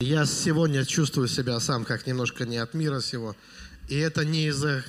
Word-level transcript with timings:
Я 0.00 0.26
сегодня 0.26 0.84
чувствую 0.84 1.26
себя 1.26 1.58
сам 1.58 1.84
как 1.84 2.06
немножко 2.06 2.46
не 2.46 2.58
от 2.58 2.72
мира 2.72 3.00
сего. 3.00 3.34
И 3.88 3.96
это 3.96 4.24
не 4.24 4.46
из-за 4.46 4.84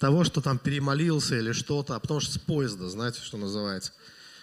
того, 0.00 0.24
что 0.24 0.40
там 0.40 0.58
перемолился 0.58 1.36
или 1.38 1.52
что-то, 1.52 1.94
а 1.94 2.00
потому 2.00 2.18
что 2.18 2.32
с 2.32 2.38
поезда, 2.38 2.88
знаете, 2.88 3.20
что 3.20 3.36
называется. 3.36 3.92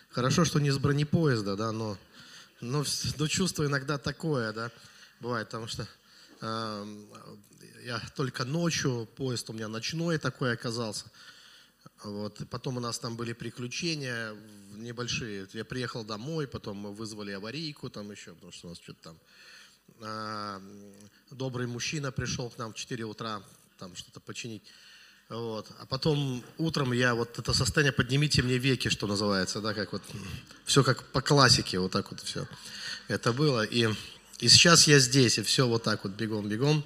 Хорошо, 0.07 0.45
что 0.45 0.61
не 0.61 0.71
с 0.71 0.77
бронепоезда, 0.77 1.57
да, 1.57 1.73
но, 1.73 1.97
но, 2.61 2.85
но 3.17 3.27
чувство 3.27 3.65
иногда 3.65 3.97
такое, 3.97 4.53
да, 4.53 4.71
бывает, 5.19 5.47
потому 5.47 5.67
что 5.67 5.85
э, 6.39 6.97
я 7.83 8.01
только 8.15 8.45
ночью, 8.45 9.05
поезд 9.17 9.49
у 9.49 9.53
меня 9.53 9.67
ночной 9.67 10.17
такой 10.17 10.53
оказался. 10.53 11.11
Вот. 12.05 12.41
Потом 12.49 12.77
у 12.77 12.79
нас 12.79 12.99
там 12.99 13.17
были 13.17 13.33
приключения 13.33 14.33
небольшие. 14.77 15.45
Я 15.51 15.65
приехал 15.65 16.05
домой, 16.05 16.47
потом 16.47 16.77
мы 16.77 16.93
вызвали 16.93 17.31
аварийку 17.31 17.89
там 17.89 18.09
еще, 18.09 18.33
потому 18.33 18.53
что 18.53 18.67
у 18.67 18.69
нас 18.69 18.79
что-то 18.79 19.03
там 19.03 19.19
добрый 21.31 21.67
мужчина 21.67 22.11
пришел 22.11 22.49
к 22.49 22.57
нам 22.57 22.73
в 22.73 22.75
4 22.75 23.03
утра 23.05 23.41
там 23.77 23.95
что-то 23.95 24.19
починить. 24.19 24.63
Вот. 25.29 25.67
А 25.79 25.85
потом 25.85 26.43
утром 26.57 26.91
я 26.91 27.13
вот 27.13 27.37
это 27.37 27.53
состояние 27.53 27.93
«поднимите 27.93 28.41
мне 28.41 28.57
веки», 28.57 28.89
что 28.89 29.05
называется, 29.05 29.61
да, 29.61 29.73
как 29.75 29.93
вот, 29.93 30.01
все 30.65 30.83
как 30.83 31.03
по 31.11 31.21
классике, 31.21 31.79
вот 31.79 31.91
так 31.91 32.09
вот 32.11 32.19
все 32.21 32.47
это 33.07 33.31
было. 33.31 33.63
И, 33.63 33.87
и 34.39 34.49
сейчас 34.49 34.87
я 34.87 34.97
здесь, 34.99 35.37
и 35.37 35.43
все 35.43 35.67
вот 35.67 35.83
так 35.83 36.03
вот 36.03 36.13
бегом-бегом. 36.13 36.83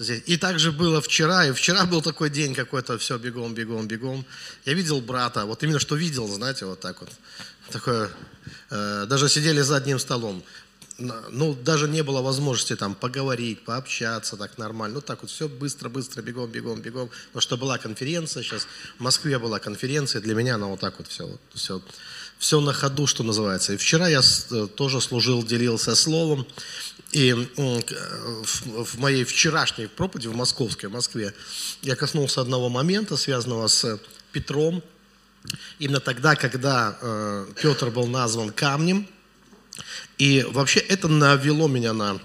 Здесь. 0.00 0.22
И 0.26 0.36
также 0.36 0.70
было 0.70 1.00
вчера, 1.00 1.46
и 1.46 1.52
вчера 1.52 1.84
был 1.84 2.02
такой 2.02 2.30
день 2.30 2.54
какой-то, 2.54 2.98
все 2.98 3.18
бегом, 3.18 3.54
бегом, 3.54 3.88
бегом. 3.88 4.24
Я 4.64 4.74
видел 4.74 5.00
брата, 5.00 5.44
вот 5.44 5.62
именно 5.62 5.80
что 5.80 5.96
видел, 5.96 6.28
знаете, 6.28 6.66
вот 6.66 6.80
так 6.80 7.00
вот. 7.00 7.10
Такое, 7.70 8.10
э, 8.70 9.06
даже 9.08 9.28
сидели 9.28 9.60
за 9.60 9.76
одним 9.76 9.98
столом 9.98 10.42
ну, 10.98 11.54
даже 11.54 11.88
не 11.88 12.02
было 12.02 12.22
возможности 12.22 12.74
там 12.74 12.94
поговорить, 12.94 13.64
пообщаться 13.64 14.36
так 14.36 14.58
нормально. 14.58 14.96
Ну, 14.96 15.00
так 15.00 15.22
вот 15.22 15.30
все 15.30 15.48
быстро, 15.48 15.88
быстро, 15.88 16.22
бегом, 16.22 16.50
бегом, 16.50 16.80
бегом. 16.80 17.08
Потому 17.28 17.40
что 17.40 17.56
была 17.56 17.78
конференция 17.78 18.42
сейчас, 18.42 18.66
в 18.98 19.00
Москве 19.00 19.38
была 19.38 19.60
конференция, 19.60 20.20
для 20.20 20.34
меня 20.34 20.56
она 20.56 20.66
вот 20.66 20.80
так 20.80 20.98
вот 20.98 21.06
все, 21.06 21.38
все, 21.54 21.80
все 22.38 22.60
на 22.60 22.72
ходу, 22.72 23.06
что 23.06 23.22
называется. 23.22 23.74
И 23.74 23.76
вчера 23.76 24.08
я 24.08 24.20
э, 24.50 24.66
тоже 24.74 25.00
служил, 25.00 25.44
делился 25.44 25.94
словом. 25.94 26.46
И 27.12 27.32
в 27.32 28.98
моей 28.98 29.24
вчерашней 29.24 29.86
проповеди 29.86 30.26
в 30.26 30.34
московской, 30.34 30.88
в 30.88 30.92
Москве, 30.92 31.32
я 31.80 31.96
коснулся 31.96 32.40
одного 32.40 32.68
момента, 32.68 33.16
связанного 33.16 33.68
с 33.68 33.98
Петром. 34.32 34.82
Именно 35.78 36.00
тогда, 36.00 36.34
когда 36.34 36.98
э, 37.00 37.46
Петр 37.62 37.90
был 37.90 38.08
назван 38.08 38.50
камнем– 38.50 39.06
и 40.18 40.42
вообще 40.42 40.80
это 40.80 41.06
навело 41.06 41.68
меня 41.68 41.92
на 41.92 42.20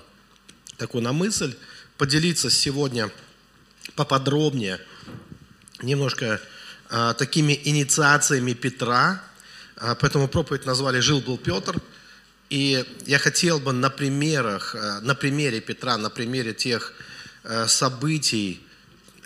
такую 0.77 1.03
на 1.03 1.13
мысль 1.13 1.55
поделиться 1.97 2.49
сегодня 2.49 3.11
поподробнее 3.95 4.79
немножко 5.83 6.41
а, 6.89 7.13
такими 7.13 7.59
инициациями 7.63 8.53
Петра. 8.53 9.23
А, 9.77 9.93
поэтому 9.93 10.27
проповедь 10.27 10.65
назвали 10.65 10.99
«Жил-был 10.99 11.37
Петр». 11.37 11.79
И 12.49 12.83
я 13.05 13.19
хотел 13.19 13.59
бы 13.59 13.73
на 13.73 13.91
примерах, 13.91 14.75
а, 14.75 14.99
на 15.01 15.13
примере 15.13 15.61
Петра, 15.61 15.97
на 15.97 16.09
примере 16.09 16.53
тех 16.53 16.93
а, 17.43 17.67
событий, 17.67 18.65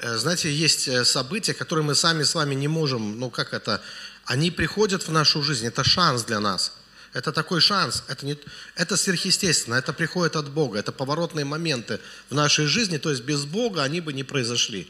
а, 0.02 0.18
знаете, 0.18 0.54
есть 0.54 0.88
э, 0.90 1.06
события, 1.06 1.54
которые 1.54 1.86
мы 1.86 1.96
сами 1.96 2.24
с 2.24 2.36
вами 2.36 2.54
не 2.54 2.68
можем, 2.68 3.18
ну 3.20 3.30
как 3.30 3.54
это, 3.54 3.82
они 4.26 4.52
приходят 4.52 5.08
в 5.08 5.12
нашу 5.12 5.42
жизнь, 5.42 5.66
это 5.66 5.86
шанс 5.86 6.24
для 6.24 6.42
нас– 6.42 6.74
это 7.18 7.32
такой 7.32 7.62
шанс, 7.62 8.04
это, 8.08 8.26
не, 8.26 8.38
это 8.76 8.96
сверхъестественно, 8.96 9.74
это 9.74 9.92
приходит 9.92 10.36
от 10.36 10.52
Бога, 10.52 10.78
это 10.78 10.92
поворотные 10.92 11.46
моменты 11.46 12.00
в 12.30 12.36
нашей 12.36 12.68
жизни, 12.68 12.98
то 12.98 13.10
есть 13.10 13.24
без 13.24 13.46
Бога 13.46 13.82
они 13.82 14.02
бы 14.02 14.14
не 14.14 14.24
произошли 14.24 14.88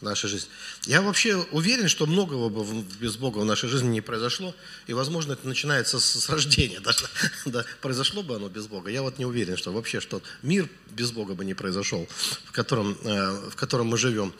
в 0.00 0.02
нашей 0.02 0.28
жизни. 0.28 0.50
Я 0.84 1.00
вообще 1.00 1.36
уверен, 1.52 1.88
что 1.88 2.04
многого 2.04 2.50
бы 2.50 2.82
без 3.00 3.16
Бога 3.16 3.38
в 3.38 3.44
нашей 3.46 3.70
жизни 3.70 3.88
не 3.88 4.00
произошло, 4.02 4.54
и, 4.86 4.92
возможно, 4.92 5.32
это 5.32 5.48
начинается 5.48 6.00
с, 6.00 6.04
с 6.04 6.28
рождения 6.28 6.80
даже. 6.84 7.06
да, 7.46 7.64
произошло 7.80 8.22
бы 8.22 8.36
оно 8.36 8.50
без 8.50 8.66
Бога. 8.66 8.90
Я 8.90 9.00
вот 9.00 9.18
не 9.18 9.24
уверен, 9.24 9.56
что 9.56 9.72
вообще 9.72 10.00
что 10.00 10.22
мир 10.42 10.68
без 10.90 11.12
Бога 11.12 11.34
бы 11.34 11.46
не 11.46 11.54
произошел, 11.54 12.06
в 12.44 12.52
котором, 12.52 12.98
э, 13.04 13.50
в 13.50 13.56
котором 13.56 13.86
мы 13.86 13.96
живем. 13.96 14.34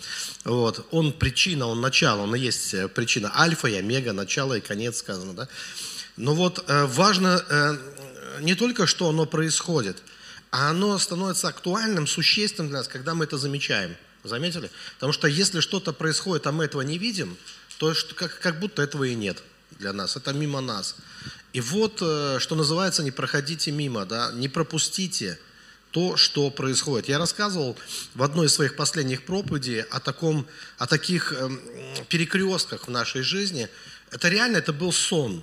Вот. 0.44 0.87
Он 0.91 1.12
причина, 1.12 1.66
он 1.66 1.81
начало, 1.81 2.22
он 2.22 2.34
и 2.34 2.38
есть 2.38 2.75
э, 2.75 2.88
причина. 2.88 3.32
Альфа 3.34 3.69
и 3.69 3.75
омега, 3.76 4.12
начало 4.12 4.59
и 4.59 4.60
конец 4.60 4.98
сказано. 4.98 5.32
Да? 5.32 5.48
Но 6.20 6.34
вот 6.34 6.62
э, 6.66 6.84
важно 6.84 7.42
э, 7.48 7.76
не 8.41 8.54
только, 8.54 8.86
что 8.86 9.08
оно 9.08 9.25
происходит, 9.25 10.03
а 10.50 10.70
оно 10.70 10.98
становится 10.98 11.48
актуальным, 11.48 12.06
существенным 12.06 12.69
для 12.69 12.78
нас, 12.78 12.88
когда 12.88 13.14
мы 13.14 13.25
это 13.25 13.38
замечаем. 13.38 13.97
Заметили? 14.22 14.70
Потому 14.97 15.14
что 15.14 15.28
если 15.28 15.60
что-то 15.60 15.94
происходит, 15.94 16.47
а 16.47 16.53
мы 16.53 16.66
этого 16.66 16.82
не 16.82 16.98
видим, 16.98 17.38
то 17.78 17.94
как, 18.16 18.60
будто 18.60 18.82
этого 18.82 19.04
и 19.04 19.14
нет 19.14 19.42
для 19.78 19.94
нас. 19.94 20.14
Это 20.14 20.34
мимо 20.34 20.60
нас. 20.60 20.97
И 21.54 21.62
вот, 21.62 22.03
э, 22.03 22.37
что 22.38 22.54
называется, 22.54 23.02
не 23.02 23.12
проходите 23.12 23.70
мимо, 23.70 24.04
да, 24.04 24.31
не 24.34 24.50
пропустите 24.50 25.38
то, 25.91 26.19
что 26.19 26.50
происходит. 26.50 27.08
Я 27.08 27.19
рассказывал 27.19 27.78
в 28.14 28.22
одной 28.22 28.48
из 28.48 28.52
своих 28.52 28.76
последних 28.76 29.25
проповедей 29.25 29.81
о, 29.84 30.00
таком, 30.00 30.47
о 30.76 30.87
таких 30.87 31.32
эм, 31.32 31.58
перекрестках 32.10 32.88
в 32.88 32.91
нашей 32.91 33.22
жизни. 33.22 33.70
Это 34.10 34.28
реально, 34.28 34.58
это 34.58 34.75
был 34.75 34.92
сон. 34.92 35.42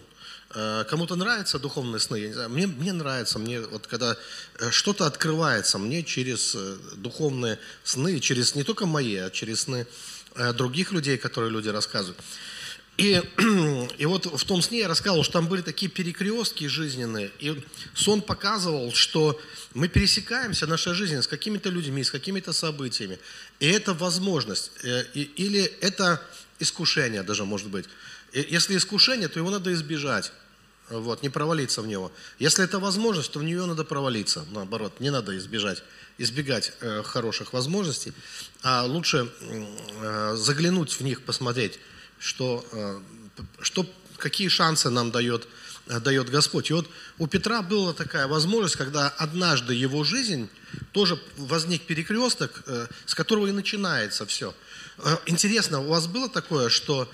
Э, 0.60 0.86
кому-то 0.90 1.16
нравятся 1.16 1.60
духовные 1.60 2.00
сны, 2.00 2.18
я 2.18 2.28
не 2.30 2.34
знаю, 2.34 2.50
мне, 2.50 2.66
мне 2.66 2.92
нравится, 2.92 3.38
мне 3.38 3.62
вот 3.62 3.86
когда 3.86 4.18
э, 4.58 4.72
что-то 4.72 5.06
открывается 5.06 5.78
мне 5.78 6.02
через 6.04 6.56
э, 6.56 6.78
духовные 6.96 7.60
сны, 7.84 8.20
через 8.20 8.56
не 8.56 8.64
только 8.64 8.88
мои, 8.88 9.18
а 9.18 9.30
через 9.30 9.62
сны 9.62 9.86
других 10.56 10.92
людей, 10.92 11.18
которые 11.18 11.52
люди 11.52 11.70
рассказывают. 11.70 12.20
И, 12.98 13.22
и 14.00 14.06
вот 14.08 14.26
в 14.26 14.44
том 14.46 14.64
сне 14.64 14.80
я 14.80 14.88
рассказывал, 14.88 15.24
что 15.24 15.34
там 15.34 15.48
были 15.48 15.62
такие 15.62 15.92
перекрестки 15.92 16.66
жизненные, 16.66 17.32
и 17.38 17.64
сон 17.94 18.22
показывал, 18.22 18.92
что 18.94 19.40
мы 19.76 19.88
пересекаемся, 19.88 20.66
наша 20.66 20.96
жизнь, 20.96 21.22
с 21.22 21.28
какими-то 21.28 21.70
людьми, 21.70 22.04
с 22.04 22.10
какими-то 22.10 22.52
событиями. 22.52 23.20
И 23.60 23.68
это 23.68 23.94
возможность, 23.94 24.72
или 25.14 25.62
это 25.82 26.20
искушение 26.60 27.22
даже 27.22 27.46
может 27.46 27.68
быть. 27.68 27.86
Если 28.34 28.76
искушение, 28.76 29.28
то 29.28 29.40
его 29.40 29.52
надо 29.52 29.72
избежать, 29.74 30.32
вот, 30.90 31.24
не 31.24 31.30
провалиться 31.30 31.82
в 31.82 31.88
него. 31.88 32.12
Если 32.40 32.64
это 32.64 32.80
возможность, 32.80 33.32
то 33.32 33.40
в 33.40 33.44
нее 33.44 33.66
надо 33.66 33.84
провалиться, 33.84 34.46
наоборот, 34.52 35.00
не 35.00 35.10
надо 35.10 35.38
избежать, 35.38 35.84
избегать 36.18 36.74
э, 36.82 37.04
хороших 37.04 37.54
возможностей, 37.54 38.14
а 38.64 38.84
лучше 38.86 39.32
э, 39.42 40.36
заглянуть 40.36 40.94
в 40.94 41.02
них, 41.02 41.22
посмотреть, 41.22 41.80
что, 42.20 42.66
э, 42.72 43.00
что, 43.62 43.86
какие 44.18 44.48
шансы 44.48 44.90
нам 44.90 45.12
дает, 45.12 45.48
э, 45.88 46.00
дает 46.00 46.30
Господь. 46.30 46.70
И 46.70 46.74
вот 46.74 46.90
у 47.18 47.28
Петра 47.28 47.62
была 47.62 47.94
такая 47.94 48.28
возможность, 48.28 48.76
когда 48.76 49.10
однажды 49.10 49.74
его 49.74 50.04
жизнь, 50.04 50.50
тоже 50.92 51.20
возник 51.38 51.86
перекресток, 51.86 52.64
э, 52.66 52.88
с 53.06 53.14
которого 53.14 53.48
и 53.48 53.52
начинается 53.52 54.26
все. 54.26 54.54
Э, 55.00 55.18
интересно, 55.26 55.82
у 55.82 55.88
вас 55.88 56.08
было 56.08 56.30
такое, 56.30 56.70
что 56.70 57.10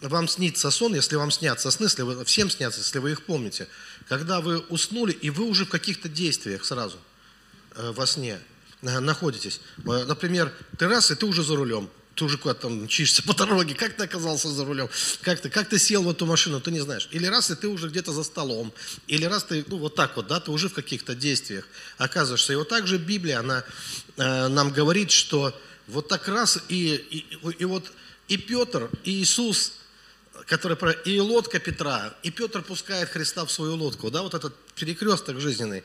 вам 0.00 0.28
снится 0.28 0.70
сон, 0.70 0.94
если 0.94 1.16
вам 1.16 1.30
снятся 1.30 1.70
сны, 1.70 1.84
если 1.84 2.02
вы, 2.02 2.24
всем 2.24 2.50
снятся, 2.50 2.80
если 2.80 2.98
вы 2.98 3.12
их 3.12 3.24
помните, 3.24 3.68
когда 4.08 4.40
вы 4.40 4.58
уснули, 4.58 5.12
и 5.12 5.30
вы 5.30 5.44
уже 5.44 5.64
в 5.64 5.70
каких-то 5.70 6.08
действиях 6.08 6.64
сразу 6.64 6.98
э, 7.76 7.92
во 7.92 8.06
сне 8.06 8.38
э, 8.82 9.00
находитесь. 9.00 9.60
Э, 9.78 10.04
например, 10.04 10.52
ты 10.78 10.88
раз, 10.88 11.10
и 11.10 11.14
ты 11.14 11.26
уже 11.26 11.42
за 11.42 11.56
рулем, 11.56 11.88
ты 12.16 12.24
уже 12.24 12.38
куда-то 12.38 12.62
там 12.62 12.86
чишься 12.86 13.22
по 13.22 13.34
дороге, 13.34 13.74
как 13.74 13.96
ты 13.96 14.04
оказался 14.04 14.48
за 14.48 14.64
рулем, 14.64 14.88
как 15.22 15.40
ты, 15.40 15.48
как 15.48 15.68
ты 15.68 15.78
сел 15.78 16.02
в 16.02 16.10
эту 16.10 16.26
машину, 16.26 16.60
ты 16.60 16.70
не 16.70 16.80
знаешь. 16.80 17.08
Или 17.10 17.26
раз, 17.26 17.50
и 17.50 17.54
ты 17.54 17.68
уже 17.68 17.88
где-то 17.88 18.12
за 18.12 18.24
столом, 18.24 18.72
или 19.06 19.24
раз 19.24 19.44
ты, 19.44 19.64
ну 19.68 19.78
вот 19.78 19.94
так 19.94 20.16
вот, 20.16 20.26
да, 20.26 20.40
ты 20.40 20.50
уже 20.50 20.68
в 20.68 20.74
каких-то 20.74 21.14
действиях 21.14 21.66
оказываешься. 21.98 22.52
И 22.52 22.56
вот 22.56 22.68
так 22.68 22.86
же 22.86 22.98
Библия, 22.98 23.40
она 23.40 23.64
э, 24.16 24.48
нам 24.48 24.70
говорит, 24.70 25.10
что 25.10 25.58
вот 25.86 26.08
так 26.08 26.28
раз, 26.28 26.58
и, 26.68 26.94
и, 26.94 27.52
и 27.58 27.64
вот 27.64 27.90
и 28.28 28.36
Петр, 28.36 28.90
и 29.04 29.22
Иисус– 29.22 29.72
который 30.46 30.76
про 30.76 30.90
и 30.90 31.18
лодка 31.20 31.58
Петра, 31.58 32.14
и 32.22 32.30
Петр 32.30 32.62
пускает 32.62 33.08
Христа 33.08 33.44
в 33.44 33.52
свою 33.52 33.74
лодку, 33.76 34.10
да, 34.10 34.22
вот 34.22 34.34
этот 34.34 34.54
перекресток 34.74 35.40
жизненный. 35.40 35.82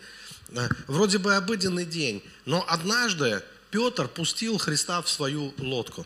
Вроде 0.87 1.17
бы 1.17 1.35
обыденный 1.35 1.85
день, 1.85 2.23
но 2.45 2.65
однажды 2.67 3.43
Петр 3.71 4.07
пустил 4.07 4.57
Христа 4.57 5.01
в 5.01 5.09
свою 5.09 5.53
лодку. 5.59 6.05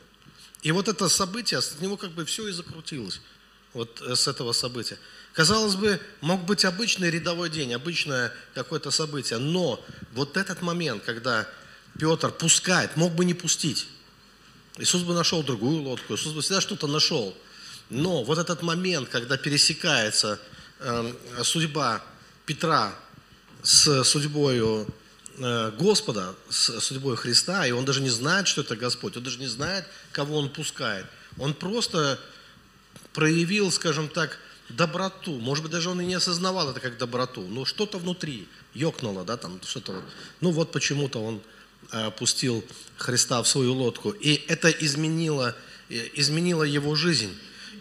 И 0.61 0.71
вот 0.71 0.87
это 0.87 1.09
событие, 1.09 1.61
с 1.61 1.79
него 1.79 1.97
как 1.97 2.11
бы 2.11 2.25
все 2.25 2.47
и 2.47 2.51
закрутилось, 2.51 3.21
вот 3.73 4.01
э, 4.01 4.15
с 4.15 4.27
этого 4.27 4.53
события. 4.53 4.97
Казалось 5.33 5.75
бы, 5.75 5.99
мог 6.21 6.45
быть 6.45 6.63
обычный 6.63 7.09
рядовой 7.09 7.49
день, 7.49 7.73
обычное 7.73 8.31
какое-то 8.53 8.91
событие, 8.91 9.39
но 9.39 9.83
вот 10.13 10.37
этот 10.37 10.61
момент, 10.61 11.03
когда 11.03 11.49
Петр 11.99 12.31
пускает, 12.31 12.95
мог 12.95 13.13
бы 13.13 13.25
не 13.25 13.33
пустить. 13.33 13.87
Иисус 14.77 15.01
бы 15.01 15.13
нашел 15.13 15.43
другую 15.43 15.81
лодку, 15.81 16.15
Иисус 16.15 16.33
бы 16.33 16.41
всегда 16.41 16.61
что-то 16.61 16.87
нашел– 16.87 17.35
но 17.89 18.23
вот 18.23 18.37
этот 18.37 18.61
момент, 18.61 19.09
когда 19.09 19.37
пересекается 19.37 20.39
э, 20.79 21.13
судьба 21.43 22.03
Петра 22.45 22.93
с 23.61 24.03
судьбой 24.03 24.85
э, 25.37 25.71
Господа 25.77 26.35
с 26.49 26.79
судьбой 26.79 27.15
Христа, 27.15 27.65
и 27.65 27.71
он 27.71 27.85
даже 27.85 28.01
не 28.01 28.09
знает, 28.09 28.47
что 28.47 28.61
это 28.61 28.75
Господь, 28.75 29.17
он 29.17 29.23
даже 29.23 29.39
не 29.39 29.47
знает, 29.47 29.85
кого 30.11 30.37
он 30.37 30.49
пускает. 30.49 31.05
Он 31.37 31.53
просто 31.53 32.19
проявил, 33.13 33.71
скажем 33.71 34.09
так, 34.09 34.39
доброту. 34.69 35.39
Может 35.39 35.63
быть, 35.63 35.71
даже 35.71 35.89
он 35.89 36.01
и 36.01 36.05
не 36.05 36.15
осознавал 36.15 36.69
это 36.69 36.79
как 36.79 36.97
доброту, 36.97 37.41
но 37.47 37.65
что-то 37.65 37.97
внутри 37.97 38.47
ёкнуло, 38.73 39.23
да, 39.23 39.37
там 39.37 39.59
что-то 39.63 39.93
вот. 39.93 40.03
Ну 40.41 40.51
вот 40.51 40.71
почему-то 40.71 41.23
он 41.23 41.41
э, 41.91 42.11
пустил 42.11 42.63
Христа 42.97 43.41
в 43.43 43.47
свою 43.47 43.73
лодку. 43.73 44.11
И 44.11 44.43
это 44.47 44.69
изменило, 44.69 45.55
э, 45.89 46.09
изменило 46.15 46.63
его 46.63 46.95
жизнь. 46.95 47.33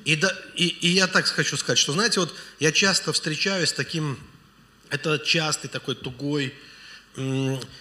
И, 0.04 0.16
да, 0.16 0.36
и, 0.54 0.66
и 0.66 0.88
я 0.88 1.06
так 1.06 1.26
хочу 1.26 1.56
сказать, 1.56 1.78
что, 1.78 1.92
знаете, 1.92 2.20
вот 2.20 2.34
я 2.58 2.72
часто 2.72 3.12
встречаюсь 3.12 3.68
с 3.68 3.72
таким, 3.72 4.18
это 4.90 5.18
частый 5.18 5.70
такой 5.70 5.94
тугой, 5.94 6.54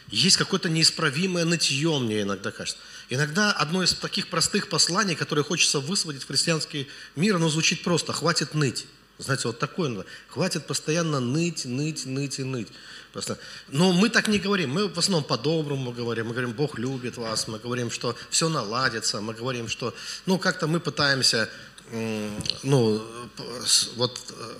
есть 0.10 0.38
какое-то 0.38 0.70
неисправимое 0.70 1.46
нытье, 1.46 1.98
мне 2.00 2.24
иногда 2.24 2.52
кажется. 2.52 2.82
Иногда 3.10 3.52
одно 3.52 3.82
из 3.82 3.94
таких 3.94 4.28
простых 4.28 4.68
посланий, 4.68 5.16
которое 5.16 5.44
хочется 5.44 5.80
высвободить 5.80 6.24
в 6.24 6.28
христианский 6.28 6.88
мир, 7.16 7.38
оно 7.38 7.50
звучит 7.50 7.84
просто 7.84 8.14
«хватит 8.14 8.54
ныть». 8.54 8.86
Знаете, 9.18 9.50
вот 9.50 9.60
такое, 9.60 10.04
хватит 10.30 10.66
постоянно 10.66 11.20
ныть, 11.20 11.66
ныть, 11.66 12.08
ныть 12.08 12.40
и 12.40 12.44
ныть. 12.44 12.70
Просто. 13.14 13.38
Но 13.68 13.92
мы 13.92 14.10
так 14.10 14.28
не 14.28 14.40
говорим, 14.40 14.72
мы 14.72 14.88
в 14.88 14.98
основном 14.98 15.24
по-доброму 15.24 15.92
говорим, 15.92 16.28
мы 16.28 16.32
говорим, 16.32 16.54
Бог 16.54 16.80
любит 16.80 17.18
вас, 17.18 17.48
мы 17.48 17.60
говорим, 17.60 17.92
что 17.92 18.16
все 18.30 18.50
наладится, 18.50 19.22
мы 19.22 19.34
говорим, 19.34 19.68
что, 19.68 19.94
ну, 20.26 20.40
как-то 20.40 20.66
мы 20.66 20.80
пытаемся, 20.80 21.50
ну, 21.92 23.06
вот, 23.96 24.20
э, 24.30 24.58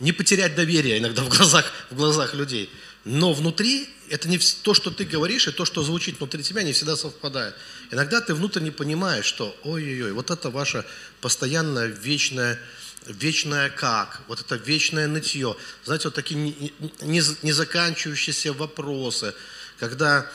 не 0.00 0.12
потерять 0.12 0.54
доверие 0.54 0.98
иногда 0.98 1.22
в 1.22 1.28
глазах, 1.28 1.70
в 1.90 1.96
глазах 1.96 2.34
людей. 2.34 2.70
Но 3.04 3.32
внутри 3.32 3.88
это 4.08 4.28
не 4.28 4.38
то, 4.38 4.74
что 4.74 4.90
ты 4.90 5.04
говоришь, 5.04 5.48
и 5.48 5.52
то, 5.52 5.64
что 5.64 5.82
звучит 5.82 6.18
внутри 6.18 6.42
тебя, 6.42 6.62
не 6.62 6.72
всегда 6.72 6.96
совпадает. 6.96 7.54
Иногда 7.90 8.20
ты 8.20 8.34
внутренне 8.34 8.72
понимаешь, 8.72 9.24
что 9.24 9.56
ой-ой-ой, 9.64 10.12
вот 10.12 10.30
это 10.30 10.50
ваше 10.50 10.84
постоянное 11.20 11.86
вечное 11.86 12.58
вечное 13.06 13.68
как, 13.70 14.22
вот 14.28 14.40
это 14.40 14.56
вечное 14.56 15.06
нытье. 15.06 15.56
Знаете, 15.84 16.08
вот 16.08 16.14
такие 16.14 16.72
незаканчивающиеся 17.02 18.54
вопросы, 18.54 19.34
когда, 19.78 20.26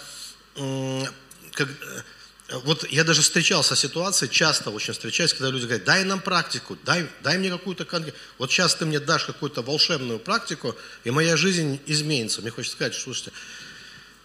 как, 0.56 1.69
вот 2.63 2.90
я 2.90 3.04
даже 3.04 3.22
встречался 3.22 3.75
с 3.75 3.80
ситуацией, 3.80 4.31
часто 4.31 4.72
очень 4.72 4.94
встречаюсь, 4.94 5.34
когда 5.34 5.50
люди 5.50 5.66
говорят, 5.66 5.84
дай 5.84 6.04
нам 6.04 6.19
практику, 6.19 6.78
дай, 6.84 7.07
дай 7.22 7.38
мне 7.38 7.50
какую-то 7.50 7.86
конкретную, 7.86 8.22
вот 8.38 8.51
сейчас 8.51 8.75
ты 8.75 8.86
мне 8.86 9.00
дашь 9.00 9.25
какую-то 9.25 9.62
волшебную 9.62 10.19
практику, 10.19 10.75
и 11.04 11.12
моя 11.12 11.38
жизнь 11.38 11.80
изменится. 11.86 12.42
Мне 12.42 12.51
хочется 12.51 12.75
сказать, 12.75 12.96
слушайте, 12.96 13.31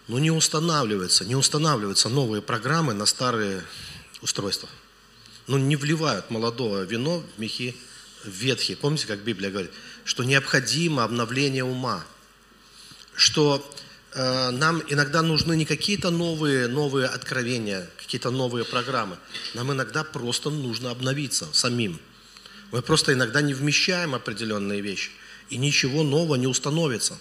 ну 0.07 0.17
не 0.17 0.31
устанавливаются, 0.31 1.25
не 1.25 1.35
устанавливаются 1.35 2.09
новые 2.09 2.41
программы 2.41 2.93
на 2.93 3.05
старые 3.05 3.63
устройства. 4.21 4.69
Ну 5.47 5.57
не 5.57 5.75
вливают 5.75 6.31
молодое 6.31 6.85
вино 6.85 7.23
в 7.35 7.39
мехи 7.39 7.75
ветхие. 8.23 8.77
Помните, 8.77 9.07
как 9.07 9.19
Библия 9.19 9.51
говорит, 9.51 9.71
что 10.03 10.23
необходимо 10.23 11.03
обновление 11.03 11.63
ума, 11.63 12.03
что 13.15 13.63
э, 14.13 14.49
нам 14.49 14.81
иногда 14.87 15.21
нужны 15.21 15.55
не 15.55 15.65
какие-то 15.65 16.09
новые, 16.09 16.67
новые 16.67 17.07
откровения, 17.07 17.87
какие-то 18.05 18.31
новые 18.31 18.65
программы. 18.65 19.17
Нам 19.53 19.71
иногда 19.71 20.03
просто 20.03 20.49
нужно 20.49 20.91
обновиться 20.91 21.47
самим. 21.53 21.99
Мы 22.71 22.81
просто 22.81 23.13
иногда 23.13 23.41
не 23.41 23.53
вмещаем 23.53 24.15
определенные 24.15 24.81
вещи, 24.81 25.11
и 25.49 25.57
ничего 25.57 26.03
нового 26.03 26.35
не 26.35 26.47
установится. 26.47 27.17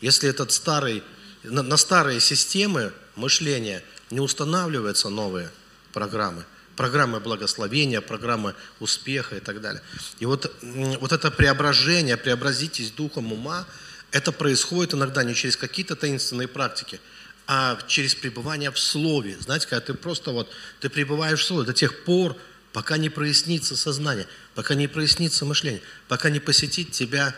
Если 0.00 0.28
этот 0.28 0.52
старый, 0.52 1.02
на, 1.42 1.62
на 1.62 1.76
старые 1.76 2.20
системы 2.20 2.92
мышления 3.14 3.82
не 4.10 4.20
устанавливаются 4.20 5.08
новые 5.08 5.50
программы– 5.92 6.44
программы 6.76 7.18
благословения, 7.20 8.00
программы 8.00 8.54
успеха 8.78 9.36
и 9.36 9.40
так 9.40 9.60
далее. 9.60 9.82
И 10.20 10.26
вот, 10.26 10.54
вот 11.00 11.12
это 11.12 11.30
преображение, 11.30 12.16
преобразитесь 12.16 12.90
духом 12.90 13.32
ума, 13.32 13.66
это 14.12 14.30
происходит 14.30 14.94
иногда 14.94 15.24
не 15.24 15.34
через 15.34 15.56
какие-то 15.56 15.96
таинственные 15.96 16.48
практики, 16.48 17.00
а 17.46 17.78
через 17.86 18.14
пребывание 18.14 18.70
в 18.70 18.78
Слове. 18.78 19.36
Знаете, 19.38 19.66
когда 19.68 19.84
ты 19.84 19.94
просто 19.94 20.30
вот, 20.32 20.50
ты 20.80 20.88
пребываешь 20.88 21.40
в 21.40 21.44
Слове 21.44 21.66
до 21.66 21.72
тех 21.72 22.04
пор, 22.04 22.36
пока 22.72 22.96
не 22.96 23.08
прояснится 23.08 23.76
сознание, 23.76 24.26
пока 24.54 24.74
не 24.74 24.88
прояснится 24.88 25.44
мышление, 25.44 25.82
пока 26.08 26.30
не 26.30 26.40
посетит 26.40 26.92
тебя 26.92 27.34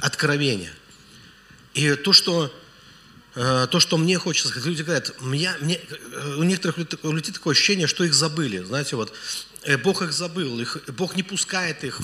откровение. 0.00 0.72
И 1.74 1.94
то, 1.94 2.12
что 2.12 2.52
Э, 3.34 3.66
то, 3.70 3.80
что 3.80 3.96
мне 3.96 4.18
хочется 4.18 4.48
сказать. 4.48 4.66
Люди 4.66 4.82
говорят, 4.82 5.14
меня, 5.22 5.56
мне, 5.60 5.80
э, 6.12 6.34
у 6.36 6.42
некоторых 6.42 6.76
людей 7.02 7.32
такое 7.32 7.52
ощущение, 7.52 7.86
что 7.86 8.04
их 8.04 8.12
забыли. 8.12 8.58
Знаете, 8.58 8.96
вот 8.96 9.12
э, 9.62 9.78
Бог 9.78 10.02
их 10.02 10.12
забыл, 10.12 10.60
их, 10.60 10.76
Бог 10.88 11.16
не 11.16 11.22
пускает 11.22 11.82
их. 11.82 11.98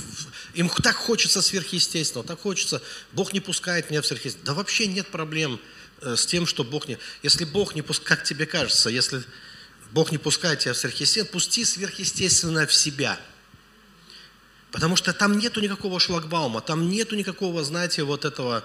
Им 0.54 0.70
так 0.70 0.96
хочется 0.96 1.42
сверхъестественного, 1.42 2.26
так 2.26 2.40
хочется. 2.40 2.80
Бог 3.12 3.34
не 3.34 3.40
пускает 3.40 3.90
меня 3.90 4.00
в 4.00 4.06
сверхъестественное. 4.06 4.46
Да 4.46 4.54
вообще 4.54 4.86
нет 4.86 5.08
проблем 5.08 5.60
с 6.02 6.26
тем, 6.26 6.46
что 6.46 6.64
Бог 6.64 6.88
не... 6.88 6.98
Если 7.22 7.44
Бог 7.44 7.74
не 7.74 7.82
пускает, 7.82 8.08
как 8.08 8.24
тебе 8.24 8.46
кажется, 8.46 8.90
если 8.90 9.22
Бог 9.90 10.12
не 10.12 10.18
пускает 10.18 10.60
тебя 10.60 10.74
в 10.74 10.76
сверхъестественное, 10.76 11.32
пусти 11.32 11.64
сверхъестественное 11.64 12.66
в 12.66 12.74
себя. 12.74 13.18
Потому 14.70 14.96
что 14.96 15.12
там 15.14 15.38
нету 15.38 15.60
никакого 15.60 15.98
шлагбаума, 15.98 16.60
там 16.60 16.90
нету 16.90 17.16
никакого, 17.16 17.64
знаете, 17.64 18.02
вот 18.02 18.24
этого 18.24 18.64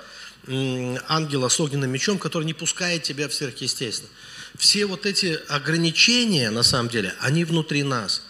ангела 1.08 1.48
с 1.48 1.60
огненным 1.60 1.90
мечом, 1.90 2.20
который 2.20 2.44
не 2.44 2.54
пускает 2.54 3.04
тебя 3.04 3.30
в 3.30 3.34
сверхъестественно. 3.34 4.10
Все 4.58 4.86
вот 4.86 5.06
эти 5.06 5.40
ограничения, 5.48 6.50
на 6.50 6.64
самом 6.64 6.90
деле, 6.90 7.16
они 7.20 7.46
внутри 7.46 7.84
нас. 7.84 8.22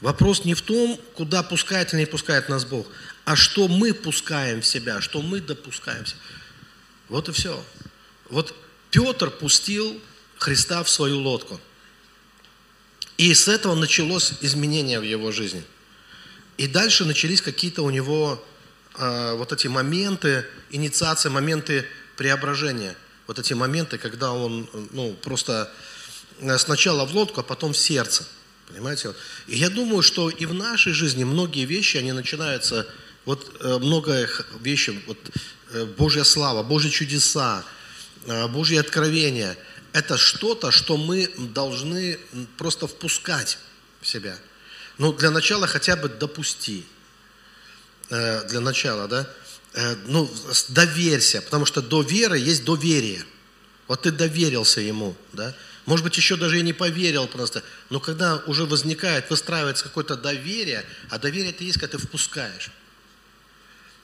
Вопрос 0.00 0.44
не 0.44 0.54
в 0.54 0.62
том, 0.62 0.98
куда 1.14 1.42
пускает 1.42 1.92
или 1.92 2.00
не 2.00 2.06
пускает 2.06 2.48
нас 2.48 2.64
Бог, 2.64 2.88
а 3.24 3.36
что 3.36 3.68
мы 3.68 3.94
пускаем 3.94 4.62
в 4.62 4.66
себя, 4.66 5.00
что 5.00 5.22
мы 5.22 5.40
допускаем. 5.40 6.04
Вот 7.08 7.28
и 7.28 7.32
все. 7.32 7.64
Вот 8.30 8.54
Петр 8.90 9.30
пустил 9.30 10.00
Христа 10.38 10.82
в 10.82 10.90
свою 10.90 11.18
лодку. 11.18 11.60
И 13.18 13.34
с 13.34 13.48
этого 13.48 13.74
началось 13.74 14.32
изменение 14.40 14.98
в 14.98 15.02
его 15.02 15.30
жизни. 15.30 15.62
И 16.56 16.66
дальше 16.66 17.04
начались 17.04 17.42
какие-то 17.42 17.82
у 17.82 17.90
него 17.90 18.42
э, 18.96 19.34
вот 19.34 19.52
эти 19.52 19.66
моменты, 19.66 20.46
инициации, 20.70 21.28
моменты 21.28 21.86
преображения. 22.16 22.96
Вот 23.26 23.38
эти 23.38 23.52
моменты, 23.52 23.98
когда 23.98 24.32
он 24.32 24.68
ну, 24.92 25.12
просто 25.22 25.70
э, 26.40 26.58
сначала 26.58 27.04
в 27.04 27.14
лодку, 27.14 27.40
а 27.40 27.42
потом 27.42 27.72
в 27.72 27.78
сердце. 27.78 28.26
Понимаете? 28.68 29.14
И 29.46 29.56
я 29.56 29.68
думаю, 29.68 30.02
что 30.02 30.30
и 30.30 30.46
в 30.46 30.54
нашей 30.54 30.92
жизни 30.92 31.24
многие 31.24 31.64
вещи, 31.64 31.96
они 31.96 32.12
начинаются, 32.12 32.86
вот 33.24 33.54
э, 33.60 33.78
много 33.78 34.28
вещей, 34.60 35.02
вот 35.06 35.18
э, 35.72 35.84
Божья 35.84 36.24
слава, 36.24 36.62
Божьи 36.62 36.88
чудеса, 36.88 37.64
Божьи 38.26 38.76
откровения, 38.76 39.56
это 39.92 40.16
что-то, 40.16 40.70
что 40.70 40.96
мы 40.96 41.30
должны 41.36 42.18
просто 42.58 42.86
впускать 42.86 43.58
в 44.00 44.06
себя. 44.06 44.36
Ну, 44.98 45.12
для 45.12 45.30
начала 45.30 45.66
хотя 45.66 45.96
бы 45.96 46.08
допусти. 46.08 46.86
Для 48.08 48.60
начала, 48.60 49.08
да? 49.08 49.28
Э, 49.72 49.94
ну, 50.06 50.30
доверься, 50.68 51.42
потому 51.42 51.64
что 51.64 51.80
до 51.80 52.02
веры 52.02 52.38
есть 52.38 52.64
доверие. 52.64 53.24
Вот 53.86 54.02
ты 54.02 54.10
доверился 54.10 54.80
ему, 54.80 55.16
да? 55.32 55.54
Может 55.86 56.04
быть, 56.04 56.16
еще 56.16 56.36
даже 56.36 56.58
и 56.58 56.62
не 56.62 56.72
поверил 56.72 57.26
просто. 57.26 57.62
Но 57.88 58.00
когда 58.00 58.36
уже 58.46 58.64
возникает, 58.64 59.30
выстраивается 59.30 59.84
какое-то 59.84 60.16
доверие, 60.16 60.84
а 61.08 61.18
доверие 61.18 61.50
это 61.50 61.64
есть, 61.64 61.78
когда 61.78 61.98
ты 61.98 62.04
впускаешь. 62.04 62.70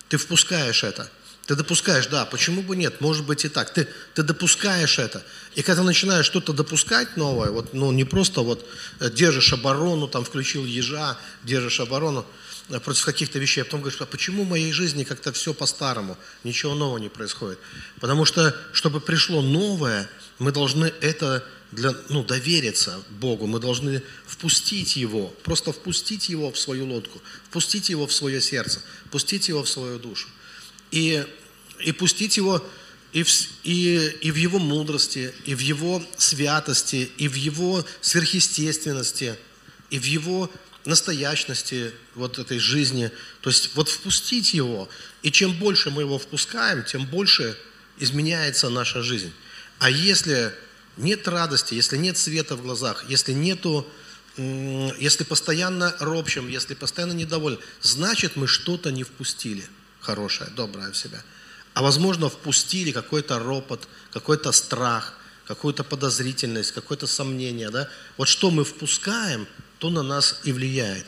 Ты 0.09 0.17
впускаешь 0.17 0.85
это. 0.85 1.11
Ты 1.47 1.55
допускаешь, 1.55 2.09
да, 2.09 2.25
почему 2.25 2.63
бы 2.63 2.77
нет, 2.77 3.01
может 3.01 3.25
быть 3.25 3.45
и 3.45 3.49
так. 3.49 3.73
Ты, 3.73 3.87
ты 4.15 4.23
допускаешь 4.23 4.99
это. 4.99 5.25
И 5.55 5.63
когда 5.63 5.83
начинаешь 5.83 6.27
что-то 6.27 6.53
допускать 6.53 7.17
новое, 7.17 7.51
вот, 7.51 7.73
ну 7.73 7.93
не 7.93 8.05
просто 8.05 8.41
вот 8.41 8.67
э, 9.01 9.11
держишь 9.11 9.53
оборону, 9.53 10.09
там 10.09 10.25
включил 10.25 10.65
ежа, 10.65 11.17
держишь 11.45 11.81
оборону, 11.81 12.27
Э, 12.69 12.81
против 12.81 13.05
каких-то 13.05 13.39
вещей, 13.39 13.61
а 13.61 13.65
потом 13.65 13.81
говоришь, 13.81 14.01
а 14.01 14.07
почему 14.07 14.45
в 14.45 14.49
моей 14.49 14.73
жизни 14.73 15.05
как-то 15.05 15.33
все 15.33 15.55
по-старому, 15.55 16.19
ничего 16.43 16.75
нового 16.75 16.99
не 16.99 17.09
происходит? 17.09 17.59
Потому 18.01 18.25
что, 18.25 18.57
чтобы 18.73 19.01
пришло 19.01 19.41
новое, 19.41 20.09
мы 20.39 20.51
должны 20.51 20.93
это 21.01 21.45
для, 21.71 21.95
ну, 22.09 22.25
довериться 22.25 23.01
Богу, 23.09 23.47
мы 23.47 23.61
должны 23.61 24.03
впустить 24.27 24.97
Его, 24.97 25.29
просто 25.45 25.73
впустить 25.73 26.29
Его 26.29 26.51
в 26.51 26.59
свою 26.59 26.87
лодку, 26.87 27.23
впустить 27.49 27.89
Его 27.89 28.07
в 28.07 28.13
свое 28.13 28.41
сердце, 28.41 28.81
впустить 29.07 29.49
Его 29.49 29.63
в 29.63 29.69
свою 29.69 29.99
душу. 29.99 30.29
И, 30.91 31.25
и 31.81 31.93
пустить 31.93 32.37
Его 32.37 32.65
и 33.13 33.23
в, 33.23 33.29
и, 33.65 33.97
и 34.21 34.31
в 34.31 34.37
Его 34.37 34.59
мудрости, 34.59 35.33
и 35.47 35.55
в 35.55 35.61
Его 35.61 36.03
святости, 36.19 37.11
и 37.17 37.29
в 37.29 37.35
Его 37.35 37.85
сверхъестественности, 38.03 39.37
и 39.89 39.99
в 39.99 40.05
Его 40.05 40.51
настоящности 40.85 41.93
вот 42.15 42.39
этой 42.39 42.59
жизни. 42.59 43.11
То 43.41 43.51
есть 43.51 43.75
вот 43.75 43.89
впустить 43.89 44.55
его. 44.55 44.89
И 45.23 45.33
чем 45.33 45.53
больше 45.53 45.91
мы 45.91 46.03
его 46.03 46.19
впускаем, 46.19 46.85
тем 46.85 47.07
больше 47.07 47.59
изменяется 47.99 48.69
наша 48.69 49.03
жизнь. 49.03 49.33
А 49.79 49.91
если 49.91 50.53
нет 50.97 51.27
радости, 51.27 51.75
если 51.75 51.97
нет 51.97 52.17
света 52.17 52.55
в 52.57 52.63
глазах, 52.63 53.05
если 53.09 53.33
нету, 53.33 53.87
если 54.37 55.25
постоянно 55.25 55.95
ропщим, 55.99 56.49
если 56.49 56.75
постоянно 56.75 57.13
недовольны, 57.13 57.59
значит 57.81 58.37
мы 58.37 58.47
что-то 58.47 58.93
не 58.93 59.03
впустили 59.03 59.65
хорошее, 60.07 60.51
доброе 60.57 60.91
в 60.91 60.97
себя. 60.97 61.23
А 61.75 61.83
возможно 61.83 62.29
впустили 62.29 62.93
какой-то 62.93 63.39
ропот, 63.39 63.89
какой-то 64.13 64.53
страх, 64.53 65.15
какую-то 65.47 65.85
подозрительность, 65.85 66.73
какое-то 66.73 67.07
сомнение. 67.07 67.71
Да? 67.71 67.89
Вот 68.17 68.29
что 68.29 68.51
мы 68.51 68.65
впускаем, 68.65 69.47
то 69.79 69.91
на 69.91 70.03
нас 70.03 70.41
и 70.45 70.53
влияет. 70.53 71.07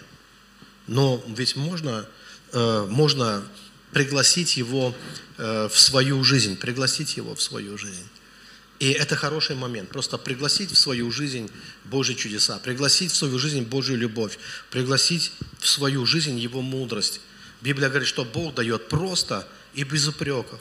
Но 0.86 1.24
ведь 1.28 1.56
можно, 1.56 2.06
э, 2.52 2.86
можно 2.90 3.42
пригласить 3.92 4.56
его 4.56 4.94
э, 5.38 5.68
в 5.68 5.78
свою 5.78 6.24
жизнь, 6.24 6.56
пригласить 6.56 7.16
его 7.16 7.34
в 7.34 7.42
свою 7.42 7.78
жизнь. 7.78 8.08
И 8.78 8.90
это 8.90 9.16
хороший 9.16 9.56
момент. 9.56 9.88
Просто 9.88 10.18
пригласить 10.18 10.70
в 10.70 10.76
свою 10.76 11.10
жизнь 11.10 11.50
Божьи 11.84 12.14
чудеса, 12.14 12.58
пригласить 12.58 13.12
в 13.12 13.16
свою 13.16 13.38
жизнь 13.38 13.62
Божью 13.62 13.96
любовь, 13.96 14.38
пригласить 14.70 15.32
в 15.58 15.66
свою 15.66 16.06
жизнь 16.06 16.38
Его 16.38 16.62
мудрость. 16.62 17.20
Библия 17.60 17.88
говорит, 17.88 18.08
что 18.08 18.24
Бог 18.24 18.54
дает 18.54 18.88
просто 18.88 19.46
и 19.74 19.84
без 19.84 20.06
упреков. 20.06 20.60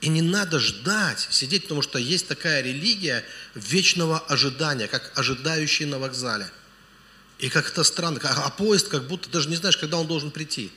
И 0.00 0.08
не 0.08 0.22
надо 0.22 0.58
ждать, 0.58 1.26
сидеть, 1.30 1.62
потому 1.62 1.82
что 1.82 1.98
есть 1.98 2.28
такая 2.28 2.62
религия 2.62 3.24
вечного 3.54 4.18
ожидания, 4.18 4.86
как 4.86 5.12
ожидающий 5.18 5.86
на 5.86 5.98
вокзале. 5.98 6.50
И 7.38 7.48
как 7.48 7.68
это 7.68 7.84
странно, 7.84 8.20
а 8.22 8.50
поезд 8.50 8.88
как 8.88 9.06
будто 9.06 9.28
даже 9.28 9.48
не 9.48 9.56
знаешь, 9.56 9.76
когда 9.76 9.98
он 9.98 10.06
должен 10.06 10.30
прийти. 10.30 10.70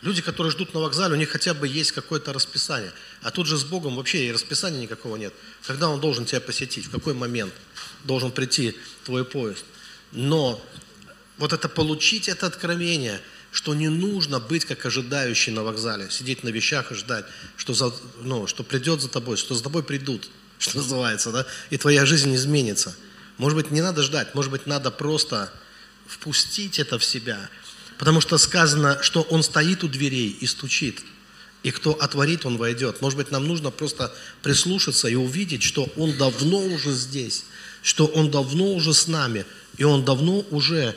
Люди, 0.00 0.22
которые 0.22 0.52
ждут 0.52 0.74
на 0.74 0.80
вокзале, 0.80 1.14
у 1.14 1.16
них 1.16 1.30
хотя 1.30 1.54
бы 1.54 1.66
есть 1.66 1.90
какое-то 1.90 2.32
расписание. 2.32 2.92
А 3.22 3.32
тут 3.32 3.48
же 3.48 3.56
с 3.56 3.64
Богом 3.64 3.96
вообще 3.96 4.28
и 4.28 4.32
расписания 4.32 4.80
никакого 4.80 5.16
нет. 5.16 5.34
Когда 5.66 5.88
Он 5.88 6.00
должен 6.00 6.24
тебя 6.24 6.40
посетить, 6.40 6.86
в 6.86 6.90
какой 6.90 7.14
момент 7.14 7.52
должен 8.04 8.30
прийти 8.30 8.76
твой 9.04 9.24
поезд. 9.24 9.64
Но 10.12 10.64
вот 11.36 11.52
это 11.52 11.68
получить 11.68 12.28
это 12.28 12.46
откровение, 12.46 13.20
что 13.58 13.74
не 13.74 13.88
нужно 13.88 14.40
быть 14.40 14.64
как 14.64 14.86
ожидающий 14.86 15.52
на 15.52 15.64
вокзале, 15.64 16.08
сидеть 16.10 16.44
на 16.44 16.48
вещах 16.48 16.92
и 16.92 16.94
ждать, 16.94 17.24
что, 17.56 17.74
за, 17.74 17.92
ну, 18.22 18.46
что 18.46 18.62
придет 18.62 19.02
за 19.02 19.08
тобой, 19.08 19.36
что 19.36 19.54
за 19.54 19.62
тобой 19.62 19.82
придут, 19.82 20.30
что 20.58 20.78
называется, 20.78 21.32
да, 21.32 21.46
и 21.70 21.76
твоя 21.76 22.06
жизнь 22.06 22.34
изменится. 22.34 22.96
Может 23.36 23.56
быть, 23.56 23.70
не 23.70 23.82
надо 23.82 24.02
ждать, 24.02 24.34
может 24.34 24.50
быть, 24.50 24.66
надо 24.66 24.90
просто 24.90 25.52
впустить 26.06 26.78
это 26.78 26.98
в 26.98 27.04
себя– 27.04 27.50
Потому 27.98 28.20
что 28.20 28.38
сказано, 28.38 29.02
что 29.02 29.22
он 29.22 29.42
стоит 29.42 29.82
у 29.82 29.88
дверей 29.88 30.30
и 30.40 30.46
стучит. 30.46 31.02
И 31.64 31.72
кто 31.72 31.92
отворит, 31.92 32.46
он 32.46 32.56
войдет. 32.56 33.02
Может 33.02 33.18
быть, 33.18 33.32
нам 33.32 33.46
нужно 33.46 33.72
просто 33.72 34.14
прислушаться 34.42 35.08
и 35.08 35.16
увидеть, 35.16 35.64
что 35.64 35.90
он 35.96 36.16
давно 36.16 36.60
уже 36.60 36.92
здесь, 36.92 37.44
что 37.82 38.06
он 38.06 38.30
давно 38.30 38.72
уже 38.72 38.94
с 38.94 39.08
нами, 39.08 39.44
и 39.76 39.82
он 39.82 40.04
давно 40.04 40.44
уже 40.50 40.94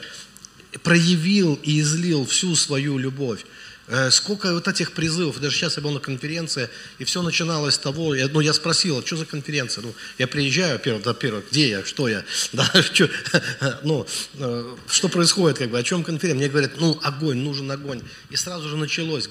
проявил 0.79 1.59
и 1.63 1.79
излил 1.79 2.25
всю 2.25 2.55
свою 2.55 2.97
любовь. 2.97 3.45
Э, 3.93 4.09
сколько 4.09 4.53
вот 4.53 4.69
этих 4.69 4.93
призывов, 4.93 5.41
даже 5.41 5.57
сейчас 5.57 5.75
я 5.75 5.83
был 5.83 5.91
на 5.91 5.99
конференции, 5.99 6.69
и 6.97 7.03
все 7.03 7.21
начиналось 7.21 7.75
с 7.75 7.77
того, 7.77 8.15
я, 8.15 8.29
ну, 8.29 8.39
я 8.39 8.53
спросил, 8.53 8.99
а 8.99 9.05
что 9.05 9.17
за 9.17 9.25
конференция? 9.25 9.81
Ну, 9.81 9.93
я 10.17 10.27
приезжаю, 10.27 10.79
первый, 10.79 11.03
да, 11.03 11.13
первый, 11.13 11.43
где 11.51 11.69
я, 11.69 11.83
что 11.83 12.07
я, 12.07 12.23
да, 12.53 12.63
что, 12.81 13.09
ну, 13.83 14.07
э, 14.35 14.75
что 14.87 15.09
происходит, 15.09 15.57
как 15.57 15.71
бы, 15.71 15.77
о 15.77 15.83
чем 15.83 16.05
конференция? 16.05 16.37
Мне 16.37 16.47
говорят, 16.47 16.79
ну, 16.79 16.97
огонь, 17.03 17.39
нужен 17.39 17.69
огонь. 17.69 18.01
И 18.29 18.37
сразу 18.37 18.69
же 18.69 18.77
началось, 18.77 19.29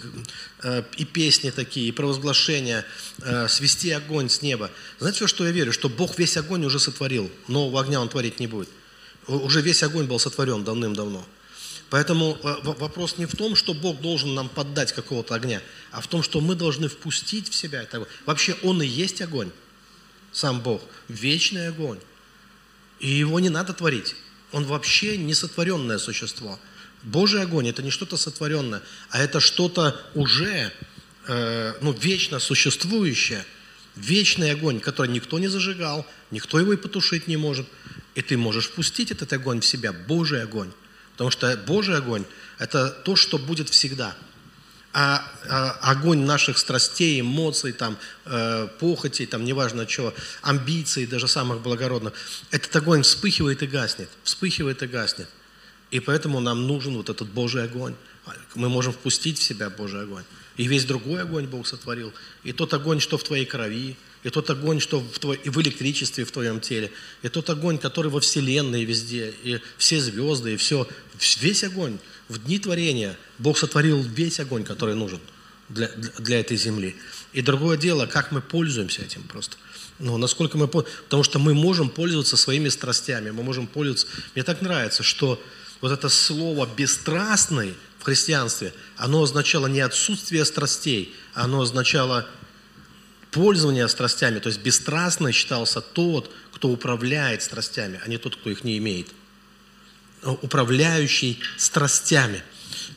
э, 0.63 0.83
и 0.99 1.07
песни 1.07 1.51
такие, 1.51 1.89
и 1.89 1.93
провозглашения, 1.93 2.85
свести 3.49 3.91
огонь 3.91 4.29
с 4.29 4.43
неба. 4.43 4.71
Знаете, 4.99 5.27
что 5.27 5.47
я 5.47 5.53
верю? 5.53 5.73
Что 5.73 5.89
Бог 5.89 6.19
весь 6.19 6.37
огонь 6.37 6.65
уже 6.67 6.79
сотворил, 6.79 7.31
нового 7.49 7.81
огня 7.81 8.01
Он 8.01 8.09
творить 8.09 8.41
не 8.41 8.47
будет. 8.47 8.69
Уже 9.37 9.61
весь 9.61 9.83
огонь 9.83 10.07
был 10.07 10.19
сотворен 10.19 10.65
давным-давно. 10.65 11.25
Поэтому 11.89 12.39
э, 12.43 12.57
вопрос 12.63 13.19
не 13.19 13.27
в 13.27 13.37
том, 13.37 13.57
что 13.57 13.75
Бог 13.75 14.01
должен 14.01 14.35
нам 14.35 14.49
поддать 14.49 14.93
какого-то 14.93 15.35
огня, 15.35 15.61
а 15.91 16.01
в 16.01 16.07
том, 16.07 16.23
что 16.23 16.41
мы 16.41 16.55
должны 16.55 16.89
впустить 16.89 17.49
в 17.49 17.55
себя 17.55 17.83
это. 17.83 18.07
Вообще 18.27 18.57
Он 18.63 18.81
и 18.83 18.87
есть 18.87 19.21
огонь, 19.23 19.51
сам 20.33 20.61
Бог, 20.61 20.83
вечный 21.09 21.69
огонь. 21.69 21.99
И 23.01 23.09
его 23.09 23.41
не 23.41 23.49
надо 23.49 23.73
творить. 23.73 24.15
Он 24.53 24.65
вообще 24.65 25.17
не 25.17 25.35
сотворенное 25.35 25.99
существо. 25.99 26.59
Божий 27.03 27.43
огонь– 27.43 27.69
это 27.71 27.83
не 27.83 27.91
что-то 27.91 28.17
сотворенное, 28.17 28.83
а 29.11 29.21
это 29.21 29.41
что-то 29.41 30.01
уже 30.15 30.73
э, 31.27 31.75
ну, 31.81 31.93
вечно 31.93 32.39
существующее, 32.39 33.45
вечный 33.97 34.53
огонь, 34.53 34.81
который 34.81 35.09
никто 35.09 35.39
не 35.39 35.49
зажигал, 35.49 36.07
никто 36.31 36.59
его 36.61 36.73
и 36.73 36.77
потушить 36.77 37.27
не 37.27 37.37
может. 37.37 37.67
И 38.15 38.23
ты 38.23 38.37
можешь 38.37 38.67
впустить 38.67 39.11
этот 39.11 39.33
огонь 39.33 39.61
в 39.61 39.67
себя, 39.67 39.93
Божий 39.93 40.43
огонь. 40.43 40.71
Потому 41.13 41.31
что 41.31 41.57
Божий 41.67 41.97
огонь– 41.97 42.25
это 42.59 42.91
то, 42.91 43.15
что 43.17 43.39
будет 43.39 43.69
всегда. 43.69 44.17
А, 44.93 45.25
а 45.49 45.93
огонь 45.93 46.25
наших 46.25 46.59
страстей, 46.59 47.21
эмоций, 47.21 47.73
там, 47.73 47.97
э, 48.25 48.69
похотей, 48.81 49.27
там, 49.27 49.45
неважно 49.45 49.87
чего, 49.87 50.13
амбиций, 50.43 51.07
даже 51.07 51.29
самых 51.29 51.61
благородных, 51.61 52.13
этот 52.51 52.75
огонь 52.75 53.03
вспыхивает 53.03 53.63
и 53.63 53.69
гаснет, 53.69 54.09
вспыхивает 54.25 54.83
и 54.83 54.89
гаснет. 54.89 55.29
И 55.93 56.01
поэтому 56.01 56.41
нам 56.41 56.67
нужен 56.67 56.97
вот 56.97 57.09
этот 57.09 57.29
Божий 57.29 57.65
огонь. 57.65 57.95
Мы 58.55 58.69
можем 58.69 58.93
впустить 58.93 59.39
в 59.39 59.43
себя 59.43 59.71
Божий 59.71 60.03
огонь. 60.03 60.25
И 60.57 60.67
весь 60.67 60.85
другой 60.85 61.23
огонь 61.23 61.47
Бог 61.47 61.67
сотворил. 61.67 62.13
И 62.43 62.53
тот 62.53 62.75
огонь, 62.75 63.01
что 63.01 63.17
в 63.17 63.25
твоей 63.25 63.47
крови, 63.47 63.97
и 64.23 64.31
тот 64.31 64.51
огонь, 64.51 64.81
что 64.81 65.01
в, 65.01 65.19
твой, 65.19 65.41
и 65.43 65.49
в 65.49 65.61
электричестве 65.61 66.25
в 66.25 66.33
твоем 66.33 66.61
теле, 66.61 66.93
и 67.23 67.29
тот 67.29 67.49
огонь, 67.49 67.79
который 67.79 68.11
во 68.11 68.21
Вселенной 68.21 68.85
везде, 68.85 69.33
и 69.43 69.61
все 69.79 70.01
звезды, 70.01 70.55
и 70.55 70.57
все, 70.57 70.87
весь 71.41 71.65
огонь. 71.65 71.99
В 72.29 72.39
дни 72.45 72.59
творения 72.59 73.17
Бог 73.39 73.59
сотворил 73.59 74.03
весь 74.03 74.39
огонь, 74.41 74.65
который 74.65 74.95
нужен 74.95 75.21
для, 75.69 75.89
для 76.19 76.41
этой 76.41 76.57
земли. 76.57 76.97
И 77.33 77.43
другое 77.43 77.77
дело, 77.77 78.07
как 78.07 78.31
мы 78.31 78.41
пользуемся 78.41 79.03
этим 79.03 79.23
просто. 79.23 79.57
Ну, 79.99 80.17
насколько 80.17 80.59
мы... 80.59 80.69
Потому 80.69 81.23
что 81.23 81.39
мы 81.39 81.55
можем 81.55 81.89
пользоваться 81.89 82.37
своими 82.37 82.69
страстями, 82.69 83.31
мы 83.31 83.43
можем 83.43 83.67
пользоваться... 83.67 84.07
Мне 84.35 84.45
так 84.45 84.61
нравится, 84.61 85.03
что 85.03 85.43
вот 85.81 85.93
это 85.93 86.09
слово 86.09 86.69
«бесстрастный» 86.77 87.75
в 87.99 88.05
христианстве, 88.05 88.73
оно 88.97 89.23
означало 89.23 89.67
не 89.67 89.81
отсутствие 89.81 90.45
страстей, 90.45 91.15
оно 91.35 91.63
означало 91.63 92.27
пользование 93.31 93.89
страстями, 93.89 94.39
то 94.39 94.49
есть 94.49 94.61
бесстрастно 94.61 95.33
считался 95.33 95.81
тот, 95.81 96.31
кто 96.53 96.69
управляет 96.69 97.43
страстями, 97.43 98.01
а 98.05 98.09
не 98.09 98.19
тот, 98.19 98.37
кто 98.37 98.51
их 98.51 98.65
не 98.65 98.79
имеет. 98.79 99.09
Управляющий 100.23 101.41
страстями 101.57 102.43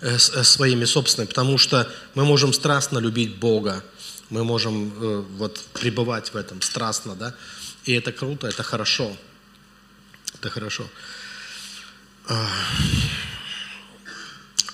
э, 0.02 0.16
э, 0.16 0.44
своими 0.44 0.86
собственными, 0.86 1.30
потому 1.30 1.58
что 1.58 1.90
мы 2.16 2.26
можем 2.26 2.52
страстно 2.52 3.00
любить 3.00 3.38
Бога, 3.38 3.84
мы 4.30 4.44
можем 4.44 4.94
э, 4.96 5.22
вот 5.38 5.64
пребывать 5.74 6.34
в 6.34 6.36
этом 6.36 6.62
страстно, 6.62 7.16
да, 7.16 7.36
и 7.86 7.94
это 7.94 8.12
круто, 8.12 8.48
это 8.48 8.64
хорошо, 8.64 9.16
это 10.34 10.50
хорошо. 10.50 10.90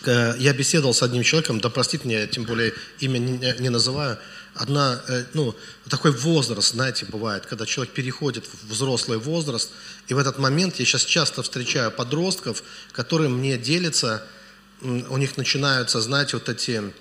Я 0.05 0.53
беседовал 0.53 0.93
с 0.93 1.03
одним 1.03 1.23
человеком, 1.23 1.59
да 1.59 1.69
простите 1.69 2.05
мне, 2.05 2.25
тем 2.27 2.45
более 2.45 2.73
имя 2.99 3.17
не 3.17 3.69
называю, 3.69 4.19
одна, 4.53 5.01
э, 5.07 5.25
ну, 5.33 5.55
такой 5.89 6.11
возраст, 6.11 6.73
знаете, 6.73 7.05
бывает, 7.05 7.45
когда 7.45 7.65
человек 7.65 7.93
переходит 7.93 8.45
в 8.45 8.69
взрослый 8.69 9.17
возраст, 9.17 9.71
и 10.07 10.13
в 10.13 10.17
этот 10.17 10.37
момент 10.37 10.75
я 10.77 10.85
сейчас 10.85 11.05
часто 11.05 11.43
встречаю 11.43 11.91
подростков, 11.91 12.63
которые 12.91 13.29
мне 13.29 13.57
делятся, 13.57 14.25
у 14.81 15.17
них 15.17 15.37
начинаются, 15.37 16.01
знаете, 16.01 16.37
вот 16.37 16.47
эти 16.49 16.93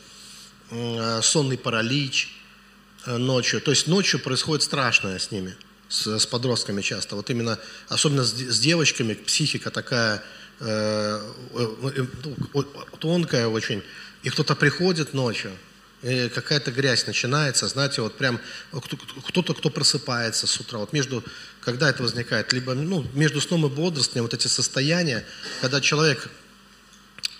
э, 0.70 1.20
сонный 1.22 1.58
паралич 1.58 2.34
э, 3.06 3.16
ночью. 3.16 3.60
То 3.60 3.70
есть 3.70 3.86
ночью 3.86 4.20
происходит 4.20 4.64
страшное 4.64 5.18
с 5.18 5.30
ними, 5.30 5.56
с, 5.88 6.18
с 6.18 6.26
подростками 6.26 6.82
часто. 6.82 7.16
Вот 7.16 7.30
именно, 7.30 7.58
особенно 7.88 8.24
с, 8.24 8.32
с 8.32 8.58
девочками, 8.58 9.14
психика 9.14 9.70
такая 9.70 10.22
э, 10.60 11.20
э, 11.54 12.06
тонкая 12.98 13.46
очень. 13.46 13.82
И 14.24 14.30
кто-то 14.30 14.56
приходит 14.56 15.14
ночью, 15.14 15.52
какая-то 16.02 16.70
грязь 16.70 17.06
начинается, 17.06 17.66
знаете, 17.66 18.02
вот 18.02 18.16
прям 18.16 18.40
кто-то, 19.26 19.54
кто 19.54 19.70
просыпается 19.70 20.46
с 20.46 20.60
утра, 20.60 20.78
вот 20.78 20.92
между, 20.92 21.24
когда 21.60 21.90
это 21.90 22.02
возникает, 22.02 22.52
либо 22.52 22.74
ну, 22.74 23.04
между 23.14 23.40
сном 23.40 23.66
и 23.66 23.68
бодрствованием, 23.68 24.24
вот 24.24 24.34
эти 24.34 24.46
состояния, 24.46 25.24
когда 25.60 25.80
человек 25.80 26.28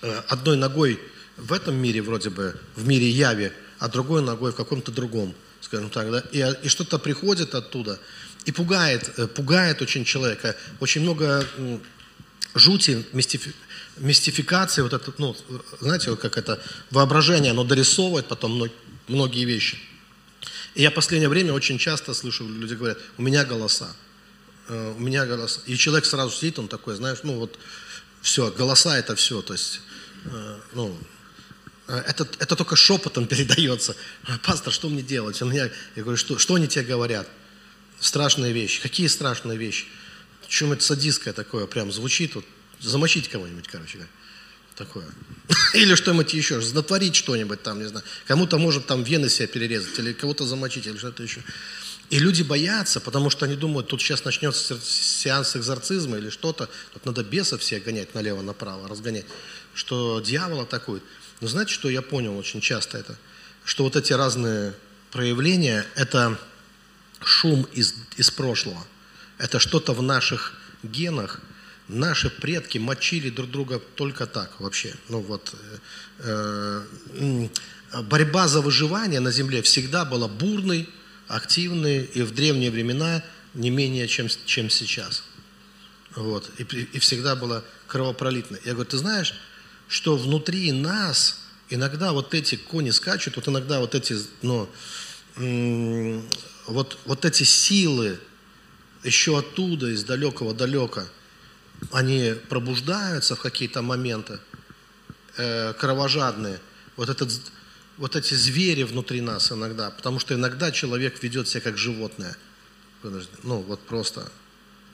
э, 0.02 0.22
одной 0.28 0.56
ногой 0.56 1.00
в 1.36 1.52
этом 1.52 1.76
мире 1.76 2.02
вроде 2.02 2.30
бы, 2.30 2.58
в 2.74 2.86
мире 2.86 3.08
яви, 3.08 3.52
а 3.78 3.88
другой 3.88 4.22
ногой 4.22 4.50
в 4.50 4.56
каком-то 4.56 4.90
другом, 4.90 5.34
скажем 5.60 5.90
так, 5.90 6.10
да, 6.10 6.24
и, 6.32 6.44
и 6.64 6.68
что-то 6.68 6.98
приходит 6.98 7.54
оттуда 7.54 8.00
и 8.44 8.50
пугает, 8.50 9.12
э, 9.18 9.28
пугает 9.28 9.82
очень 9.82 10.04
человека, 10.04 10.56
очень 10.80 11.02
много 11.02 11.46
жути, 12.54 13.04
мистификации, 13.12 13.67
мистификация, 14.00 14.82
вот 14.82 14.92
это, 14.92 15.12
ну, 15.18 15.36
знаете, 15.80 16.10
вот 16.10 16.20
как 16.20 16.36
это 16.38 16.62
воображение, 16.90 17.52
оно 17.52 17.64
дорисовывает 17.64 18.26
потом 18.26 18.70
многие 19.08 19.44
вещи. 19.44 19.78
И 20.74 20.82
я 20.82 20.90
в 20.90 20.94
последнее 20.94 21.28
время 21.28 21.52
очень 21.52 21.78
часто 21.78 22.14
слышу, 22.14 22.46
люди 22.46 22.74
говорят, 22.74 22.98
у 23.16 23.22
меня 23.22 23.44
голоса, 23.44 23.94
э, 24.68 24.94
у 24.96 25.00
меня 25.00 25.26
голоса. 25.26 25.60
И 25.66 25.76
человек 25.76 26.04
сразу 26.04 26.30
сидит, 26.34 26.58
он 26.58 26.68
такой, 26.68 26.94
знаешь, 26.94 27.18
ну 27.22 27.34
вот, 27.34 27.58
все, 28.22 28.50
голоса 28.50 28.98
это 28.98 29.16
все, 29.16 29.42
то 29.42 29.54
есть, 29.54 29.80
э, 30.24 30.60
ну, 30.74 30.96
э, 31.88 32.02
это, 32.06 32.28
это 32.38 32.54
только 32.56 32.76
шепотом 32.76 33.26
передается. 33.28 33.96
Пастор, 34.44 34.72
что 34.72 34.88
мне 34.88 35.02
делать? 35.02 35.42
Он 35.42 35.50
меня, 35.50 35.70
я 35.96 36.02
говорю, 36.02 36.16
что, 36.16 36.38
что 36.38 36.54
они 36.54 36.68
тебе 36.68 36.84
говорят? 36.84 37.28
Страшные 37.98 38.52
вещи. 38.52 38.80
Какие 38.80 39.08
страшные 39.08 39.58
вещи? 39.58 39.86
Чем 40.46 40.72
это 40.72 40.84
садистское 40.84 41.34
такое 41.34 41.66
прям 41.66 41.90
звучит? 41.90 42.36
Вот, 42.36 42.44
замочить 42.80 43.28
кого-нибудь, 43.28 43.68
короче 43.68 43.98
такое. 44.78 45.06
Или 45.74 45.94
что-нибудь 45.94 46.32
еще, 46.32 46.60
натворить 46.72 47.16
что-нибудь 47.16 47.62
там, 47.62 47.80
не 47.80 47.88
знаю. 47.88 48.04
Кому-то 48.26 48.58
может 48.58 48.86
там 48.86 49.02
вены 49.02 49.28
себя 49.28 49.48
перерезать, 49.48 49.98
или 49.98 50.12
кого-то 50.12 50.46
замочить, 50.46 50.86
или 50.86 50.96
что-то 50.96 51.22
еще. 51.22 51.42
И 52.10 52.18
люди 52.18 52.42
боятся, 52.42 53.00
потому 53.00 53.28
что 53.28 53.44
они 53.44 53.56
думают, 53.56 53.88
тут 53.88 54.00
сейчас 54.00 54.24
начнется 54.24 54.78
сеанс 54.82 55.56
экзорцизма 55.56 56.16
или 56.16 56.30
что-то, 56.30 56.70
тут 56.94 57.04
надо 57.04 57.22
бесов 57.22 57.60
всех 57.60 57.84
гонять 57.84 58.14
налево-направо, 58.14 58.88
разгонять, 58.88 59.26
что 59.74 60.20
дьявол 60.20 60.60
атакует. 60.60 61.02
Но 61.40 61.48
знаете, 61.48 61.72
что 61.72 61.90
я 61.90 62.00
понял 62.00 62.38
очень 62.38 62.60
часто 62.60 62.98
это? 62.98 63.18
Что 63.64 63.84
вот 63.84 63.96
эти 63.96 64.12
разные 64.14 64.74
проявления– 65.10 65.86
это 65.96 66.38
шум 67.22 67.64
из, 67.74 67.94
из 68.16 68.30
прошлого. 68.30 68.82
Это 69.36 69.58
что-то 69.58 69.92
в 69.92 70.02
наших 70.02 70.54
генах, 70.82 71.40
Наши 71.88 72.28
предки 72.28 72.76
мочили 72.76 73.30
друг 73.30 73.50
друга 73.50 73.78
только 73.78 74.26
так 74.26 74.60
вообще. 74.60 74.94
Ну 75.08 75.20
вот, 75.20 75.54
э, 76.18 76.84
э, 77.14 77.48
борьба 78.02 78.46
за 78.46 78.60
выживание 78.60 79.20
на 79.20 79.30
земле 79.30 79.62
всегда 79.62 80.04
была 80.04 80.28
бурной, 80.28 80.86
активной 81.28 82.04
и 82.04 82.20
в 82.20 82.34
древние 82.34 82.70
времена 82.70 83.24
не 83.54 83.70
менее, 83.70 84.06
чем, 84.06 84.28
чем 84.44 84.68
сейчас. 84.68 85.24
Вот, 86.14 86.50
и, 86.58 86.62
и 86.62 86.98
всегда 86.98 87.36
была 87.36 87.64
кровопролитной. 87.86 88.60
Я 88.66 88.74
говорю, 88.74 88.90
ты 88.90 88.98
знаешь, 88.98 89.32
что 89.88 90.18
внутри 90.18 90.72
нас 90.72 91.40
иногда 91.70 92.12
вот 92.12 92.34
эти 92.34 92.56
кони 92.56 92.90
скачут, 92.90 93.36
вот 93.36 93.48
иногда 93.48 93.80
вот 93.80 93.94
эти, 93.94 94.14
ну, 94.42 94.68
вот, 96.66 96.98
вот 97.06 97.24
эти 97.24 97.44
силы 97.44 98.20
еще 99.04 99.38
оттуда, 99.38 99.88
из 99.88 100.04
далекого-далека– 100.04 101.06
они 101.92 102.34
пробуждаются 102.48 103.36
в 103.36 103.40
какие-то 103.40 103.82
моменты, 103.82 104.38
э, 105.36 105.72
кровожадные, 105.74 106.60
вот, 106.96 107.08
этот, 107.08 107.30
вот 107.96 108.16
эти 108.16 108.34
звери 108.34 108.82
внутри 108.82 109.20
нас 109.20 109.52
иногда, 109.52 109.90
потому 109.90 110.18
что 110.18 110.34
иногда 110.34 110.70
человек 110.70 111.22
ведет 111.22 111.48
себя 111.48 111.60
как 111.60 111.78
животное, 111.78 112.36
ну 113.42 113.60
вот 113.60 113.80
просто 113.86 114.30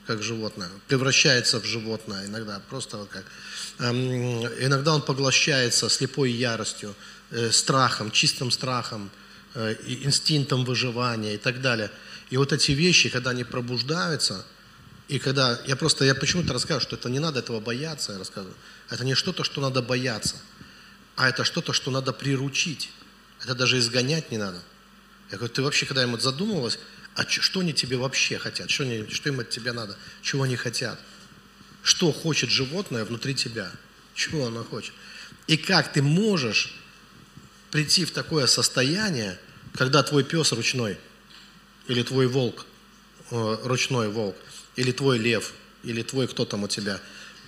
как 0.05 0.21
животное, 0.21 0.69
превращается 0.87 1.59
в 1.59 1.65
животное 1.65 2.27
иногда, 2.27 2.61
просто 2.69 2.97
вот 2.97 3.09
как. 3.09 3.25
Эм, 3.79 4.45
иногда 4.59 4.93
он 4.93 5.01
поглощается 5.01 5.89
слепой 5.89 6.31
яростью, 6.31 6.93
э, 7.31 7.49
страхом, 7.51 8.11
чистым 8.11 8.51
страхом, 8.51 9.09
э, 9.55 9.75
инстинктом 9.87 10.63
выживания 10.63 11.33
и 11.33 11.37
так 11.37 11.59
далее. 11.59 11.89
И 12.29 12.37
вот 12.37 12.53
эти 12.53 12.71
вещи, 12.71 13.09
когда 13.09 13.31
они 13.31 13.43
пробуждаются– 13.43 14.45
и 15.07 15.19
когда 15.19 15.59
я 15.65 15.75
просто, 15.75 16.03
я 16.03 16.15
почему-то 16.15 16.53
рассказываю, 16.53 16.81
что 16.81 16.95
это 16.95 17.09
не 17.09 17.19
надо 17.19 17.39
этого 17.39 17.59
бояться, 17.59 18.13
я 18.13 18.17
рассказываю. 18.17 18.55
Это 18.89 19.05
не 19.05 19.13
что-то, 19.13 19.43
что 19.43 19.61
надо 19.61 19.81
бояться, 19.81 20.35
а 21.15 21.29
это 21.29 21.43
что-то, 21.43 21.73
что 21.73 21.91
надо 21.91 22.11
приручить. 22.11 22.89
Это 23.43 23.53
даже 23.53 23.77
изгонять 23.77 24.31
не 24.31 24.37
надо. 24.37 24.61
Я 25.31 25.37
говорю, 25.37 25.53
ты 25.53 25.61
вообще 25.61 25.85
когда-нибудь 25.85 26.21
задумывалась, 26.21 26.79
а 27.15 27.27
что 27.27 27.59
они 27.59 27.73
тебе 27.73 27.97
вообще 27.97 28.37
хотят? 28.37 28.69
Что, 28.69 28.83
они, 28.83 29.07
что 29.09 29.29
им 29.29 29.39
от 29.39 29.49
тебя 29.49 29.73
надо? 29.73 29.95
Чего 30.21 30.43
они 30.43 30.55
хотят? 30.55 30.99
Что 31.83 32.11
хочет 32.11 32.49
животное 32.49 33.05
внутри 33.05 33.35
тебя? 33.35 33.71
Чего 34.15 34.47
оно 34.47 34.63
хочет? 34.63 34.93
И 35.47 35.55
как 35.55 35.93
ты 35.93 36.01
можешь 36.01 36.73
прийти 37.69 38.05
в 38.05 38.11
такое 38.11 38.47
состояние, 38.47 39.39
когда 39.73 40.01
твой 40.01 40.23
пес 40.23 40.51
ручной, 40.51 40.97
или 41.87 42.01
твой 42.01 42.27
волк, 42.27 42.65
э, 43.31 43.57
ручной 43.63 44.09
волк, 44.09 44.35
или 44.75 44.91
твой 44.91 45.17
лев, 45.17 45.53
или 45.83 46.01
твой 46.01 46.27
кто 46.27 46.45
там 46.45 46.63
у 46.63 46.67
тебя, 46.67 46.99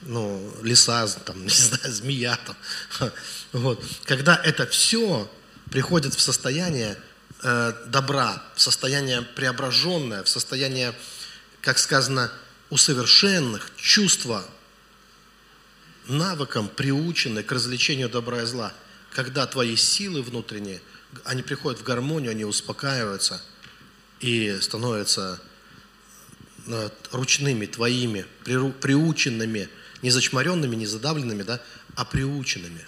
ну, 0.03 0.53
лиса, 0.61 1.07
там, 1.25 1.43
не 1.43 1.49
знаю, 1.49 1.93
змея 1.93 2.39
там. 2.45 3.11
Вот. 3.51 3.83
Когда 4.05 4.35
это 4.35 4.67
все 4.67 5.29
приходит 5.71 6.13
в 6.13 6.21
состояние 6.21 6.97
э, 7.43 7.73
добра, 7.87 8.43
в 8.55 8.61
состояние 8.61 9.21
преображенное, 9.21 10.23
в 10.23 10.29
состояние, 10.29 10.93
как 11.61 11.77
сказано, 11.77 12.31
усовершенных, 12.69 13.71
чувства, 13.77 14.45
навыкам 16.07 16.69
приучены 16.69 17.43
к 17.43 17.51
развлечению 17.51 18.09
добра 18.09 18.43
и 18.43 18.45
зла. 18.45 18.73
Когда 19.11 19.45
твои 19.47 19.75
силы 19.75 20.21
внутренние, 20.21 20.81
они 21.23 21.41
приходят 21.41 21.79
в 21.79 21.83
гармонию, 21.83 22.31
они 22.31 22.45
успокаиваются 22.45 23.41
и 24.19 24.57
становятся 24.61 25.39
ручными, 27.11 27.65
твоими, 27.65 28.25
приученными, 28.43 29.69
не 30.01 30.09
зачморенными, 30.09 30.75
не 30.75 30.85
задавленными, 30.85 31.43
да, 31.43 31.61
а 31.95 32.05
приученными. 32.05 32.85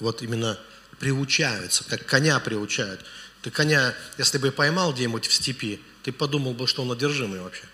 Вот 0.00 0.22
именно 0.22 0.58
приучаются, 0.98 1.84
как 1.84 2.06
коня 2.06 2.38
приучают. 2.40 3.04
Ты 3.42 3.50
коня, 3.50 3.94
если 4.18 4.38
бы 4.38 4.52
поймал 4.52 4.92
где-нибудь 4.92 5.26
в 5.26 5.32
степи, 5.32 5.80
ты 6.02 6.12
подумал 6.12 6.54
бы, 6.54 6.66
что 6.66 6.82
он 6.82 6.92
одержимый 6.92 7.40
вообще. 7.40 7.64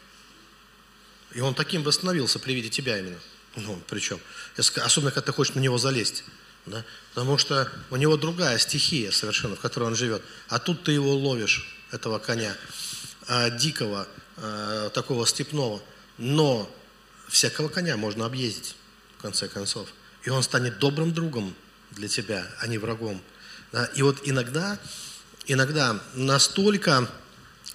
И 1.35 1.41
он 1.41 1.55
таким 1.55 1.83
бы 1.83 1.93
становился 1.93 2.39
при 2.39 2.55
виде 2.55 2.71
тебя 2.71 2.99
именно. 2.99 3.19
Ну, 3.57 3.81
причем, 3.89 4.21
особенно, 4.57 5.11
когда 5.11 5.27
ты 5.27 5.33
хочешь 5.33 5.55
на 5.55 5.61
него 5.61 5.79
залезть. 5.79 6.25
Да? 6.67 6.85
Потому 7.11 7.39
что 7.39 7.71
у 7.91 7.97
него 7.97 8.17
другая 8.17 8.59
стихия 8.59 9.11
совершенно, 9.11 9.57
в 9.57 9.61
которой 9.61 9.85
он 9.85 9.97
живет. 9.97 10.23
А 10.49 10.59
тут 10.59 10.85
ты 10.85 10.93
его 10.93 11.15
ловишь, 11.15 11.67
этого 11.91 12.19
коня, 12.19 12.55
а, 13.27 13.51
дикого, 13.51 14.07
э, 14.41 14.91
такого 14.95 15.27
степного. 15.27 15.81
Но 16.17 16.71
всякого 17.29 17.69
коня 17.69 17.97
можно 17.97 18.27
объездить, 18.27 18.75
в 19.19 19.23
конце 19.23 19.49
концов. 19.49 19.89
И 20.25 20.31
он 20.31 20.43
станет 20.43 20.79
добрым 20.79 21.13
другом 21.13 21.55
для 21.91 22.09
тебя, 22.09 22.47
а 22.61 22.67
не 22.67 22.79
врагом. 22.79 23.21
Да? 23.73 23.87
И 23.95 24.03
вот 24.03 24.21
иногда, 24.25 24.79
иногда 25.47 26.01
настолько 26.15 27.09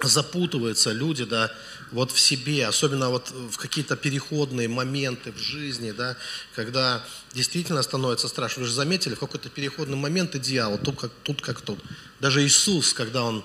запутываются 0.01 0.91
люди, 0.91 1.23
да, 1.23 1.51
вот 1.91 2.11
в 2.11 2.19
себе, 2.19 2.65
особенно 2.65 3.09
вот 3.09 3.29
в 3.31 3.57
какие-то 3.57 3.95
переходные 3.95 4.67
моменты 4.67 5.31
в 5.31 5.37
жизни, 5.37 5.91
да, 5.91 6.17
когда 6.55 7.03
действительно 7.33 7.83
становится 7.83 8.27
страшно. 8.27 8.63
Вы 8.63 8.67
же 8.67 8.73
заметили, 8.73 9.13
в 9.13 9.19
какой-то 9.19 9.49
переходный 9.49 9.95
момент 9.95 10.35
и 10.35 10.39
дьявол, 10.39 10.79
тут 10.79 10.99
как 10.99 11.11
тут, 11.23 11.41
как 11.41 11.61
тут. 11.61 11.79
Даже 12.19 12.43
Иисус, 12.43 12.93
когда 12.93 13.23
Он 13.23 13.43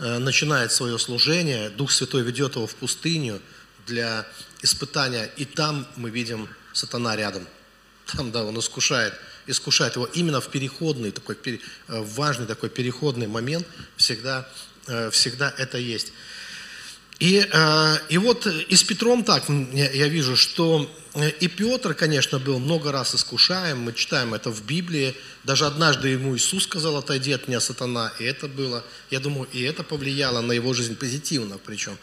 начинает 0.00 0.72
свое 0.72 0.98
служение, 0.98 1.70
Дух 1.70 1.92
Святой 1.92 2.22
ведет 2.22 2.56
его 2.56 2.66
в 2.66 2.74
пустыню 2.74 3.40
для 3.86 4.26
испытания, 4.62 5.30
и 5.36 5.44
там 5.44 5.86
мы 5.96 6.10
видим 6.10 6.48
сатана 6.72 7.16
рядом. 7.16 7.46
Там, 8.06 8.32
да, 8.32 8.44
он 8.44 8.58
искушает, 8.58 9.14
искушает 9.46 9.96
его 9.96 10.06
именно 10.06 10.40
в 10.40 10.48
переходный, 10.48 11.10
такой, 11.10 11.36
э, 11.44 11.58
важный 11.88 12.46
такой 12.46 12.70
переходный 12.70 13.26
момент, 13.26 13.66
всегда, 13.96 14.48
э, 14.86 15.10
всегда 15.10 15.52
это 15.56 15.78
есть. 15.78 16.12
И, 17.18 17.46
и 18.08 18.16
вот 18.16 18.46
и 18.46 18.74
с 18.74 18.82
Петром 18.82 19.24
так 19.24 19.44
я 19.50 20.08
вижу, 20.08 20.36
что 20.36 20.90
и 21.14 21.48
Петр, 21.48 21.94
конечно, 21.94 22.38
был 22.38 22.60
много 22.60 22.92
раз 22.92 23.14
искушаем, 23.16 23.80
мы 23.80 23.92
читаем 23.92 24.32
это 24.32 24.50
в 24.50 24.64
Библии. 24.64 25.16
Даже 25.42 25.66
однажды 25.66 26.08
ему 26.08 26.36
Иисус 26.36 26.64
сказал, 26.64 26.96
отойди 26.96 27.32
от 27.32 27.48
меня, 27.48 27.58
сатана, 27.60 28.12
и 28.20 28.24
это 28.24 28.46
было, 28.46 28.84
я 29.10 29.18
думаю, 29.18 29.48
и 29.52 29.62
это 29.62 29.82
повлияло 29.82 30.40
на 30.40 30.52
его 30.52 30.72
жизнь 30.72 30.94
позитивно 30.94 31.58
причем. 31.58 31.98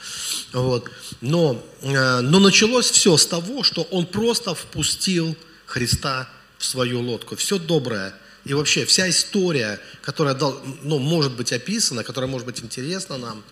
Вот. 0.52 0.91
Но, 1.22 1.63
э, 1.82 2.20
но 2.20 2.39
началось 2.39 2.91
все 2.91 3.15
с 3.15 3.26
того, 3.26 3.63
что 3.63 3.84
он 3.84 4.08
просто 4.08 4.54
впустил 4.54 5.38
Христа 5.65 6.30
в 6.58 6.65
свою 6.65 7.00
лодку. 7.00 7.38
Все 7.38 7.60
доброе. 7.60 8.13
И 8.43 8.54
вообще 8.54 8.86
вся 8.86 9.10
история, 9.10 9.80
которая 10.02 10.38
ну, 10.84 11.00
может 11.00 11.34
быть 11.34 11.54
описана, 11.54 12.04
которая 12.04 12.30
может 12.30 12.46
быть 12.46 12.62
интересна 12.62 13.17
нам 13.17 13.43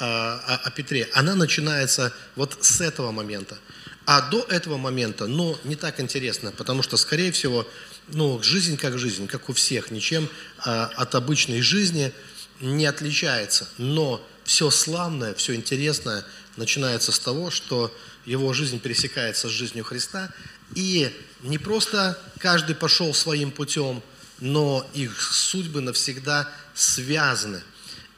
э, 0.00 0.04
о, 0.04 0.60
о 0.64 0.70
Петре, 0.70 1.08
она 1.12 1.36
начинается 1.36 2.12
вот 2.34 2.58
с 2.60 2.80
этого 2.80 3.12
момента. 3.12 3.56
А 4.06 4.20
до 4.20 4.42
этого 4.50 4.76
момента, 4.76 5.26
ну, 5.26 5.58
не 5.64 5.76
так 5.76 5.98
интересно, 5.98 6.52
потому 6.52 6.82
что, 6.82 6.96
скорее 6.96 7.32
всего, 7.32 7.66
ну, 8.08 8.42
жизнь 8.42 8.76
как 8.76 8.98
жизнь, 8.98 9.26
как 9.26 9.48
у 9.48 9.54
всех, 9.54 9.90
ничем 9.90 10.28
а, 10.58 10.90
от 10.96 11.14
обычной 11.14 11.62
жизни 11.62 12.12
не 12.60 12.84
отличается. 12.84 13.66
Но 13.78 14.24
все 14.44 14.70
славное, 14.70 15.32
все 15.34 15.54
интересное 15.54 16.24
начинается 16.56 17.12
с 17.12 17.18
того, 17.18 17.50
что 17.50 17.94
его 18.26 18.52
жизнь 18.52 18.78
пересекается 18.78 19.48
с 19.48 19.52
жизнью 19.52 19.84
Христа, 19.84 20.30
и 20.74 21.10
не 21.42 21.58
просто 21.58 22.18
каждый 22.38 22.74
пошел 22.74 23.14
своим 23.14 23.50
путем, 23.50 24.02
но 24.40 24.86
их 24.92 25.20
судьбы 25.20 25.80
навсегда 25.80 26.48
связаны. 26.74 27.62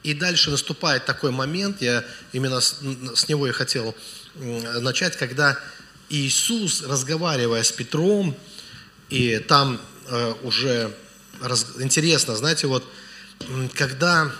И 0.03 0.15
дальше 0.15 0.51
наступает 0.51 1.05
такой 1.05 1.31
момент, 1.31 1.83
я 1.83 2.05
именно 2.33 2.61
с, 2.61 2.81
с 3.15 3.29
него 3.29 3.49
и 3.49 3.53
хотел 3.53 3.95
начать, 4.39 5.17
когда 5.17 5.59
Иисус, 6.09 6.83
разговаривая 6.83 7.63
с 7.63 7.73
Петром, 7.73 8.37
и 9.09 9.39
там 9.39 9.81
э, 10.09 10.35
уже 10.43 10.95
раз, 11.41 11.67
интересно, 11.79 12.37
знаете, 12.37 12.67
вот 12.67 12.85
когда, 13.75 14.33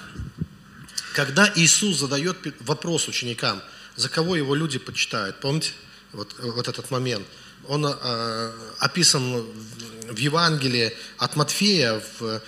когда 1.15 1.53
Иисус 1.57 1.99
задает 1.99 2.37
вопрос 2.61 3.09
ученикам, 3.09 3.63
за 3.97 4.09
кого 4.09 4.37
его 4.37 4.55
люди 4.55 4.79
почитают, 4.79 5.41
помните, 5.41 5.73
вот, 6.13 6.35
вот 6.39 6.69
этот 6.69 6.91
момент, 6.91 7.27
он 7.69 7.87
э, 7.87 8.53
описан 8.79 9.45
в 10.09 10.17
Евангелии 10.17 10.93
от 11.19 11.37
Матфея 11.37 12.03
в 12.21 12.41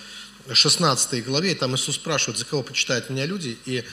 16 0.51 1.25
главе, 1.25 1.55
там 1.55 1.75
Иисус 1.75 1.95
спрашивает, 1.95 2.37
за 2.37 2.45
кого 2.45 2.63
почитают 2.63 3.09
меня 3.09 3.25
люди, 3.25 3.57
и 3.65 3.77
э, 3.77 3.83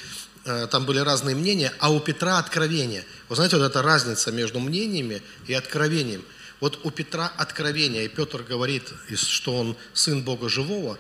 там 0.71 0.87
были 0.87 0.99
разные 0.99 1.35
мнения, 1.35 1.73
а 1.79 1.93
у 1.93 2.01
Петра 2.01 2.39
откровение. 2.39 3.05
Вы 3.29 3.37
знаете, 3.37 3.57
вот 3.57 3.65
эта 3.65 3.83
разница 3.83 4.33
между 4.33 4.61
мнениями 4.61 5.23
и 5.47 5.55
откровением. 5.55 6.25
Вот 6.61 6.81
у 6.85 6.91
Петра 6.91 7.31
откровение, 7.37 8.05
и 8.07 8.09
Петр 8.09 8.43
говорит, 8.43 8.93
что 9.15 9.57
он 9.57 9.77
сын 9.93 10.23
Бога 10.23 10.49
живого, 10.49 10.99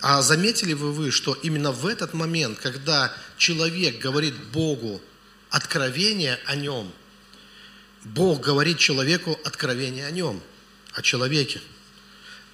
а 0.00 0.22
заметили 0.22 0.72
вы 0.72 0.92
вы, 0.92 1.10
что 1.10 1.34
именно 1.34 1.72
в 1.72 1.86
этот 1.86 2.14
момент, 2.14 2.58
когда 2.58 3.12
человек 3.36 3.98
говорит 3.98 4.34
Богу 4.52 5.00
откровение 5.50 6.38
о 6.46 6.56
нем, 6.56 6.90
Бог 8.04 8.40
говорит 8.40 8.78
человеку 8.78 9.38
откровение 9.44 10.06
о 10.06 10.10
нем, 10.10 10.42
о 10.92 11.02
человеке– 11.02 11.60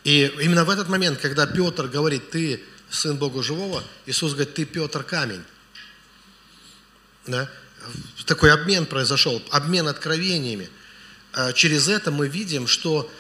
и 0.05 0.33
именно 0.41 0.65
в 0.65 0.71
этот 0.71 0.89
момент, 0.89 1.19
когда 1.21 1.47
Петр 1.47 1.87
говорит, 1.87 2.31
ты 2.31 2.63
сын 2.89 3.17
Бога 3.17 3.43
живого, 3.43 3.83
Иисус 4.07 4.33
говорит, 4.33 4.55
ты 4.55 4.65
Петр 4.65 5.03
камень. 5.03 5.43
Да? 7.27 7.51
Такой 8.27 8.53
обмен 8.53 8.87
произошел, 8.87 9.43
обмен 9.51 9.89
откровениями. 9.89 10.69
А 11.33 11.53
через 11.53 11.89
это 11.89 12.11
мы 12.11 12.29
видим, 12.29 12.67
что 12.67 13.11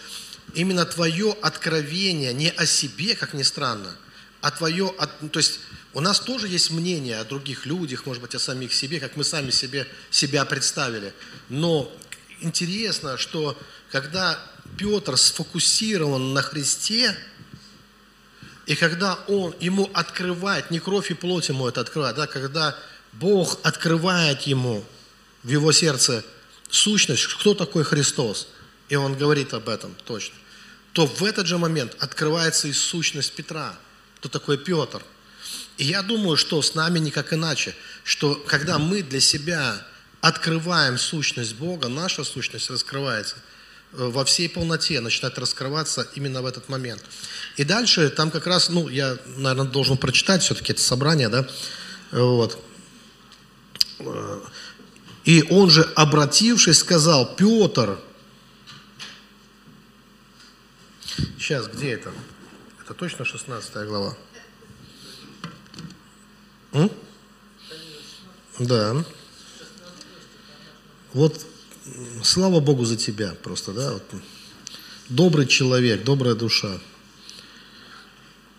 именно 0.54 0.84
твое 0.84 1.32
откровение 1.42 2.32
не 2.32 2.50
о 2.50 2.66
себе, 2.66 3.14
как 3.14 3.34
ни 3.34 3.42
странно, 3.42 3.96
а 4.40 4.50
твое, 4.50 4.92
то 5.32 5.38
есть 5.38 5.60
у 5.92 6.00
нас 6.00 6.20
тоже 6.20 6.48
есть 6.48 6.70
мнение 6.70 7.18
о 7.18 7.24
других 7.24 7.66
людях, 7.66 8.06
может 8.06 8.22
быть, 8.22 8.34
о 8.34 8.38
самих 8.38 8.72
себе, 8.72 9.00
как 9.00 9.16
мы 9.16 9.24
сами 9.24 9.50
себе, 9.50 9.86
себя 10.10 10.44
представили. 10.44 11.12
Но 11.48 11.92
интересно, 12.40 13.18
что 13.18 13.58
когда 13.90 14.38
Петр 14.78 15.16
сфокусирован 15.16 16.32
на 16.32 16.42
Христе, 16.42 17.16
и 18.66 18.76
когда 18.76 19.16
он 19.26 19.54
ему 19.60 19.90
открывает, 19.92 20.70
не 20.70 20.78
кровь 20.78 21.10
и 21.10 21.14
плоть 21.14 21.48
ему 21.48 21.66
это 21.66 21.80
открывает, 21.80 22.16
да, 22.16 22.26
когда 22.26 22.78
Бог 23.12 23.58
открывает 23.62 24.42
ему 24.42 24.84
в 25.42 25.48
его 25.48 25.72
сердце 25.72 26.24
сущность, 26.70 27.26
кто 27.26 27.54
такой 27.54 27.84
Христос, 27.84 28.48
и 28.88 28.96
он 28.96 29.16
говорит 29.16 29.54
об 29.54 29.68
этом 29.68 29.94
точно, 30.04 30.34
то 30.92 31.06
в 31.06 31.24
этот 31.24 31.46
же 31.46 31.58
момент 31.58 31.96
открывается 31.98 32.68
и 32.68 32.72
сущность 32.72 33.32
Петра, 33.34 33.76
кто 34.18 34.28
такой 34.28 34.58
Петр. 34.58 35.02
И 35.78 35.84
я 35.84 36.02
думаю, 36.02 36.36
что 36.36 36.60
с 36.62 36.74
нами 36.74 36.98
никак 36.98 37.32
иначе, 37.32 37.74
что 38.04 38.34
когда 38.34 38.78
мы 38.78 39.02
для 39.02 39.20
себя 39.20 39.86
открываем 40.20 40.98
сущность 40.98 41.54
Бога, 41.54 41.88
наша 41.88 42.24
сущность 42.24 42.70
раскрывается– 42.70 43.36
Э, 43.92 44.08
во 44.08 44.24
всей 44.24 44.48
полноте 44.48 45.00
начинает 45.00 45.38
раскрываться 45.38 46.06
именно 46.14 46.42
в 46.42 46.46
этот 46.46 46.68
момент. 46.68 47.02
И 47.56 47.64
дальше 47.64 48.08
там 48.10 48.30
как 48.30 48.46
раз, 48.46 48.68
ну, 48.68 48.88
я, 48.88 49.16
наверное, 49.36 49.70
должен 49.70 49.96
прочитать 49.96 50.42
все-таки 50.42 50.72
это 50.72 50.82
собрание, 50.82 51.28
да, 51.28 51.46
вот. 52.12 52.62
И 55.24 55.44
он 55.50 55.70
же, 55.70 55.82
обратившись, 55.82 56.78
сказал, 56.78 57.34
Петр, 57.36 57.98
сейчас, 61.38 61.68
где 61.68 61.92
это? 61.92 62.10
Это 62.82 62.94
точно 62.94 63.24
16 63.24 63.86
глава? 63.86 64.16
М? 66.72 66.90
Да. 68.58 69.04
Вот 71.12 71.46
слава 72.22 72.60
Богу 72.60 72.84
за 72.84 72.96
тебя 72.96 73.34
просто, 73.42 73.72
да, 73.72 73.92
вот. 73.92 74.02
добрый 75.08 75.46
человек, 75.46 76.04
добрая 76.04 76.34
душа. 76.34 76.78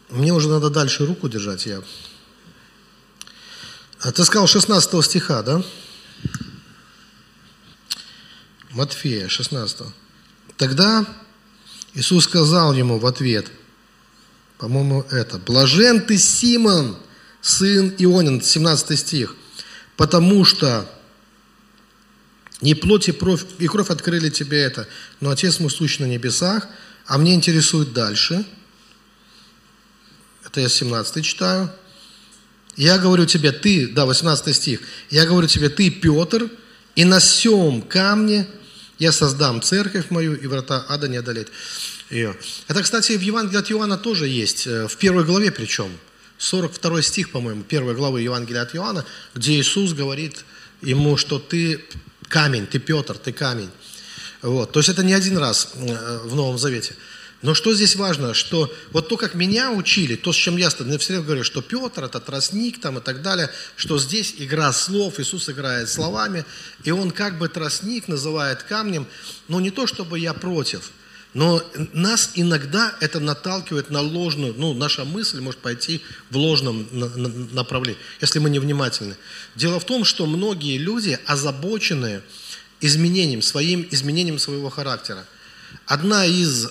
Мне 0.09 0.33
уже 0.33 0.49
надо 0.49 0.69
дальше 0.69 1.05
руку 1.05 1.29
держать, 1.29 1.65
я. 1.65 1.81
А 4.01 4.11
ты 4.11 4.25
сказал 4.25 4.47
16 4.47 5.05
стиха, 5.05 5.43
да? 5.43 5.63
Матфея, 8.71 9.27
16. 9.27 9.87
Тогда 10.57 11.05
Иисус 11.93 12.23
сказал 12.23 12.73
ему 12.73 12.97
в 12.97 13.05
ответ, 13.05 13.51
по-моему, 14.57 15.05
это, 15.11 15.37
«Блажен 15.39 16.01
ты, 16.01 16.17
Симон, 16.17 16.97
сын 17.41 17.93
Ионин», 17.97 18.41
17 18.41 18.97
стих, 18.97 19.35
«потому 19.97 20.45
что 20.45 20.89
не 22.61 22.75
плоть 22.75 23.09
и 23.09 23.11
кровь, 23.11 23.43
и 23.59 23.67
кровь 23.67 23.89
открыли 23.89 24.29
тебе 24.29 24.61
это, 24.61 24.87
но 25.19 25.31
Отец 25.31 25.59
мой 25.59 25.71
сущ 25.71 25.99
на 25.99 26.05
небесах, 26.05 26.67
а 27.07 27.17
мне 27.17 27.33
интересует 27.33 27.93
дальше. 27.93 28.45
Это 30.45 30.61
я 30.61 30.69
17 30.69 31.25
читаю. 31.25 31.71
Я 32.77 32.97
говорю 32.97 33.25
тебе, 33.25 33.51
ты, 33.51 33.87
да, 33.87 34.05
18 34.05 34.55
стих, 34.55 34.81
я 35.09 35.25
говорю 35.25 35.47
тебе, 35.47 35.69
ты, 35.69 35.89
Петр, 35.89 36.49
и 36.95 37.05
на 37.05 37.19
сем 37.19 37.81
камне 37.81 38.47
я 38.99 39.11
создам 39.11 39.61
церковь 39.61 40.09
мою, 40.09 40.35
и 40.35 40.47
врата 40.47 40.85
ада 40.87 41.07
не 41.07 41.17
одолеет 41.17 41.51
ее. 42.09 42.35
Это, 42.67 42.83
кстати, 42.83 43.13
в 43.13 43.21
Евангелии 43.21 43.59
от 43.59 43.71
Иоанна 43.71 43.97
тоже 43.97 44.27
есть, 44.27 44.67
э, 44.67 44.87
в 44.87 44.97
первой 44.97 45.23
главе 45.23 45.51
причем. 45.51 45.91
42 46.37 47.01
стих, 47.03 47.31
по-моему, 47.31 47.61
первой 47.63 47.93
главы 47.93 48.21
Евангелия 48.21 48.63
от 48.63 48.75
Иоанна, 48.75 49.05
где 49.35 49.53
Иисус 49.53 49.93
говорит 49.93 50.43
ему, 50.81 51.15
что 51.15 51.37
ты 51.37 51.85
камень, 52.27 52.65
ты 52.65 52.79
Петр, 52.79 53.17
ты 53.17 53.31
камень. 53.31 53.69
Вот. 54.41 54.71
То 54.71 54.79
есть 54.79 54.89
это 54.89 55.03
не 55.03 55.13
один 55.13 55.37
раз 55.37 55.69
э, 55.75 56.19
в 56.25 56.35
Новом 56.35 56.57
Завете. 56.57 56.95
Но 57.41 57.55
что 57.55 57.73
здесь 57.73 57.95
важно, 57.95 58.33
что 58.33 58.71
вот 58.91 59.07
то, 59.07 59.17
как 59.17 59.33
меня 59.33 59.71
учили, 59.71 60.15
то, 60.15 60.31
с 60.31 60.35
чем 60.35 60.57
я 60.57 60.69
все 60.69 60.83
время 60.83 61.23
говорю, 61.23 61.43
что 61.43 61.61
Петр 61.61 62.03
это 62.03 62.19
тростник 62.19 62.79
там 62.79 62.99
и 62.99 63.01
так 63.01 63.23
далее, 63.23 63.49
что 63.75 63.97
здесь 63.97 64.35
игра 64.37 64.71
слов, 64.71 65.19
Иисус 65.19 65.49
играет 65.49 65.89
словами, 65.89 66.45
и 66.83 66.91
он 66.91 67.09
как 67.09 67.39
бы 67.39 67.49
тростник 67.49 68.07
называет 68.07 68.61
камнем, 68.63 69.07
но 69.47 69.59
не 69.59 69.71
то, 69.71 69.87
чтобы 69.87 70.19
я 70.19 70.35
против, 70.35 70.91
но 71.33 71.63
нас 71.93 72.31
иногда 72.35 72.93
это 72.99 73.19
наталкивает 73.19 73.89
на 73.89 74.01
ложную, 74.01 74.53
ну, 74.55 74.73
наша 74.73 75.05
мысль 75.05 75.39
может 75.39 75.61
пойти 75.61 76.01
в 76.29 76.37
ложном 76.37 76.87
направлении, 77.53 77.99
если 78.19 78.39
мы 78.39 78.49
невнимательны. 78.49 79.15
Дело 79.55 79.79
в 79.79 79.85
том, 79.85 80.03
что 80.03 80.25
многие 80.27 80.77
люди 80.77 81.17
озабочены 81.25 82.21
изменением, 82.81 83.41
своим 83.41 83.87
изменением 83.89 84.39
своего 84.39 84.69
характера. 84.69 85.25
Одна 85.85 86.25
из 86.25 86.69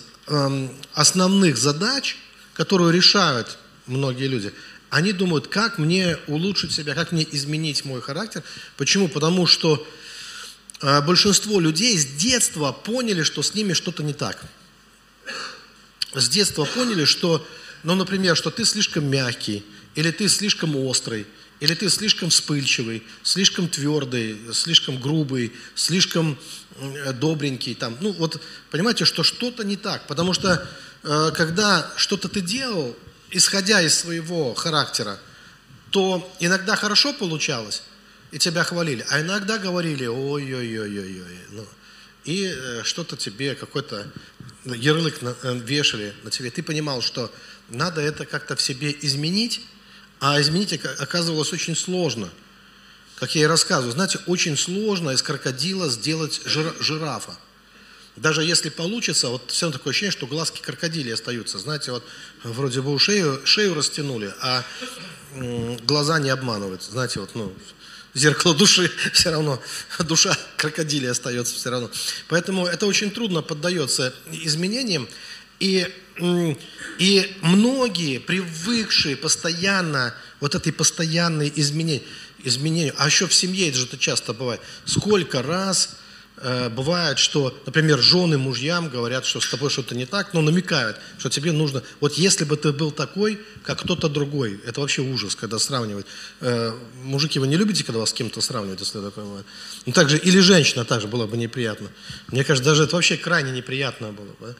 основных 0.94 1.56
задач, 1.58 2.16
которую 2.54 2.92
решают 2.92 3.58
многие 3.86 4.28
люди, 4.28 4.52
они 4.88 5.12
думают, 5.12 5.48
как 5.48 5.78
мне 5.78 6.16
улучшить 6.26 6.72
себя, 6.72 6.94
как 6.94 7.12
мне 7.12 7.26
изменить 7.30 7.84
мой 7.84 8.00
характер. 8.00 8.42
Почему? 8.76 9.08
Потому 9.08 9.46
что 9.46 9.86
а 10.82 11.02
большинство 11.02 11.60
людей 11.60 11.98
с 11.98 12.06
детства 12.06 12.72
поняли, 12.72 13.22
что 13.22 13.42
с 13.42 13.54
ними 13.54 13.74
что-то 13.74 14.02
не 14.02 14.14
так. 14.14 14.42
С 16.14 16.28
детства 16.28 16.64
поняли, 16.64 17.04
что, 17.04 17.46
ну, 17.82 17.94
например, 17.94 18.36
что 18.36 18.50
ты 18.50 18.64
слишком 18.64 19.08
мягкий, 19.08 19.62
или 19.94 20.10
ты 20.10 20.28
слишком 20.28 20.74
острый, 20.76 21.26
или 21.60 21.74
ты 21.74 21.90
слишком 21.90 22.30
вспыльчивый, 22.30 23.02
слишком 23.22 23.68
твердый, 23.68 24.38
слишком 24.54 24.98
грубый, 24.98 25.52
слишком 25.74 26.38
добренький. 27.14 27.74
Там. 27.74 27.96
Ну, 28.00 28.12
вот 28.12 28.40
понимаете, 28.70 29.04
что 29.04 29.22
что-то 29.22 29.64
не 29.64 29.76
так. 29.76 30.06
Потому 30.06 30.32
что 30.32 30.66
э, 31.02 31.30
когда 31.34 31.90
что-то 31.96 32.28
ты 32.28 32.40
делал, 32.40 32.96
исходя 33.30 33.80
из 33.80 33.94
своего 33.94 34.54
характера, 34.54 35.18
то 35.90 36.32
иногда 36.40 36.76
хорошо 36.76 37.12
получалось, 37.12 37.82
и 38.30 38.38
тебя 38.38 38.64
хвалили. 38.64 39.04
А 39.10 39.20
иногда 39.20 39.58
говорили, 39.58 40.06
ой-ой-ой-ой-ой. 40.06 41.38
Ну, 41.50 41.66
и 42.24 42.52
э, 42.54 42.82
что-то 42.84 43.16
тебе, 43.16 43.54
какой-то 43.54 44.06
ярлык 44.64 45.22
на, 45.22 45.34
э, 45.42 45.58
вешали 45.58 46.14
на 46.22 46.30
тебе. 46.30 46.50
Ты 46.50 46.62
понимал, 46.62 47.02
что 47.02 47.32
надо 47.68 48.00
это 48.00 48.26
как-то 48.26 48.56
в 48.56 48.62
себе 48.62 48.94
изменить, 49.00 49.62
а 50.20 50.40
изменить 50.40 50.72
оказывалось 50.98 51.52
очень 51.52 51.74
сложно. 51.74 52.30
Как 53.20 53.34
я 53.34 53.42
и 53.42 53.46
рассказываю, 53.46 53.92
знаете, 53.92 54.18
очень 54.26 54.56
сложно 54.56 55.10
из 55.10 55.20
крокодила 55.22 55.90
сделать 55.90 56.40
жир, 56.46 56.74
жирафа. 56.80 57.36
даже 58.16 58.42
если 58.42 58.70
получится, 58.70 59.28
вот 59.28 59.50
все 59.50 59.66
равно 59.66 59.78
такое 59.78 59.90
ощущение, 59.90 60.10
что 60.10 60.26
глазки 60.26 60.62
крокодили 60.62 61.10
остаются. 61.10 61.58
Знаете, 61.58 61.92
вот 61.92 62.02
вроде 62.42 62.80
бы 62.80 62.98
шею, 62.98 63.42
шею 63.44 63.74
растянули, 63.74 64.32
а 64.40 64.64
глаза 65.84 66.18
не 66.18 66.30
обманывают. 66.30 66.82
Знаете, 66.82 67.20
вот, 67.20 67.34
ну, 67.34 67.52
зеркало 68.14 68.54
души 68.54 68.90
все 69.12 69.30
равно, 69.30 69.62
душа 69.98 70.34
крокодилия 70.56 71.10
остается 71.10 71.54
все 71.54 71.68
равно. 71.68 71.90
Поэтому 72.28 72.66
это 72.66 72.86
очень 72.86 73.10
трудно 73.10 73.42
поддается 73.42 74.14
изменениям. 74.32 75.06
И, 75.58 75.86
и 76.98 77.36
многие, 77.42 78.16
привыкшие 78.16 79.14
постоянно, 79.14 80.14
вот 80.40 80.54
этой 80.54 80.72
постоянной 80.72 81.52
изменения, 81.54 82.02
изменению, 82.44 82.94
а 82.98 83.06
еще 83.06 83.26
в 83.26 83.34
семье 83.34 83.68
это 83.68 83.78
же 83.78 83.86
это 83.86 83.98
часто 83.98 84.32
бывает, 84.32 84.60
сколько 84.84 85.42
раз 85.42 85.96
Э, 86.42 86.70
бывает, 86.70 87.18
что, 87.18 87.54
например, 87.66 87.98
жены 88.00 88.38
мужьям 88.38 88.88
говорят, 88.88 89.26
что 89.26 89.40
с 89.40 89.48
тобой 89.48 89.68
что-то 89.68 89.94
не 89.94 90.06
так, 90.06 90.32
но 90.32 90.40
намекают, 90.40 90.96
что 91.18 91.28
тебе 91.28 91.52
нужно... 91.52 91.82
Вот 92.00 92.14
если 92.14 92.44
бы 92.44 92.56
ты 92.56 92.72
был 92.72 92.92
такой, 92.92 93.38
как 93.62 93.80
кто-то 93.80 94.08
другой, 94.08 94.58
это 94.64 94.80
вообще 94.80 95.02
ужас, 95.02 95.36
когда 95.36 95.58
сравнивать. 95.58 96.06
Э, 96.40 96.72
мужики, 97.02 97.38
вы 97.38 97.46
не 97.46 97.56
любите, 97.56 97.84
когда 97.84 98.00
вас 98.00 98.10
с 98.10 98.12
кем-то 98.14 98.40
сравнивают, 98.40 98.80
если 98.80 99.02
такое 99.02 99.24
бывает? 99.24 99.46
Ну, 99.84 99.92
также, 99.92 100.16
или 100.16 100.40
женщина 100.40 100.86
также 100.86 101.08
было 101.08 101.26
бы 101.26 101.36
неприятно. 101.36 101.88
Мне 102.28 102.42
кажется, 102.42 102.70
даже 102.70 102.84
это 102.84 102.96
вообще 102.96 103.18
крайне 103.18 103.52
неприятно 103.52 104.12
было 104.12 104.34
бы. 104.40 104.56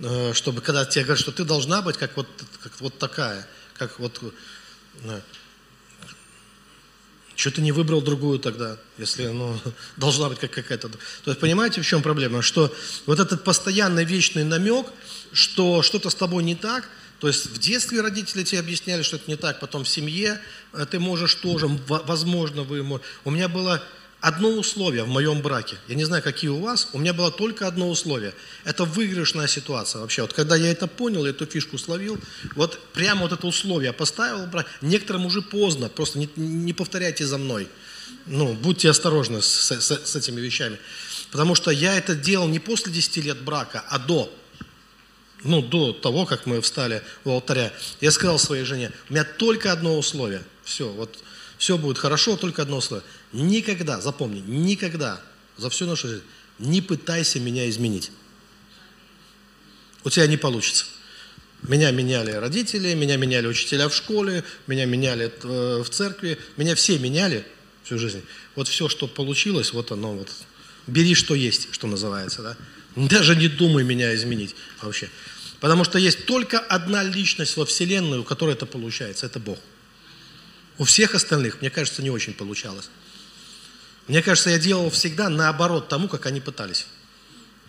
Э, 0.00 0.32
чтобы 0.34 0.60
когда 0.60 0.84
тебе 0.84 1.04
говорят, 1.04 1.20
что 1.20 1.30
ты 1.30 1.44
должна 1.44 1.82
быть 1.82 1.98
как 1.98 2.16
вот, 2.16 2.26
как 2.64 2.72
вот 2.80 2.98
такая, 2.98 3.46
как 3.78 4.00
вот... 4.00 4.20
Что 7.42 7.50
ты 7.50 7.60
не 7.60 7.72
выбрал 7.72 8.00
другую 8.00 8.38
тогда, 8.38 8.76
если 8.98 9.26
ну, 9.26 9.58
должна 9.96 10.28
быть 10.28 10.38
как 10.38 10.52
какая-то... 10.52 10.88
То 10.88 10.98
есть 11.26 11.40
понимаете, 11.40 11.80
в 11.80 11.84
чем 11.84 12.00
проблема? 12.00 12.40
Что 12.40 12.72
вот 13.04 13.18
этот 13.18 13.42
постоянный 13.42 14.04
вечный 14.04 14.44
намек, 14.44 14.86
что 15.32 15.82
что-то 15.82 16.08
с 16.08 16.14
тобой 16.14 16.44
не 16.44 16.54
так, 16.54 16.88
то 17.18 17.26
есть 17.26 17.46
в 17.46 17.58
детстве 17.58 18.00
родители 18.00 18.44
тебе 18.44 18.60
объясняли, 18.60 19.02
что 19.02 19.16
это 19.16 19.28
не 19.28 19.34
так, 19.34 19.58
потом 19.58 19.82
в 19.82 19.88
семье 19.88 20.40
э, 20.72 20.86
ты 20.88 21.00
можешь 21.00 21.34
тоже, 21.34 21.68
возможно, 21.88 22.62
вы... 22.62 23.00
У 23.24 23.30
меня 23.32 23.48
было 23.48 23.82
одно 24.22 24.50
условие 24.50 25.02
в 25.02 25.08
моем 25.08 25.42
браке. 25.42 25.76
Я 25.88 25.96
не 25.96 26.04
знаю, 26.04 26.22
какие 26.22 26.48
у 26.48 26.60
вас. 26.60 26.88
У 26.92 26.98
меня 26.98 27.12
было 27.12 27.30
только 27.30 27.66
одно 27.66 27.90
условие. 27.90 28.32
Это 28.64 28.84
выигрышная 28.84 29.48
ситуация 29.48 30.00
вообще. 30.00 30.22
Вот 30.22 30.32
когда 30.32 30.56
я 30.56 30.70
это 30.70 30.86
понял, 30.86 31.26
эту 31.26 31.44
фишку 31.44 31.76
словил, 31.76 32.18
вот 32.54 32.78
прямо 32.92 33.22
вот 33.22 33.32
это 33.32 33.46
условие 33.46 33.92
поставил. 33.92 34.48
Некоторым 34.80 35.26
уже 35.26 35.42
поздно, 35.42 35.88
просто 35.88 36.20
не, 36.20 36.28
не 36.36 36.72
повторяйте 36.72 37.26
за 37.26 37.36
мной. 37.36 37.68
Ну, 38.26 38.54
будьте 38.54 38.88
осторожны 38.88 39.42
с, 39.42 39.72
с, 39.72 39.90
с 39.90 40.16
этими 40.16 40.40
вещами. 40.40 40.78
Потому 41.32 41.56
что 41.56 41.72
я 41.72 41.98
это 41.98 42.14
делал 42.14 42.46
не 42.46 42.60
после 42.60 42.92
10 42.92 43.16
лет 43.24 43.42
брака, 43.42 43.84
а 43.88 43.98
до. 43.98 44.32
Ну, 45.42 45.62
до 45.62 45.92
того, 45.92 46.26
как 46.26 46.46
мы 46.46 46.60
встали 46.60 47.02
у 47.24 47.30
алтаря. 47.30 47.72
Я 48.00 48.12
сказал 48.12 48.38
своей 48.38 48.62
жене, 48.62 48.92
у 49.10 49.14
меня 49.14 49.24
только 49.24 49.72
одно 49.72 49.98
условие. 49.98 50.44
Все, 50.62 50.88
вот 50.88 51.18
все 51.62 51.78
будет 51.78 51.96
хорошо, 51.96 52.36
только 52.36 52.62
одно 52.62 52.78
условие. 52.78 53.06
Никогда, 53.32 54.00
запомни, 54.00 54.40
никогда 54.40 55.22
за 55.56 55.70
всю 55.70 55.86
нашу 55.86 56.08
жизнь 56.08 56.24
не 56.58 56.80
пытайся 56.80 57.38
меня 57.38 57.70
изменить. 57.70 58.10
У 60.02 60.10
тебя 60.10 60.26
не 60.26 60.36
получится. 60.36 60.86
Меня 61.62 61.92
меняли 61.92 62.32
родители, 62.32 62.94
меня 62.94 63.16
меняли 63.16 63.46
учителя 63.46 63.88
в 63.88 63.94
школе, 63.94 64.42
меня 64.66 64.86
меняли 64.86 65.32
э, 65.40 65.82
в 65.84 65.88
церкви, 65.88 66.36
меня 66.56 66.74
все 66.74 66.98
меняли 66.98 67.46
всю 67.84 67.96
жизнь. 67.96 68.24
Вот 68.56 68.66
все, 68.66 68.88
что 68.88 69.06
получилось, 69.06 69.72
вот 69.72 69.92
оно 69.92 70.14
вот. 70.14 70.32
Бери, 70.88 71.14
что 71.14 71.36
есть, 71.36 71.68
что 71.70 71.86
называется, 71.86 72.42
да. 72.42 72.56
Даже 72.96 73.36
не 73.36 73.46
думай 73.46 73.84
меня 73.84 74.12
изменить 74.16 74.56
вообще. 74.80 75.08
Потому 75.60 75.84
что 75.84 76.00
есть 76.00 76.26
только 76.26 76.58
одна 76.58 77.04
личность 77.04 77.56
во 77.56 77.64
Вселенной, 77.64 78.18
у 78.18 78.24
которой 78.24 78.54
это 78.54 78.66
получается, 78.66 79.26
это 79.26 79.38
Бог. 79.38 79.60
У 80.82 80.84
всех 80.84 81.14
остальных, 81.14 81.60
мне 81.60 81.70
кажется, 81.70 82.02
не 82.02 82.10
очень 82.10 82.34
получалось. 82.34 82.90
Мне 84.08 84.20
кажется, 84.20 84.50
я 84.50 84.58
делал 84.58 84.90
всегда 84.90 85.28
наоборот 85.28 85.88
тому, 85.88 86.08
как 86.08 86.26
они 86.26 86.40
пытались. 86.40 86.88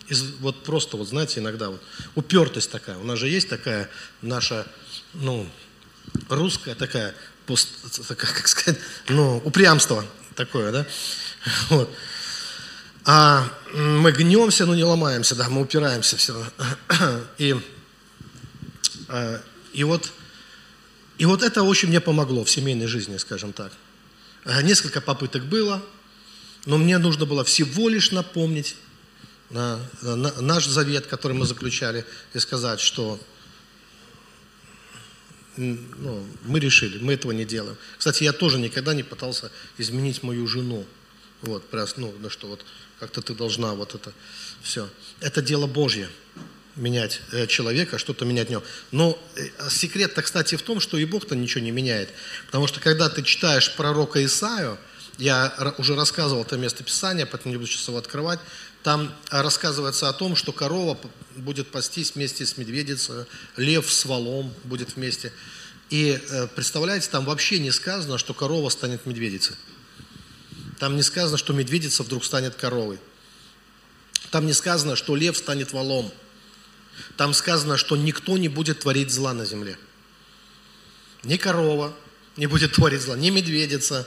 Из, 0.08 0.20
вот 0.40 0.64
просто, 0.64 0.96
вот 0.96 1.06
знаете, 1.06 1.38
иногда 1.38 1.70
вот 1.70 1.80
упертость 2.16 2.72
такая. 2.72 2.98
У 2.98 3.04
нас 3.04 3.20
же 3.20 3.28
есть 3.28 3.48
такая 3.48 3.88
наша, 4.20 4.66
ну, 5.12 5.48
русская 6.28 6.74
такая, 6.74 7.14
пост, 7.46 7.68
такая 8.08 8.32
как 8.32 8.48
сказать, 8.48 8.80
ну, 9.08 9.40
упрямство 9.44 10.04
такое, 10.34 10.72
да? 10.72 10.86
Вот. 11.68 11.94
А 13.04 13.48
мы 13.72 14.10
гнемся, 14.10 14.66
но 14.66 14.74
не 14.74 14.82
ломаемся, 14.82 15.36
да, 15.36 15.48
мы 15.48 15.60
упираемся 15.60 16.16
все 16.16 16.32
равно. 16.32 17.26
И, 17.38 17.54
а, 19.06 19.40
и 19.72 19.84
вот 19.84 20.10
и 21.18 21.26
вот 21.26 21.42
это 21.42 21.62
очень 21.62 21.88
мне 21.88 22.00
помогло 22.00 22.44
в 22.44 22.50
семейной 22.50 22.86
жизни, 22.86 23.16
скажем 23.16 23.52
так. 23.52 23.72
Несколько 24.62 25.00
попыток 25.00 25.44
было, 25.44 25.82
но 26.66 26.76
мне 26.76 26.98
нужно 26.98 27.24
было 27.24 27.44
всего 27.44 27.88
лишь 27.88 28.10
напомнить 28.10 28.76
на, 29.50 29.78
на, 30.02 30.40
наш 30.40 30.66
завет, 30.66 31.06
который 31.06 31.36
мы 31.36 31.46
заключали, 31.46 32.04
и 32.32 32.38
сказать, 32.38 32.80
что 32.80 33.20
ну, 35.56 36.26
мы 36.42 36.58
решили, 36.58 36.98
мы 36.98 37.14
этого 37.14 37.32
не 37.32 37.44
делаем. 37.44 37.76
Кстати, 37.96 38.24
я 38.24 38.32
тоже 38.32 38.58
никогда 38.58 38.92
не 38.92 39.02
пытался 39.02 39.52
изменить 39.78 40.22
мою 40.22 40.46
жену. 40.48 40.84
Вот, 41.42 41.62
ну, 41.96 42.14
ну 42.18 42.30
что 42.30 42.48
вот 42.48 42.64
как-то 42.98 43.22
ты 43.22 43.34
должна 43.34 43.74
вот 43.74 43.94
это 43.94 44.12
все. 44.62 44.88
Это 45.20 45.42
дело 45.42 45.66
Божье 45.66 46.08
менять 46.76 47.20
э, 47.32 47.46
человека, 47.46 47.98
что-то 47.98 48.24
менять 48.24 48.48
в 48.48 48.50
нем. 48.50 48.62
Но 48.90 49.18
э, 49.36 49.48
секрет-то, 49.70 50.22
кстати, 50.22 50.56
в 50.56 50.62
том, 50.62 50.80
что 50.80 50.96
и 50.98 51.04
Бог-то 51.04 51.36
ничего 51.36 51.64
не 51.64 51.70
меняет. 51.70 52.10
Потому 52.46 52.66
что 52.66 52.80
когда 52.80 53.08
ты 53.08 53.22
читаешь 53.22 53.74
пророка 53.74 54.24
Исаию, 54.24 54.78
я 55.18 55.54
уже 55.78 55.94
рассказывал 55.94 56.42
это 56.42 56.56
место 56.56 56.82
Писания, 56.82 57.26
поэтому 57.26 57.52
не 57.52 57.58
буду 57.58 57.70
сейчас 57.70 57.86
его 57.88 57.98
открывать, 57.98 58.40
там 58.82 59.14
рассказывается 59.30 60.08
о 60.08 60.12
том, 60.12 60.36
что 60.36 60.52
корова 60.52 60.98
будет 61.36 61.68
пастись 61.70 62.14
вместе 62.14 62.44
с 62.44 62.58
медведицей, 62.58 63.24
лев 63.56 63.90
с 63.90 64.04
валом 64.04 64.52
будет 64.64 64.96
вместе. 64.96 65.32
И 65.90 66.20
э, 66.28 66.48
представляете, 66.48 67.08
там 67.10 67.24
вообще 67.24 67.58
не 67.60 67.70
сказано, 67.70 68.18
что 68.18 68.34
корова 68.34 68.68
станет 68.68 69.06
медведицей. 69.06 69.54
Там 70.78 70.96
не 70.96 71.02
сказано, 71.02 71.38
что 71.38 71.52
медведица 71.52 72.02
вдруг 72.02 72.24
станет 72.24 72.56
коровой. 72.56 72.98
Там 74.30 74.46
не 74.46 74.52
сказано, 74.52 74.96
что 74.96 75.14
лев 75.16 75.36
станет 75.36 75.72
валом. 75.72 76.12
Там 77.16 77.34
сказано, 77.34 77.76
что 77.76 77.96
никто 77.96 78.38
не 78.38 78.48
будет 78.48 78.80
творить 78.80 79.10
зла 79.10 79.32
на 79.32 79.44
земле. 79.44 79.78
Ни 81.22 81.36
корова 81.36 81.94
не 82.36 82.46
будет 82.46 82.72
творить 82.74 83.02
зла, 83.02 83.16
ни 83.16 83.30
медведица, 83.30 84.06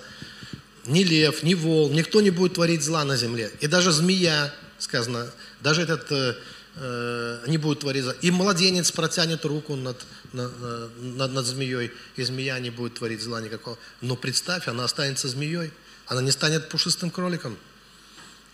ни 0.86 1.04
лев, 1.04 1.43
ни 1.43 1.54
вол, 1.54 1.91
никто 1.91 2.21
не 2.21 2.30
будет 2.30 2.56
творить 2.56 2.84
зла 2.84 3.04
на 3.04 3.17
земле. 3.17 3.52
И 3.60 3.67
даже 3.67 3.91
змея, 3.91 4.54
сказано, 4.78 5.32
даже 5.62 5.82
этот 5.82 6.12
э, 6.12 6.36
э, 6.76 7.43
не 7.47 7.58
будет 7.58 7.80
творить 7.80 8.04
зла. 8.04 8.13
И 8.21 8.32
младенец 8.32 8.91
протянет 8.91 9.43
руку 9.45 9.76
над, 9.76 10.06
над, 10.34 10.52
над, 10.97 11.34
над 11.34 11.45
змеей, 11.45 11.91
и 12.15 12.23
змея 12.23 12.60
не 12.60 12.69
будет 12.69 12.95
творить 12.95 13.21
зла 13.21 13.41
никакого. 13.41 13.78
Но 14.02 14.15
представь, 14.15 14.67
она 14.67 14.86
останется 14.86 15.28
змеей. 15.28 15.71
Она 16.08 16.21
не 16.21 16.32
станет 16.32 16.69
пушистым 16.69 17.12
кроликом. 17.12 17.58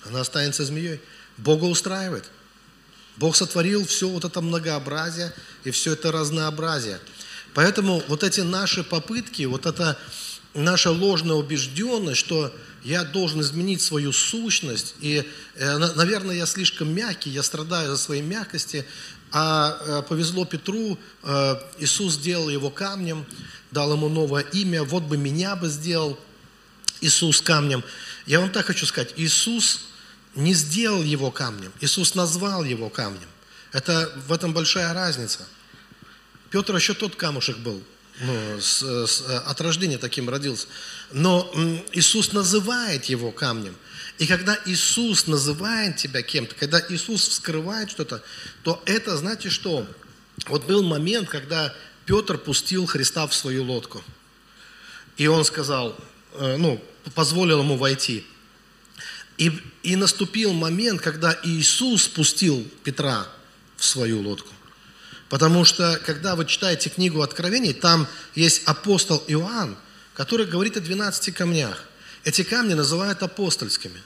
Она 0.05 0.21
останется 0.21 0.65
змеей. 0.65 0.99
Бога 1.37 1.65
устраивает. 1.65 2.25
Бог 3.17 3.35
сотворил 3.35 3.85
все 3.85 4.09
вот 4.09 4.25
это 4.25 4.41
многообразие 4.41 5.33
и 5.63 5.71
все 5.71 5.93
это 5.93 6.11
разнообразие. 6.11 6.99
Поэтому 7.53 8.03
вот 8.07 8.23
эти 8.23 8.41
наши 8.41 8.83
попытки, 8.83 9.43
вот 9.43 9.65
это 9.65 9.97
наша 10.53 10.91
ложная 10.91 11.35
убежденность, 11.35 12.19
что 12.19 12.53
я 12.83 13.03
должен 13.03 13.41
изменить 13.41 13.81
свою 13.81 14.11
сущность, 14.11 14.95
и, 14.99 15.23
э, 15.55 15.77
наверное, 15.77 16.35
я 16.35 16.45
слишком 16.45 16.93
мягкий, 16.93 17.29
я 17.29 17.43
страдаю 17.43 17.91
за 17.91 17.97
своей 17.97 18.21
мягкости, 18.21 18.85
а 19.31 19.77
э, 19.79 20.01
повезло 20.07 20.45
Петру, 20.45 20.97
э, 21.23 21.55
Иисус 21.79 22.13
сделал 22.13 22.49
его 22.49 22.69
камнем, 22.69 23.25
дал 23.71 23.93
ему 23.93 24.09
новое 24.09 24.43
имя, 24.43 24.83
вот 24.83 25.03
бы 25.03 25.17
меня 25.17 25.55
бы 25.55 25.69
сделал 25.69 26.19
Иисус 27.01 27.41
камнем. 27.41 27.83
Я 28.25 28.39
вам 28.39 28.51
так 28.51 28.65
хочу 28.65 28.85
сказать, 28.85 29.13
Иисус 29.15 29.81
не 30.35 30.53
сделал 30.53 31.03
его 31.03 31.31
камнем. 31.31 31.71
Иисус 31.81 32.15
назвал 32.15 32.63
его 32.63 32.89
камнем. 32.89 33.29
Это, 33.71 34.11
в 34.27 34.31
этом 34.31 34.53
большая 34.53 34.93
разница. 34.93 35.47
Петр 36.49 36.75
еще 36.75 36.93
тот 36.93 37.15
камушек 37.15 37.57
был, 37.57 37.81
ну, 38.21 38.59
с, 38.61 38.83
с, 38.83 39.21
от 39.21 39.59
рождения 39.61 39.97
таким 39.97 40.29
родился. 40.29 40.67
Но 41.11 41.51
Иисус 41.93 42.31
называет 42.31 43.05
его 43.05 43.31
камнем. 43.31 43.75
И 44.19 44.27
когда 44.27 44.57
Иисус 44.65 45.25
называет 45.25 45.97
тебя 45.97 46.21
кем-то, 46.21 46.53
когда 46.55 46.83
Иисус 46.89 47.27
вскрывает 47.27 47.89
что-то, 47.89 48.21
то 48.61 48.81
это, 48.85 49.17
знаете 49.17 49.49
что? 49.49 49.87
Вот 50.47 50.65
был 50.65 50.83
момент, 50.83 51.29
когда 51.29 51.73
Петр 52.05 52.37
пустил 52.37 52.85
Христа 52.85 53.25
в 53.25 53.33
свою 53.33 53.63
лодку. 53.63 54.03
И 55.17 55.27
он 55.27 55.45
сказал, 55.45 55.97
э, 56.33 56.57
ну, 56.57 56.83
позволил 57.15 57.61
ему 57.61 57.77
войти. 57.77 58.25
И, 59.37 59.51
и 59.81 59.95
наступил 59.95 60.53
момент, 60.53 61.01
когда 61.01 61.37
Иисус 61.43 62.03
спустил 62.03 62.67
Петра 62.83 63.27
в 63.77 63.85
свою 63.85 64.21
лодку. 64.21 64.53
Потому 65.29 65.65
что, 65.65 65.99
когда 66.05 66.35
вы 66.35 66.45
читаете 66.45 66.89
книгу 66.89 67.21
Откровений, 67.21 67.73
там 67.73 68.07
есть 68.35 68.63
апостол 68.65 69.23
Иоанн, 69.27 69.75
который 70.13 70.45
говорит 70.45 70.77
о 70.77 70.81
12 70.81 71.33
камнях. 71.33 71.85
Эти 72.23 72.43
камни 72.43 72.75
называют 72.75 73.23
апостольскими. 73.23 73.99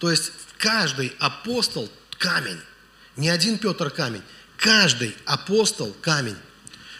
То 0.00 0.10
есть 0.10 0.32
каждый 0.58 1.12
апостол– 1.18 1.90
камень. 2.18 2.58
Не 3.16 3.28
один 3.28 3.58
Петр 3.58 3.90
камень. 3.90 4.22
Каждый 4.56 5.16
апостол– 5.24 5.94
камень. 6.02 6.36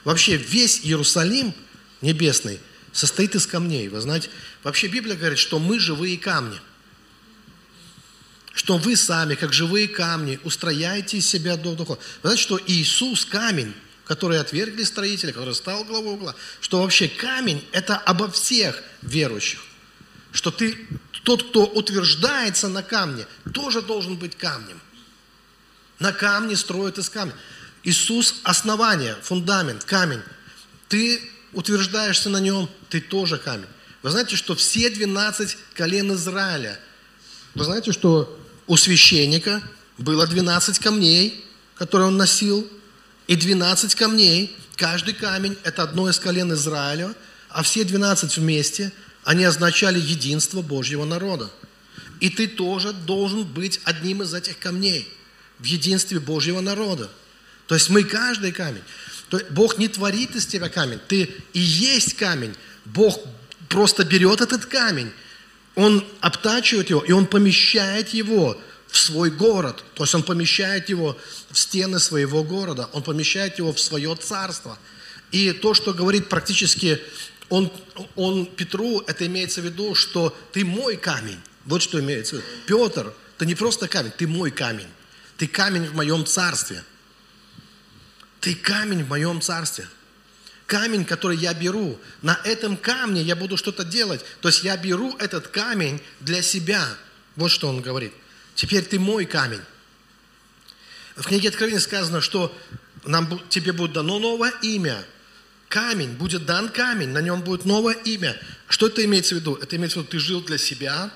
Вообще 0.05 0.37
весь 0.37 0.81
Иерусалим 0.85 1.53
небесный 2.01 2.61
состоит 2.93 3.35
из 3.35 3.47
камней. 3.47 3.89
Вы 3.89 4.01
знаете, 4.01 4.31
вообще 4.63 4.87
Библия 4.87 5.17
говорит, 5.17 5.39
что 5.39 5.59
мы 5.59 5.79
живые 5.81 6.17
камни 6.17 6.61
что 8.59 8.77
вы 8.77 8.97
сами, 8.97 9.37
как 9.37 9.53
живые 9.53 9.87
камни, 9.87 10.41
устрояете 10.43 11.19
из 11.19 11.29
себя 11.29 11.57
до 11.57 11.77
духа. 11.77 11.93
Вы 11.93 12.31
знаете, 12.31 12.43
что 12.43 12.61
Иисус 12.67 13.25
камень, 13.25 13.73
который 14.05 14.41
отвергли 14.41 14.83
строителя, 14.83 15.33
который 15.33 15.55
стал 15.55 15.85
главой 15.85 16.15
угла, 16.15 16.35
что 16.61 16.83
вообще 16.83 17.07
камень– 17.07 17.65
это 17.73 17.97
обо 17.97 18.29
всех 18.29 18.83
верующих. 19.01 19.61
Что 20.33 20.51
ты, 20.51 20.77
тот, 21.23 21.51
кто 21.51 21.67
утверждается 21.67 22.67
на 22.67 22.83
камне, 22.83 23.29
тоже 23.55 23.81
должен 23.81 24.17
быть 24.17 24.37
камнем. 24.37 24.81
На 26.01 26.11
камне 26.13 26.57
строят 26.57 26.99
из 26.99 27.09
камня. 27.09 27.37
Иисус– 27.85 28.41
основание, 28.43 29.15
фундамент, 29.23 29.85
камень. 29.85 30.23
Ты 30.89 31.23
утверждаешься 31.53 32.29
на 32.29 32.39
нем, 32.39 32.69
ты 32.89 33.01
тоже 33.01 33.39
камень. 33.39 33.69
Вы 34.03 34.11
знаете, 34.11 34.35
что 34.35 34.57
все 34.57 34.91
12 34.91 35.57
колен 35.75 36.13
Израиля, 36.15 36.81
вы 37.55 37.63
знаете, 37.63 37.93
что 37.93 38.37
у 38.69 38.77
священника 38.77 39.63
было 39.97 40.27
12 40.27 40.79
камней, 40.79 41.45
которые 41.75 42.09
он 42.09 42.17
носил, 42.17 42.69
и 43.27 43.35
12 43.35 43.95
камней, 43.95 44.57
каждый 44.77 45.15
камень– 45.15 45.57
это 45.65 45.83
одно 45.83 46.09
из 46.09 46.19
колен 46.19 46.53
Израиля, 46.53 47.15
а 47.49 47.63
все 47.63 47.83
12 47.83 48.37
вместе, 48.37 48.93
они 49.25 49.45
означали 49.45 49.99
единство 49.99 50.63
Божьего 50.63 51.05
народа. 51.05 51.51
И 52.21 52.31
ты 52.31 52.47
тоже 52.47 52.93
должен 52.93 53.45
быть 53.45 53.81
одним 53.85 54.23
из 54.23 54.33
этих 54.35 54.59
камней 54.59 55.09
в 55.59 55.65
единстве 55.65 56.21
Божьего 56.21 56.61
народа. 56.61 57.11
То 57.67 57.75
есть 57.75 57.91
мы 57.91 58.05
каждый 58.05 58.53
камень. 58.53 58.83
То 59.29 59.39
есть 59.39 59.51
Бог 59.51 59.79
не 59.79 59.89
творит 59.89 60.35
из 60.35 60.47
тебя 60.47 60.69
камень, 60.69 61.01
ты 61.07 61.31
и 61.53 61.61
есть 61.61 62.15
камень. 62.15 62.55
Бог 62.87 63.21
просто 63.69 64.05
берет 64.05 64.41
этот 64.41 64.65
камень 64.65 65.13
он 65.79 66.05
обтачивает 66.21 66.91
его, 66.91 67.05
и 67.05 67.13
он 67.13 67.25
помещает 67.25 68.09
его 68.09 68.61
в 68.89 68.99
свой 68.99 69.31
город. 69.31 69.85
То 69.95 70.03
есть 70.03 70.13
он 70.13 70.25
помещает 70.25 70.89
его 70.89 71.17
в 71.53 71.57
стены 71.57 72.01
своего 72.01 72.43
города, 72.43 72.91
он 72.93 73.05
помещает 73.05 73.59
его 73.59 73.73
в 73.73 73.79
свое 73.79 74.17
царство. 74.17 74.77
И 75.31 75.53
то, 75.53 75.75
что 75.75 75.95
говорит 75.95 76.29
практически 76.29 77.01
он, 77.49 77.71
он 78.17 78.47
Петру, 78.47 79.05
это 79.07 79.25
имеется 79.27 79.61
в 79.61 79.67
виду, 79.67 79.95
что 79.95 80.37
ты 80.53 80.65
мой 80.65 80.97
камень. 80.97 81.39
Вот 81.65 81.81
что 81.81 82.01
имеется 82.01 82.35
в 82.35 82.39
виду. 82.39 82.49
Петр, 82.67 83.15
ты 83.37 83.47
не 83.47 83.55
просто 83.55 83.87
камень, 83.87 84.11
ты 84.11 84.27
мой 84.27 84.51
камень. 84.51 84.89
Ты 85.37 85.47
камень 85.47 85.87
в 85.87 85.95
моем 85.95 86.27
царстве. 86.27 86.83
Ты 88.41 88.57
камень 88.57 89.05
в 89.05 89.09
моем 89.11 89.41
царстве 89.41 89.87
камень, 90.69 91.07
который 91.07 91.39
я 91.39 91.55
беру, 91.55 91.99
на 92.21 92.39
этом 92.45 92.77
камне 92.77 93.23
я 93.23 93.35
буду 93.35 93.57
что-то 93.57 93.85
делать. 93.85 94.21
То 94.43 94.49
есть 94.49 94.63
я 94.63 94.77
беру 94.77 95.17
этот 95.17 95.49
камень 95.49 96.01
для 96.21 96.43
себя. 96.43 96.87
Вот 97.37 97.51
что 97.51 97.69
он 97.69 97.81
говорит. 97.81 98.13
Теперь 98.55 98.85
ты 98.85 99.01
мой 99.01 99.25
камень. 99.25 99.63
В 101.17 101.25
книге 101.27 101.49
Откровения 101.49 101.81
сказано, 101.81 102.21
что 102.21 102.55
нам, 103.07 103.41
тебе 103.49 103.73
будет 103.73 103.95
дано 103.95 104.19
новое 104.19 104.53
имя. 104.61 105.03
Камень, 105.71 106.11
будет 106.11 106.45
дан 106.45 106.69
камень, 106.69 107.09
на 107.09 107.23
нем 107.23 107.41
будет 107.41 107.65
новое 107.65 107.95
имя. 107.95 108.39
Что 108.69 108.89
это 108.89 109.03
имеется 109.07 109.37
в 109.37 109.39
виду? 109.39 109.55
Это 109.55 109.77
имеется 109.77 110.01
в 110.01 110.03
виду, 110.03 110.11
ты 110.11 110.19
жил 110.19 110.43
для 110.43 110.59
себя, 110.59 111.11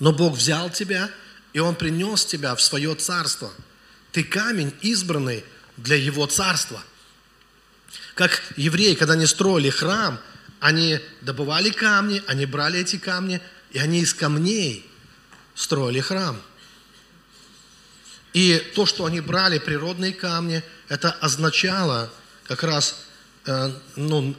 но 0.00 0.12
Бог 0.12 0.36
взял 0.36 0.70
тебя, 0.70 1.08
и 1.52 1.60
Он 1.60 1.76
принес 1.76 2.24
тебя 2.24 2.54
в 2.56 2.62
свое 2.62 2.96
царство. 2.96 3.52
Ты 4.10 4.24
камень, 4.24 4.74
избранный 4.80 5.44
для 5.76 5.94
Его 5.94 6.26
царства– 6.26 6.82
как 8.16 8.42
евреи, 8.56 8.94
когда 8.94 9.12
они 9.12 9.26
строили 9.26 9.68
храм, 9.68 10.18
они 10.58 11.00
добывали 11.20 11.68
камни, 11.70 12.22
они 12.26 12.46
брали 12.46 12.80
эти 12.80 12.96
камни, 12.96 13.42
и 13.72 13.78
они 13.78 14.00
из 14.00 14.14
камней 14.14 14.90
строили 15.54 16.00
храм. 16.00 16.40
И 18.32 18.56
то, 18.74 18.86
что 18.86 19.04
они 19.04 19.20
брали 19.20 19.58
природные 19.58 20.14
камни, 20.14 20.64
это 20.88 21.10
означало 21.10 22.10
как 22.44 22.62
раз 22.62 23.04
э, 23.44 23.70
ну, 23.96 24.34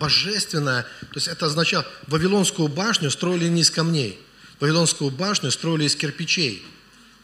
божественное. 0.00 0.82
То 0.82 1.14
есть 1.14 1.28
это 1.28 1.46
означало, 1.46 1.86
Вавилонскую 2.08 2.66
башню 2.66 3.12
строили 3.12 3.46
не 3.46 3.60
из 3.60 3.70
камней. 3.70 4.20
Вавилонскую 4.58 5.12
башню 5.12 5.52
строили 5.52 5.84
из 5.84 5.94
кирпичей, 5.94 6.66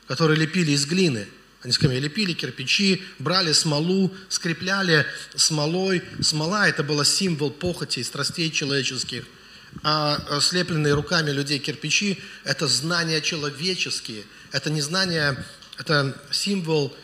которые 0.06 0.38
лепили 0.38 0.70
из 0.70 0.86
глины. 0.86 1.26
Они 1.66 1.72
с 1.72 1.80
лепили 1.80 2.32
кирпичи, 2.32 3.02
брали 3.18 3.50
смолу, 3.50 4.14
скрепляли 4.28 5.04
смолой. 5.34 6.00
Смола– 6.22 6.68
это 6.68 6.84
было 6.84 7.04
символ 7.04 7.50
похоти 7.50 7.98
и 7.98 8.04
страстей 8.04 8.52
человеческих. 8.52 9.24
А 9.82 10.38
слепленные 10.40 10.94
руками 10.94 11.32
людей 11.32 11.58
кирпичи– 11.58 12.22
это 12.44 12.68
знания 12.68 13.20
человеческие. 13.20 14.22
Это 14.52 14.70
не 14.70 14.80
знания, 14.80 15.44
это 15.76 16.16
символ 16.30 16.96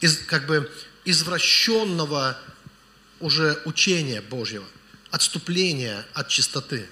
из, 0.00 0.18
как 0.18 0.46
бы 0.46 0.70
извращенного 1.04 2.38
уже 3.18 3.60
учения 3.64 4.20
Божьего, 4.20 4.66
отступления 5.10 6.06
от 6.12 6.28
чистоты, 6.28 6.86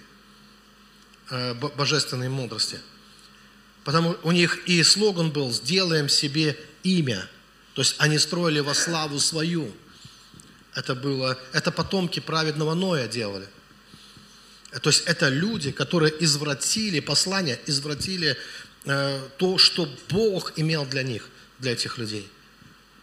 э, 1.30 1.54
божественной 1.54 2.28
мудрости. 2.28 2.80
Потому 3.84 4.16
у 4.24 4.32
них 4.32 4.66
и 4.66 4.82
слоган 4.82 5.30
был 5.30 5.52
«Сделаем 5.52 6.08
себе 6.08 6.58
имя. 6.82 7.28
То 7.74 7.82
есть 7.82 7.96
они 7.98 8.18
строили 8.18 8.60
во 8.60 8.74
славу 8.74 9.18
свою. 9.18 9.72
Это 10.74 10.94
было, 10.94 11.38
это 11.52 11.70
потомки 11.70 12.20
праведного 12.20 12.74
Ноя 12.74 13.08
делали. 13.08 13.48
То 14.80 14.88
есть 14.88 15.02
это 15.06 15.28
люди, 15.28 15.70
которые 15.70 16.12
извратили 16.24 17.00
послание, 17.00 17.60
извратили 17.66 18.38
э, 18.84 19.28
то, 19.36 19.58
что 19.58 19.86
Бог 20.08 20.52
имел 20.56 20.86
для 20.86 21.02
них, 21.02 21.28
для 21.58 21.72
этих 21.72 21.98
людей. 21.98 22.26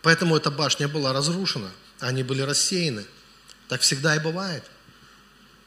Поэтому 0.01 0.35
эта 0.35 0.49
башня 0.49 0.87
была 0.87 1.13
разрушена, 1.13 1.69
они 1.99 2.23
были 2.23 2.41
рассеяны. 2.41 3.05
Так 3.67 3.81
всегда 3.81 4.15
и 4.15 4.19
бывает, 4.19 4.63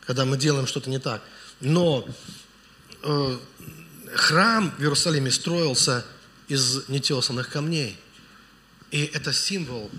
когда 0.07 0.25
мы 0.25 0.37
делаем 0.37 0.67
что-то 0.67 0.91
не 0.91 0.99
так. 0.99 1.23
Но 1.61 2.09
э, 3.03 3.39
храм 4.15 4.75
в 4.77 4.81
Иерусалиме 4.81 5.31
строился 5.31 6.05
из 6.49 6.89
нетесанных 6.89 7.49
камней. 7.49 7.97
И 8.93 9.07
это 9.15 9.33
символ 9.33 9.91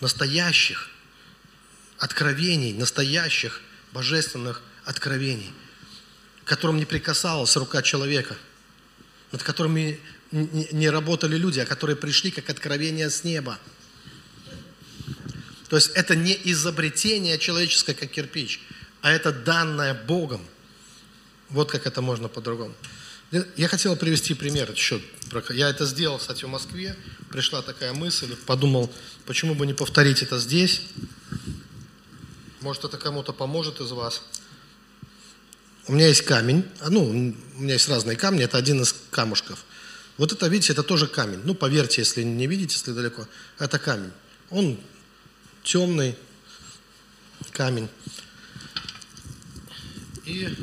настоящих 0.00 0.88
откровений, 1.98 2.72
настоящих 2.72 3.60
божественных 3.92 4.62
откровений, 4.84 5.52
к 6.44 6.48
которым 6.48 6.76
не 6.76 6.84
прикасалась 6.84 7.56
рука 7.56 7.82
человека, 7.82 8.36
над 9.32 9.42
которыми 9.42 10.00
не 10.30 10.88
работали 10.90 11.36
люди, 11.36 11.58
а 11.58 11.66
которые 11.66 11.96
пришли 11.96 12.30
как 12.30 12.48
откровение 12.48 13.10
с 13.10 13.24
неба. 13.24 13.58
То 15.68 15.76
есть 15.76 15.90
это 15.94 16.14
не 16.14 16.38
изобретение 16.44 17.38
человеческое, 17.38 17.94
как 17.94 18.10
кирпич, 18.10 18.60
а 19.02 19.10
это 19.10 19.32
данное 19.32 19.94
Богом. 19.94 20.46
Вот 21.48 21.70
как 21.70 21.86
это 21.86 22.00
можно 22.00 22.28
по-другому. 22.28 22.74
Я 23.30 23.68
хотел 23.68 23.96
привести 23.96 24.34
пример 24.34 24.70
еще. 24.70 25.00
Я 25.50 25.68
это 25.68 25.84
сделал, 25.84 26.18
кстати, 26.18 26.44
в 26.44 26.48
Москве. 26.48 26.96
Пришла 27.28 27.60
такая 27.60 27.92
мысль, 27.92 28.36
подумал, 28.46 28.92
почему 29.24 29.54
бы 29.54 29.66
не 29.66 29.74
повторить 29.74 30.22
это 30.22 30.38
здесь. 30.38 30.82
Может, 32.60 32.84
это 32.84 32.98
кому-то 32.98 33.32
поможет 33.32 33.80
из 33.80 33.90
вас. 33.90 34.22
У 35.88 35.92
меня 35.92 36.08
есть 36.08 36.22
камень, 36.22 36.64
а, 36.80 36.90
ну, 36.90 37.04
у 37.04 37.12
меня 37.12 37.74
есть 37.74 37.88
разные 37.88 38.16
камни, 38.16 38.42
это 38.42 38.58
один 38.58 38.82
из 38.82 38.94
камушков. 39.10 39.64
Вот 40.16 40.32
это, 40.32 40.48
видите, 40.48 40.72
это 40.72 40.82
тоже 40.82 41.06
камень. 41.06 41.40
Ну, 41.44 41.54
поверьте, 41.54 42.00
если 42.00 42.22
не 42.22 42.46
видите, 42.46 42.74
если 42.74 42.92
далеко, 42.92 43.26
это 43.58 43.78
камень. 43.78 44.10
Он 44.50 44.80
темный 45.62 46.16
камень. 47.52 47.88
И 50.24 50.56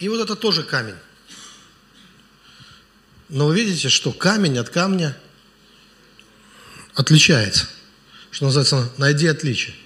и 0.00 0.08
вот 0.08 0.20
это 0.20 0.34
тоже 0.34 0.64
камень. 0.64 0.96
Но 3.28 3.46
вы 3.46 3.54
видите, 3.54 3.88
что 3.88 4.12
камень 4.12 4.58
от 4.58 4.70
камня 4.70 5.16
отличается. 6.94 7.68
Что 8.30 8.46
называется, 8.46 8.90
найди 8.96 9.26
отличие. 9.28 9.76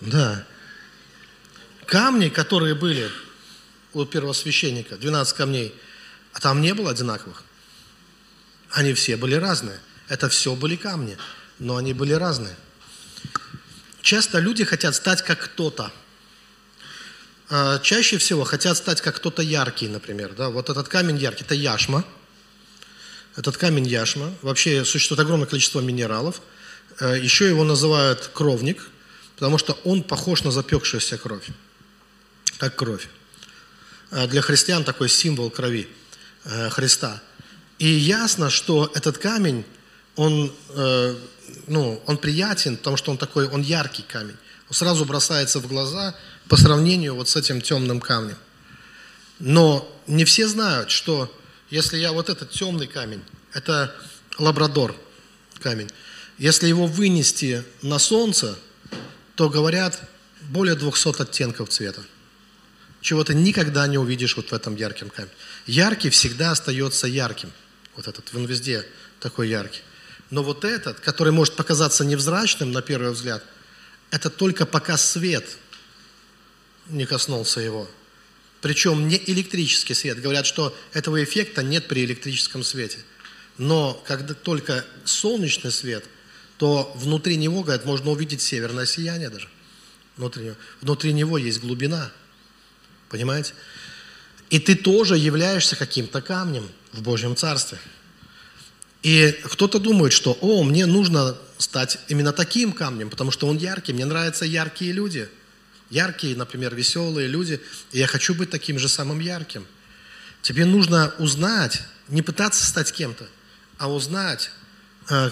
Да. 0.00 0.46
Камни, 1.86 2.28
которые 2.28 2.74
были 2.74 3.10
у 3.94 4.04
первосвященника, 4.04 4.96
12 4.96 5.36
камней, 5.36 5.74
а 6.32 6.40
там 6.40 6.60
не 6.60 6.74
было 6.74 6.90
одинаковых. 6.90 7.42
Они 8.70 8.92
все 8.92 9.16
были 9.16 9.34
разные. 9.34 9.80
Это 10.08 10.28
все 10.28 10.54
были 10.54 10.76
камни, 10.76 11.16
но 11.58 11.76
они 11.76 11.94
были 11.94 12.12
разные. 12.12 12.54
Часто 14.02 14.40
люди 14.40 14.64
хотят 14.64 14.94
стать 14.94 15.22
как 15.22 15.42
кто-то. 15.42 15.90
А, 17.50 17.78
чаще 17.78 18.18
всего 18.18 18.44
хотят 18.44 18.76
стать 18.76 19.00
как 19.00 19.16
кто-то 19.16 19.42
яркий, 19.42 19.88
например. 19.88 20.34
Да? 20.34 20.48
Вот 20.48 20.70
этот 20.70 20.88
камень 20.88 21.18
яркий, 21.18 21.44
это 21.44 21.54
яшма. 21.54 22.04
Этот 23.36 23.56
камень 23.56 23.86
яшма. 23.86 24.32
Вообще 24.42 24.84
существует 24.84 25.20
огромное 25.20 25.46
количество 25.46 25.80
минералов. 25.80 26.40
Э, 27.00 27.18
Еще 27.18 27.48
его 27.48 27.64
называют 27.64 28.30
кровник, 28.32 28.88
потому 29.34 29.58
что 29.58 29.78
он 29.84 30.02
похож 30.02 30.44
на 30.44 30.50
запекшуюся 30.50 31.18
кровь. 31.18 31.48
Как 32.58 32.76
кровь. 32.76 33.08
А 34.10 34.26
для 34.26 34.40
христиан 34.40 34.84
такой 34.84 35.08
символ 35.08 35.50
крови 35.50 35.88
э, 36.44 36.70
Христа. 36.70 37.20
И 37.78 37.88
ясно, 37.88 38.48
что 38.48 38.90
этот 38.94 39.18
камень, 39.18 39.64
он, 40.16 40.52
э, 40.70 41.16
ну, 41.66 42.00
он 42.06 42.16
приятен, 42.16 42.76
потому 42.76 42.96
что 42.96 43.10
он 43.10 43.18
такой, 43.18 43.48
он 43.48 43.60
яркий 43.60 44.02
камень. 44.02 44.36
Он 44.68 44.74
сразу 44.74 45.04
бросается 45.04 45.58
в 45.58 45.66
глаза 45.66 46.14
по 46.48 46.56
сравнению 46.56 47.14
вот 47.14 47.28
с 47.28 47.36
этим 47.36 47.60
темным 47.60 48.00
камнем. 48.00 48.36
Но 49.38 49.90
не 50.06 50.24
все 50.24 50.46
знают, 50.48 50.90
что 50.90 51.34
если 51.70 51.98
я 51.98 52.12
вот 52.12 52.28
этот 52.28 52.50
темный 52.50 52.86
камень, 52.86 53.22
это 53.52 53.94
лабрадор 54.38 54.94
камень, 55.60 55.90
если 56.38 56.66
его 56.66 56.86
вынести 56.86 57.64
на 57.82 57.98
солнце, 57.98 58.58
то 59.34 59.48
говорят 59.48 60.00
более 60.42 60.74
200 60.74 61.22
оттенков 61.22 61.70
цвета. 61.70 62.02
Чего 63.00 63.24
ты 63.24 63.34
никогда 63.34 63.86
не 63.86 63.98
увидишь 63.98 64.36
вот 64.36 64.50
в 64.50 64.52
этом 64.54 64.76
ярком 64.76 65.10
камне. 65.10 65.30
Яркий 65.66 66.10
всегда 66.10 66.52
остается 66.52 67.06
ярким. 67.06 67.50
Вот 67.96 68.08
этот, 68.08 68.34
он 68.34 68.46
везде 68.46 68.86
такой 69.20 69.48
яркий. 69.48 69.82
Но 70.30 70.42
вот 70.42 70.64
этот, 70.64 71.00
который 71.00 71.32
может 71.32 71.54
показаться 71.54 72.04
невзрачным 72.04 72.72
на 72.72 72.82
первый 72.82 73.12
взгляд, 73.12 73.44
это 74.10 74.30
только 74.30 74.66
пока 74.66 74.96
свет 74.96 75.44
не 76.88 77.06
коснулся 77.06 77.60
его. 77.60 77.88
Причем 78.60 79.08
не 79.08 79.20
электрический 79.26 79.94
свет. 79.94 80.20
Говорят, 80.20 80.46
что 80.46 80.74
этого 80.92 81.22
эффекта 81.22 81.62
нет 81.62 81.86
при 81.86 82.04
электрическом 82.04 82.64
свете. 82.64 82.98
Но 83.58 84.02
когда 84.06 84.34
только 84.34 84.84
солнечный 85.04 85.70
свет, 85.70 86.04
то 86.56 86.92
внутри 86.96 87.36
него, 87.36 87.62
говорят, 87.62 87.84
можно 87.84 88.10
увидеть 88.10 88.40
северное 88.40 88.86
сияние 88.86 89.28
даже. 89.28 89.48
Внутри 90.16 90.44
него, 90.44 90.56
внутри 90.80 91.12
него 91.12 91.38
есть 91.38 91.60
глубина. 91.60 92.10
Понимаете? 93.10 93.54
И 94.50 94.58
ты 94.58 94.74
тоже 94.74 95.16
являешься 95.18 95.76
каким-то 95.76 96.22
камнем 96.22 96.68
в 96.92 97.02
Божьем 97.02 97.36
Царстве. 97.36 97.78
И 99.02 99.38
кто-то 99.44 99.78
думает, 99.78 100.12
что, 100.12 100.38
о, 100.40 100.64
мне 100.64 100.86
нужно 100.86 101.36
стать 101.58 101.98
именно 102.08 102.32
таким 102.32 102.72
камнем, 102.72 103.10
потому 103.10 103.30
что 103.30 103.46
он 103.46 103.58
яркий, 103.58 103.92
мне 103.92 104.06
нравятся 104.06 104.46
яркие 104.46 104.92
люди. 104.92 105.28
Яркие, 105.94 106.34
например, 106.34 106.74
веселые 106.74 107.28
люди, 107.28 107.60
и 107.92 108.00
я 108.00 108.08
хочу 108.08 108.34
быть 108.34 108.50
таким 108.50 108.80
же 108.80 108.88
самым 108.88 109.20
ярким. 109.20 109.64
Тебе 110.42 110.64
нужно 110.64 111.14
узнать, 111.20 111.82
не 112.08 112.20
пытаться 112.20 112.66
стать 112.66 112.92
кем-то, 112.92 113.28
а 113.78 113.88
узнать, 113.88 114.50
э, 115.08 115.30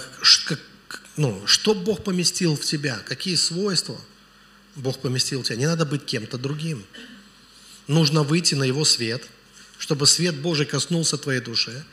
ну, 1.16 1.44
что 1.48 1.74
Бог 1.74 2.04
поместил 2.04 2.54
в 2.56 2.60
тебя, 2.60 3.00
какие 3.08 3.34
свойства 3.34 4.00
Бог 4.76 5.00
поместил 5.00 5.42
в 5.42 5.46
тебя. 5.46 5.56
Не 5.56 5.66
надо 5.66 5.84
быть 5.84 6.04
кем-то 6.04 6.38
другим. 6.38 6.86
Нужно 7.88 8.22
выйти 8.22 8.54
на 8.54 8.62
Его 8.62 8.84
свет, 8.84 9.24
чтобы 9.78 10.06
свет 10.06 10.36
Божий 10.36 10.64
коснулся 10.64 11.18
твоей 11.18 11.40
души, 11.40 11.84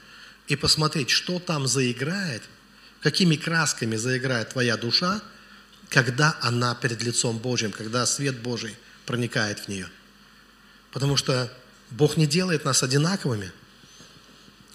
и 0.48 0.56
посмотреть, 0.56 1.10
что 1.10 1.40
там 1.40 1.66
заиграет, 1.68 2.44
какими 3.02 3.36
красками 3.36 3.96
заиграет 3.96 4.50
твоя 4.50 4.78
душа, 4.78 5.24
когда 5.90 6.38
она 6.42 6.76
перед 6.76 7.02
лицом 7.02 7.38
Божьим, 7.40 7.72
когда 7.72 8.06
свет 8.06 8.40
Божий 8.40 8.76
проникает 9.06 9.60
в 9.60 9.68
нее. 9.68 9.90
Потому 10.92 11.18
что 11.18 11.52
Бог 11.92 12.18
не 12.18 12.28
делает 12.28 12.66
нас 12.66 12.84
одинаковыми. 12.84 13.52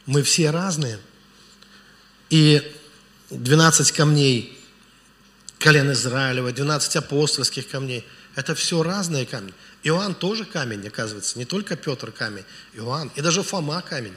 Мы 0.07 0.23
все 0.23 0.51
разные. 0.51 0.99
И 2.31 2.77
12 3.31 3.93
камней 3.93 4.59
колен 5.59 5.93
Израилева, 5.93 6.53
12 6.53 6.97
апостольских 6.97 7.69
камней– 7.69 8.05
это 8.35 8.55
все 8.55 8.83
разные 8.83 9.27
камни. 9.27 9.55
Иоанн 9.85 10.15
тоже 10.15 10.45
камень, 10.45 10.87
оказывается, 10.87 11.39
не 11.39 11.45
только 11.45 11.77
Петр 11.77 12.11
камень, 12.11 12.45
Иоанн, 12.75 13.13
и 13.15 13.21
даже 13.21 13.43
Фома 13.43 13.81
камень. 13.83 14.15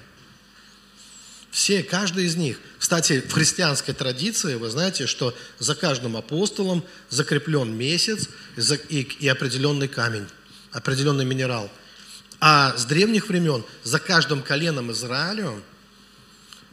Все, 1.58 1.82
каждый 1.82 2.26
из 2.26 2.36
них. 2.36 2.60
Кстати, 2.78 3.20
в 3.20 3.34
христианской 3.34 3.92
традиции 3.96 4.54
вы 4.54 4.70
знаете, 4.70 5.08
что 5.08 5.36
за 5.58 5.74
каждым 5.74 6.16
апостолом 6.16 6.84
закреплен 7.10 7.76
месяц 7.76 8.30
и, 8.90 9.28
определенный 9.28 9.88
камень, 9.88 10.28
определенный 10.72 11.26
минерал. 11.26 11.72
А 12.40 12.78
с 12.78 12.86
древних 12.86 13.30
времен 13.30 13.64
за 13.84 13.98
каждым 13.98 14.44
коленом 14.44 14.92
Израиля, 14.92 15.54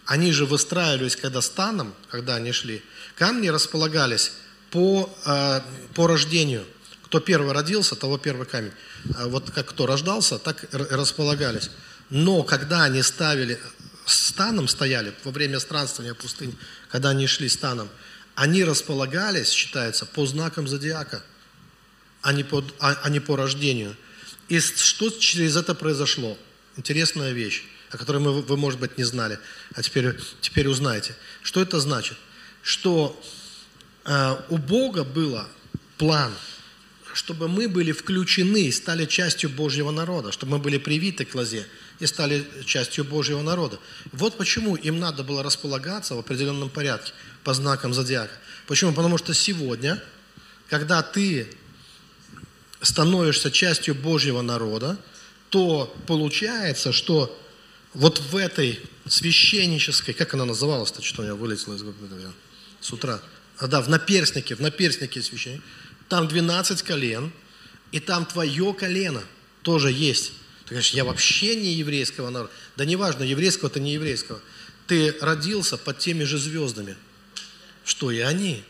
они 0.04 0.32
же 0.32 0.44
выстраивались 0.44 1.16
когда 1.16 1.40
станом, 1.40 1.94
когда 2.10 2.34
они 2.34 2.52
шли, 2.52 2.82
камни 3.16 3.48
располагались 3.48 4.32
по, 4.70 5.10
э, 5.24 5.60
по 5.94 6.06
рождению. 6.06 6.66
Кто 7.04 7.20
первый 7.20 7.54
родился, 7.54 7.96
того 7.96 8.18
первый 8.18 8.46
камень. 8.46 8.72
А 9.16 9.28
вот 9.28 9.50
как 9.50 9.66
кто 9.66 9.86
рождался, 9.86 10.38
так 10.38 10.66
располагались. 10.72 11.70
Но 12.10 12.42
когда 12.42 12.84
они 12.84 13.00
ставили, 13.00 13.58
станом 14.06 14.68
стояли 14.68 15.14
во 15.24 15.30
время 15.30 15.58
странствования 15.60 16.14
пустыни, 16.14 16.54
когда 16.90 17.10
они 17.10 17.26
шли 17.26 17.48
станом, 17.48 17.88
они 18.34 18.64
располагались, 18.64 19.50
считается, 19.50 20.06
по 20.06 20.26
знакам 20.26 20.68
зодиака, 20.68 21.22
а 22.22 22.32
не 22.32 22.44
по, 22.44 22.64
а, 22.80 22.98
а 23.02 23.08
не 23.10 23.20
по 23.20 23.36
рождению. 23.36 23.96
И 24.48 24.60
что 24.60 25.10
через 25.10 25.56
это 25.56 25.74
произошло? 25.74 26.38
Интересная 26.76 27.32
вещь, 27.32 27.64
о 27.90 27.96
которой 27.96 28.18
мы, 28.18 28.42
вы, 28.42 28.56
может 28.56 28.80
быть, 28.80 28.98
не 28.98 29.04
знали, 29.04 29.38
а 29.74 29.82
теперь, 29.82 30.18
теперь 30.40 30.68
узнаете. 30.68 31.14
Что 31.42 31.60
это 31.60 31.80
значит? 31.80 32.16
Что 32.62 33.20
э, 34.04 34.36
у 34.48 34.58
Бога 34.58 35.04
был 35.04 35.40
план– 35.96 36.32
чтобы 37.14 37.48
мы 37.48 37.68
были 37.68 37.92
включены 37.92 38.66
и 38.66 38.72
стали 38.72 39.06
частью 39.06 39.48
Божьего 39.48 39.90
народа, 39.90 40.32
чтобы 40.32 40.52
мы 40.52 40.58
были 40.58 40.78
привиты 40.78 41.24
к 41.24 41.34
лозе 41.34 41.66
и 42.00 42.06
стали 42.06 42.46
частью 42.64 43.04
Божьего 43.04 43.42
народа. 43.42 43.78
Вот 44.12 44.36
почему 44.36 44.76
им 44.76 44.98
надо 44.98 45.22
было 45.22 45.42
располагаться 45.42 46.14
в 46.14 46.18
определенном 46.18 46.70
порядке 46.70 47.12
по 47.44 47.54
знакам 47.54 47.94
зодиака. 47.94 48.34
Почему? 48.66 48.92
Потому 48.92 49.18
что 49.18 49.34
сегодня, 49.34 50.02
когда 50.68 51.02
ты 51.02 51.48
становишься 52.80 53.50
частью 53.50 53.94
Божьего 53.94 54.42
народа, 54.42 54.98
то 55.50 55.94
получается, 56.06 56.92
что 56.92 57.38
вот 57.92 58.18
в 58.18 58.36
этой 58.36 58.80
священнической, 59.06 60.14
как 60.14 60.34
она 60.34 60.44
называлась-то, 60.44 61.02
что 61.02 61.22
у 61.22 61.24
меня 61.24 61.34
вылетело 61.34 61.74
из 61.74 61.82
головы 61.82 62.32
с 62.80 62.92
утра, 62.92 63.20
а, 63.58 63.68
да, 63.68 63.80
в 63.80 63.88
наперстнике, 63.88 64.56
в 64.56 64.60
наперстнике 64.60 65.22
священник, 65.22 65.62
там 66.08 66.26
12 66.28 66.82
колен, 66.82 67.32
и 67.92 68.00
там 68.00 68.26
твое 68.26 68.74
колено 68.74 69.22
тоже 69.62 69.92
есть. 69.92 70.32
Говоришь, 70.74 70.90
я 70.90 71.04
вообще 71.04 71.54
не 71.54 71.72
еврейского 71.74 72.30
народа. 72.30 72.52
Да 72.76 72.84
неважно, 72.84 73.22
еврейского 73.22 73.70
ты 73.70 73.78
не 73.78 73.92
еврейского. 73.92 74.40
Ты 74.88 75.16
родился 75.20 75.78
под 75.78 76.00
теми 76.00 76.24
же 76.24 76.36
звездами, 76.36 76.96
что 77.84 78.10
и 78.10 78.18
они. 78.18 78.64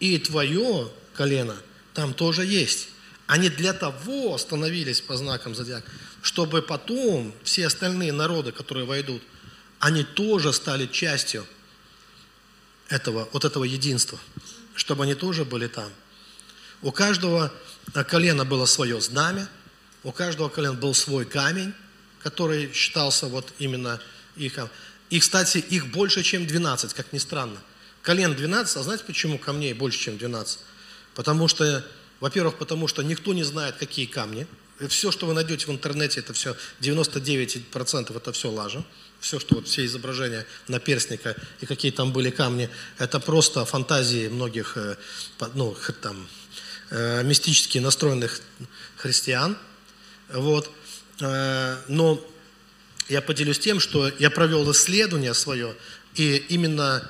И 0.00 0.18
твое 0.18 0.90
колено 1.14 1.56
там 1.94 2.12
тоже 2.12 2.44
есть. 2.44 2.88
Они 3.28 3.50
для 3.50 3.72
того 3.72 4.36
становились 4.36 5.00
по 5.00 5.16
знакам 5.16 5.54
зодиака, 5.54 5.88
чтобы 6.22 6.60
потом 6.60 7.32
все 7.44 7.68
остальные 7.68 8.12
народы, 8.12 8.50
которые 8.50 8.84
войдут, 8.84 9.22
они 9.78 10.02
тоже 10.02 10.52
стали 10.52 10.86
частью 10.86 11.46
этого, 12.88 13.28
вот 13.32 13.44
этого 13.44 13.62
единства, 13.62 14.18
чтобы 14.74 15.04
они 15.04 15.14
тоже 15.14 15.44
были 15.44 15.68
там. 15.68 15.92
У 16.82 16.90
каждого 16.90 17.52
колена 18.08 18.44
было 18.44 18.66
свое 18.66 19.00
знамя, 19.00 19.48
у 20.08 20.12
каждого 20.12 20.48
колена 20.48 20.72
был 20.72 20.94
свой 20.94 21.26
камень, 21.26 21.74
который 22.22 22.72
считался 22.72 23.26
вот 23.26 23.52
именно 23.58 24.00
их. 24.36 24.58
И, 25.10 25.20
кстати, 25.20 25.58
их 25.58 25.88
больше, 25.88 26.22
чем 26.22 26.46
12, 26.46 26.94
как 26.94 27.12
ни 27.12 27.18
странно. 27.18 27.58
Колен 28.00 28.34
12, 28.34 28.76
а 28.78 28.82
знаете, 28.82 29.04
почему 29.04 29.38
камней 29.38 29.74
больше, 29.74 29.98
чем 29.98 30.16
12? 30.16 30.60
Потому 31.14 31.46
что, 31.46 31.84
во-первых, 32.20 32.56
потому 32.56 32.88
что 32.88 33.02
никто 33.02 33.34
не 33.34 33.42
знает, 33.42 33.76
какие 33.76 34.06
камни. 34.06 34.46
Все, 34.88 35.10
что 35.10 35.26
вы 35.26 35.34
найдете 35.34 35.66
в 35.66 35.70
интернете, 35.70 36.20
это 36.20 36.32
все, 36.32 36.56
99% 36.80 38.16
это 38.16 38.32
все 38.32 38.50
лажа. 38.50 38.82
Все, 39.20 39.38
что 39.38 39.56
вот 39.56 39.68
все 39.68 39.84
изображения 39.84 40.46
наперстника 40.68 41.36
и 41.60 41.66
какие 41.66 41.90
там 41.92 42.12
были 42.12 42.30
камни, 42.30 42.70
это 42.96 43.20
просто 43.20 43.66
фантазии 43.66 44.28
многих, 44.28 44.78
э, 44.78 44.96
ну, 45.54 45.76
там, 46.00 46.26
Э, 46.90 47.22
мистически 47.22 47.78
настроенных 47.78 48.40
христиан. 48.96 49.58
Вот. 50.32 50.70
Э, 51.20 51.76
но 51.88 52.24
я 53.08 53.22
поделюсь 53.22 53.58
тем, 53.58 53.80
что 53.80 54.10
я 54.18 54.30
провел 54.30 54.70
исследование 54.70 55.34
свое, 55.34 55.74
и 56.14 56.36
именно 56.48 57.08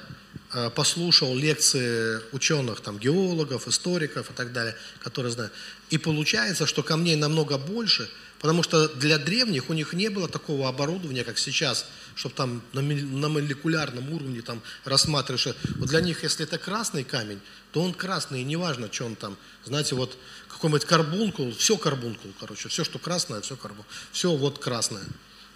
э, 0.52 0.70
послушал 0.70 1.34
лекции 1.34 2.20
ученых, 2.32 2.80
там, 2.80 2.98
геологов, 2.98 3.66
историков 3.66 4.30
и 4.30 4.34
так 4.34 4.52
далее, 4.52 4.76
которые 5.02 5.32
знают. 5.32 5.52
И 5.90 5.98
получается, 5.98 6.66
что 6.66 6.82
камней 6.82 7.16
намного 7.16 7.58
больше, 7.58 8.08
потому 8.40 8.62
что 8.62 8.88
для 8.88 9.18
древних 9.18 9.70
у 9.70 9.72
них 9.72 9.92
не 9.92 10.08
было 10.08 10.28
такого 10.28 10.68
оборудования, 10.68 11.24
как 11.24 11.38
сейчас, 11.38 11.86
чтобы 12.14 12.34
там 12.34 12.62
на 12.72 13.28
молекулярном 13.28 14.12
уровне 14.12 14.42
там 14.42 14.62
рассматриваешь. 14.84 15.56
Вот 15.76 15.88
для 15.88 16.00
них, 16.00 16.22
если 16.22 16.44
это 16.44 16.58
красный 16.58 17.04
камень, 17.04 17.40
то 17.72 17.82
он 17.82 17.94
красный, 17.94 18.42
и 18.42 18.44
неважно, 18.44 18.88
что 18.92 19.06
он 19.06 19.16
там. 19.16 19.36
Знаете, 19.64 19.94
вот 19.94 20.16
какой-нибудь 20.48 20.84
карбункул, 20.84 21.52
все 21.52 21.76
карбункул, 21.76 22.32
короче, 22.38 22.68
все, 22.68 22.84
что 22.84 22.98
красное, 22.98 23.40
все 23.40 23.56
карбункул, 23.56 23.92
все 24.12 24.34
вот 24.34 24.58
красное. 24.58 25.04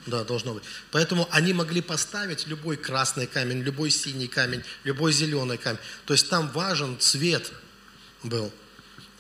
Да, 0.07 0.25
должно 0.25 0.55
быть. 0.55 0.65
Поэтому 0.91 1.29
они 1.31 1.53
могли 1.53 1.81
поставить 1.81 2.49
любой 2.49 2.77
красный 2.77 3.29
камень, 3.29 3.63
любой 3.63 3.91
синий 3.91 4.27
камень, 4.27 4.65
любой 4.83 5.13
зеленый 5.13 5.59
камень. 5.59 5.79
То 6.07 6.15
есть 6.15 6.29
там 6.29 6.51
важен 6.51 6.99
цвет 6.99 7.53
был, 8.25 8.53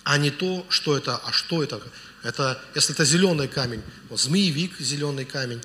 а 0.02 0.18
не 0.18 0.30
то, 0.30 0.66
что 0.68 0.96
это, 0.96 1.16
а 1.18 1.30
что 1.30 1.62
это. 1.62 1.80
Это, 2.22 2.60
если 2.74 2.94
это 2.94 3.04
зеленый 3.04 3.48
камень, 3.48 3.82
вот 4.08 4.20
змеевик 4.20 4.78
зеленый 4.78 5.24
камень, 5.24 5.60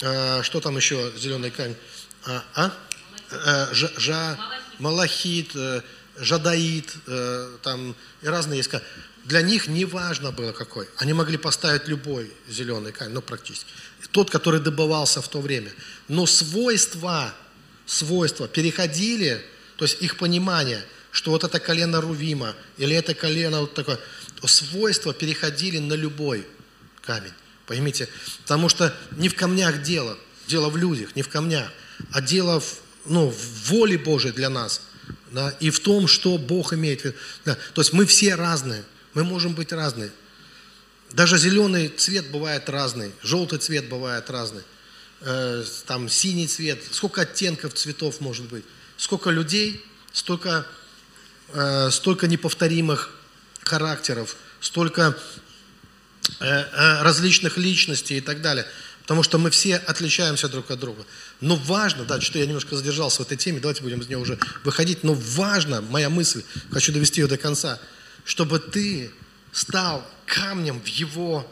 э, 0.00 0.42
что 0.42 0.60
там 0.60 0.76
еще 0.76 1.12
зеленый 1.16 1.50
камень, 1.50 1.76
а? 2.24 2.44
а? 2.54 2.72
Э, 3.30 3.74
жа, 3.74 3.90
жа, 3.96 4.38
малахит, 4.78 5.52
э, 5.54 5.82
жадаит, 6.16 6.94
э, 7.06 7.56
там 7.62 7.94
и 8.22 8.26
разные 8.28 8.58
есть. 8.58 8.70
Для 9.24 9.42
них 9.42 9.66
не 9.66 9.84
важно 9.84 10.30
было 10.30 10.52
какой. 10.52 10.88
Они 10.98 11.12
могли 11.12 11.36
поставить 11.36 11.88
любой 11.88 12.32
зеленый 12.48 12.92
камень, 12.92 13.14
ну 13.14 13.22
практически 13.22 13.70
тот, 14.16 14.30
который 14.30 14.60
добывался 14.60 15.20
в 15.20 15.28
то 15.28 15.42
время. 15.42 15.70
Но 16.08 16.24
свойства, 16.24 17.34
свойства 17.84 18.48
переходили, 18.48 19.44
то 19.76 19.84
есть 19.84 20.00
их 20.00 20.16
понимание, 20.16 20.82
что 21.10 21.32
вот 21.32 21.44
это 21.44 21.60
колено 21.60 22.00
Рувима, 22.00 22.54
или 22.78 22.96
это 22.96 23.14
колено 23.14 23.60
вот 23.60 23.74
такое, 23.74 23.98
свойства 24.44 25.14
переходили 25.14 25.78
на 25.78 25.94
любой 25.94 26.46
камень. 27.02 27.32
Поймите, 27.66 28.08
потому 28.42 28.68
что 28.68 28.94
не 29.12 29.28
в 29.28 29.34
камнях 29.34 29.82
дело, 29.82 30.16
дело 30.46 30.68
в 30.68 30.76
людях, 30.76 31.16
не 31.16 31.22
в 31.22 31.28
камнях, 31.28 31.70
а 32.12 32.20
дело 32.20 32.60
в, 32.60 32.78
ну, 33.06 33.30
в 33.30 33.70
воле 33.70 33.98
Божией 33.98 34.32
для 34.32 34.48
нас, 34.48 34.82
да, 35.32 35.50
и 35.60 35.70
в 35.70 35.80
том, 35.80 36.06
что 36.06 36.38
Бог 36.38 36.72
имеет 36.72 37.00
в 37.00 37.04
виду. 37.06 37.16
Да. 37.44 37.56
То 37.74 37.80
есть 37.80 37.92
мы 37.92 38.06
все 38.06 38.34
разные, 38.36 38.84
мы 39.14 39.24
можем 39.24 39.54
быть 39.54 39.72
разные. 39.72 40.12
Даже 41.12 41.38
зеленый 41.38 41.88
цвет 41.88 42.30
бывает 42.30 42.68
разный, 42.68 43.12
желтый 43.22 43.58
цвет 43.58 43.88
бывает 43.88 44.28
разный, 44.30 44.62
э, 45.22 45.64
там 45.86 46.08
синий 46.08 46.46
цвет, 46.46 46.82
сколько 46.90 47.22
оттенков 47.22 47.74
цветов 47.74 48.20
может 48.20 48.46
быть, 48.46 48.64
сколько 48.96 49.30
людей, 49.30 49.84
столько, 50.12 50.66
э, 51.48 51.90
столько 51.90 52.28
неповторимых 52.28 53.15
характеров, 53.66 54.36
столько 54.60 55.16
э, 56.40 57.02
различных 57.02 57.56
личностей 57.58 58.18
и 58.18 58.20
так 58.20 58.40
далее. 58.40 58.66
Потому 59.02 59.22
что 59.22 59.38
мы 59.38 59.50
все 59.50 59.76
отличаемся 59.76 60.48
друг 60.48 60.70
от 60.70 60.80
друга. 60.80 61.04
Но 61.40 61.54
важно, 61.54 62.04
да, 62.04 62.20
что 62.20 62.38
я 62.38 62.46
немножко 62.46 62.74
задержался 62.74 63.22
в 63.22 63.26
этой 63.26 63.36
теме, 63.36 63.60
давайте 63.60 63.82
будем 63.82 64.00
из 64.00 64.08
нее 64.08 64.18
уже 64.18 64.38
выходить, 64.64 65.04
но 65.04 65.14
важно, 65.14 65.80
моя 65.80 66.10
мысль, 66.10 66.42
хочу 66.72 66.92
довести 66.92 67.20
ее 67.20 67.28
до 67.28 67.36
конца, 67.36 67.78
чтобы 68.24 68.58
ты 68.58 69.12
стал 69.52 70.04
камнем 70.26 70.80
в 70.80 70.86
Его 70.88 71.48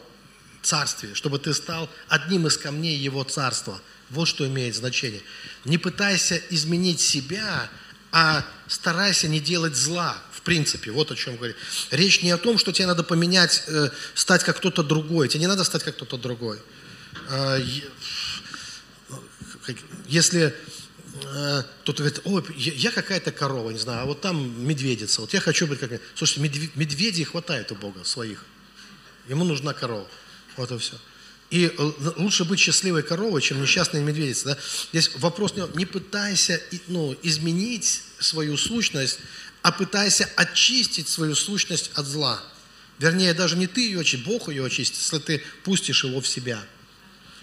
царстве, 0.61 1.15
чтобы 1.15 1.39
ты 1.39 1.53
стал 1.53 1.89
одним 2.09 2.45
из 2.47 2.57
камней 2.57 2.97
Его 2.97 3.23
царства. 3.23 3.79
Вот 4.09 4.27
что 4.27 4.45
имеет 4.45 4.75
значение. 4.75 5.21
Не 5.63 5.77
пытайся 5.77 6.41
изменить 6.49 6.99
себя, 6.99 7.69
а 8.11 8.45
старайся 8.67 9.27
не 9.27 9.39
делать 9.39 9.75
зла, 9.75 10.17
принципе. 10.45 10.91
Вот 10.91 11.11
о 11.11 11.15
чем 11.15 11.35
говорит. 11.35 11.57
Речь 11.91 12.23
не 12.23 12.31
о 12.31 12.37
том, 12.37 12.57
что 12.57 12.71
тебе 12.71 12.87
надо 12.87 13.03
поменять, 13.03 13.63
э, 13.67 13.89
стать 14.13 14.43
как 14.43 14.57
кто-то 14.57 14.83
другой. 14.83 15.27
Тебе 15.27 15.41
не 15.41 15.47
надо 15.47 15.63
стать 15.63 15.83
как 15.83 15.95
кто-то 15.95 16.17
другой. 16.17 16.59
Э, 17.29 17.59
если 20.07 20.53
Э, 21.23 21.63
кто-то 21.83 22.03
говорит, 22.03 22.21
ой, 22.25 22.43
я 22.57 22.91
какая-то 22.91 23.31
корова, 23.31 23.71
не 23.71 23.77
знаю, 23.77 24.01
а 24.01 24.05
вот 24.05 24.21
там 24.21 24.67
медведица, 24.67 25.21
вот 25.21 25.33
я 25.33 25.39
хочу 25.39 25.65
быть 25.65 25.79
как... 25.79 26.01
Слушайте, 26.13 26.69
медведей 26.75 27.23
хватает 27.23 27.71
у 27.71 27.75
Бога 27.75 28.03
своих. 28.03 28.43
Ему 29.29 29.45
нужна 29.45 29.73
корова. 29.73 30.07
Вот 30.57 30.71
и 30.71 30.77
все. 30.77 30.95
И 31.51 31.65
э, 31.65 31.91
лучше 32.17 32.43
быть 32.43 32.59
счастливой 32.59 33.01
коровой, 33.01 33.41
чем 33.41 33.61
несчастной 33.61 34.01
медведицей. 34.01 34.45
Да? 34.45 34.57
Здесь 34.91 35.15
вопрос 35.15 35.53
не 35.75 35.85
пытайся 35.85 36.61
ну, 36.87 37.15
изменить 37.23 38.03
свою 38.19 38.57
сущность, 38.57 39.19
а 39.65 39.71
пытайся 39.71 40.29
очистить 40.35 41.09
свою 41.09 41.33
сущность 41.33 41.89
от 41.95 42.05
зла. 42.05 42.39
Вернее, 42.99 43.33
даже 43.33 43.57
не 43.57 43.65
ты 43.65 43.81
ее 43.81 44.01
очистишь, 44.01 44.25
Бог 44.25 44.47
ее 44.47 44.63
очистит, 44.63 44.99
если 44.99 45.17
ты 45.17 45.43
пустишь 45.63 46.03
его 46.03 46.21
в 46.21 46.27
себя– 46.27 46.63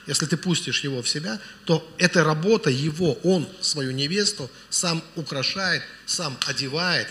если 0.07 0.27
ты 0.27 0.37
пустишь 0.37 0.83
его 0.83 1.03
в 1.03 1.09
себя, 1.09 1.41
то 1.65 1.89
эта 1.99 2.25
работа 2.25 2.71
его, 2.71 3.15
он 3.23 3.49
свою 3.61 3.93
невесту 3.93 4.51
сам 4.69 5.03
украшает, 5.15 5.83
сам 6.07 6.37
одевает, 6.47 7.09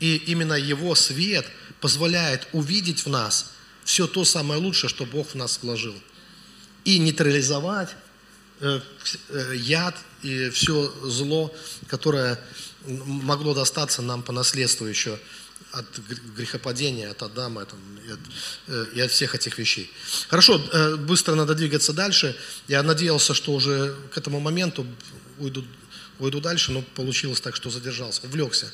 и 0.00 0.16
именно 0.16 0.54
его 0.54 0.94
свет 0.94 1.46
позволяет 1.80 2.48
увидеть 2.52 3.04
в 3.04 3.08
нас 3.08 3.52
все 3.84 4.06
то 4.06 4.24
самое 4.24 4.60
лучшее, 4.60 4.90
что 4.90 5.06
Бог 5.06 5.28
в 5.28 5.34
нас 5.36 5.60
вложил. 5.62 5.94
И 6.84 6.98
нейтрализовать 6.98 7.90
э, 8.60 8.80
э, 9.28 9.52
яд 9.56 9.96
и 10.22 10.50
все 10.50 10.92
зло, 11.04 11.54
которое 11.86 12.40
могло 12.86 13.54
достаться 13.54 14.02
нам 14.02 14.22
по 14.22 14.32
наследству 14.32 14.86
еще 14.86 15.18
от 15.72 15.86
грехопадения, 16.36 17.10
от 17.10 17.22
Адама 17.22 17.64
там, 17.64 17.78
и, 18.06 18.12
от, 18.12 18.20
э, 18.68 18.86
и 18.94 19.00
от 19.00 19.10
всех 19.10 19.34
этих 19.34 19.58
вещей. 19.58 19.90
Хорошо, 20.28 20.60
э, 20.72 20.96
быстро 20.96 21.34
надо 21.34 21.54
двигаться 21.54 21.92
дальше. 21.92 22.36
Я 22.68 22.82
надеялся, 22.82 23.34
что 23.34 23.52
уже 23.52 23.94
к 24.12 24.18
этому 24.18 24.40
моменту 24.40 24.86
уйду, 25.38 25.64
уйду 26.18 26.40
дальше, 26.40 26.72
но 26.72 26.82
получилось 26.82 27.40
так, 27.40 27.56
что 27.56 27.70
задержался, 27.70 28.22
увлекся. 28.24 28.72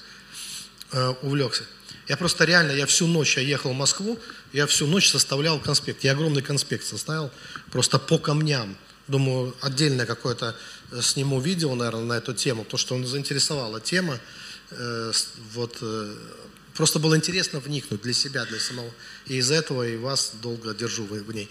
Э, 0.92 1.14
увлекся. 1.22 1.64
Я 2.08 2.16
просто 2.16 2.44
реально, 2.44 2.72
я 2.72 2.86
всю 2.86 3.06
ночь, 3.06 3.36
я 3.36 3.42
ехал 3.42 3.72
в 3.72 3.76
Москву, 3.76 4.18
я 4.52 4.66
всю 4.66 4.86
ночь 4.86 5.08
составлял 5.08 5.58
конспект. 5.60 6.04
Я 6.04 6.12
огромный 6.12 6.42
конспект 6.42 6.84
составил, 6.84 7.30
просто 7.70 7.98
по 7.98 8.18
камням. 8.18 8.76
Думаю, 9.08 9.54
отдельное 9.60 10.06
какое-то 10.06 10.56
сниму 11.00 11.40
видео, 11.40 11.74
наверное, 11.74 12.04
на 12.04 12.12
эту 12.14 12.34
тему, 12.34 12.64
потому 12.64 12.78
что 12.78 12.94
он 12.94 13.06
заинтересовала 13.06 13.80
тема. 13.80 14.18
Вот 15.54 15.82
Просто 16.74 16.98
было 16.98 17.16
интересно 17.16 17.60
вникнуть 17.60 18.02
для 18.02 18.12
себя, 18.12 18.44
для 18.44 18.58
самого. 18.58 18.90
И 19.26 19.36
из-за 19.36 19.54
этого 19.54 19.86
и 19.86 19.96
вас 19.96 20.32
долго 20.40 20.74
держу 20.74 21.04
в 21.04 21.34
ней. 21.34 21.48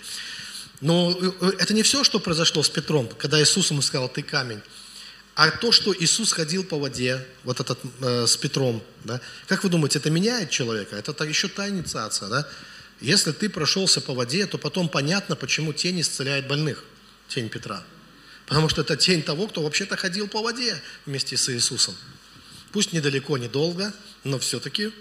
Но 0.80 1.12
э, 1.12 1.32
э, 1.42 1.52
это 1.60 1.74
не 1.74 1.84
все, 1.84 2.04
что 2.04 2.20
произошло 2.20 2.64
с 2.64 2.70
Петром, 2.70 3.08
когда 3.18 3.42
Иисус 3.42 3.70
ему 3.70 3.82
сказал, 3.82 4.10
ты 4.10 4.24
камень. 4.24 4.62
А 5.36 5.50
то, 5.52 5.72
что 5.72 5.94
Иисус 5.98 6.34
ходил 6.34 6.64
по 6.64 6.80
воде, 6.80 7.26
вот 7.44 7.60
этот 7.60 7.80
э, 8.02 8.26
с 8.26 8.36
Петром, 8.36 8.84
да, 9.04 9.22
как 9.48 9.64
вы 9.64 9.70
думаете, 9.70 10.00
это 10.00 10.10
меняет 10.10 10.50
человека? 10.50 10.96
Это 10.96 11.14
так 11.14 11.30
еще 11.30 11.48
та 11.48 11.70
инициация, 11.70 12.28
да? 12.28 12.48
Если 13.00 13.32
ты 13.32 13.50
прошелся 13.50 14.02
по 14.02 14.14
воде, 14.14 14.46
то 14.46 14.58
потом 14.58 14.90
понятно, 14.90 15.36
почему 15.36 15.74
тень 15.74 16.02
исцеляет 16.02 16.48
больных, 16.48 16.84
тень 17.34 17.50
Петра. 17.50 17.84
Потому 18.46 18.70
что 18.70 18.82
это 18.82 18.98
тень 18.98 19.24
того, 19.24 19.48
кто 19.48 19.64
вообще-то 19.64 19.96
ходил 19.96 20.28
по 20.28 20.42
воде 20.42 20.82
вместе 21.06 21.38
с 21.38 21.50
Иисусом. 21.50 21.96
Пусть 22.72 22.94
недалеко, 22.94 23.38
недолго, 23.38 23.94
но 24.24 24.40
все-таки 24.40 24.92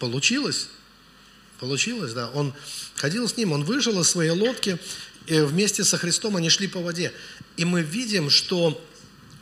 Получилось? 0.00 0.68
Получилось, 1.60 2.14
да. 2.14 2.30
Он 2.30 2.54
ходил 2.96 3.28
с 3.28 3.36
ним, 3.36 3.52
он 3.52 3.64
выжил 3.64 4.00
из 4.00 4.08
своей 4.08 4.30
лодки, 4.30 4.78
и 5.26 5.40
вместе 5.40 5.84
со 5.84 5.98
Христом 5.98 6.36
они 6.36 6.48
шли 6.48 6.66
по 6.66 6.80
воде. 6.80 7.12
И 7.58 7.66
мы 7.66 7.82
видим, 7.82 8.30
что 8.30 8.82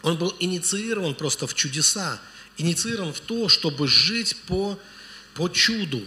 он 0.02 0.18
был 0.18 0.34
инициирован 0.40 1.14
просто 1.14 1.46
в 1.46 1.54
чудеса, 1.54 2.20
инициирован 2.56 3.12
в 3.12 3.20
то, 3.20 3.48
чтобы 3.48 3.86
жить 3.86 4.36
по, 4.48 4.78
по 5.34 5.48
чуду. 5.48 6.04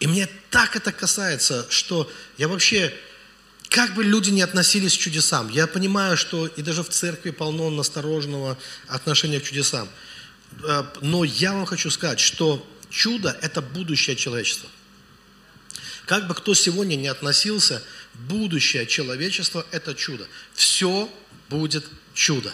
И 0.00 0.08
мне 0.08 0.28
так 0.50 0.74
это 0.74 0.90
касается, 0.90 1.66
что 1.70 2.10
я 2.36 2.48
вообще, 2.48 2.92
как 3.72 3.94
бы 3.94 4.04
люди 4.04 4.30
не 4.30 4.42
относились 4.42 4.96
к 4.96 5.00
чудесам, 5.00 5.48
я 5.48 5.66
понимаю, 5.66 6.16
что 6.16 6.46
и 6.46 6.62
даже 6.62 6.82
в 6.82 6.88
церкви 6.88 7.30
полно 7.30 7.70
настороженного 7.70 8.58
отношения 8.86 9.40
к 9.40 9.44
чудесам. 9.44 9.88
Э, 10.62 10.84
но 11.00 11.24
я 11.24 11.52
вам 11.52 11.66
хочу 11.66 11.90
сказать, 11.90 12.20
что 12.20 12.66
Чудо– 12.92 13.36
это 13.40 13.62
будущее 13.62 14.16
человечества. 14.16 14.68
Как 16.04 16.28
бы 16.28 16.34
кто 16.34 16.52
сегодня 16.52 16.94
не 16.94 17.08
относился, 17.08 17.82
будущее 18.12 18.86
человечества– 18.86 19.66
это 19.70 19.94
чудо. 19.94 20.28
Все 20.52 21.10
будет 21.48 21.86
чудо. 22.12 22.52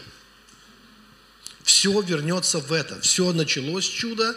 Все 1.64 2.00
вернется 2.00 2.60
в 2.60 2.72
это. 2.72 3.00
Все 3.00 3.32
началось 3.32 3.84
чудо, 3.84 4.36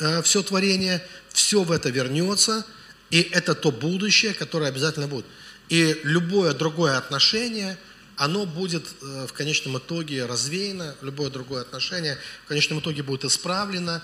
э, 0.00 0.22
все 0.22 0.42
творение, 0.42 1.06
все 1.32 1.62
в 1.62 1.70
это 1.70 1.90
вернется, 1.90 2.66
и 3.10 3.20
это 3.20 3.54
то 3.54 3.70
будущее, 3.70 4.34
которое 4.34 4.70
обязательно 4.70 5.06
будет. 5.06 5.26
И 5.68 6.00
любое 6.04 6.52
другое 6.52 6.98
отношение, 6.98 7.78
оно 8.16 8.46
будет 8.46 8.86
э, 9.00 9.26
в 9.26 9.32
конечном 9.32 9.78
итоге 9.78 10.26
развеяно, 10.26 10.94
любое 11.02 11.30
другое 11.30 11.62
отношение 11.62 12.18
в 12.44 12.48
конечном 12.48 12.80
итоге 12.80 13.02
будет 13.02 13.24
исправлено 13.24 14.02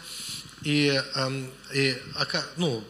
и, 0.62 1.02
эм, 1.14 1.50
и 1.72 1.96
ну, 2.56 2.82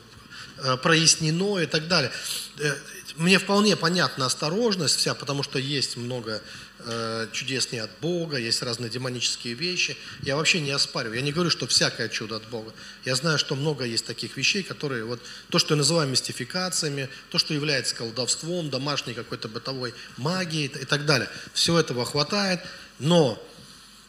э, 0.59 0.77
прояснено 0.77 1.59
и 1.59 1.67
так 1.67 1.89
далее. 1.89 2.13
Э, 2.59 2.75
мне 3.17 3.39
вполне 3.39 3.77
понятна 3.77 4.27
осторожность 4.27 4.97
вся, 4.97 5.15
потому 5.15 5.43
что 5.43 5.59
есть 5.59 5.97
много 5.97 6.41
э, 6.89 7.29
чудес 7.33 7.71
не 7.71 7.79
от 7.79 7.91
Бога, 8.01 8.39
есть 8.39 8.63
разные 8.63 8.91
демонические 8.91 9.55
вещи. 9.55 9.97
Я 10.23 10.37
вообще 10.37 10.61
не 10.61 10.71
оспариваю. 10.71 11.19
Я 11.19 11.23
не 11.23 11.33
говорю, 11.33 11.51
что 11.51 11.67
всякое 11.67 12.09
чудо 12.09 12.37
от 12.37 12.49
Бога. 12.49 12.73
Я 13.05 13.15
знаю, 13.15 13.39
что 13.39 13.55
много 13.55 13.85
есть 13.85 14.07
таких 14.07 14.37
вещей, 14.37 14.63
которые 14.63 15.05
вот 15.05 15.21
то, 15.51 15.59
что 15.59 15.75
я 15.75 15.77
называю 15.79 16.09
мистификациями, 16.09 17.09
то, 17.31 17.39
что 17.39 17.53
является 17.53 17.95
колдовством, 17.95 18.71
домашней 18.71 19.15
какой-то 19.15 19.49
бытовой 19.49 19.95
магией 20.17 20.67
и 20.67 20.85
так 20.85 21.05
далее. 21.05 21.29
Все 21.53 21.79
этого 21.79 22.07
хватает, 22.07 22.61
но 22.99 23.41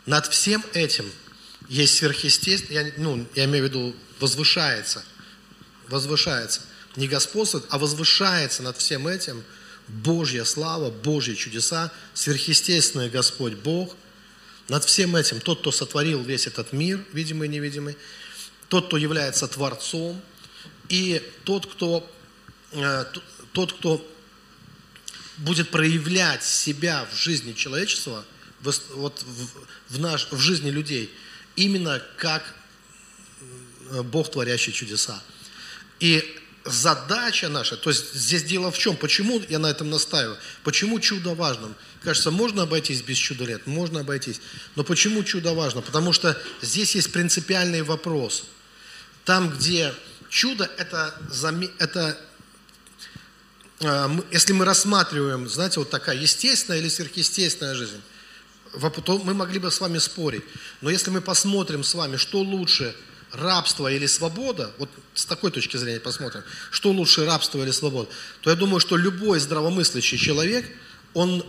над 0.05 0.27
всем 0.27 0.63
этим 0.73 1.11
есть 1.67 1.97
сверхъестественное, 1.97 2.85
я, 2.85 2.93
ну, 2.97 3.27
я 3.35 3.45
имею 3.45 3.65
в 3.65 3.67
виду, 3.67 3.95
возвышается, 4.19 5.03
возвышается, 5.87 6.61
не 6.95 7.07
господствует, 7.07 7.65
а 7.69 7.77
возвышается 7.77 8.63
над 8.63 8.77
всем 8.77 9.07
этим– 9.07 9.43
Божья 9.89 10.43
слава, 10.45 10.91
Божьи 10.91 11.33
чудеса, 11.33 11.91
сверхъестественный 12.13 13.09
Господь 13.09 13.53
Бог. 13.53 13.95
Над 14.67 14.85
всем 14.85 15.15
этим 15.15 15.41
тот, 15.41 15.61
кто 15.61 15.71
сотворил 15.71 16.21
весь 16.21 16.45
этот 16.45 16.73
мир, 16.73 17.03
видимый 17.11 17.47
и 17.47 17.51
невидимый, 17.51 17.97
тот, 18.67 18.87
кто 18.87 18.97
является 18.97 19.47
Творцом, 19.47 20.21
и 20.89 21.23
тот, 21.43 21.65
кто, 21.65 22.09
э, 22.71 23.05
тот, 23.51 23.73
кто 23.73 24.05
будет 25.37 25.71
проявлять 25.71 26.43
себя 26.43 27.07
в 27.11 27.17
жизни 27.17 27.53
человечества, 27.53 28.25
в, 28.61 28.71
вот 28.95 29.23
в, 29.23 29.95
в, 29.95 29.99
наш, 29.99 30.27
в 30.31 30.37
жизни 30.37 30.69
людей, 30.69 31.11
именно 31.55 32.01
как 32.17 32.55
э, 33.89 34.03
Бог, 34.03 34.29
творящий 34.29 34.71
чудеса. 34.71 35.21
И 35.99 36.23
задача 36.65 37.49
наша, 37.49 37.77
то 37.77 37.89
есть 37.89 38.13
здесь 38.13 38.43
дело 38.43 38.71
в 38.71 38.77
чем, 38.77 38.95
почему 38.95 39.41
я 39.49 39.59
на 39.59 39.67
этом 39.67 39.89
настаиваю, 39.89 40.37
почему 40.63 40.99
чудо 40.99 41.33
важно? 41.33 41.73
Кажется, 42.03 42.31
можно 42.31 42.63
обойтись 42.63 43.01
без 43.01 43.17
чуда 43.17 43.45
лет, 43.45 43.67
можно 43.67 44.01
обойтись, 44.01 44.41
но 44.75 44.83
почему 44.83 45.23
чудо 45.23 45.53
важно? 45.53 45.81
Потому 45.81 46.13
что 46.13 46.39
здесь 46.61 46.95
есть 46.95 47.11
принципиальный 47.11 47.81
вопрос. 47.81 48.45
Там, 49.25 49.49
где 49.49 49.93
чудо, 50.29 50.69
это, 50.77 51.15
это 51.77 52.17
а, 53.81 54.11
если 54.31 54.53
мы 54.53 54.65
рассматриваем, 54.65 55.47
знаете, 55.49 55.79
вот 55.79 55.89
такая 55.89 56.17
естественная 56.17 56.79
или 56.79 56.89
сверхъестественная 56.89 57.75
жизнь, 57.75 58.01
то 59.03 59.19
мы 59.19 59.33
могли 59.33 59.59
бы 59.59 59.71
с 59.71 59.79
вами 59.79 59.97
спорить. 59.97 60.43
Но 60.81 60.89
если 60.89 61.09
мы 61.09 61.21
посмотрим 61.21 61.83
с 61.83 61.93
вами, 61.93 62.17
что 62.17 62.39
лучше– 62.39 62.95
рабство 63.31 63.91
или 63.91 64.05
свобода, 64.05 64.71
вот 64.77 64.89
с 65.13 65.25
такой 65.25 65.51
точки 65.51 65.77
зрения 65.77 65.99
посмотрим, 65.99 66.43
что 66.71 66.91
лучше 66.91 67.25
рабство 67.25 67.61
или 67.61 67.71
свобода, 67.71 68.09
то 68.41 68.49
я 68.49 68.55
думаю, 68.55 68.79
что 68.79 68.97
любой 68.97 69.39
здравомыслящий 69.39 70.17
человек, 70.17 70.65
он 71.13 71.45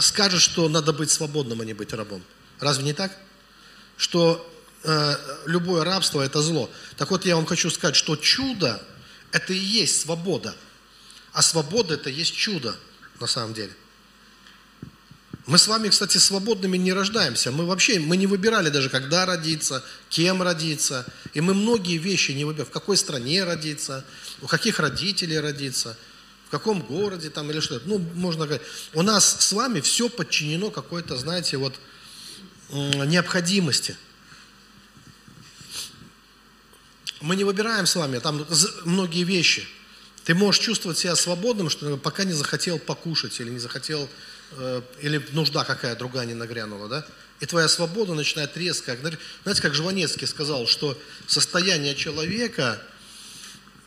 скажет, 0.00 0.40
что 0.40 0.68
надо 0.68 0.92
быть 0.92 1.10
свободным, 1.10 1.60
а 1.60 1.64
не 1.64 1.74
быть 1.74 1.92
рабом. 1.92 2.22
Разве 2.58 2.84
не 2.84 2.92
так? 2.92 3.16
Что 3.96 4.46
э, 4.84 5.16
любое 5.46 5.84
рабство– 5.84 6.20
это 6.22 6.40
зло. 6.42 6.70
Так 6.96 7.10
вот, 7.10 7.26
я 7.26 7.36
вам 7.36 7.46
хочу 7.46 7.70
сказать, 7.70 7.96
что 7.96 8.16
чудо– 8.16 8.82
это 9.32 9.52
и 9.52 9.58
есть 9.58 10.02
свобода. 10.02 10.54
А 11.32 11.42
свобода– 11.42 11.94
это 11.96 12.10
есть 12.10 12.34
чудо 12.34 12.76
на 13.18 13.26
самом 13.26 13.54
деле. 13.54 13.72
Мы 15.50 15.58
с 15.58 15.66
вами, 15.66 15.88
кстати, 15.88 16.16
свободными 16.16 16.76
не 16.76 16.92
рождаемся. 16.92 17.50
Мы 17.50 17.66
вообще, 17.66 17.98
мы 17.98 18.16
не 18.16 18.28
выбирали 18.28 18.70
даже, 18.70 18.88
когда 18.88 19.26
родиться, 19.26 19.82
кем 20.08 20.42
родиться. 20.42 21.04
И 21.34 21.40
мы 21.40 21.54
многие 21.54 21.96
вещи 21.96 22.30
не 22.30 22.44
выбираем. 22.44 22.68
В 22.68 22.72
какой 22.72 22.96
стране 22.96 23.42
родиться, 23.42 24.04
у 24.42 24.46
каких 24.46 24.78
родителей 24.78 25.40
родиться, 25.40 25.98
в 26.46 26.50
каком 26.50 26.82
городе 26.82 27.30
там 27.30 27.50
или 27.50 27.58
что-то. 27.58 27.88
Ну, 27.88 27.98
можно 28.14 28.46
говорить. 28.46 28.64
У 28.94 29.02
нас 29.02 29.38
с 29.40 29.52
вами 29.52 29.80
все 29.80 30.08
подчинено 30.08 30.70
какой-то, 30.70 31.16
знаете, 31.16 31.56
вот 31.56 31.74
необходимости. 32.70 33.96
Мы 37.20 37.34
не 37.34 37.42
выбираем 37.42 37.86
с 37.86 37.96
вами 37.96 38.20
там 38.20 38.46
многие 38.84 39.24
вещи. 39.24 39.66
Ты 40.22 40.36
можешь 40.36 40.62
чувствовать 40.62 40.98
себя 40.98 41.16
свободным, 41.16 41.70
что 41.70 41.96
пока 41.96 42.22
не 42.22 42.34
захотел 42.34 42.78
покушать 42.78 43.40
или 43.40 43.50
не 43.50 43.58
захотел 43.58 44.08
или 45.00 45.24
нужда 45.32 45.64
какая 45.64 45.94
другая 45.96 46.26
не 46.26 46.34
нагрянула, 46.34 46.88
да? 46.88 47.06
И 47.40 47.46
твоя 47.46 47.68
свобода 47.68 48.14
начинает 48.14 48.56
резко. 48.56 48.96
Знаете, 49.42 49.62
как 49.62 49.74
Жванецкий 49.74 50.26
сказал, 50.26 50.66
что 50.66 50.98
состояние 51.26 51.94
человека, 51.94 52.82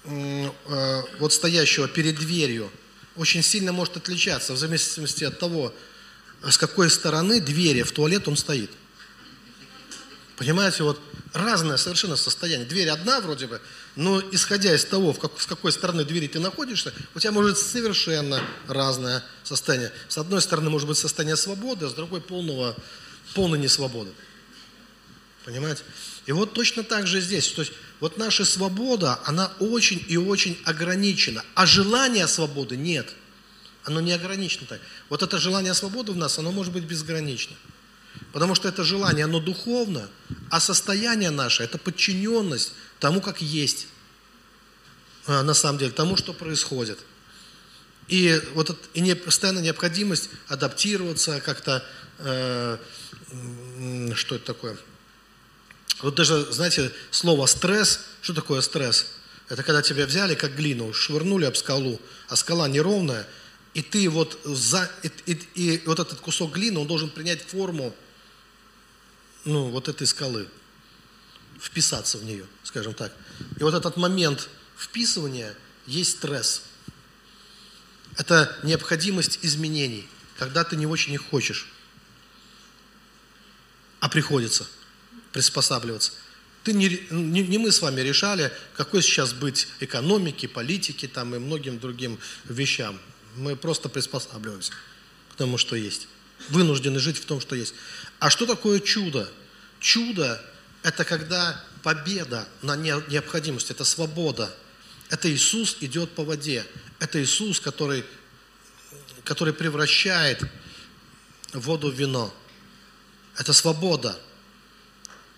э, 0.06 1.02
вот 1.20 1.34
стоящего 1.34 1.88
перед 1.88 2.16
дверью, 2.16 2.72
очень 3.16 3.44
сильно 3.44 3.72
может 3.72 3.96
отличаться 3.96 4.54
в 4.54 4.58
зависимости 4.58 5.24
от 5.24 5.38
того, 5.38 5.74
с 6.42 6.58
какой 6.58 6.90
стороны 6.90 7.40
двери 7.40 7.84
в 7.84 7.92
туалет 7.92 8.28
он 8.28 8.38
стоит. 8.38 8.72
Понимаете, 10.36 10.84
вот 10.84 11.00
разное 11.32 11.78
совершенно 11.78 12.16
состояние. 12.16 12.68
Дверь 12.68 12.90
одна 12.90 13.22
вроде 13.22 13.48
бы, 13.48 13.62
но 13.96 14.22
исходя 14.32 14.74
из 14.74 14.86
того, 14.86 15.14
в 15.14 15.20
как, 15.20 15.40
с 15.40 15.46
какой 15.46 15.72
стороны 15.72 16.04
двери 16.04 16.28
ты 16.28 16.40
находишься, 16.40 16.94
у 17.14 17.20
тебя 17.20 17.32
может 17.32 17.52
быть 17.52 17.60
совершенно 17.60 18.42
разное 18.68 19.24
состояние. 19.44 19.92
С 20.08 20.18
одной 20.18 20.42
стороны 20.42 20.70
может 20.70 20.88
быть 20.88 20.98
состояние 20.98 21.36
свободы, 21.36 21.86
а 21.86 21.90
с 21.90 21.94
другой 21.94 22.22
полного, 22.22 22.76
полной 23.36 23.60
несвободы. 23.60 24.12
Понимаете? 25.46 25.84
И 26.26 26.32
вот 26.32 26.54
точно 26.54 26.84
так 26.84 27.06
же 27.06 27.22
здесь. 27.22 27.52
То 27.52 27.62
есть 27.62 27.74
вот 28.00 28.18
наша 28.18 28.46
свобода, 28.46 29.20
она 29.26 29.52
очень 29.60 30.04
и 30.08 30.18
очень 30.18 30.58
ограничена. 30.66 31.44
А 31.54 31.66
желания 31.66 32.28
свободы 32.28 32.78
нет. 32.78 33.14
Оно 33.84 34.00
не 34.00 34.14
ограничено 34.14 34.66
так. 34.68 34.80
Вот 35.10 35.22
это 35.22 35.38
желание 35.38 35.74
свободы 35.74 36.14
в 36.14 36.18
нас, 36.18 36.40
оно 36.40 36.52
может 36.52 36.74
быть 36.74 36.86
безгранично. 36.86 37.56
Потому 38.32 38.56
что 38.56 38.70
это 38.70 38.84
желание, 38.84 39.26
оно 39.26 39.40
духовно, 39.40 40.10
а 40.50 40.60
состояние 40.60 41.32
наше– 41.32 41.64
это 41.64 41.78
подчиненность 41.78 42.74
тому, 43.04 43.20
как 43.20 43.42
есть, 43.42 43.88
а, 45.28 45.44
на 45.44 45.54
самом 45.54 45.78
деле, 45.78 45.92
тому, 45.92 46.16
что 46.16 46.32
происходит. 46.32 47.00
И 48.08 48.42
вот 48.54 48.70
это, 48.70 48.80
и 48.94 49.02
не, 49.02 49.14
постоянная 49.14 49.62
необходимость 49.62 50.30
адаптироваться 50.48 51.42
как-то, 51.42 51.84
э, 52.20 52.78
что 54.16 54.36
это 54.36 54.46
такое? 54.46 54.78
Вот 56.02 56.16
даже, 56.16 56.50
знаете, 56.54 56.94
слово 57.12 57.46
стресс, 57.48 58.00
что 58.22 58.34
такое 58.34 58.62
стресс? 58.62 59.08
Это 59.50 59.64
когда 59.64 59.82
тебя 59.82 60.06
взяли 60.06 60.36
как 60.36 60.56
глину, 60.56 60.94
швырнули 60.94 61.44
об 61.44 61.58
скалу, 61.58 62.00
а 62.30 62.38
скала 62.38 62.70
неровная, 62.70 63.28
и 63.74 63.82
ты 63.82 64.10
вот 64.10 64.40
за, 64.46 64.90
и, 65.04 65.12
и, 65.26 65.34
и 65.56 65.82
вот 65.86 66.00
этот 66.00 66.22
кусок 66.22 66.54
глины, 66.54 66.80
он 66.80 66.88
должен 66.88 67.10
принять 67.10 67.42
форму 67.42 67.94
ну, 69.44 69.72
вот 69.72 69.90
этой 69.90 70.08
скалы, 70.08 70.48
вписаться 71.62 72.18
в 72.18 72.24
нее, 72.24 72.46
скажем 72.64 72.94
так. 72.94 73.16
И 73.60 73.64
вот 73.64 73.74
этот 73.74 73.98
момент 73.98 74.50
вписывания 74.78 75.56
есть 75.86 76.18
стресс. 76.18 76.64
Это 78.18 78.56
необходимость 78.64 79.40
изменений, 79.42 80.08
когда 80.38 80.64
ты 80.64 80.76
не 80.76 80.86
очень 80.86 81.14
их 81.14 81.24
хочешь, 81.24 81.68
а 84.00 84.10
приходится 84.10 84.68
приспосабливаться. 85.32 86.12
Ты 86.64 86.74
не, 86.74 87.08
не, 87.10 87.42
не 87.42 87.58
мы 87.58 87.72
с 87.72 87.82
вами 87.82 88.02
решали, 88.02 88.52
какой 88.78 89.02
сейчас 89.02 89.34
быть 89.34 89.68
экономики, 89.80 90.46
политики 90.46 91.08
там, 91.08 91.36
и 91.36 91.40
многим 91.40 91.80
другим 91.80 92.20
вещам. 92.46 93.00
Мы 93.36 93.56
просто 93.56 93.90
приспосабливаемся 93.90 94.72
к 95.32 95.36
тому, 95.36 95.58
что 95.58 95.76
есть. 95.76 96.08
Вынуждены 96.50 97.00
жить 97.00 97.18
в 97.18 97.26
том, 97.26 97.42
что 97.42 97.56
есть. 97.56 97.74
А 98.20 98.30
что 98.30 98.46
такое 98.46 98.80
чудо? 98.80 99.30
Чудо– 99.80 100.44
это 100.84 101.06
когда 101.06 101.64
победа 101.82 102.48
на 102.62 102.76
необходимость, 102.76 103.72
это 103.72 103.86
свобода. 103.86 104.54
Это 105.10 105.32
Иисус 105.32 105.78
идет 105.80 106.12
по 106.12 106.24
воде. 106.24 106.66
Это 107.00 107.22
Иисус, 107.24 107.60
который, 107.60 108.06
который 109.24 109.54
превращает 109.54 110.44
воду 111.54 111.90
в 111.90 111.96
вино. 111.96 112.34
Это 113.38 113.54
свобода. 113.54 114.20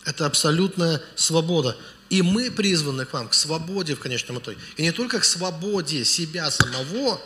Это 0.04 0.26
абсолютная 0.26 1.02
свобода. 1.16 1.78
И 2.10 2.22
мы 2.22 2.52
призваны 2.52 3.06
к 3.06 3.14
вам, 3.14 3.30
к 3.30 3.34
свободе 3.34 3.96
в 3.96 4.00
конечном 4.00 4.39
итоге. 4.39 4.60
И 4.78 4.82
не 4.82 4.91
только 4.91 5.20
к 5.20 5.26
свободе 5.26 6.06
себя 6.06 6.50
самого, 6.52 7.22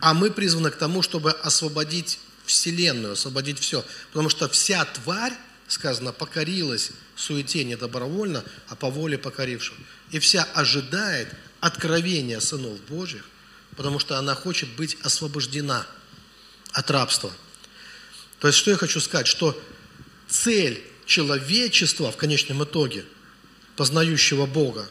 а 0.00 0.14
мы 0.14 0.30
призваны 0.30 0.70
к 0.70 0.76
тому, 0.76 1.02
чтобы 1.02 1.32
освободить 1.32 2.20
Вселенную, 2.46 3.12
освободить 3.14 3.58
все. 3.58 3.84
Потому 4.08 4.28
что 4.28 4.48
вся 4.48 4.84
тварь, 4.84 5.34
сказано, 5.68 6.12
покорилась 6.12 6.90
суете 7.14 7.64
не 7.64 7.76
добровольно, 7.76 8.44
а 8.68 8.76
по 8.76 8.90
воле 8.90 9.18
покорившего. 9.18 9.76
И 10.10 10.18
вся 10.18 10.44
ожидает 10.54 11.34
откровения 11.60 12.40
сынов 12.40 12.80
Божьих 12.88 13.24
потому 13.78 14.00
что 14.00 14.18
она 14.18 14.34
хочет 14.34 14.68
быть 14.70 14.98
освобождена 15.04 15.86
от 16.72 16.90
рабства. 16.90 17.32
То 18.40 18.48
есть, 18.48 18.58
что 18.58 18.72
я 18.72 18.76
хочу 18.76 18.98
сказать, 18.98 19.28
что 19.28 19.56
цель 20.28 20.82
человечества 21.06 22.10
в 22.10 22.16
конечном 22.16 22.64
итоге, 22.64 23.04
познающего 23.76 24.46
Бога, 24.46 24.90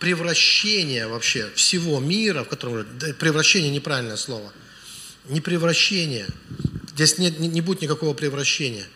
превращение 0.00 1.06
вообще 1.08 1.50
всего 1.54 1.98
мира, 1.98 2.44
в 2.44 2.48
котором 2.48 2.86
превращение 3.18 3.70
неправильное 3.70 4.16
слово, 4.16 4.52
не 5.24 5.40
превращение, 5.40 6.26
здесь 6.90 7.16
нет, 7.16 7.38
не, 7.38 7.48
не 7.48 7.62
будет 7.62 7.80
никакого 7.80 8.12
превращения. 8.12 8.86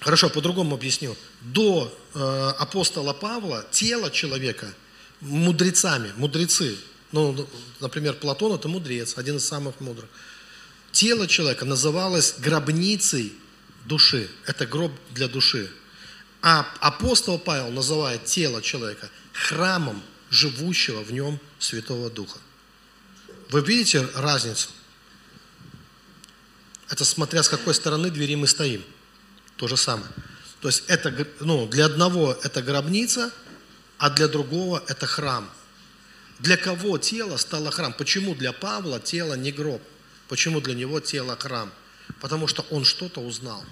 Хорошо, 0.00 0.30
по-другому 0.30 0.74
объясню. 0.74 1.16
До 1.42 1.94
э, 2.14 2.52
апостола 2.58 3.12
Павла 3.12 3.66
тело 3.70 4.10
человека 4.10 4.72
мудрецами, 5.20 6.12
мудрецы, 6.16 6.76
ну, 7.12 7.48
например, 7.80 8.14
Платон 8.14 8.54
это 8.54 8.68
мудрец, 8.68 9.18
один 9.18 9.36
из 9.36 9.46
самых 9.46 9.80
мудрых. 9.80 10.08
Тело 10.92 11.26
человека 11.26 11.64
называлось 11.64 12.36
гробницей 12.38 13.32
души. 13.84 14.30
Это 14.46 14.66
гроб 14.66 14.92
для 15.10 15.28
души. 15.28 15.70
А 16.42 16.66
апостол 16.80 17.38
Павел 17.38 17.70
называет 17.70 18.24
тело 18.24 18.62
человека 18.62 19.10
храмом 19.32 20.02
живущего 20.30 21.02
в 21.02 21.12
нем 21.12 21.38
Святого 21.58 22.08
Духа. 22.08 22.38
Вы 23.50 23.60
видите 23.62 24.08
разницу? 24.14 24.70
Это 26.88 27.04
смотря 27.04 27.42
с 27.42 27.48
какой 27.48 27.74
стороны 27.74 28.10
двери 28.10 28.36
мы 28.36 28.46
стоим. 28.46 28.82
То 29.60 29.68
же 29.68 29.76
самое. 29.76 30.10
То 30.62 30.68
есть 30.68 30.84
это, 30.86 31.26
ну, 31.40 31.66
для 31.66 31.84
одного 31.84 32.32
это 32.32 32.62
гробница, 32.62 33.30
а 33.98 34.08
для 34.08 34.26
другого 34.26 34.82
это 34.88 35.06
храм. 35.06 35.50
Для 36.38 36.56
кого 36.56 36.96
тело 36.96 37.36
стало 37.36 37.70
храм? 37.70 37.92
Почему 37.92 38.34
для 38.34 38.54
Павла 38.54 39.00
тело 39.00 39.34
не 39.34 39.52
гроб? 39.52 39.82
Почему 40.28 40.62
для 40.62 40.72
него 40.72 40.98
тело 41.00 41.36
храм? 41.36 41.70
Потому 42.22 42.46
что 42.46 42.62
он 42.70 42.86
что-то 42.86 43.20
узнал 43.20 43.62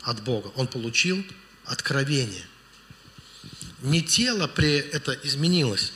от 0.00 0.22
Бога. 0.22 0.52
Он 0.56 0.66
получил 0.66 1.22
откровение. 1.66 2.46
Не 3.82 4.00
тело 4.00 4.46
при 4.46 4.76
это 4.78 5.12
изменилось. 5.22 5.92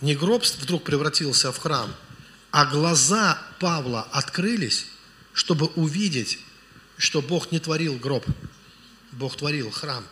Не 0.00 0.16
гроб 0.16 0.44
вдруг 0.44 0.82
превратился 0.82 1.52
в 1.52 1.58
храм, 1.58 1.94
а 2.50 2.66
глаза 2.66 3.40
Павла 3.60 4.02
открылись, 4.10 4.86
чтобы 5.32 5.66
увидеть, 5.66 6.40
что 7.00 7.22
Бог 7.22 7.50
не 7.50 7.58
творил 7.58 7.96
гроб, 7.96 8.26
Бог 9.12 9.34
творил 9.34 9.70
храм. 9.70 10.04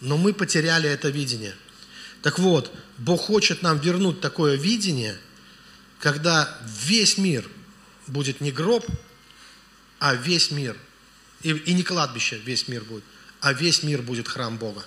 Но 0.00 0.16
мы 0.16 0.32
потеряли 0.32 0.88
это 0.88 1.08
видение. 1.08 1.56
Так 2.22 2.38
вот, 2.38 2.72
Бог 2.96 3.22
хочет 3.22 3.62
нам 3.62 3.80
вернуть 3.80 4.20
такое 4.20 4.54
видение, 4.54 5.18
когда 5.98 6.56
весь 6.64 7.18
мир 7.18 7.48
будет 8.06 8.40
не 8.40 8.52
гроб, 8.52 8.86
а 9.98 10.14
весь 10.14 10.52
мир, 10.52 10.76
и, 11.42 11.50
и 11.50 11.74
не 11.74 11.82
кладбище 11.82 12.38
весь 12.38 12.68
мир 12.68 12.84
будет, 12.84 13.02
а 13.40 13.52
весь 13.52 13.82
мир 13.82 14.00
будет 14.00 14.28
храм 14.28 14.58
Бога. 14.58 14.84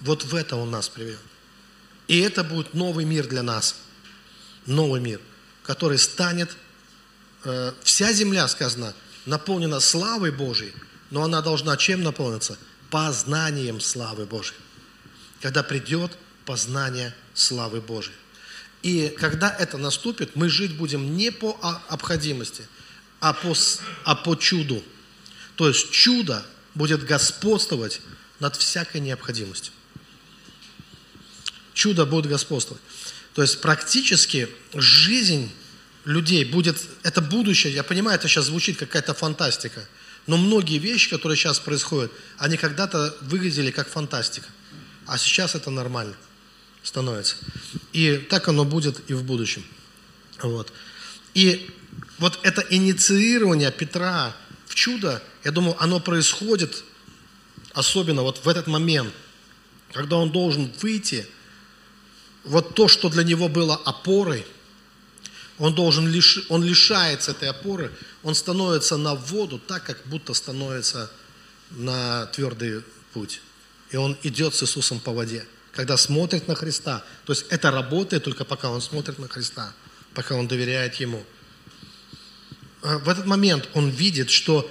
Вот 0.00 0.22
в 0.22 0.34
это 0.36 0.54
Он 0.54 0.70
нас 0.70 0.88
привел. 0.88 1.18
И 2.06 2.20
это 2.20 2.44
будет 2.44 2.72
новый 2.72 3.04
мир 3.04 3.26
для 3.26 3.42
нас. 3.42 3.80
Новый 4.64 5.00
мир, 5.00 5.20
который 5.64 5.98
станет, 5.98 6.56
э, 7.44 7.72
вся 7.82 8.12
земля, 8.12 8.48
сказано, 8.48 8.94
наполнена 9.26 9.80
славой 9.80 10.30
Божией, 10.30 10.72
но 11.10 11.22
она 11.22 11.42
должна 11.42 11.76
чем 11.76 12.02
наполниться? 12.02 12.58
Познанием 12.90 13.80
славы 13.80 14.26
Божией. 14.26 14.58
Когда 15.40 15.62
придет 15.62 16.12
познание 16.44 17.14
славы 17.34 17.80
Божией. 17.80 18.16
И 18.82 19.14
когда 19.18 19.50
это 19.50 19.76
наступит, 19.76 20.36
мы 20.36 20.48
жить 20.48 20.76
будем 20.76 21.16
не 21.16 21.30
по 21.30 21.58
обходимости– 21.88 22.66
а 23.20 23.32
по, 23.32 23.54
а 24.04 24.14
по 24.14 24.34
чуду. 24.36 24.82
То 25.56 25.68
есть 25.68 25.90
чудо 25.90 26.44
будет 26.74 27.04
господствовать 27.04 28.00
над 28.38 28.56
всякой 28.56 29.00
необходимостью. 29.00 29.72
Чудо 31.74 32.06
будет 32.06 32.26
господствовать. 32.26 32.82
То 33.34 33.42
есть 33.42 33.60
практически 33.60 34.48
жизнь 34.74 35.50
людей 36.08 36.42
будет, 36.46 36.80
это 37.02 37.20
будущее, 37.20 37.74
я 37.74 37.82
понимаю, 37.82 38.18
это 38.18 38.28
сейчас 38.28 38.46
звучит 38.46 38.78
какая-то 38.78 39.12
фантастика, 39.12 39.86
но 40.26 40.38
многие 40.38 40.78
вещи, 40.78 41.10
которые 41.10 41.36
сейчас 41.36 41.58
происходят, 41.58 42.10
они 42.38 42.56
когда-то 42.56 43.14
выглядели 43.20 43.70
как 43.70 43.90
фантастика, 43.90 44.48
а 45.06 45.18
сейчас 45.18 45.54
это 45.54 45.70
нормально 45.70 46.14
становится. 46.82 47.36
И 47.92 48.16
так 48.16 48.48
оно 48.48 48.64
будет 48.64 49.10
и 49.10 49.12
в 49.12 49.22
будущем. 49.22 49.62
Вот. 50.42 50.72
И 51.34 51.68
вот 52.16 52.38
это 52.42 52.64
инициирование 52.70 53.70
Петра 53.70 54.34
в 54.66 54.74
чудо, 54.74 55.22
я 55.44 55.50
думаю, 55.50 55.76
оно 55.78 56.00
происходит 56.00 56.84
особенно 57.74 58.22
вот 58.22 58.46
в 58.46 58.48
этот 58.48 58.66
момент, 58.66 59.12
когда 59.92 60.16
он 60.16 60.32
должен 60.32 60.72
выйти, 60.80 61.26
вот 62.44 62.74
то, 62.74 62.88
что 62.88 63.10
для 63.10 63.24
него 63.24 63.48
было 63.48 63.76
опорой, 63.76 64.46
он 65.58 65.74
должен 65.74 66.06
лиш, 66.06 66.44
он 66.48 66.64
лишается 66.64 67.32
этой 67.32 67.48
опоры, 67.48 67.92
он 68.22 68.34
становится 68.34 68.96
на 68.96 69.14
воду 69.14 69.58
так, 69.58 69.84
как 69.84 69.98
будто 70.06 70.34
становится 70.34 71.10
на 71.70 72.26
твердый 72.26 72.82
путь. 73.12 73.40
И 73.90 73.96
он 73.96 74.16
идет 74.22 74.54
с 74.54 74.62
Иисусом 74.62 75.00
по 75.00 75.12
воде. 75.12 75.46
Когда 75.72 75.96
смотрит 75.96 76.48
на 76.48 76.54
Христа, 76.54 77.04
то 77.24 77.32
есть 77.32 77.46
это 77.50 77.70
работает 77.70 78.24
только 78.24 78.44
пока 78.44 78.70
он 78.70 78.80
смотрит 78.80 79.18
на 79.18 79.28
Христа, 79.28 79.72
пока 80.14 80.34
он 80.34 80.48
доверяет 80.48 80.94
Ему– 80.96 81.24
а, 82.82 82.98
в 82.98 83.08
этот 83.08 83.26
момент 83.26 83.68
он 83.74 83.90
видит, 83.90 84.30
что 84.30 84.70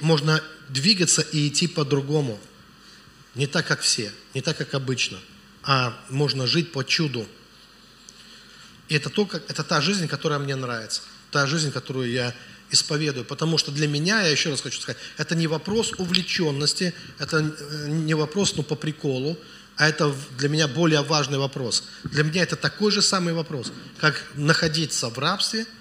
можно 0.00 0.42
двигаться 0.68 1.22
и 1.22 1.48
идти 1.48 1.68
по-другому. 1.68 2.38
Не 3.34 3.46
так, 3.46 3.66
как 3.66 3.80
все, 3.80 4.12
не 4.34 4.40
так, 4.40 4.56
как 4.56 4.74
обычно, 4.74 5.18
а 5.62 5.96
можно 6.08 6.46
жить 6.46 6.72
по 6.72 6.84
чуду. 6.84 7.26
И 8.88 8.94
это, 8.94 9.10
то, 9.10 9.26
как, 9.26 9.42
это 9.50 9.62
та 9.62 9.80
жизнь, 9.80 10.08
которая 10.08 10.38
мне 10.38 10.56
нравится, 10.56 11.02
та 11.30 11.46
жизнь, 11.46 11.70
которую 11.70 12.10
я 12.10 12.34
исповедую. 12.70 13.24
Потому 13.24 13.58
что 13.58 13.70
для 13.70 13.88
меня, 13.88 14.22
я 14.22 14.28
еще 14.28 14.50
раз 14.50 14.60
хочу 14.60 14.80
сказать, 14.80 15.00
это 15.16 15.34
не 15.34 15.46
вопрос 15.46 15.92
увлеченности, 15.98 16.94
это 17.18 17.38
э, 17.38 17.88
не 17.88 18.14
вопрос 18.14 18.54
ну, 18.56 18.62
по 18.62 18.74
приколу, 18.74 19.38
а 19.76 19.88
это 19.88 20.14
для 20.38 20.48
меня 20.48 20.68
более 20.68 21.02
важный 21.02 21.38
вопрос. 21.38 21.84
Для 22.04 22.24
меня 22.24 22.42
это 22.42 22.56
такой 22.56 22.90
же 22.90 23.02
самый 23.02 23.32
вопрос, 23.34 23.72
как 23.98 24.22
находиться 24.34 25.08
в 25.08 25.18
рабстве– 25.18 25.66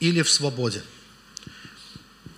или 0.00 0.22
в 0.22 0.30
свободе. 0.30 0.82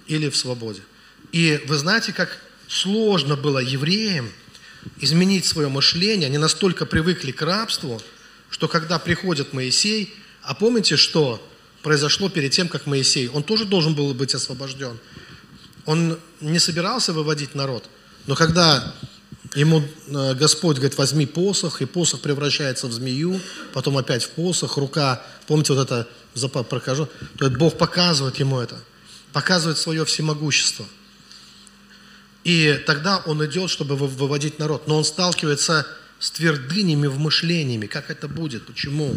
Или 0.09 0.29
в 0.29 0.37
свободе. 0.37 0.83
И 1.31 1.63
вы 1.67 1.77
знаете, 1.79 2.13
как 2.13 2.39
сложно 2.69 3.37
было 3.37 3.61
евреям 3.61 4.31
изменить 4.99 5.47
свое 5.47 5.69
мышление. 5.69 6.27
Они 6.27 6.39
настолько 6.39 6.85
привыкли 6.85 7.31
к 7.31 7.41
рабству, 7.41 8.03
что 8.53 8.69
когда 8.69 9.01
приходит 9.01 9.53
Моисей, 9.53 10.15
а 10.43 10.55
помните, 10.55 10.97
что 10.97 11.45
произошло 11.83 12.29
перед 12.29 12.53
тем, 12.53 12.69
как 12.69 12.87
Моисей, 12.87 13.29
он 13.29 13.43
тоже 13.43 13.65
должен 13.65 13.95
был 13.95 14.15
быть 14.15 14.35
освобожден. 14.35 14.99
Он 15.87 16.19
не 16.41 16.61
собирался 16.61 17.13
выводить 17.13 17.57
народ, 17.57 17.85
но 18.27 18.37
когда 18.37 18.95
ему 19.55 19.83
э, 20.07 20.35
Господь 20.35 20.77
говорит, 20.77 20.97
возьми 20.97 21.27
посох, 21.27 21.83
и 21.83 21.87
посох 21.87 22.21
превращается 22.21 22.87
в 22.87 22.93
змею, 22.93 23.41
потом 23.73 23.99
опять 23.99 24.23
в 24.23 24.31
посох, 24.31 24.77
рука, 24.77 25.25
помните 25.49 25.73
вот 25.73 25.91
это 25.91 26.09
прокажу, 26.63 27.09
то 27.39 27.47
есть 27.47 27.57
Бог 27.57 27.77
показывает 27.77 28.37
ему 28.37 28.61
это, 28.61 28.79
показывает 29.33 29.79
свое 29.79 30.05
всемогущество. 30.05 30.87
И 32.45 32.81
тогда 32.87 33.23
он 33.27 33.45
идет, 33.47 33.71
чтобы 33.71 33.97
выводить 33.97 34.59
народ. 34.59 34.89
Но 34.89 34.99
он 34.99 35.05
сталкивается 35.05 35.83
с 35.83 35.87
твердынями 36.31 37.07
в 37.07 37.19
мышлениями. 37.19 37.87
Как 37.87 38.11
это 38.11 38.29
будет? 38.29 38.67
Почему? 38.67 39.17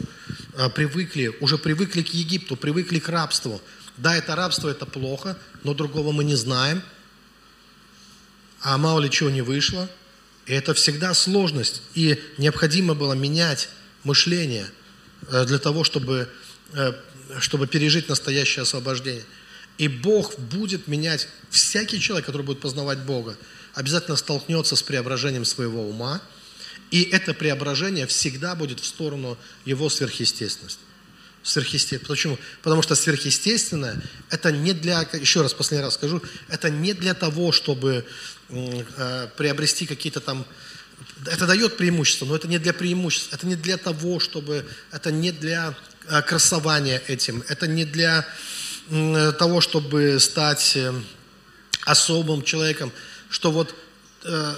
А, 0.58 0.70
привыкли, 0.70 1.36
уже 1.39 1.58
привыкли 1.58 2.01
к 2.01 2.14
Египту, 2.14 2.56
привыкли 2.56 2.99
к 2.99 3.10
рабству. 3.10 3.62
Да, 3.97 4.16
это 4.16 4.36
рабство, 4.36 4.70
это 4.70 4.86
плохо, 4.86 5.38
но 5.64 5.74
другого 5.74 6.12
мы 6.12 6.24
не 6.24 6.36
знаем. 6.36 6.82
А 8.62 8.78
мало 8.78 8.99
ли 8.99 9.12
чего 9.12 9.30
не 9.30 9.41
вышло. 9.41 9.89
И 10.45 10.53
это 10.53 10.74
всегда 10.74 11.14
сложность. 11.14 11.82
И 11.93 12.22
необходимо 12.38 12.93
было 12.93 13.14
менять 13.14 13.70
мышление 14.03 14.66
э, 15.30 15.45
для 15.45 15.60
того, 15.60 15.84
чтобы 15.84 16.30
Э, 16.74 16.93
чтобы 17.39 17.66
пережить 17.66 18.08
настоящее 18.08 18.64
освобождение. 18.64 19.24
И 19.80 19.88
Бог 19.88 20.38
будет 20.38 20.88
менять, 20.88 21.28
всякий 21.49 21.99
человек, 21.99 22.28
который 22.28 22.43
будет 22.43 22.60
познавать 22.60 22.99
Бога, 22.99 23.36
обязательно 23.74 24.16
столкнется 24.16 24.76
с 24.76 24.84
преображением 24.84 25.43
своего 25.43 25.89
ума, 25.89 26.22
и 26.91 27.03
это 27.03 27.33
преображение 27.33 28.07
всегда 28.07 28.55
будет 28.55 28.79
в 28.79 28.86
сторону 28.86 29.38
его 29.65 29.89
сверхъестественности. 29.89 30.79
Сверхъестественное. 31.43 32.07
Почему? 32.07 32.39
Потому 32.63 32.81
что 32.81 32.95
сверхъестественное, 32.95 34.01
это 34.29 34.51
не 34.51 34.73
для, 34.73 35.07
еще 35.13 35.41
раз, 35.41 35.53
последний 35.53 35.86
раз 35.86 35.95
скажу, 35.95 36.21
это 36.47 36.69
не 36.69 36.93
для 36.93 37.13
того, 37.13 37.51
чтобы 37.51 38.05
э, 38.49 39.27
приобрести 39.38 39.86
какие-то 39.86 40.21
там 40.21 40.45
Это 41.25 41.45
дает 41.45 41.77
преимущество, 41.77 42.25
но 42.25 42.36
это 42.36 42.47
не 42.47 42.59
для 42.59 42.73
преимущества, 42.73 43.36
это 43.36 43.47
не 43.47 43.55
для 43.55 43.77
того, 43.77 44.19
чтобы, 44.19 44.65
это 44.91 45.11
не 45.11 45.31
для 45.31 45.75
э, 46.07 46.21
красования 46.21 47.01
этим, 47.07 47.43
это 47.49 47.67
не 47.67 47.86
для 47.86 48.25
того, 48.88 49.61
чтобы 49.61 50.19
стать 50.19 50.75
э, 50.75 50.93
особым 51.86 52.43
человеком, 52.43 52.91
что 53.29 53.51
вот 53.51 53.75
э, 54.23 54.55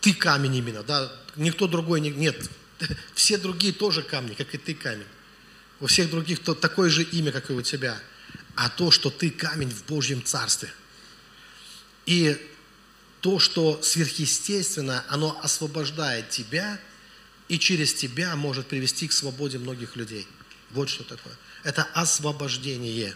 ты 0.00 0.12
камень 0.12 0.56
именно, 0.56 0.82
да, 0.82 1.12
никто 1.36 1.66
другой 1.66 2.00
не, 2.00 2.10
нет, 2.10 2.50
все 3.14 3.38
другие 3.38 3.72
тоже 3.72 4.02
камни, 4.02 4.34
как 4.34 4.54
и 4.54 4.58
ты 4.58 4.74
камень. 4.74 5.06
У 5.80 5.86
всех 5.86 6.10
других 6.10 6.40
то, 6.40 6.54
такое 6.54 6.88
же 6.88 7.02
имя, 7.02 7.32
как 7.32 7.50
и 7.50 7.52
у 7.52 7.62
тебя. 7.62 8.00
А 8.54 8.68
то, 8.68 8.90
что 8.90 9.10
ты 9.10 9.30
камень 9.30 9.70
в 9.70 9.84
Божьем 9.86 10.22
Царстве. 10.22 10.70
И 12.06 12.36
то, 13.20 13.38
что 13.38 13.80
сверхъестественно, 13.82 15.04
оно 15.08 15.38
освобождает 15.42 16.30
тебя 16.30 16.78
и 17.48 17.58
через 17.58 17.94
тебя 17.94 18.36
может 18.36 18.66
привести 18.66 19.08
к 19.08 19.12
свободе 19.12 19.58
многих 19.58 19.96
людей. 19.96 20.26
Вот 20.70 20.88
что 20.88 21.04
такое. 21.04 21.34
Это 21.62 21.84
освобождение. 21.94 23.14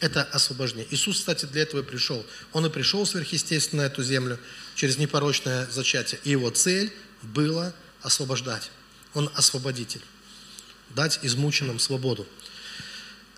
Это 0.00 0.22
освобождение. 0.22 0.86
Иисус, 0.90 1.18
кстати, 1.18 1.46
для 1.46 1.62
этого 1.62 1.80
и 1.80 1.84
пришел. 1.84 2.24
Он 2.52 2.64
и 2.66 2.70
пришел 2.70 3.04
сверхъестественно 3.04 3.82
на 3.82 3.86
эту 3.86 4.02
землю 4.02 4.38
через 4.74 4.96
непорочное 4.98 5.68
зачатие. 5.70 6.20
И 6.24 6.30
его 6.30 6.50
цель 6.50 6.92
была 7.22 7.72
освобождать. 8.02 8.70
Он 9.14 9.30
освободитель. 9.34 10.02
Дать 10.90 11.20
измученным 11.22 11.78
свободу. 11.78 12.26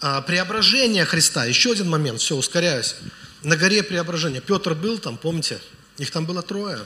А, 0.01 0.20
преображение 0.22 1.05
Христа. 1.05 1.45
Еще 1.45 1.72
один 1.72 1.89
момент. 1.89 2.20
Все, 2.20 2.37
ускоряюсь. 2.37 2.97
На 3.43 3.57
горе 3.57 3.83
преображения. 3.83 4.41
Петр 4.41 4.74
был 4.74 4.99
там, 4.99 5.16
помните? 5.16 5.61
Их 5.99 6.11
там 6.11 6.26
было 6.26 6.43
трое 6.43 6.80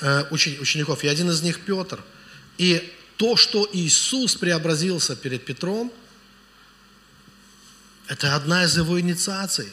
э, 0.00 0.24
учеников. 0.30 1.04
И 1.04 1.08
один 1.08 1.30
из 1.30 1.42
них 1.42 1.60
Петр. 1.60 2.02
И 2.58 2.92
то, 3.16 3.36
что 3.36 3.68
Иисус 3.72 4.34
преобразился 4.36 5.16
перед 5.16 5.44
Петром, 5.44 5.92
это 8.06 8.34
одна 8.34 8.64
из 8.64 8.76
его 8.76 9.00
инициаций. 9.00 9.68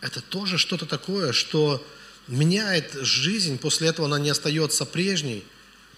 Это 0.00 0.20
тоже 0.20 0.58
что-то 0.58 0.86
такое, 0.86 1.32
что 1.32 1.84
меняет 2.28 2.92
жизнь. 2.94 3.58
После 3.58 3.88
этого 3.88 4.06
она 4.06 4.18
не 4.18 4.30
остается 4.30 4.84
прежней– 4.84 5.44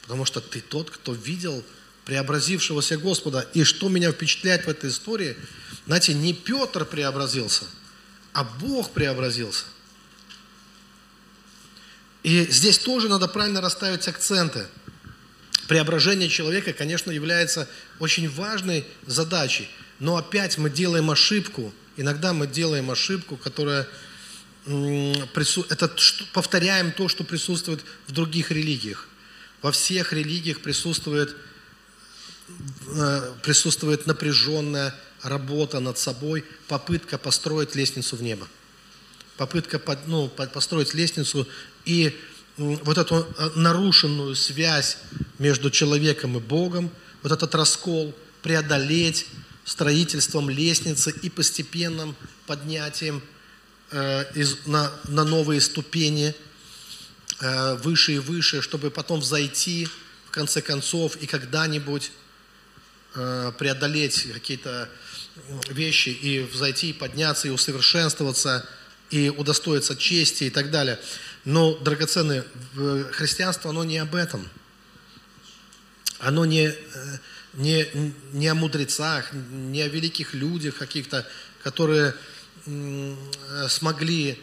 Потому 0.09 0.25
что 0.25 0.41
ты 0.41 0.63
тот, 0.63 0.89
кто 0.89 1.13
видел 1.13 1.63
преобразившегося 2.07 2.97
Господа. 2.97 3.47
И 3.53 3.63
что 3.63 3.91
меня 3.91 4.11
впечатляет 4.11 4.65
в 4.65 4.69
этой 4.71 4.89
истории, 4.89 5.37
знаете, 5.85 6.15
не 6.15 6.33
Петр 6.33 6.87
преобразился, 6.87 7.67
а 8.33 8.43
Бог 8.43 8.93
преобразился. 8.93 9.65
И 12.23 12.47
здесь 12.51 12.79
тоже 12.79 13.11
надо 13.11 13.29
правильно 13.29 13.61
расставить 13.61 14.09
акценты. 14.09 14.67
Преображение 15.69 16.31
человека, 16.31 16.73
конечно, 16.73 17.11
является 17.11 17.69
очень 17.99 18.31
важной 18.31 18.87
задачей. 19.05 19.69
Но 19.99 20.17
опять 20.17 20.57
мы 20.57 20.71
делаем 20.71 21.11
ошибку. 21.11 21.75
Иногда 21.99 22.33
мы 22.33 22.47
делаем 22.47 22.91
ошибку, 22.91 23.37
которая 23.37 23.87
это 24.69 25.91
повторяем 26.33 26.93
то, 26.93 27.09
что 27.09 27.25
присутствует 27.25 27.81
в 28.07 28.13
других 28.13 28.51
религиях. 28.51 29.09
Во 29.63 29.73
всех 29.73 30.13
религиях 30.13 30.61
присутствует, 30.61 31.35
э, 32.87 33.35
присутствует 33.43 34.07
напряженная 34.07 34.95
работа 35.23 35.81
над 35.81 35.99
собой, 35.99 36.45
попытка 36.69 37.19
построить 37.19 37.75
лестницу 37.75 38.17
в 38.17 38.23
небо. 38.23 38.47
Попытка 39.37 39.81
ну, 40.07 40.29
построить 40.29 40.95
лестницу 40.95 41.49
и 41.85 42.17
вот 42.57 42.99
эту 42.99 43.27
э, 43.39 43.51
нарушенную 43.57 44.35
связь 44.35 44.99
между 45.39 45.71
человеком 45.71 46.37
и 46.37 46.41
Богом, 46.41 46.91
вот 47.23 47.33
этот 47.33 47.55
раскол 47.55 48.15
преодолеть 48.43 49.27
строительством 49.65 50.51
лестницы 50.51 51.11
и 51.23 51.31
постепенным 51.31 52.17
поднятием 52.47 53.23
из, 53.91 54.67
на, 54.67 54.93
на 55.09 55.25
новые 55.25 55.61
ступени– 55.61 56.35
Э, 57.41 57.75
выше 57.77 58.15
и 58.15 58.19
выше, 58.19 58.63
чтобы 58.63 58.91
потом 58.91 59.21
взойти, 59.21 59.87
в 60.27 60.31
конце 60.33 60.61
концов, 60.61 61.15
и 61.17 61.27
когда-нибудь 61.27 62.11
э, 63.15 63.53
преодолеть 63.57 64.27
какие-то 64.33 64.89
вещи, 65.69 66.09
и 66.09 66.41
взойти, 66.41 66.91
и 66.91 66.93
подняться, 66.93 67.47
и 67.47 67.53
усовершенствоваться, 67.53 68.69
и 69.11 69.29
удостоиться 69.29 69.95
чести 69.95 70.45
и 70.45 70.51
так 70.51 70.73
далее. 70.73 70.99
Но, 71.45 71.77
драгоценное, 71.79 72.45
христианство, 73.13 73.71
оно 73.71 73.85
не 73.85 73.99
об 73.99 74.17
этом. 74.17 74.49
Оно 76.19 76.45
не, 76.45 76.67
э, 76.67 76.75
не, 77.55 77.87
не 78.33 78.49
о 78.49 78.57
мудрецах, 78.57 79.33
не 79.33 79.83
о 79.83 79.89
великих 79.89 80.35
людях 80.35 80.77
каких-то, 80.77 81.25
которые 81.63 82.17
смогли 83.69 84.39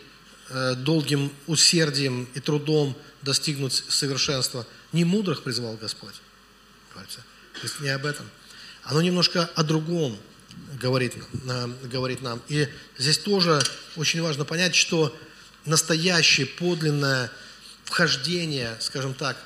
Э, 0.50 0.76
долгим 0.76 1.34
усердием 1.48 2.28
и 2.36 2.40
трудом 2.40 2.96
достигнуть 3.24 3.84
совершенства. 3.90 4.68
Не 4.94 5.04
мудрых 5.04 5.42
призвал 5.42 5.76
Господь. 5.76 6.14
То 6.94 7.62
есть 7.64 7.80
не 7.80 7.90
об 7.90 8.06
этом. 8.06 8.30
Оно 8.84 9.02
немножко 9.02 9.50
о 9.56 9.64
другом 9.64 10.16
говорит, 10.80 11.16
э, 11.48 11.68
говорит 11.86 12.22
нам. 12.22 12.44
И 12.48 12.68
здесь 13.00 13.18
тоже 13.18 13.60
очень 13.96 14.22
важно 14.22 14.46
понять, 14.46 14.76
что 14.76 15.18
настоящее, 15.66 16.46
подлинное 16.46 17.32
вхождение, 17.84 18.78
скажем 18.82 19.16
так, 19.16 19.38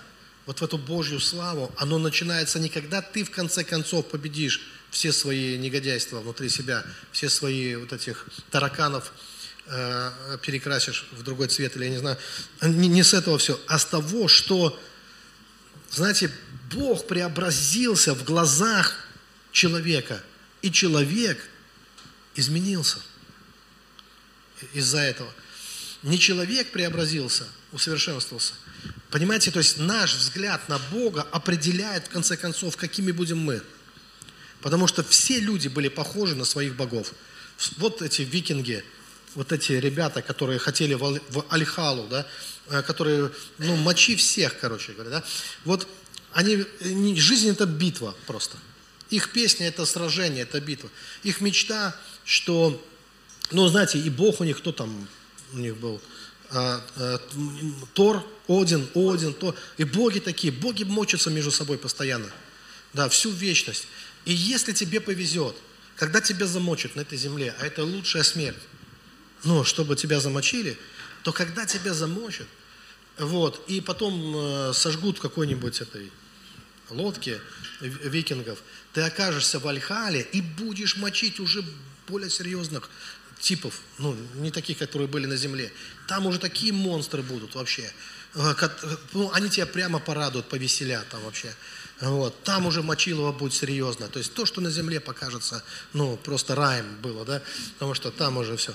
вот 0.46 0.60
в 0.60 0.64
эту 0.64 0.78
Божью 0.78 1.22
славу, 1.22 1.72
оно 1.78 1.98
начинается 1.98 2.60
не 2.60 2.68
когда 2.68 3.02
ты 3.02 3.24
в 3.24 3.32
конце 3.32 3.64
концов 3.64 4.10
победишь 4.10 4.60
все 4.92 5.12
свои 5.12 5.58
негодяйства 5.58 6.20
внутри 6.20 6.50
себя, 6.50 6.84
все 7.12 7.30
свои 7.30 7.76
вот 7.76 7.94
этих 7.94 8.26
тараканов, 8.52 9.12
Э, 9.72 10.38
перекрасишь 10.42 11.06
в 11.12 11.22
другой 11.22 11.48
цвет, 11.48 11.76
или 11.76 11.84
я 11.84 11.90
не 11.92 12.00
знаю, 12.00 12.18
не, 12.64 12.88
не 12.88 13.04
с 13.04 13.14
этого 13.14 13.38
все, 13.38 13.60
а 13.68 13.78
с 13.78 13.86
того, 13.86 14.28
что, 14.28 14.80
знаете, 15.92 16.32
Бог 16.74 17.06
преобразился 17.06 18.16
в 18.16 18.24
глазах 18.24 18.96
человека, 19.52 20.24
и 20.64 20.72
человек 20.72 21.40
изменился 22.34 22.98
из-за 24.74 25.02
этого. 25.02 25.32
Не 26.02 26.18
человек 26.18 26.72
преобразился, 26.72 27.48
усовершенствовался. 27.72 28.56
Понимаете, 29.12 29.52
то 29.52 29.60
есть 29.60 29.78
наш 29.78 30.16
взгляд 30.16 30.68
на 30.68 30.80
Бога 30.92 31.28
определяет, 31.32 32.08
в 32.08 32.10
конце 32.10 32.38
концов, 32.38 32.76
какими 32.76 33.12
будем 33.12 33.38
мы. 33.38 33.62
Потому 34.62 34.88
что 34.88 35.04
все 35.04 35.40
люди 35.40 35.68
были 35.68 35.88
похожи 35.88 36.36
на 36.36 36.46
своих 36.46 36.76
богов. 36.76 37.14
Вот 37.78 38.02
эти 38.02 38.22
викинги– 38.22 38.84
вот 39.36 39.52
эти 39.52 39.74
ребята, 39.74 40.22
которые 40.22 40.60
хотели 40.60 40.94
в 40.96 41.46
Альхалу, 41.50 42.08
да, 42.08 42.26
э, 42.70 42.82
которые, 42.82 43.32
ну, 43.58 43.76
мочи 43.76 44.16
всех, 44.16 44.60
короче 44.60 44.94
говоря, 44.94 45.10
да, 45.10 45.24
вот 45.66 45.88
они, 46.34 46.66
жизнь 47.16 47.50
это 47.50 47.66
битва 47.66 48.16
просто. 48.28 48.58
Их 49.10 49.32
песня 49.32 49.68
это 49.68 49.86
сражение, 49.86 50.44
это 50.44 50.62
битва. 50.62 50.90
Их 51.24 51.42
мечта, 51.42 51.96
что, 52.26 52.84
ну, 53.52 53.68
знаете, 53.68 54.00
и 54.00 54.10
Бог 54.10 54.40
у 54.40 54.44
них, 54.44 54.60
кто 54.60 54.72
там 54.72 55.08
у 55.54 55.58
них 55.58 55.78
был, 55.78 56.00
а, 56.52 56.84
а, 56.96 57.20
Тор, 57.94 58.24
Один, 58.48 58.88
Один, 58.94 59.34
Тор. 59.34 59.56
И 59.78 59.84
боги 59.84 60.20
такие, 60.20 60.54
боги 60.54 60.84
мочатся 60.84 61.32
между 61.32 61.52
собой 61.52 61.80
постоянно. 61.80 62.32
Да, 62.94 63.08
всю 63.10 63.32
вечность. 63.32 63.88
И 64.26 64.34
если 64.34 64.74
тебе 64.74 65.00
повезет, 65.00 65.56
когда 65.96 66.22
тебя 66.22 66.48
замочат 66.48 66.96
на 66.96 67.02
этой 67.02 67.18
земле, 67.18 67.54
а 67.60 67.66
это 67.66 67.84
лучшая 67.84 68.24
смерть, 68.24 68.58
ну, 69.44 69.64
чтобы 69.64 69.96
тебя 69.96 70.20
замочили, 70.20 70.78
то 71.24 71.32
когда 71.32 71.66
тебя 71.66 71.94
замочат, 71.94 72.48
вот, 73.18 73.64
и 73.68 73.82
потом 73.82 74.36
э, 74.36 74.74
сожгут 74.74 75.18
в 75.18 75.22
какой-нибудь 75.22 75.82
этой 75.82 76.12
лодке 76.90 77.40
викингов, 77.82 78.60
ты 78.94 79.02
окажешься 79.02 79.60
в 79.60 79.68
Альхале 79.68 80.22
и 80.32 80.42
будешь 80.42 80.96
мочить 80.96 81.40
уже 81.40 81.64
более 82.08 82.30
серьезных 82.30 82.90
типов, 83.40 83.82
ну, 83.98 84.16
не 84.36 84.52
таких, 84.52 84.78
которые 84.78 85.08
были 85.08 85.26
на 85.26 85.36
земле. 85.38 85.72
Там 86.08 86.26
уже 86.26 86.40
такие 86.40 86.74
монстры 86.74 87.22
будут 87.22 87.56
вообще. 87.56 87.92
Э, 88.36 88.54
ну, 89.14 89.32
они 89.34 89.50
тебя 89.50 89.66
прямо 89.66 90.00
порадуют, 90.00 90.48
повеселят 90.50 91.08
там 91.10 91.22
вообще. 91.24 91.54
Вот. 92.02 92.44
Там 92.44 92.66
уже 92.66 92.82
Мочилова 92.82 93.32
будет 93.32 93.54
серьезно. 93.54 94.08
То 94.08 94.20
есть 94.20 94.34
то, 94.34 94.46
что 94.46 94.62
на 94.62 94.70
земле 94.70 95.00
покажется, 95.00 95.64
ну, 95.94 96.18
просто 96.18 96.56
раем 96.56 96.86
было, 97.02 97.26
да, 97.26 97.42
потому 97.74 97.94
что 97.94 98.12
там 98.12 98.38
уже 98.38 98.56
все. 98.58 98.74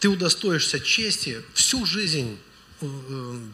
Ты 0.00 0.08
удостоишься 0.08 0.80
чести 0.80 1.42
всю 1.54 1.86
жизнь 1.86 2.38
э, 2.80 2.86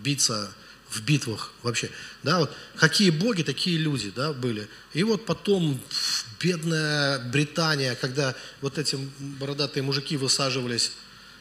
биться 0.02 0.50
в 0.88 1.02
битвах 1.02 1.52
вообще. 1.62 1.90
Да, 2.22 2.40
вот 2.40 2.52
какие 2.76 3.10
боги, 3.10 3.42
такие 3.42 3.78
люди, 3.78 4.10
да, 4.14 4.32
были. 4.32 4.68
И 4.92 5.02
вот 5.04 5.26
потом 5.26 5.80
бедная 6.40 7.18
Британия, 7.18 7.94
когда 7.94 8.34
вот 8.60 8.78
эти 8.78 8.96
бородатые 9.18 9.82
мужики 9.82 10.16
высаживались 10.16 10.92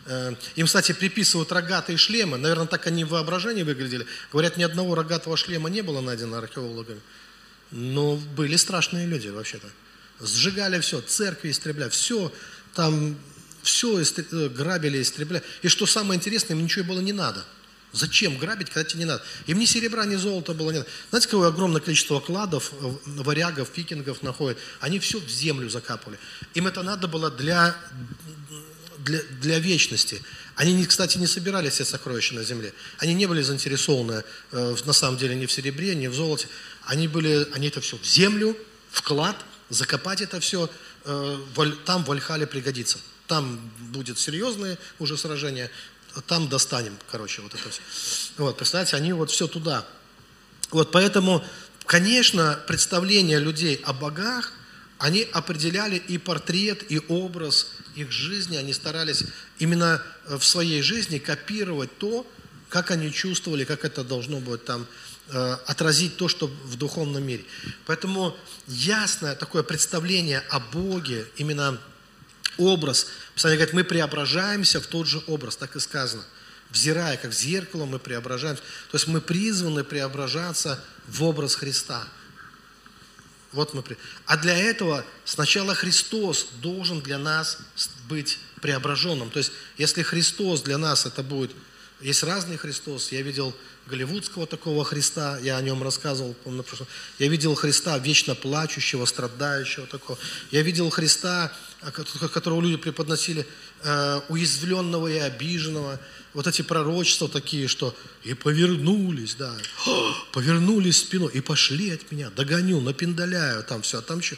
Э, 0.06 0.34
им, 0.56 0.66
кстати, 0.66 0.92
приписывают 0.92 1.52
рогатые 1.52 1.98
шлемы. 1.98 2.38
Наверное, 2.38 2.68
так 2.68 2.88
они 2.88 3.04
в 3.04 3.10
воображении 3.10 3.64
выглядели. 3.64 4.06
Говорят, 4.32 4.58
ни 4.58 4.64
одного 4.64 4.96
рогатого 4.96 5.38
шлема 5.38 5.70
не 5.70 5.82
было 5.82 6.02
найдено 6.02 6.38
археологами. 6.38 7.00
Но 7.72 8.16
были 8.16 8.56
страшные 8.56 9.06
люди 9.06 9.28
вообще-то. 9.28 9.68
Сжигали 10.22 10.80
все, 10.80 11.02
церкви 11.02 11.52
истребляли, 11.52 11.90
все 11.90 12.32
там, 12.76 13.18
все 13.64 14.02
э, 14.02 14.50
грабили, 14.50 15.02
истребляли. 15.02 15.44
И 15.62 15.68
что 15.68 15.86
самое 15.86 16.18
интересное, 16.18 16.56
им 16.56 16.64
ничего 16.64 16.86
было 16.86 17.00
не 17.00 17.14
надо. 17.14 17.46
Зачем 17.92 18.38
грабить, 18.38 18.70
когда 18.70 18.88
тебе 18.88 19.00
не 19.00 19.06
надо? 19.06 19.24
Им 19.48 19.58
ни 19.58 19.66
серебра, 19.66 20.06
ни 20.06 20.16
золота 20.16 20.54
было 20.54 20.72
не 20.72 20.78
надо. 20.80 20.90
Знаете, 21.10 21.28
какое 21.28 21.48
огромное 21.48 21.82
количество 21.82 22.20
кладов, 22.20 22.72
э, 22.74 22.92
варягов, 23.06 23.76
викингов 23.76 24.22
находят? 24.22 24.58
Они 24.80 25.00
все 25.00 25.20
в 25.20 25.30
землю 25.30 25.70
закапывали. 25.70 26.20
Им 26.54 26.68
это 26.68 26.84
надо 26.84 27.08
было 27.08 27.32
для, 27.32 27.76
для, 29.00 29.22
для 29.42 29.60
вечности. 29.60 30.22
Они, 30.56 30.86
кстати, 30.86 31.18
не 31.18 31.26
собирали 31.26 31.70
все 31.70 31.86
сокровища 31.86 32.36
на 32.36 32.44
земле. 32.44 32.74
Они 32.98 33.14
не 33.14 33.26
были 33.26 33.42
заинтересованы, 33.42 34.24
э, 34.52 34.76
на 34.86 34.94
самом 34.94 35.18
деле, 35.18 35.36
ни 35.36 35.46
в 35.46 35.52
серебре, 35.52 35.96
ни 35.96 36.08
в 36.08 36.14
золоте. 36.14 36.48
Они, 36.90 37.08
были, 37.08 37.48
они 37.54 37.68
это 37.68 37.82
все 37.82 37.98
в 37.98 38.04
землю, 38.04 38.58
вклад, 38.90 39.36
закопать 39.70 40.22
это 40.22 40.40
все, 40.40 40.72
э, 41.06 41.38
там 41.86 42.04
в 42.04 42.12
Альхале 42.12 42.48
пригодится. 42.48 42.98
Там 43.28 43.60
будет 43.92 44.18
серьезное 44.18 44.76
уже 44.98 45.16
сражение, 45.16 45.70
там 46.26 46.50
достанем, 46.50 46.98
короче, 47.12 47.44
вот 47.44 47.54
это 47.54 47.70
все. 47.70 47.82
Вот, 48.38 48.58
представляете, 48.58 48.96
они 48.96 49.14
вот 49.14 49.30
все 49.30 49.48
туда. 49.48 49.86
Вот 50.72 50.92
поэтому, 50.92 51.46
конечно, 51.86 52.60
представления 52.66 53.38
людей 53.38 53.80
о 53.86 53.94
богах, 53.94 54.52
они 54.98 55.28
определяли 55.32 55.98
и 55.98 56.18
портрет, 56.18 56.92
и 56.92 57.00
образ 57.08 57.68
их 57.96 58.12
жизни, 58.12 58.58
они 58.58 58.74
старались 58.74 59.26
именно 59.60 60.02
в 60.26 60.42
своей 60.42 60.82
жизни 60.82 61.20
копировать 61.20 61.96
то, 62.00 62.26
как 62.68 62.90
они 62.90 63.14
чувствовали, 63.14 63.64
как 63.64 63.86
это 63.86 64.04
должно 64.04 64.40
быть 64.40 64.66
там 64.66 64.82
э, 64.82 65.09
отразить 65.32 66.18
то, 66.18 66.28
что 66.28 66.48
в 66.48 66.76
духовном 66.76 67.24
мире. 67.24 67.46
Поэтому 67.86 68.36
ясное 68.68 69.36
такое 69.36 69.64
представление 69.64 70.40
о 70.50 70.60
Боге, 70.60 71.26
именно 71.38 71.80
образ. 72.58 73.08
Писание 73.36 73.58
говорит, 73.58 73.74
мы 73.74 73.84
преображаемся 73.84 74.82
в 74.82 74.88
тот 74.88 75.08
же 75.08 75.22
образ, 75.28 75.56
так 75.56 75.76
и 75.76 75.80
сказано. 75.80 76.24
Взирая, 76.70 77.18
как 77.18 77.32
в 77.32 77.34
зеркало, 77.34 77.86
мы 77.86 78.00
преображаемся. 78.00 78.62
То 78.92 78.98
есть 78.98 79.08
мы 79.08 79.22
призваны 79.22 79.84
преображаться 79.84 80.84
в 81.08 81.24
образ 81.24 81.56
Христа. 81.56 82.08
Вот 83.52 83.74
мы. 83.74 83.84
А 84.26 84.38
для 84.38 84.56
этого 84.56 85.04
сначала 85.26 85.74
Христос 85.74 86.48
должен 86.62 87.02
для 87.02 87.18
нас 87.18 87.58
быть 88.08 88.38
преображенным. 88.62 89.32
То 89.32 89.40
есть, 89.40 89.52
если 89.78 90.04
Христос 90.04 90.62
для 90.62 90.78
нас 90.78 91.08
это 91.08 91.24
будет, 91.24 91.52
есть 92.00 92.22
разный 92.22 92.58
Христос. 92.58 93.12
Я 93.12 93.24
видел 93.24 93.56
голливудского 93.90 94.48
такого 94.48 94.86
Христа, 94.86 95.38
я 95.40 95.58
о 95.58 95.62
нем 95.62 95.84
рассказывал, 95.84 96.34
помню, 96.44 96.64
я 97.18 97.28
видел 97.28 97.56
Христа 97.56 97.98
вечно 97.98 98.36
плачущего, 98.36 99.06
страдающего 99.06 99.88
такого. 99.88 100.18
Я 100.52 100.62
видел 100.62 100.90
Христа, 100.90 101.52
которого 102.34 102.62
люди 102.62 102.78
преподносили, 102.78 103.46
э, 103.84 104.22
уязвленного 104.30 105.08
и 105.08 105.18
обиженного. 105.18 106.00
Вот 106.34 106.48
эти 106.48 106.62
пророчества 106.62 107.28
такие, 107.28 107.68
что 107.68 107.96
и 108.24 108.34
повернулись, 108.34 109.36
да, 109.36 109.54
повернулись 110.32 111.00
спиной 111.00 111.32
и 111.34 111.42
пошли 111.42 111.92
от 111.92 112.12
меня, 112.12 112.30
догоню, 112.30 112.82
напиндаляю, 112.82 113.64
там 113.64 113.82
все, 113.82 114.00
а 114.00 114.02
там 114.02 114.20
еще 114.20 114.38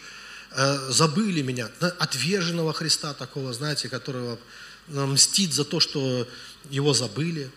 э, 0.52 0.90
забыли 0.90 1.42
меня. 1.42 1.70
Отверженного 2.00 2.74
Христа 2.74 3.14
такого, 3.14 3.54
знаете, 3.54 3.90
которого 3.90 4.40
э, 4.88 5.06
мстит 5.06 5.54
за 5.54 5.66
то, 5.66 5.80
что 5.80 6.28
его 6.70 6.94
забыли 6.94 7.52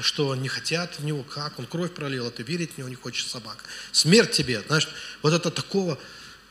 что 0.00 0.34
не 0.34 0.48
хотят 0.48 0.98
в 0.98 1.04
него, 1.04 1.22
как 1.22 1.58
он 1.58 1.66
кровь 1.66 1.92
пролил, 1.92 2.26
а 2.26 2.30
ты 2.30 2.42
верить 2.42 2.74
в 2.74 2.78
него 2.78 2.88
не 2.88 2.94
хочешь 2.94 3.26
собак. 3.26 3.64
Смерть 3.92 4.32
тебе, 4.32 4.62
знаешь, 4.66 4.88
вот 5.20 5.32
это 5.32 5.50
такого. 5.50 5.98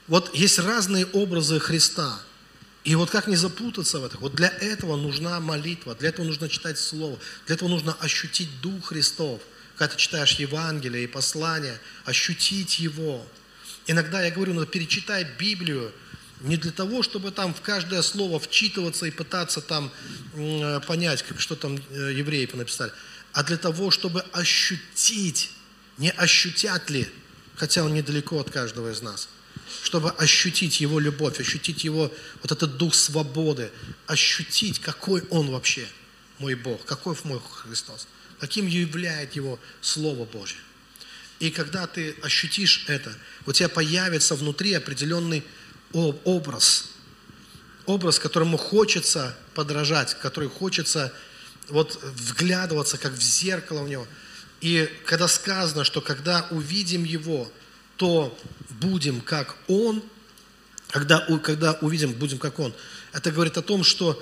Вот 0.08 0.34
есть 0.36 0.60
разные 0.60 1.06
образы 1.08 1.60
Христа. 1.60 2.22
И 2.84 2.96
вот 2.96 3.10
как 3.10 3.28
не 3.28 3.36
запутаться 3.36 4.00
в 4.00 4.06
этом? 4.06 4.22
Вот 4.22 4.36
для 4.36 4.50
этого 4.50 4.96
нужна 4.96 5.40
молитва, 5.40 5.96
для 5.96 6.10
этого 6.10 6.26
нужно 6.26 6.50
читать 6.50 6.80
Слово, 6.80 7.20
для 7.46 7.56
этого 7.56 7.70
нужно 7.70 7.94
ощутить 7.94 8.62
Дух 8.62 8.86
Христов. 8.86 9.42
Когда 9.76 9.94
ты 9.94 10.00
читаешь 10.00 10.34
Евангелие 10.34 11.04
и 11.04 11.08
послание, 11.08 11.80
ощутить 12.06 12.80
Его. 12.80 13.26
Иногда 13.88 14.24
я 14.24 14.32
говорю, 14.32 14.54
надо 14.54 14.68
перечитать 14.68 15.28
Библию, 15.40 15.92
не 16.42 16.58
для 16.58 16.72
того, 16.72 17.04
чтобы 17.04 17.32
там 17.32 17.54
в 17.54 17.62
каждое 17.62 18.02
слово 18.02 18.40
вчитываться 18.40 19.06
и 19.06 19.12
пытаться 19.12 19.62
там 19.62 19.92
э, 20.34 20.80
понять, 20.88 21.24
что 21.38 21.56
там 21.56 21.78
э, 21.78 22.14
евреи 22.16 22.50
написали, 22.54 22.92
а 23.34 23.44
для 23.44 23.58
того, 23.58 23.92
чтобы 23.92 24.22
ощутить, 24.34 25.52
не 25.98 26.12
ощутят 26.12 26.90
ли, 26.90 27.08
хотя 27.56 27.84
он 27.84 27.94
недалеко 27.94 28.40
от 28.40 28.50
каждого 28.50 28.92
из 28.92 29.02
нас, 29.02 29.30
чтобы 29.84 30.12
ощутить 30.12 30.82
Его 30.82 31.00
любовь, 31.00 31.40
ощутить 31.40 31.84
Его, 31.84 32.12
вот 32.42 32.52
этот 32.52 32.78
дух 32.78 32.94
свободы, 32.96 33.72
ощутить, 34.08 34.80
какой 34.80 35.24
Он 35.30 35.50
вообще, 35.50 35.88
мой 36.40 36.56
Бог, 36.56 36.86
какой 36.86 37.16
мой 37.24 37.42
Христос, 37.52 38.08
каким 38.40 38.68
являет 38.68 39.36
Его 39.36 39.60
Слово 39.82 40.26
Божье. 40.26 40.60
И 41.40 41.50
когда 41.50 41.88
ты 41.88 42.16
ощутишь 42.22 42.86
это, 42.88 43.16
у 43.46 43.52
тебя 43.52 43.70
появится 43.70 44.36
внутри 44.36 44.74
определенный 44.74 45.44
образ, 45.92 46.92
образ, 47.86 48.20
которому 48.20 48.58
хочется 48.58 49.36
подражать, 49.56 50.18
который 50.20 50.50
хочется 50.50 51.12
вот 51.72 52.00
вглядываться, 52.04 52.98
как 52.98 53.14
в 53.14 53.22
зеркало 53.22 53.84
в 53.84 53.90
него. 53.90 54.08
И 54.62 54.90
когда 55.06 55.28
сказано, 55.28 55.84
что 55.84 56.02
когда 56.02 56.48
увидим 56.52 57.04
его, 57.04 57.52
то 57.98 58.38
будем 58.70 59.22
как 59.22 59.56
он, 59.68 60.04
когда, 60.90 61.26
когда 61.44 61.74
увидим, 61.82 62.14
будем 62.14 62.38
как 62.38 62.60
он, 62.60 62.74
это 63.14 63.32
говорит 63.32 63.58
о 63.58 63.62
том, 63.62 63.84
что 63.84 64.22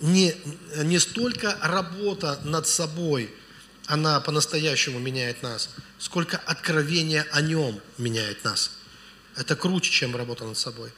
не, 0.00 0.34
не 0.76 0.98
столько 0.98 1.56
работа 1.60 2.40
над 2.44 2.66
собой, 2.66 3.32
она 3.86 4.20
по-настоящему 4.20 4.98
меняет 4.98 5.42
нас, 5.42 5.70
сколько 5.98 6.36
откровение 6.38 7.26
о 7.32 7.40
нем 7.40 7.80
меняет 7.98 8.44
нас. 8.44 8.70
Это 9.36 9.56
круче, 9.56 9.90
чем 9.90 10.16
работа 10.16 10.44
над 10.44 10.56
собой. 10.58 10.92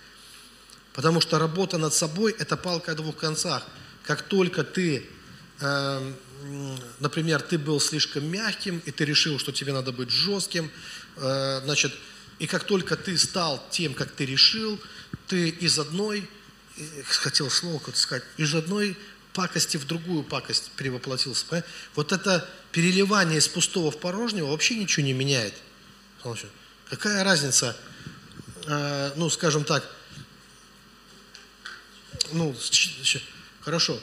Потому 0.93 1.21
что 1.21 1.39
работа 1.39 1.79
над 1.79 1.95
собой– 1.95 2.35
это 2.39 2.57
палка 2.57 2.93
о 2.93 2.95
двух 2.95 3.17
концах. 3.17 3.67
Как 4.05 4.23
только 4.23 4.63
ты 4.63 5.09
например, 7.01 7.43
ты 7.43 7.59
был 7.59 7.81
слишком 7.81 8.25
мягким, 8.27 8.83
и 8.85 8.91
ты 8.91 9.05
решил, 9.05 9.39
что 9.39 9.53
тебе 9.53 9.73
надо 9.73 9.93
быть 9.93 10.11
жестким, 10.11 10.71
э, 11.17 11.61
значит, 11.65 11.93
и 12.39 12.47
как 12.47 12.65
только 12.65 12.97
ты 12.97 13.17
стал 13.17 13.65
тем, 13.71 13.95
как 13.95 14.11
ты 14.13 14.27
решил, 14.27 14.81
ты 15.29 15.49
из 15.49 15.79
одной, 15.79 16.29
э, 16.77 17.03
хотел 17.05 17.51
слово 17.51 17.79
какое-то 17.79 18.01
сказать, 18.01 18.25
из 18.37 18.55
одной 18.55 18.97
пакости 19.33 19.77
в 19.77 19.87
другую 19.87 20.25
пакость 20.25 20.71
перевоплотился. 20.77 21.65
Вот 21.95 22.13
это 22.13 22.49
переливание 22.71 23.39
из 23.39 23.49
пустого 23.49 23.91
в 23.91 23.99
порожнего 23.99 24.49
вообще 24.49 24.77
ничего 24.77 25.07
не 25.07 25.13
меняет. 25.13 25.55
Какая 26.89 27.25
разница, 27.25 27.77
э, 28.67 29.13
ну, 29.17 29.31
скажем 29.31 29.65
так, 29.65 29.85
ну, 32.33 32.55
хорошо, 33.61 34.01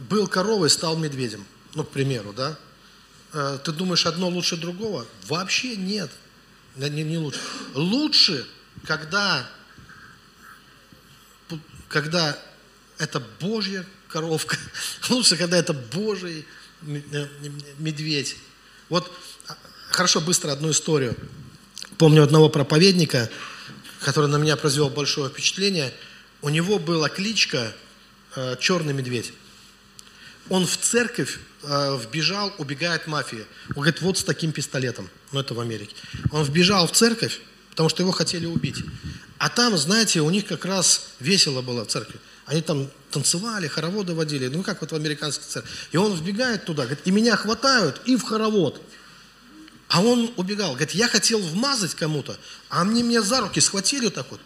был 0.00 0.26
коровой, 0.26 0.70
стал 0.70 0.96
медведем. 0.96 1.44
Ну, 1.74 1.84
к 1.84 1.90
примеру, 1.90 2.32
да? 2.32 2.58
Э, 3.32 3.58
ты 3.62 3.72
думаешь, 3.72 4.06
одно 4.06 4.28
лучше 4.28 4.56
другого? 4.56 5.06
Вообще 5.26 5.76
нет. 5.76 6.10
Не, 6.76 6.88
не 6.88 7.18
лучше. 7.18 7.40
Лучше, 7.74 8.46
когда, 8.86 9.48
когда 11.88 12.38
это 12.98 13.20
Божья 13.40 13.86
коровка. 14.08 14.56
Лучше, 15.08 15.36
когда 15.36 15.56
это 15.56 15.72
Божий 15.72 16.46
э, 16.82 17.28
медведь. 17.78 18.36
Вот, 18.88 19.10
а, 19.48 19.56
хорошо, 19.90 20.20
быстро 20.20 20.52
одну 20.52 20.70
историю. 20.70 21.16
Помню 21.98 22.22
одного 22.22 22.48
проповедника, 22.48 23.30
который 24.00 24.28
на 24.28 24.36
меня 24.36 24.56
произвел 24.56 24.90
большое 24.90 25.30
впечатление. 25.30 25.92
У 26.42 26.48
него 26.48 26.78
была 26.78 27.08
кличка 27.08 27.74
э, 28.36 28.56
«Черный 28.60 28.92
медведь» 28.92 29.32
он 30.52 30.66
в 30.66 30.76
церковь 30.76 31.38
э, 31.62 31.98
вбежал, 31.98 32.52
убегает 32.58 33.06
мафия. 33.06 33.46
Он 33.70 33.76
говорит, 33.76 34.02
вот 34.02 34.18
с 34.18 34.22
таким 34.22 34.52
пистолетом. 34.52 35.08
Ну, 35.32 35.40
это 35.40 35.54
в 35.54 35.60
Америке. 35.60 35.96
Он 36.30 36.44
вбежал 36.44 36.86
в 36.86 36.92
церковь, 36.92 37.40
потому 37.70 37.88
что 37.88 38.02
его 38.02 38.12
хотели 38.12 38.44
убить. 38.44 38.84
А 39.38 39.48
там, 39.48 39.78
знаете, 39.78 40.20
у 40.20 40.28
них 40.28 40.44
как 40.44 40.66
раз 40.66 41.06
весело 41.20 41.62
было 41.62 41.86
в 41.86 41.88
церкви. 41.88 42.20
Они 42.44 42.60
там 42.60 42.90
танцевали, 43.10 43.66
хороводы 43.66 44.12
водили, 44.12 44.48
ну 44.48 44.62
как 44.62 44.82
вот 44.82 44.92
в 44.92 44.94
американской 44.94 45.46
церкви. 45.48 45.70
И 45.92 45.96
он 45.96 46.14
вбегает 46.14 46.66
туда, 46.66 46.82
говорит, 46.82 47.06
и 47.06 47.10
меня 47.10 47.34
хватают, 47.34 48.02
и 48.04 48.16
в 48.16 48.22
хоровод. 48.22 48.78
А 49.88 50.02
он 50.02 50.34
убегал, 50.36 50.72
говорит, 50.72 50.90
я 50.90 51.08
хотел 51.08 51.40
вмазать 51.40 51.94
кому-то, 51.94 52.36
а 52.68 52.82
они 52.82 53.02
меня 53.02 53.22
за 53.22 53.40
руки 53.40 53.58
схватили 53.58 54.10
так 54.10 54.30
вот. 54.30 54.40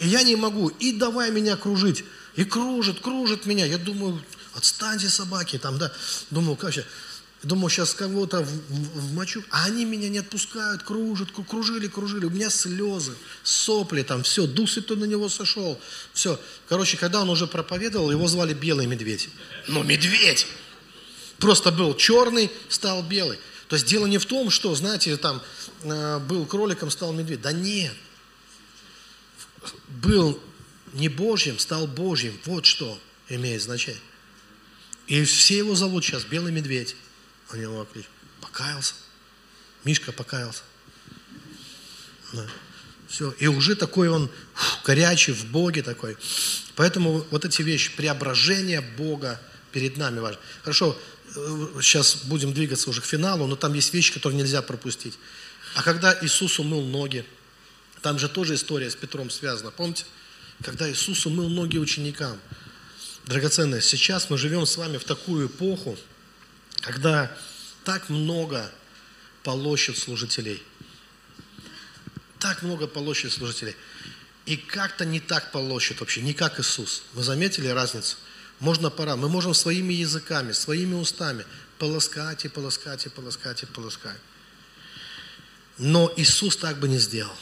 И 0.00 0.08
я 0.08 0.24
не 0.24 0.34
могу. 0.34 0.66
И 0.80 0.90
давай 0.90 1.30
меня 1.30 1.56
кружить. 1.56 2.04
И 2.34 2.42
кружит, 2.42 2.98
кружит 2.98 3.46
меня. 3.46 3.66
Я 3.66 3.78
думаю, 3.78 4.20
отстаньте 4.54 5.08
собаки. 5.08 5.58
Там, 5.58 5.78
да. 5.78 5.92
Думаю, 6.30 6.56
как 6.56 6.72
сейчас. 6.72 6.84
Думаю, 7.44 7.68
сейчас 7.68 7.92
кого-то 7.92 8.40
в, 8.40 8.46
в, 8.48 9.00
в 9.00 9.14
мочу. 9.14 9.44
А 9.50 9.64
они 9.66 9.84
меня 9.84 10.08
не 10.08 10.18
отпускают, 10.18 10.82
кружат, 10.82 11.28
кружили, 11.30 11.88
кружили. 11.88 12.24
У 12.24 12.30
меня 12.30 12.48
слезы, 12.48 13.14
сопли 13.42 14.02
там, 14.02 14.22
все. 14.22 14.46
Дух 14.46 14.70
Святой 14.70 14.96
на 14.96 15.04
него 15.04 15.28
сошел. 15.28 15.78
Все. 16.14 16.40
Короче, 16.68 16.96
когда 16.96 17.20
он 17.20 17.28
уже 17.28 17.46
проповедовал, 17.46 18.10
его 18.10 18.26
звали 18.28 18.54
Белый 18.54 18.86
Медведь. 18.86 19.28
Ну, 19.68 19.82
медведь! 19.82 20.46
Просто 21.38 21.70
был 21.70 21.94
черный, 21.94 22.50
стал 22.68 23.02
белый. 23.02 23.38
То 23.68 23.76
есть 23.76 23.86
дело 23.86 24.06
не 24.06 24.18
в 24.18 24.24
том, 24.24 24.50
что, 24.50 24.74
знаете, 24.74 25.16
там 25.16 25.42
э, 25.82 26.18
был 26.20 26.46
кроликом, 26.46 26.90
стал 26.90 27.12
медведь. 27.12 27.42
Да 27.42 27.52
нет. 27.52 27.92
Был 29.88 30.40
не 30.94 31.08
Божьим, 31.08 31.58
стал 31.58 31.86
Божьим. 31.86 32.38
Вот 32.44 32.64
что 32.64 32.98
имеет 33.28 33.62
значение. 33.62 34.00
И 35.06 35.24
все 35.24 35.58
его 35.58 35.74
зовут 35.74 36.04
сейчас 36.04 36.24
Белый 36.24 36.52
Медведь. 36.52 36.96
У 37.52 37.56
него 37.56 37.86
клич. 37.92 38.06
Покаялся. 38.40 38.94
Мишка 39.84 40.12
покаялся. 40.12 40.62
Да. 42.32 42.46
Все. 43.08 43.30
И 43.38 43.46
уже 43.46 43.76
такой 43.76 44.08
он 44.08 44.30
фу, 44.54 44.78
горячий 44.84 45.32
в 45.32 45.44
Боге 45.46 45.82
такой. 45.82 46.16
Поэтому 46.74 47.24
вот 47.30 47.44
эти 47.44 47.62
вещи, 47.62 47.92
преображение 47.94 48.80
Бога 48.80 49.40
перед 49.72 49.96
нами 49.96 50.20
важно. 50.20 50.40
Хорошо, 50.62 50.98
сейчас 51.80 52.24
будем 52.24 52.52
двигаться 52.52 52.88
уже 52.90 53.00
к 53.00 53.04
финалу, 53.04 53.46
но 53.46 53.56
там 53.56 53.74
есть 53.74 53.92
вещи, 53.92 54.12
которые 54.12 54.38
нельзя 54.38 54.62
пропустить. 54.62 55.18
А 55.74 55.82
когда 55.82 56.16
Иисус 56.22 56.58
умыл 56.58 56.82
ноги, 56.82 57.24
там 58.02 58.18
же 58.18 58.28
тоже 58.28 58.54
история 58.54 58.90
с 58.90 58.96
Петром 58.96 59.30
связана, 59.30 59.70
помните? 59.70 60.04
Когда 60.62 60.90
Иисус 60.90 61.26
умыл 61.26 61.48
ноги 61.48 61.78
ученикам. 61.78 62.38
Драгоценные, 63.26 63.80
сейчас 63.80 64.28
мы 64.28 64.36
живем 64.36 64.66
с 64.66 64.76
вами 64.76 64.98
в 64.98 65.04
такую 65.04 65.46
эпоху, 65.48 65.96
когда 66.80 67.34
так 67.84 68.10
много 68.10 68.70
полощет 69.42 69.96
служителей. 69.96 70.62
Так 72.38 72.62
много 72.62 72.86
полощет 72.86 73.32
служителей. 73.32 73.74
И 74.44 74.58
как-то 74.58 75.06
не 75.06 75.20
так 75.20 75.52
полощет 75.52 76.00
вообще, 76.00 76.20
не 76.20 76.34
как 76.34 76.60
Иисус. 76.60 77.02
Вы 77.14 77.22
заметили 77.22 77.68
разницу? 77.68 78.16
Можно 78.60 78.90
пора. 78.90 79.16
Мы 79.16 79.30
можем 79.30 79.54
своими 79.54 79.94
языками, 79.94 80.52
своими 80.52 80.94
устами 80.94 81.46
полоскать 81.78 82.44
и 82.44 82.48
полоскать 82.48 83.06
и 83.06 83.08
полоскать 83.08 83.62
и 83.62 83.66
полоскать. 83.66 84.20
Но 85.78 86.12
Иисус 86.16 86.58
так 86.58 86.78
бы 86.78 86.88
не 86.88 86.98
сделал. 86.98 87.36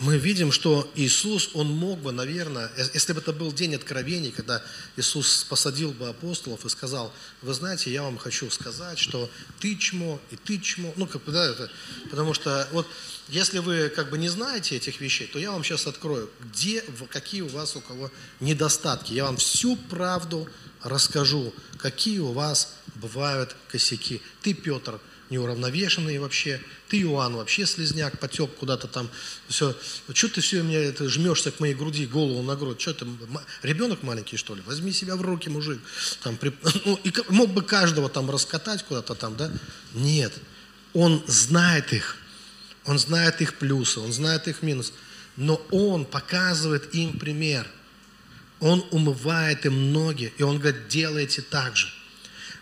Мы 0.00 0.16
видим, 0.16 0.52
что 0.52 0.88
Иисус, 0.94 1.50
Он 1.54 1.66
мог 1.66 1.98
бы, 1.98 2.12
наверное, 2.12 2.70
если 2.94 3.12
бы 3.12 3.20
это 3.20 3.32
был 3.32 3.52
день 3.52 3.74
откровений, 3.74 4.30
когда 4.30 4.62
Иисус 4.96 5.44
посадил 5.48 5.90
бы 5.90 6.08
апостолов 6.08 6.64
и 6.64 6.68
сказал, 6.68 7.12
вы 7.42 7.52
знаете, 7.52 7.92
я 7.92 8.04
вам 8.04 8.16
хочу 8.16 8.48
сказать, 8.48 8.96
что 8.96 9.28
ты 9.58 9.74
чмо, 9.74 10.20
и 10.30 10.36
ты 10.36 10.60
чмо. 10.60 10.92
Ну, 10.94 11.08
как 11.08 11.24
бы, 11.24 11.32
да, 11.32 11.44
это, 11.44 11.68
потому 12.10 12.32
что 12.32 12.68
вот 12.70 12.86
если 13.28 13.58
вы 13.58 13.88
как 13.88 14.10
бы 14.10 14.18
не 14.18 14.28
знаете 14.28 14.76
этих 14.76 15.00
вещей, 15.00 15.26
то 15.26 15.40
я 15.40 15.50
вам 15.50 15.64
сейчас 15.64 15.88
открою, 15.88 16.30
где, 16.40 16.84
какие 17.10 17.40
у 17.40 17.48
вас 17.48 17.74
у 17.74 17.80
кого 17.80 18.12
недостатки. 18.38 19.12
Я 19.12 19.24
вам 19.24 19.36
всю 19.36 19.74
правду 19.74 20.48
расскажу, 20.84 21.52
какие 21.76 22.20
у 22.20 22.30
вас 22.30 22.74
бывают 22.94 23.56
косяки. 23.68 24.22
Ты, 24.42 24.54
Петр, 24.54 25.00
неуравновешенный 25.30 26.18
вообще, 26.18 26.60
ты, 26.88 27.00
Иоанн, 27.02 27.36
вообще 27.36 27.66
слезняк, 27.66 28.18
потек 28.18 28.50
куда-то 28.56 28.88
там, 28.88 29.10
все. 29.48 29.76
Что 30.12 30.28
ты 30.28 30.40
все 30.40 30.62
меня 30.62 30.80
это, 30.80 31.08
жмешься 31.08 31.50
к 31.50 31.60
моей 31.60 31.74
груди, 31.74 32.06
голову 32.06 32.42
на 32.42 32.56
грудь? 32.56 32.80
Что 32.80 32.94
ты, 32.94 33.06
ребенок 33.62 34.02
маленький, 34.02 34.36
что 34.36 34.54
ли? 34.54 34.62
Возьми 34.62 34.92
себя 34.92 35.16
в 35.16 35.22
руки, 35.22 35.48
мужик. 35.48 35.80
Там, 36.22 36.36
при... 36.36 36.52
ну, 36.84 36.98
и 37.04 37.12
мог 37.28 37.50
бы 37.50 37.62
каждого 37.62 38.08
там 38.08 38.30
раскатать 38.30 38.84
куда-то 38.84 39.14
там, 39.14 39.36
да? 39.36 39.50
Нет. 39.92 40.32
Он 40.94 41.22
знает 41.26 41.92
их. 41.92 42.16
Он 42.84 42.98
знает 42.98 43.42
их 43.42 43.58
плюсы, 43.58 44.00
он 44.00 44.12
знает 44.12 44.48
их 44.48 44.62
минусы. 44.62 44.92
Но 45.36 45.56
он 45.70 46.06
показывает 46.06 46.94
им 46.94 47.18
пример. 47.18 47.66
Он 48.60 48.84
умывает 48.90 49.66
им 49.66 49.92
ноги, 49.92 50.32
и 50.36 50.42
он 50.42 50.58
говорит, 50.58 50.88
делайте 50.88 51.42
так 51.42 51.76
же. 51.76 51.88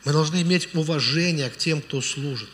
Мы 0.07 0.13
должны 0.13 0.41
иметь 0.43 0.73
уважение 0.73 1.51
к 1.51 1.57
тем, 1.57 1.83
кто 1.83 2.01
служит. 2.01 2.49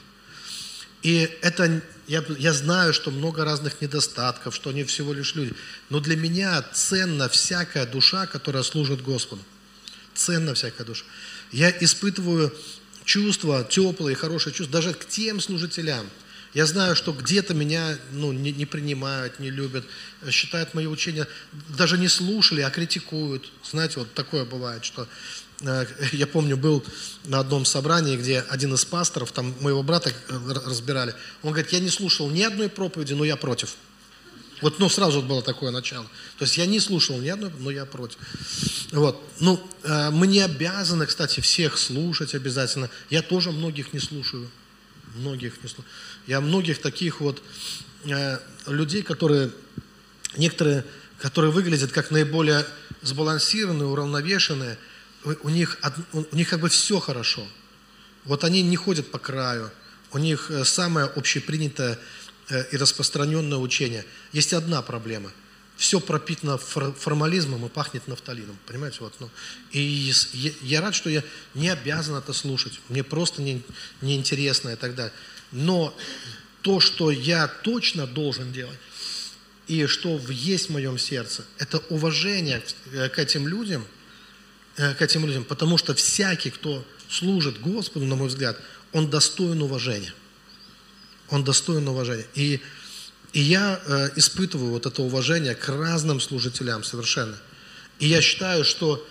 И 1.03 1.29
это, 1.43 1.83
я, 2.07 2.25
я 2.39 2.55
знаю, 2.55 2.95
что 2.95 3.11
много 3.11 3.45
разных 3.45 3.83
недостатков, 3.83 4.55
что 4.55 4.71
они 4.71 4.85
всего 4.85 5.13
лишь 5.13 5.35
люди. 5.35 5.53
Но 5.91 6.01
для 6.01 6.17
меня 6.17 6.63
ценна 6.73 7.29
всякая 7.29 7.85
душа, 7.85 8.25
которая 8.27 8.63
служит 8.63 9.03
Господу. 9.03 9.43
Ценна 10.15 10.55
всякая 10.55 10.85
душа. 10.85 11.05
Я 11.51 11.71
испытываю 11.71 12.55
чувства, 13.05 13.65
теплые, 13.69 14.17
хорошие 14.17 14.55
чувства, 14.55 14.81
даже 14.81 14.95
к 14.95 15.07
тем 15.07 15.39
служителям– 15.39 16.09
я 16.55 16.67
знаю, 16.67 16.95
что 16.97 17.13
где-то 17.13 17.55
меня 17.55 17.99
ну, 18.11 18.31
не, 18.33 18.53
не 18.53 18.67
принимают, 18.67 19.39
не 19.39 19.51
любят, 19.51 19.87
считают 20.31 20.75
мои 20.75 20.87
учения, 20.87 21.27
даже 21.69 21.97
не 21.97 22.09
слушали, 22.09 22.61
а 22.61 22.71
критикуют. 22.71 23.51
Знаете, 23.65 24.01
вот 24.01 24.13
такое 24.13 24.45
бывает, 24.45 24.85
что 24.85 25.09
я 26.13 26.27
помню, 26.27 26.57
был 26.57 26.85
на 27.25 27.39
одном 27.39 27.65
собрании, 27.65 28.17
где 28.17 28.41
один 28.41 28.75
из 28.75 28.85
пасторов, 28.85 29.33
там 29.33 29.55
моего 29.61 29.83
брата 29.83 30.11
э, 30.11 30.39
разбирали, 30.67 31.15
он 31.43 31.53
говорит, 31.53 31.73
я 31.73 31.81
не 31.81 31.91
слушал 31.91 32.29
ни 32.31 32.43
одной 32.43 32.69
проповеди, 32.69 33.15
но 33.15 33.25
я 33.25 33.37
против. 33.37 33.77
Вот, 34.63 34.79
ну, 34.79 34.89
сразу 34.89 35.21
вот 35.21 35.29
было 35.29 35.43
такое 35.43 35.73
начало. 35.73 36.07
То 36.39 36.45
есть 36.45 36.57
я 36.57 36.67
не 36.67 36.79
слушал 36.79 37.19
ни 37.19 37.29
одной, 37.29 37.51
но 37.59 37.71
я 37.71 37.85
против. 37.85 38.19
Вот. 38.93 39.21
Ну, 39.41 39.61
э, 39.83 40.11
мы 40.11 40.29
не 40.29 40.41
обязаны, 40.41 41.07
кстати, 41.07 41.41
всех 41.41 41.77
слушать 41.77 42.35
обязательно. 42.35 42.89
Я 43.11 43.23
тоже 43.23 43.51
многих 43.51 43.93
не 43.93 43.99
слушаю. 43.99 44.49
Многих 45.17 45.63
не 45.63 45.69
слушаю. 45.69 45.85
Я 46.29 46.41
многих 46.41 46.81
таких 46.81 47.21
вот 47.21 47.43
э, 48.05 48.39
людей, 48.69 49.03
которые, 49.03 49.51
некоторые, 50.37 50.85
которые 51.19 51.51
выглядят 51.51 51.91
как 51.91 52.13
наиболее 52.13 52.65
сбалансированные, 53.03 53.89
уравновешенные, 53.89 54.79
у 55.25 55.49
них, 55.49 55.79
у 56.13 56.37
них 56.37 56.49
как 56.49 56.61
бы 56.61 56.69
все 56.69 56.99
хорошо. 57.01 57.47
Вот 58.25 58.45
они 58.45 58.63
не 58.63 58.77
ходят 58.77 59.11
по 59.11 59.19
краю, 59.19 59.71
у 60.13 60.19
них 60.19 60.51
э, 60.51 60.65
самое 60.65 61.07
общепринятое 61.07 61.99
э, 62.49 62.65
и 62.71 62.77
распространенное 62.77 63.59
учение. 63.59 64.05
Есть 64.33 64.53
одна 64.53 64.83
проблема. 64.83 65.33
Все 65.77 65.99
пропитано 65.99 66.59
формализмом 66.59 67.67
и 67.67 67.69
пахнет 67.69 68.07
нафталином. 68.07 68.57
Понимаете? 68.67 68.99
Вот, 69.01 69.15
ну. 69.19 69.31
И 69.73 70.13
я 70.61 70.81
рад, 70.81 70.95
что 70.95 71.11
я 71.11 71.25
не 71.55 71.71
обязан 71.71 72.15
это 72.15 72.33
слушать. 72.33 72.79
Мне 72.89 73.03
просто 73.03 73.43
не, 73.43 73.63
неинтересно 74.01 74.71
и 74.71 74.77
так 74.77 74.95
далее. 74.95 75.13
Но 75.51 75.97
то, 76.61 76.79
что 76.79 77.11
я 77.11 77.49
точно 77.49 78.07
должен 78.07 78.53
делать, 78.53 78.79
и 79.67 79.87
что 79.87 80.21
есть 80.29 80.69
в 80.69 80.73
моем 80.73 80.99
сердце, 80.99 81.45
это 81.59 81.79
уважение 81.89 82.63
к 82.93 83.19
этим 83.19 83.49
людям, 83.49 83.83
э, 83.83 84.02
к 84.77 85.03
этим 85.03 85.27
людям, 85.27 85.45
потому 85.45 85.79
что 85.79 85.95
всякий, 85.95 86.51
кто 86.51 86.85
служит 87.09 87.61
Господу, 87.61 88.07
на 88.07 88.17
мой 88.17 88.29
взгляд, 88.29 88.59
он 88.93 89.11
достоин 89.11 89.63
уважения. 89.63 90.15
Он 91.29 91.45
достоин 91.45 91.87
уважения. 91.89 92.27
И, 92.35 92.61
и 93.33 93.41
я 93.41 93.81
э, 93.85 94.11
испытываю 94.17 94.71
вот 94.71 94.87
это 94.87 95.03
уважение 95.03 95.55
к 95.55 95.69
разным 95.69 96.21
служителям 96.21 96.85
совершенно. 96.85 97.37
И 97.99 98.07
я 98.07 98.21
считаю, 98.21 98.65
что 98.65 99.07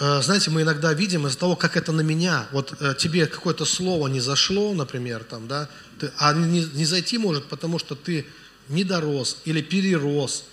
Э, 0.00 0.22
знаете, 0.22 0.50
мы 0.50 0.62
иногда 0.62 0.94
видим 0.94 1.26
из-за 1.26 1.38
того, 1.38 1.56
как 1.56 1.76
это 1.76 1.92
на 1.92 2.00
меня, 2.00 2.48
вот 2.52 2.74
э, 2.80 2.94
тебе 2.98 3.26
какое-то 3.26 3.66
слово 3.66 4.08
не 4.08 4.20
зашло, 4.20 4.72
например, 4.72 5.24
там, 5.24 5.46
да, 5.46 5.68
ты, 5.98 6.10
а 6.16 6.32
не, 6.32 6.64
не 6.64 6.86
зайти 6.86 7.18
может, 7.18 7.44
потому 7.44 7.78
что 7.78 7.94
ты 7.94 8.26
не 8.68 8.82
дорос 8.82 9.42
или 9.44 9.60
перерос, 9.60 10.44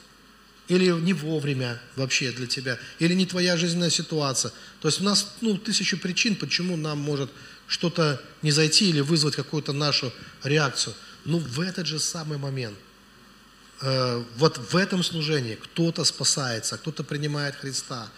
или 0.67 0.91
не 0.91 1.13
вовремя 1.13 1.81
вообще 1.95 2.31
для 2.31 2.47
тебя, 2.47 2.77
или 2.99 3.13
не 3.13 3.25
твоя 3.25 3.57
жизненная 3.57 3.89
ситуация. 3.89 4.51
То 4.81 4.87
есть 4.87 5.01
у 5.01 5.03
нас 5.03 5.33
ну, 5.41 5.57
тысячу 5.57 5.97
причин, 5.97 6.35
почему 6.35 6.75
нам 6.75 6.99
может 6.99 7.29
что-то 7.67 8.21
не 8.41 8.51
зайти 8.51 8.89
или 8.89 9.01
вызвать 9.01 9.35
какую-то 9.35 9.73
нашу 9.73 10.11
реакцию. 10.43 10.93
Но 11.25 11.39
в 11.39 11.59
этот 11.59 11.87
же 11.87 11.99
самый 11.99 12.37
момент, 12.37 12.77
э, 13.81 14.23
вот 14.37 14.57
в 14.57 14.75
этом 14.75 15.03
служении 15.03 15.55
кто-то 15.55 16.03
спасается, 16.03 16.77
кто-то 16.77 17.03
принимает 17.03 17.55
Христа, 17.55 18.09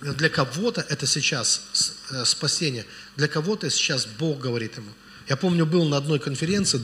для 0.00 0.28
кого-то 0.28 0.80
это 0.80 1.06
сейчас 1.06 1.62
э, 2.10 2.24
спасение, 2.24 2.86
для 3.16 3.26
кого-то 3.26 3.68
сейчас 3.70 4.06
Бог 4.06 4.38
говорит 4.38 4.76
ему. 4.76 4.92
Я 5.28 5.36
помню, 5.36 5.66
был 5.66 5.84
на 5.84 5.98
одной 5.98 6.18
конференции, 6.18 6.80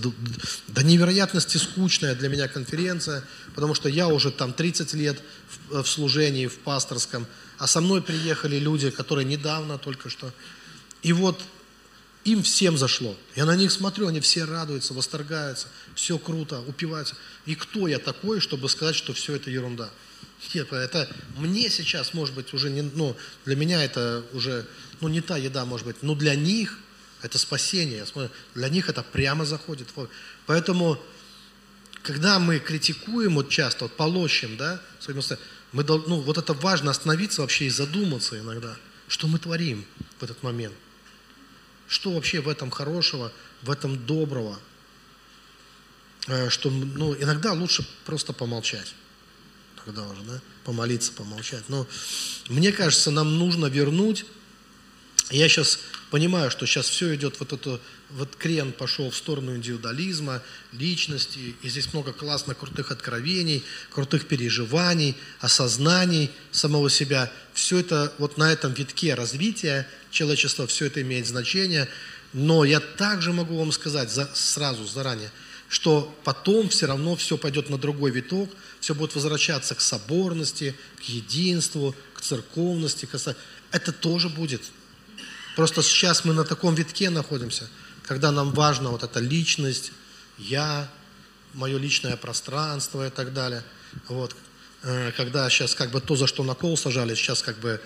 до 0.69 0.83
невероятности 0.83 1.57
скучная 1.57 2.15
для 2.15 2.29
меня 2.29 2.47
конференция, 2.47 3.25
потому 3.55 3.75
что 3.75 3.89
я 3.89 4.09
уже 4.09 4.31
там 4.31 4.53
30 4.53 4.93
лет 4.95 5.23
в, 5.71 5.83
в 5.83 5.89
служении, 5.89 6.47
в 6.47 6.59
пасторском, 6.59 7.27
а 7.59 7.67
со 7.67 7.81
мной 7.81 8.03
приехали 8.03 8.59
люди, 8.59 8.91
которые 8.91 9.25
недавно 9.25 9.79
только 9.79 10.11
что. 10.11 10.31
И 11.03 11.15
вот 11.15 11.41
им 12.25 12.43
всем 12.43 12.77
зашло. 12.77 13.17
Я 13.35 13.47
на 13.47 13.57
них 13.57 13.73
смотрю, 13.73 14.09
они 14.09 14.21
все 14.21 14.45
радуются, 14.45 14.93
восторгаются, 14.93 15.69
все 15.95 16.19
круто, 16.19 16.61
упиваются. 16.61 17.17
И 17.47 17.55
кто 17.55 17.87
я 17.89 17.99
такой, 17.99 18.41
чтобы 18.41 18.69
сказать, 18.69 18.97
что 18.97 19.15
все 19.15 19.37
это 19.37 19.51
ерунда? 19.51 19.89
Нет, 20.53 20.71
это 20.73 21.09
мне 21.39 21.71
сейчас, 21.71 22.13
может 22.13 22.35
быть, 22.35 22.53
уже 22.53 22.69
не, 22.69 22.83
ну, 22.83 23.17
для 23.47 23.57
меня 23.57 23.83
это 23.83 24.23
уже, 24.35 24.67
ну, 25.01 25.09
не 25.09 25.23
та 25.23 25.39
еда, 25.39 25.65
может 25.65 25.87
быть, 25.87 26.03
но 26.03 26.15
для 26.15 26.35
них 26.35 26.79
это 27.25 27.39
спасение. 27.39 28.05
Для 28.55 28.69
них 28.69 28.91
это 28.91 29.03
прямо 29.03 29.47
заходит. 29.47 29.89
Поэтому, 30.45 31.01
когда 32.03 32.39
мы 32.39 32.59
критикуем 32.59 33.37
вот 33.37 33.49
часто, 33.49 33.87
вот 33.87 33.97
полощем, 33.97 34.59
да, 34.59 34.81
мы, 35.73 35.83
ну, 35.85 36.21
вот 36.21 36.37
это 36.37 36.53
важно 36.53 36.91
остановиться 36.91 37.41
вообще 37.41 37.65
и 37.65 37.71
задуматься 37.71 38.39
иногда, 38.39 38.77
что 39.09 39.27
мы 39.27 39.39
творим 39.39 39.87
в 40.19 40.23
этот 40.23 40.43
момент. 40.43 40.75
Что 41.89 42.13
вообще 42.13 42.41
в 42.41 42.49
этом 42.49 42.71
хорошего, 42.71 43.33
в 43.63 43.71
этом 43.71 44.05
доброго? 44.05 44.61
Э, 46.27 46.51
что, 46.51 46.69
ну, 46.71 47.15
иногда 47.15 47.55
лучше 47.55 47.89
просто 48.05 48.35
помолчать. 48.35 48.95
Тогда 49.83 50.07
уже, 50.07 50.23
да? 50.25 50.41
Помолиться, 50.65 51.11
помолчать. 51.13 51.65
Но 51.69 51.87
мне 52.49 52.71
кажется, 52.71 53.11
нам 53.11 53.39
нужно 53.39 53.67
вернуть. 53.67 54.27
Я 55.31 55.49
сейчас 55.49 55.79
понимаю, 56.15 56.49
что 56.49 56.65
сейчас 56.65 56.89
все 56.89 57.13
идет 57.17 57.41
вот 57.41 57.53
это, 57.53 57.81
вот 58.11 58.37
крен 58.37 58.71
пошел 58.71 59.11
в 59.11 59.17
сторону 59.17 59.57
индивидуализма, 59.57 60.43
личности, 60.71 61.57
и 61.61 61.69
здесь 61.69 61.93
много 61.93 62.13
классных, 62.13 62.57
крутых 62.59 62.93
откровений, 62.93 63.65
крутых 63.91 64.29
переживаний, 64.29 65.17
осознаний 65.41 66.31
самого 66.53 66.89
себя. 66.89 67.33
Все 67.53 67.79
это 67.79 68.13
вот 68.19 68.39
на 68.39 68.53
этом 68.53 68.73
витке 68.75 69.15
развития 69.15 69.89
человечества, 70.13 70.69
все 70.69 70.87
это 70.87 71.03
имеет 71.03 71.27
значение. 71.27 71.89
Но 72.33 72.65
я 72.65 72.79
также 72.79 73.33
могу 73.33 73.59
вам 73.59 73.73
сказать 73.73 74.09
за, 74.09 74.31
сразу, 74.35 74.87
заранее, 74.87 75.33
что 75.69 76.17
потом 76.23 76.69
все 76.69 76.87
равно 76.87 77.17
все 77.17 77.37
пойдет 77.37 77.71
на 77.71 77.77
другой 77.77 78.13
виток, 78.13 78.51
все 78.79 78.95
будет 78.95 79.17
возвращаться 79.17 79.75
к 79.75 79.81
соборности, 79.81 80.77
к 80.97 81.03
единству, 81.09 81.93
к 82.15 82.21
церковности. 82.21 83.07
К... 83.07 83.19
Это 83.73 83.91
тоже 83.91 84.29
будет. 84.29 84.63
Просто 85.57 85.83
сейчас 85.83 86.25
мы 86.25 86.35
на 86.35 86.45
таком 86.45 86.75
витке 86.75 87.11
находимся, 87.11 87.69
когда 88.03 88.33
нам 88.33 88.53
важна 88.53 88.91
вот 88.91 89.03
эта 89.03 89.21
личность, 89.21 89.93
я, 90.39 90.89
мое 91.53 91.79
личное 91.79 92.17
пространство 92.17 93.07
и 93.07 93.11
так 93.11 93.33
далее. 93.33 93.63
Вот. 94.09 94.35
Э, 94.83 95.13
когда 95.17 95.49
сейчас 95.49 95.75
как 95.75 95.91
бы 95.91 96.01
то, 96.01 96.17
за 96.17 96.27
что 96.27 96.43
на 96.43 96.55
кол 96.55 96.77
сажали, 96.77 97.15
сейчас 97.15 97.43
как 97.43 97.59
бы 97.59 97.81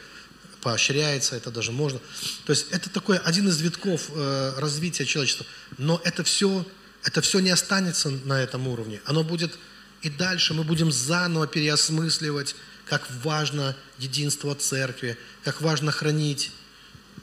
поощряется, 0.62 1.36
это 1.36 1.51
даже 1.51 1.73
можно. 1.73 2.01
То 2.47 2.53
есть 2.53 2.66
это 2.70 2.90
такой 2.90 3.19
один 3.19 3.49
из 3.49 3.61
витков 3.61 4.11
э, 4.15 4.55
развития 4.57 5.05
человечества. 5.05 5.47
Но 5.77 6.01
это 6.05 6.24
все, 6.24 6.66
это 7.05 7.20
все 7.20 7.40
не 7.40 7.51
останется 7.51 8.11
на 8.11 8.43
этом 8.43 8.66
уровне. 8.66 9.01
Оно 9.05 9.23
будет 9.23 9.59
и 10.03 10.11
дальше. 10.11 10.55
Мы 10.55 10.65
будем 10.65 10.90
заново 10.90 11.47
переосмысливать, 11.47 12.57
как 12.86 13.07
важно 13.23 13.77
единство 13.99 14.55
церкви, 14.55 15.19
как 15.45 15.61
важно 15.61 15.93
хранить 15.93 16.51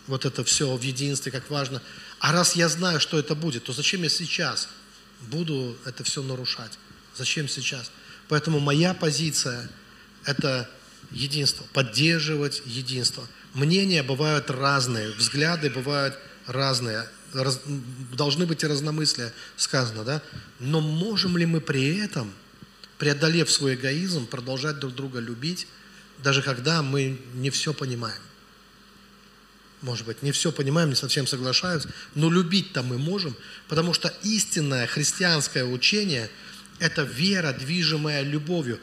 вот 0.07 0.25
это 0.25 0.43
все 0.43 0.75
в 0.75 0.81
единстве, 0.81 1.31
как 1.31 1.49
важно. 1.49 1.81
А 2.19 2.31
раз 2.31 2.55
я 2.55 2.69
знаю, 2.69 2.99
что 2.99 3.19
это 3.19 3.35
будет, 3.35 3.63
то 3.63 3.73
зачем 3.73 4.03
я 4.03 4.09
сейчас 4.09 4.69
буду 5.21 5.77
это 5.85 6.03
все 6.03 6.21
нарушать? 6.21 6.71
Зачем 7.15 7.47
сейчас? 7.47 7.91
Поэтому 8.27 8.59
моя 8.59 8.93
позиция– 8.93 9.69
это 10.25 10.69
единство, 11.11 11.65
поддерживать 11.73 12.61
единство. 12.65 13.27
Мнения 13.53 14.03
бывают 14.03 14.49
разные, 14.49 15.11
взгляды 15.11 15.69
бывают 15.69 16.17
разные, 16.47 17.07
раз, 17.33 17.61
должны 18.13 18.45
быть 18.45 18.63
и 18.63 18.67
разномыслия, 18.67 19.33
сказано, 19.55 20.03
да? 20.03 20.21
Но 20.59 20.81
можем 20.81 21.37
ли 21.37 21.45
мы 21.45 21.61
при 21.61 21.97
этом, 21.97 22.33
преодолев 22.97 23.51
свой 23.51 23.75
эгоизм, 23.75 24.25
продолжать 24.25 24.79
друг 24.79 24.95
друга 24.95 25.19
любить, 25.19 25.67
даже 26.23 26.41
когда 26.41 26.81
мы 26.81 27.19
не 27.33 27.49
все 27.49 27.73
понимаем? 27.73 28.21
Может 29.81 30.05
быть, 30.05 30.21
не 30.23 30.31
все 30.31 30.51
понимаем, 30.51 30.89
не 30.89 30.95
совсем 30.95 31.27
соглашаются, 31.27 31.89
но 32.15 32.29
любить-то 32.29 32.81
мы 32.81 32.97
можем, 32.97 33.35
потому 33.67 33.93
что 33.93 34.13
истинное 34.23 34.87
христианское 34.87 35.63
учение– 35.63 36.29
это 36.79 37.03
вера, 37.03 37.53
движимая 37.53 38.21
любовью. 38.21 38.79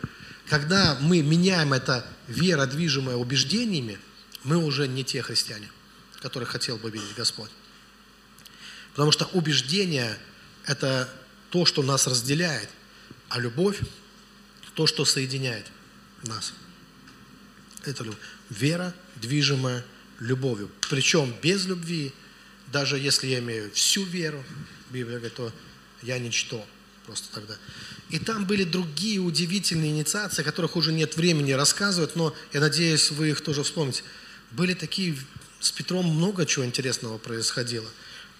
Когда 0.48 0.98
мы 1.00 1.22
меняем 1.22 1.72
это 1.72 2.06
вера, 2.28 2.66
движимая 2.66 3.16
убеждениями, 3.16 3.98
мы 4.44 4.56
уже 4.56 4.86
не 4.86 5.04
те 5.04 5.22
христиане, 5.22 5.68
которых 6.20 6.50
хотел 6.50 6.76
бы 6.76 6.90
видеть 6.90 7.14
Господь. 7.16 7.50
Потому 8.92 9.12
что 9.12 9.24
убеждение– 9.32 10.18
это 10.66 11.08
то, 11.50 11.64
что 11.64 11.82
нас 11.82 12.06
разделяет, 12.06 12.68
а 13.28 13.38
любовь– 13.38 13.80
то, 14.74 14.86
что 14.86 15.04
соединяет 15.04 15.66
нас. 16.22 16.54
Это 17.84 18.04
любовь. 18.04 18.20
Вера, 18.50 18.94
движимая 19.16 19.84
любовью. 20.22 20.70
Причем 20.88 21.34
без 21.42 21.66
любви, 21.66 22.12
даже 22.68 22.98
если 22.98 23.26
я 23.26 23.40
имею 23.40 23.70
всю 23.72 24.04
веру, 24.04 24.42
Библия 24.90 25.18
говорит, 25.18 25.34
то 25.34 25.52
я 26.02 26.18
ничто 26.18 26.64
просто 27.06 27.28
тогда. 27.34 27.56
И 28.10 28.18
там 28.18 28.46
были 28.46 28.64
другие 28.64 29.18
удивительные 29.20 29.90
инициации, 29.90 30.42
которых 30.42 30.76
уже 30.76 30.92
нет 30.92 31.16
времени 31.16 31.52
рассказывать, 31.52 32.14
но 32.14 32.34
я 32.52 32.60
надеюсь, 32.60 33.10
вы 33.10 33.30
их 33.30 33.40
тоже 33.40 33.62
вспомните. 33.64 34.02
Были 34.52 34.74
такие, 34.74 35.16
с 35.60 35.72
Петром 35.72 36.06
много 36.06 36.46
чего 36.46 36.64
интересного 36.64 37.18
происходило. 37.18 37.88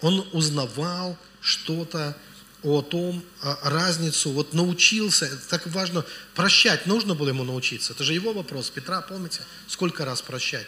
Он 0.01 0.27
узнавал 0.33 1.19
что-то 1.41 2.17
о 2.63 2.83
том, 2.83 3.25
о 3.41 3.71
разницу, 3.71 4.31
вот 4.31 4.55
научился, 4.55 5.27
это 5.27 5.49
так 5.49 5.67
важно, 5.67 6.05
прощать 6.35 6.87
нужно 6.87 7.15
было 7.15 7.29
ему 7.29 7.43
научиться. 7.43 7.93
Это 7.93 8.05
же 8.05 8.15
его 8.15 8.33
вопрос. 8.33 8.71
Петра, 8.71 9.01
помните, 9.01 9.41
сколько 9.67 10.05
раз 10.05 10.23
прощать? 10.23 10.67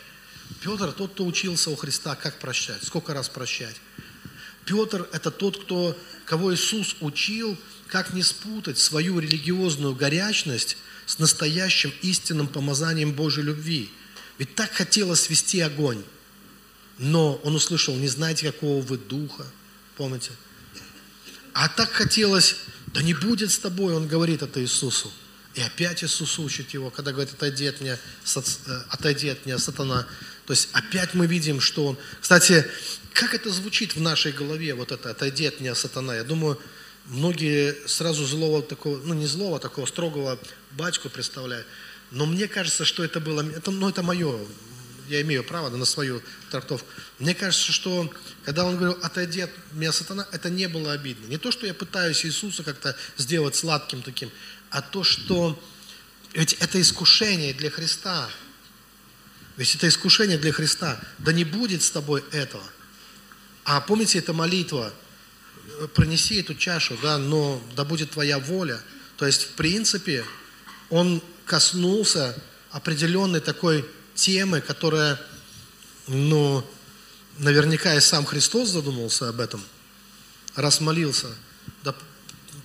Петр 0.60 0.92
тот, 0.92 1.12
кто 1.12 1.26
учился 1.26 1.70
у 1.70 1.76
Христа, 1.76 2.14
как 2.14 2.38
прощать, 2.38 2.82
сколько 2.82 3.14
раз 3.14 3.28
прощать. 3.28 3.76
Петр– 4.64 5.08
это 5.12 5.30
тот, 5.30 5.62
кто, 5.62 5.96
кого 6.24 6.54
Иисус 6.54 6.96
учил, 7.00 7.56
как 7.88 8.14
не 8.14 8.22
спутать 8.22 8.78
свою 8.78 9.18
религиозную 9.18 9.94
горячность 9.94 10.76
с 11.06 11.18
настоящим 11.18 11.92
истинным 12.02 12.48
помазанием 12.48 13.12
Божьей 13.12 13.44
любви. 13.44 13.90
Ведь 14.38 14.54
так 14.54 14.72
хотелось 14.72 15.22
свести 15.22 15.60
огонь. 15.60 16.02
Но 16.98 17.34
он 17.44 17.54
услышал, 17.54 17.94
не 17.96 18.08
знаете, 18.08 18.46
какого 18.46 18.82
вы 18.82 18.96
духа, 18.96 19.44
помните? 19.96 20.30
А 21.52 21.68
так 21.68 21.90
хотелось, 21.92 22.56
да 22.86 23.02
не 23.02 23.14
будет 23.14 23.50
с 23.50 23.58
тобой, 23.58 23.94
он 23.94 24.08
говорит 24.08 24.42
это 24.42 24.62
Иисусу. 24.62 25.12
И 25.54 25.60
опять 25.60 26.02
Иисус 26.02 26.38
учит 26.38 26.70
его, 26.70 26.90
когда 26.90 27.12
говорит, 27.12 27.32
отойди 27.32 27.66
от 27.66 27.80
меня, 27.80 27.96
э, 27.96 28.82
отойди 28.88 29.28
от 29.28 29.46
меня, 29.46 29.58
сатана. 29.58 30.06
То 30.46 30.52
есть 30.52 30.68
опять 30.72 31.14
мы 31.14 31.26
видим, 31.26 31.60
что 31.60 31.86
он... 31.86 31.98
Кстати, 32.20 32.66
как 33.12 33.34
это 33.34 33.50
звучит 33.50 33.94
в 33.94 34.00
нашей 34.00 34.32
голове, 34.32 34.74
вот 34.74 34.90
это 34.90 35.10
«отойди 35.10 35.46
от 35.46 35.60
меня, 35.60 35.74
сатана»? 35.76 36.16
Я 36.16 36.24
думаю, 36.24 36.60
многие 37.06 37.76
сразу 37.86 38.26
злого 38.26 38.62
такого, 38.62 38.98
ну 39.04 39.14
не 39.14 39.26
злого, 39.26 39.60
такого 39.60 39.86
строгого 39.86 40.38
батьку 40.72 41.08
представляют. 41.08 41.66
Но 42.10 42.26
мне 42.26 42.48
кажется, 42.48 42.84
что 42.84 43.04
это 43.04 43.20
было, 43.20 43.48
это, 43.48 43.70
ну 43.70 43.88
это 43.88 44.02
мое, 44.02 44.38
я 45.08 45.20
имею 45.22 45.44
право 45.44 45.68
на 45.68 45.84
свою 45.84 46.22
трактовку. 46.50 46.86
Мне 47.18 47.34
кажется, 47.34 47.72
что 47.72 48.12
когда 48.44 48.64
он 48.64 48.76
говорил, 48.76 48.98
отойди 49.02 49.42
от 49.42 49.50
меня, 49.72 49.92
сатана, 49.92 50.26
это 50.32 50.50
не 50.50 50.66
было 50.68 50.92
обидно. 50.92 51.26
Не 51.26 51.38
то, 51.38 51.50
что 51.50 51.66
я 51.66 51.74
пытаюсь 51.74 52.24
Иисуса 52.24 52.62
как-то 52.62 52.96
сделать 53.16 53.54
сладким 53.54 54.02
таким, 54.02 54.30
а 54.74 54.82
то, 54.82 55.04
что 55.04 55.56
ведь 56.32 56.54
это 56.54 56.80
искушение 56.80 57.54
для 57.54 57.70
Христа. 57.70 58.28
Ведь 59.56 59.72
это 59.76 59.86
искушение 59.86 60.36
для 60.36 60.52
Христа. 60.52 61.00
Да 61.18 61.32
не 61.32 61.44
будет 61.44 61.84
с 61.84 61.92
тобой 61.92 62.24
этого. 62.32 62.64
А 63.62 63.80
помните, 63.80 64.18
эта 64.18 64.32
молитва, 64.32 64.92
пронеси 65.94 66.40
эту 66.40 66.56
чашу, 66.56 66.98
да, 67.00 67.18
но 67.18 67.62
да 67.76 67.84
будет 67.84 68.10
твоя 68.10 68.40
воля. 68.40 68.80
То 69.16 69.26
есть, 69.26 69.44
в 69.44 69.48
принципе, 69.50 70.24
он 70.90 71.22
коснулся 71.46 72.36
определенной 72.72 73.40
такой 73.40 73.88
темы, 74.16 74.60
которая, 74.60 75.20
ну, 76.08 76.68
наверняка 77.38 77.94
и 77.94 78.00
сам 78.00 78.24
Христос 78.24 78.70
задумался 78.70 79.28
об 79.28 79.38
этом, 79.38 79.64
раз 80.56 80.80
молился, 80.80 81.28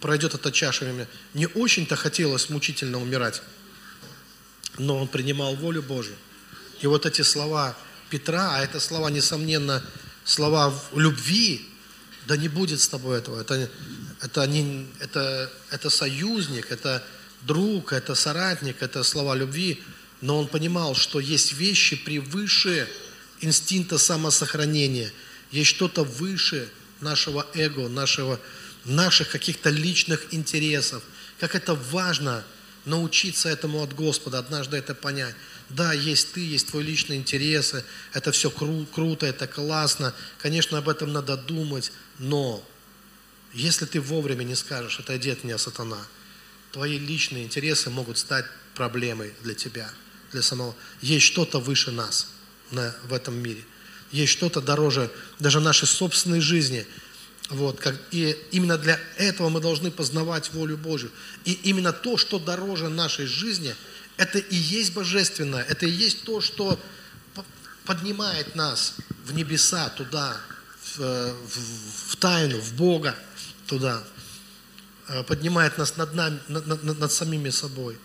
пройдет 0.01 0.33
эта 0.33 0.51
чаша 0.51 0.85
меня. 0.85 1.07
Не 1.33 1.47
очень-то 1.47 1.95
хотелось 1.95 2.49
мучительно 2.49 3.01
умирать, 3.01 3.41
но 4.77 4.97
он 4.97 5.07
принимал 5.07 5.55
волю 5.55 5.81
Божью. 5.83 6.15
И 6.81 6.87
вот 6.87 7.05
эти 7.05 7.21
слова 7.21 7.77
Петра, 8.09 8.55
а 8.55 8.63
это 8.63 8.79
слова, 8.79 9.09
несомненно, 9.09 9.83
слова 10.23 10.73
любви, 10.95 11.67
да 12.27 12.37
не 12.37 12.47
будет 12.47 12.79
с 12.79 12.87
тобой 12.87 13.17
этого. 13.17 13.41
Это, 13.41 13.69
это, 14.21 14.47
не, 14.47 14.87
это, 14.99 15.51
это 15.71 15.89
союзник, 15.89 16.71
это 16.71 17.03
друг, 17.41 17.93
это 17.93 18.15
соратник, 18.15 18.81
это 18.81 19.03
слова 19.03 19.35
любви. 19.35 19.81
Но 20.21 20.37
он 20.37 20.47
понимал, 20.47 20.95
что 20.95 21.19
есть 21.19 21.53
вещи 21.53 21.95
превыше 21.95 22.87
инстинкта 23.41 23.97
самосохранения, 23.97 25.11
Есть 25.51 25.69
что-то 25.69 26.03
выше 26.03 26.69
нашего 27.01 27.47
эго, 27.53 27.87
нашего, 27.87 28.39
наших 28.85 29.29
каких-то 29.29 29.69
личных 29.69 30.33
интересов. 30.33 31.03
Как 31.39 31.55
это 31.55 31.75
важно 31.75 32.43
научиться 32.85 33.49
этому 33.49 33.83
от 33.83 33.93
Господа, 33.93 34.39
однажды 34.39 34.77
это 34.77 34.95
понять. 34.95 35.35
Да, 35.69 35.93
есть 35.93 36.33
ты, 36.33 36.39
есть 36.39 36.67
твои 36.67 36.83
личные 36.83 37.19
интересы, 37.19 37.83
это 38.13 38.31
все 38.31 38.49
кру- 38.49 38.87
круто, 38.87 39.25
это 39.25 39.47
классно. 39.47 40.13
Конечно, 40.39 40.77
об 40.77 40.89
этом 40.89 41.13
надо 41.13 41.37
думать, 41.37 41.91
но 42.17 42.65
если 43.53 43.85
ты 43.85 44.01
вовремя 44.01 44.43
не 44.43 44.55
скажешь, 44.55 44.99
отойди 44.99 45.29
от 45.29 45.43
меня, 45.43 45.57
сатана, 45.57 46.03
твои 46.71 46.97
личные 46.97 47.43
интересы 47.43 47.89
могут 47.89 48.17
стать 48.17 48.45
проблемой 48.75 49.33
для 49.43 49.53
тебя, 49.53 49.89
для 50.31 50.41
самого. 50.41 50.75
Есть 51.01 51.25
что-то 51.25 51.59
выше 51.59 51.91
нас 51.91 52.27
на, 52.71 52.95
в 53.05 53.13
этом 53.13 53.35
мире. 53.35 53.63
Есть 54.11 54.33
что-то 54.33 54.61
дороже 54.61 55.11
даже 55.39 55.59
нашей 55.59 55.87
собственной 55.87 56.41
жизни. 56.41 56.85
Вот, 57.49 57.79
как, 57.79 57.95
и 58.11 58.37
именно 58.51 58.77
для 58.77 58.99
этого 59.17 59.49
мы 59.49 59.59
должны 59.59 59.89
познавать 59.89 60.53
волю 60.53 60.77
Божью. 60.77 61.11
И 61.45 61.53
именно 61.63 61.91
то, 61.91 62.15
что 62.15 62.37
дороже 62.37 62.89
нашей 62.89 63.25
жизни, 63.25 63.75
это 64.17 64.37
и 64.37 64.55
есть 64.55 64.93
божественное, 64.93 65.63
это 65.63 65.87
и 65.87 65.89
есть 65.89 66.23
то, 66.25 66.41
что 66.41 66.79
поднимает 67.85 68.53
нас 68.53 68.93
в 69.25 69.33
небеса, 69.33 69.89
туда, 69.89 70.39
в, 70.95 70.99
в, 70.99 72.11
в 72.11 72.15
тайну, 72.17 72.59
в 72.59 72.73
Бога, 72.73 73.15
туда, 73.65 74.03
э, 75.07 75.23
поднимает 75.23 75.79
нас 75.79 75.97
над, 75.97 76.13
нами, 76.13 76.39
над, 76.49 76.67
над, 76.67 76.99
над 76.99 77.11
самими 77.11 77.49
собой. 77.49 77.97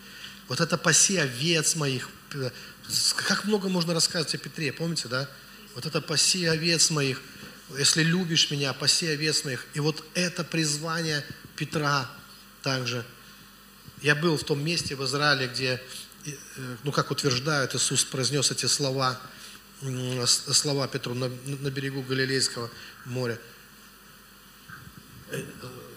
Вот 0.48 0.60
это 0.60 0.78
паси 0.78 1.18
овец 1.18 1.74
моих. 1.74 2.08
Как 3.16 3.44
много 3.44 3.68
можно 3.68 3.92
рассказывать 3.92 4.34
о 4.34 4.38
Петре, 4.38 4.72
помните, 4.72 5.08
да? 5.08 5.28
Вот 5.74 5.84
это 5.84 6.00
паси 6.00 6.46
овец 6.46 6.88
моих– 6.88 7.20
если 7.76 8.02
любишь 8.02 8.50
меня, 8.50 8.72
паси 8.72 9.08
овец 9.08 9.44
моих. 9.44 9.66
И 9.74 9.80
вот 9.80 10.04
это 10.14 10.44
призвание 10.44 11.24
Петра 11.56 12.10
также. 12.62 13.04
Я 14.02 14.14
был 14.14 14.36
в 14.36 14.44
том 14.44 14.62
месте 14.62 14.96
в 14.96 15.04
Израиле, 15.04 15.48
где, 15.48 15.82
э, 16.26 16.30
ну 16.84 16.92
как 16.92 17.10
утверждают, 17.10 17.74
Иисус 17.74 18.04
произнес 18.04 18.50
эти 18.50 18.66
слова, 18.66 19.18
слова 20.26 20.88
Петру 20.88 21.14
на, 21.14 21.28
на 21.28 21.70
берегу 21.70 22.02
Галилейского 22.02 22.70
моря. 23.06 23.38
Э, 25.30 25.42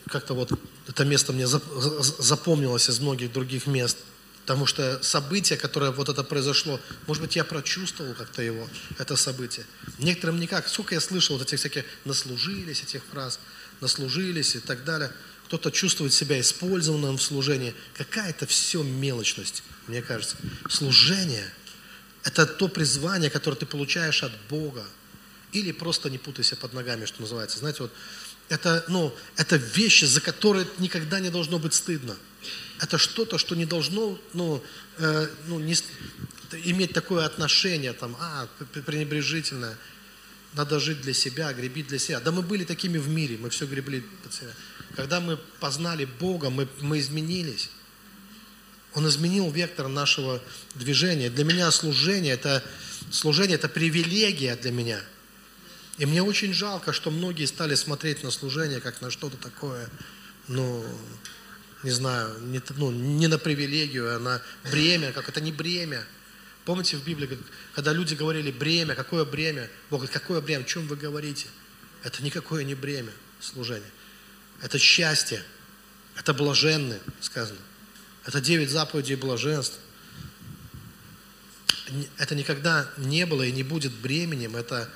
как-то 0.08 0.34
вот 0.34 0.52
это 0.88 1.04
место 1.04 1.34
мне 1.34 1.48
запомнилось 1.48 2.90
из 2.90 3.00
многих 3.00 3.32
других 3.32 3.68
мест– 3.68 3.98
Потому 4.48 4.66
что 4.66 5.04
событие, 5.04 5.60
которое 5.60 5.92
вот 5.92 6.08
это 6.08 6.24
произошло, 6.24 6.80
может 7.06 7.22
быть, 7.22 7.36
я 7.36 7.44
прочувствовал 7.44 8.14
как-то 8.14 8.42
его, 8.42 8.70
это 8.98 9.18
событие. 9.18 9.66
Некоторым 10.00 10.40
никак. 10.40 10.70
Сколько 10.70 10.96
я 10.96 11.02
слышал 11.02 11.38
вот 11.38 11.46
этих 11.46 11.60
всяких 11.60 11.84
наслужились, 12.06 12.82
этих 12.82 13.04
фраз, 13.12 13.42
наслужились 13.82 14.56
и 14.56 14.60
так 14.60 14.86
далее. 14.86 15.12
Кто-то 15.48 15.70
чувствует 15.70 16.14
себя 16.14 16.40
использованным 16.40 17.18
в 17.18 17.22
служении. 17.22 17.76
Какая-то 17.98 18.48
все 18.48 18.84
мелочность, 18.84 19.64
мне 19.88 20.02
кажется. 20.02 20.38
Служение– 20.70 21.54
это 22.24 22.46
то 22.46 22.70
призвание, 22.70 23.30
которое 23.30 23.58
ты 23.58 23.66
получаешь 23.66 24.24
от 24.24 24.32
Бога. 24.50 24.86
Или 25.52 25.74
просто 25.74 26.10
не 26.10 26.20
путайся 26.20 26.56
под 26.56 26.72
ногами, 26.72 27.04
что 27.04 27.20
называется. 27.20 27.60
Знаете, 27.60 27.80
вот 27.84 27.92
это, 28.48 28.86
ну, 28.88 29.14
это 29.36 29.58
вещи, 29.58 30.06
за 30.06 30.22
которые 30.22 30.66
никогда 30.78 31.20
не 31.20 31.32
должно 31.32 31.60
быть 31.60 31.74
стыдно 31.74 32.16
это 32.80 32.98
что-то, 32.98 33.38
что 33.38 33.56
не 33.56 33.66
должно 33.66 34.20
ну, 34.34 34.64
э, 34.98 35.28
ну, 35.48 35.60
не, 35.60 35.76
иметь 36.64 36.94
такое 36.94 37.26
отношение, 37.26 37.94
там, 37.94 38.16
а, 38.20 38.48
пренебрежительное. 38.86 39.78
Надо 40.54 40.80
жить 40.80 41.02
для 41.02 41.14
себя, 41.14 41.54
гребить 41.54 41.88
для 41.88 42.00
себя. 42.00 42.20
Да 42.20 42.32
мы 42.32 42.42
были 42.42 42.64
такими 42.64 42.98
в 42.98 43.10
мире, 43.10 43.38
мы 43.38 43.50
все 43.50 43.66
гребли 43.66 44.02
под 44.24 44.34
себя. 44.34 44.52
Когда 44.96 45.20
мы 45.20 45.38
познали 45.60 46.06
Бога, 46.06 46.50
мы, 46.50 46.68
мы 46.82 47.00
изменились. 47.00 47.70
Он 48.94 49.08
изменил 49.08 49.52
вектор 49.52 49.88
нашего 49.88 50.42
движения. 50.74 51.30
Для 51.30 51.44
меня 51.44 51.70
служение 51.72 52.34
это, 52.34 52.64
служение– 53.12 53.56
это 53.58 53.70
привилегия 53.70 54.56
для 54.56 54.72
меня. 54.72 55.02
И 55.98 56.06
мне 56.06 56.24
очень 56.24 56.54
жалко, 56.54 56.94
что 56.94 57.12
многие 57.12 57.46
стали 57.46 57.76
смотреть 57.76 58.24
на 58.24 58.32
служение 58.32 58.80
как 58.80 59.02
на 59.02 59.12
что-то 59.12 59.38
такое, 59.38 59.90
ну, 60.48 60.84
не 61.84 61.92
знаю, 61.92 62.40
не, 62.42 62.62
ну, 62.76 62.92
не 62.92 63.28
на 63.28 63.38
привилегию, 63.38 64.16
а 64.16 64.20
на 64.20 64.42
бремя, 64.72 65.12
как 65.12 65.30
это 65.30 65.42
не 65.42 65.52
бремя. 65.52 66.04
Помните 66.66 66.98
в 66.98 67.04
Библии, 67.04 67.38
когда 67.76 67.94
люди 67.94 68.14
говорили 68.14 68.52
бремя, 68.52 68.96
какое 68.96 69.24
бремя? 69.26 69.70
Бог 69.90 70.02
говорит, 70.02 70.14
какое 70.14 70.42
бремя, 70.42 70.62
о 70.62 70.66
чем 70.66 70.88
вы 70.88 70.96
говорите? 70.96 71.48
Это 72.04 72.24
никакое 72.24 72.64
не 72.64 72.76
бремя 72.76 73.12
служения. 73.40 73.90
Это 74.62 74.80
счастье, 74.80 75.44
это 76.16 76.34
блаженное, 76.34 77.00
сказано. 77.22 77.60
Это 78.26 78.42
девять 78.42 78.70
заповедей 78.70 79.16
блаженств. 79.16 79.78
Это 82.18 82.36
никогда 82.36 82.90
не 82.98 83.26
было 83.26 83.44
и 83.44 83.52
не 83.52 83.64
будет 83.64 83.94
бременем, 83.94 84.58
это, 84.58 84.90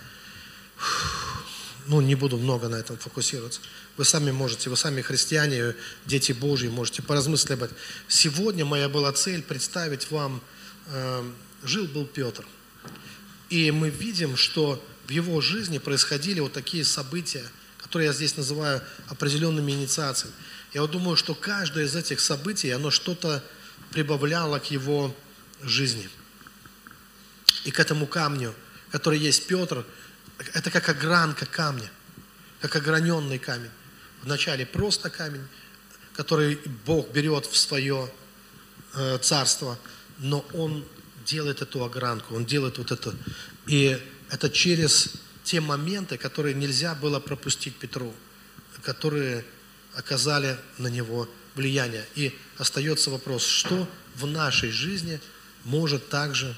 ну, 1.87 2.01
не 2.01 2.15
буду 2.15 2.37
много 2.37 2.67
на 2.67 2.75
этом 2.75 2.97
фокусироваться. 2.97 3.61
Вы 3.97 4.05
сами 4.05 4.31
можете, 4.31 4.69
вы 4.69 4.77
сами 4.77 5.01
христиане, 5.01 5.75
дети 6.05 6.31
Божьи, 6.31 6.67
можете 6.67 7.01
поразмыслить 7.01 7.51
об 7.51 7.63
этом. 7.63 7.77
Сегодня 8.07 8.65
моя 8.65 8.89
была 8.89 9.11
цель 9.11 9.41
представить 9.41 10.11
вам, 10.11 10.41
э, 10.87 11.23
жил-был 11.63 12.05
Петр. 12.05 12.45
И 13.49 13.71
мы 13.71 13.89
видим, 13.89 14.37
что 14.37 14.83
в 15.07 15.09
его 15.11 15.41
жизни 15.41 15.77
происходили 15.77 16.39
вот 16.39 16.53
такие 16.53 16.85
события, 16.85 17.43
которые 17.77 18.07
я 18.07 18.13
здесь 18.13 18.37
называю 18.37 18.81
определенными 19.07 19.71
инициациями. 19.71 20.33
Я 20.73 20.81
вот 20.81 20.91
думаю, 20.91 21.17
что 21.17 21.35
каждое 21.35 21.85
из 21.85 21.95
этих 21.95 22.19
событий, 22.21 22.69
оно 22.69 22.91
что-то 22.91 23.43
прибавляло 23.91 24.59
к 24.59 24.71
его 24.71 25.13
жизни. 25.61 26.09
И 27.65 27.71
к 27.71 27.79
этому 27.79 28.07
камню, 28.07 28.55
который 28.89 29.19
есть 29.19 29.47
Петр, 29.47 29.85
это 30.53 30.71
как 30.71 30.89
огранка 30.89 31.45
камня, 31.45 31.89
как 32.59 32.75
ограненный 32.75 33.39
камень. 33.39 33.71
Вначале 34.23 34.65
просто 34.65 35.09
камень, 35.09 35.45
который 36.13 36.59
Бог 36.85 37.11
берет 37.11 37.45
в 37.45 37.57
свое 37.57 38.11
э, 38.93 39.17
царство, 39.19 39.77
но 40.19 40.45
Он 40.53 40.85
делает 41.25 41.61
эту 41.61 41.83
огранку, 41.83 42.35
Он 42.35 42.45
делает 42.45 42.77
вот 42.77 42.91
это. 42.91 43.15
И 43.67 43.99
это 44.29 44.49
через 44.49 45.13
те 45.43 45.59
моменты, 45.59 46.17
которые 46.17 46.53
нельзя 46.53 46.95
было 46.95 47.19
пропустить 47.19 47.75
Петру, 47.75 48.13
которые 48.83 49.45
оказали 49.95 50.57
на 50.77 50.87
него 50.87 51.27
влияние. 51.55 52.05
И 52.15 52.37
остается 52.57 53.09
вопрос, 53.09 53.45
что 53.45 53.87
в 54.15 54.25
нашей 54.25 54.71
жизни 54.71 55.19
может 55.63 56.09
также 56.09 56.55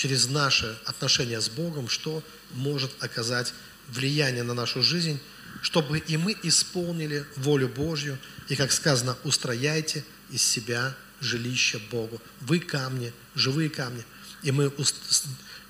через 0.00 0.28
наши 0.28 0.78
отношения 0.86 1.42
с 1.42 1.50
Богом, 1.50 1.90
что 1.90 2.22
может 2.52 2.90
оказать 3.00 3.52
влияние 3.88 4.42
на 4.42 4.54
нашу 4.54 4.82
жизнь, 4.82 5.20
чтобы 5.60 5.98
и 5.98 6.16
мы 6.16 6.34
исполнили 6.42 7.26
волю 7.36 7.68
Божью, 7.68 8.16
и, 8.48 8.56
как 8.56 8.72
сказано, 8.72 9.14
устрояйте 9.24 10.02
из 10.30 10.40
себя 10.40 10.96
жилище 11.20 11.82
Богу. 11.90 12.18
Вы 12.40 12.60
камни, 12.60 13.12
живые 13.34 13.68
камни. 13.68 14.02
И, 14.42 14.52
мы, 14.52 14.72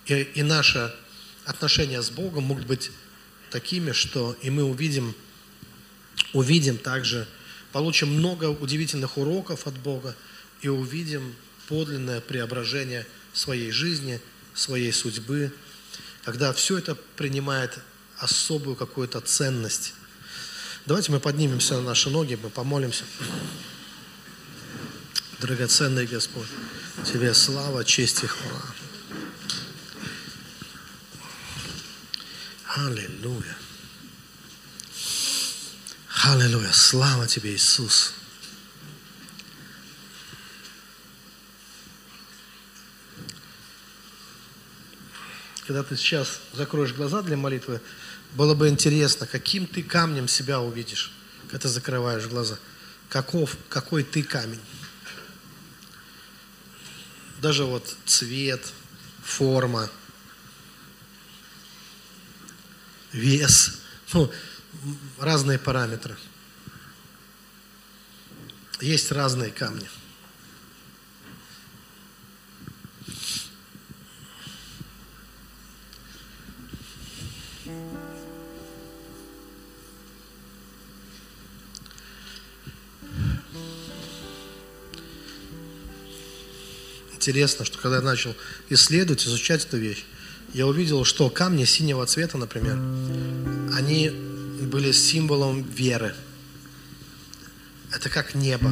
и, 0.07 0.15
и 0.15 0.43
наши 0.45 0.95
отношения 1.45 2.01
с 2.01 2.11
Богом 2.11 2.45
могут 2.45 2.67
быть 2.67 2.93
такими, 3.51 3.91
что 3.91 4.37
и 4.43 4.51
мы 4.51 4.63
увидим, 4.63 5.13
увидим 6.35 6.79
также, 6.79 7.27
получим 7.73 8.15
много 8.15 8.45
удивительных 8.45 9.19
уроков 9.19 9.67
от 9.67 9.77
Бога 9.77 10.15
и 10.63 10.69
увидим 10.69 11.35
подлинное 11.67 12.21
преображение 12.21 13.09
своей 13.33 13.71
жизни, 13.71 14.21
своей 14.55 14.93
судьбы, 14.93 15.53
когда 16.25 16.53
все 16.53 16.79
это 16.79 16.95
принимает 16.95 17.79
особую 18.19 18.77
какую-то 18.77 19.21
ценность. 19.21 19.95
Давайте 20.87 21.13
мы 21.13 21.21
поднимемся 21.21 21.75
на 21.77 21.83
наши 21.83 22.11
ноги, 22.11 22.39
мы 22.43 22.51
помолимся. 22.51 23.05
Драгоценный 25.41 26.07
Господь, 26.07 26.49
Тебе 27.05 27.33
слава, 27.33 27.85
честь 27.85 28.23
и 28.25 28.27
хвала. 28.27 28.63
Аллилуйя. 32.67 33.57
Аллилуйя. 36.25 36.73
Слава 36.73 37.27
Тебе, 37.27 37.55
Иисус. 37.55 38.13
Когда 45.71 45.85
ты 45.85 45.95
сейчас 45.97 46.41
закроешь 46.53 46.93
глаза 46.95 47.23
для 47.23 47.37
молитвы, 47.37 47.81
было 48.33 48.57
бы 48.57 48.67
интересно, 48.67 49.25
каким 49.25 49.69
ты 49.69 49.85
камнем 49.85 50.27
себя 50.27 50.61
увидишь, 50.61 51.13
когда 51.43 51.59
ты 51.61 51.69
закрываешь 51.69 52.27
глаза. 52.27 52.59
Каков, 53.09 53.57
какой 53.69 54.03
ты 54.03 54.25
камень. 54.25 54.59
Даже 57.41 57.63
вот 57.67 57.97
цвет, 58.05 58.73
форма. 59.23 59.89
вес, 63.13 63.79
ну, 64.13 64.29
разные 65.21 65.61
параметры. 65.61 66.17
Есть 68.81 69.13
разные 69.13 69.53
камни. 69.53 69.89
Интересно, 87.21 87.67
что 87.67 87.77
когда 87.77 87.97
я 87.97 88.03
начал 88.03 88.35
исследовать, 88.71 89.27
изучать 89.27 89.67
эту 89.67 89.77
вещь, 89.77 90.07
я 90.55 90.67
увидел, 90.67 91.05
что 91.05 91.29
камни 91.29 91.67
синего 91.67 92.07
цвета, 92.07 92.39
например, 92.39 92.77
они 93.77 94.09
были 94.09 94.91
символом 94.91 95.63
веры. 95.63 96.15
Это 97.93 98.09
как 98.09 98.35
небо. 98.35 98.71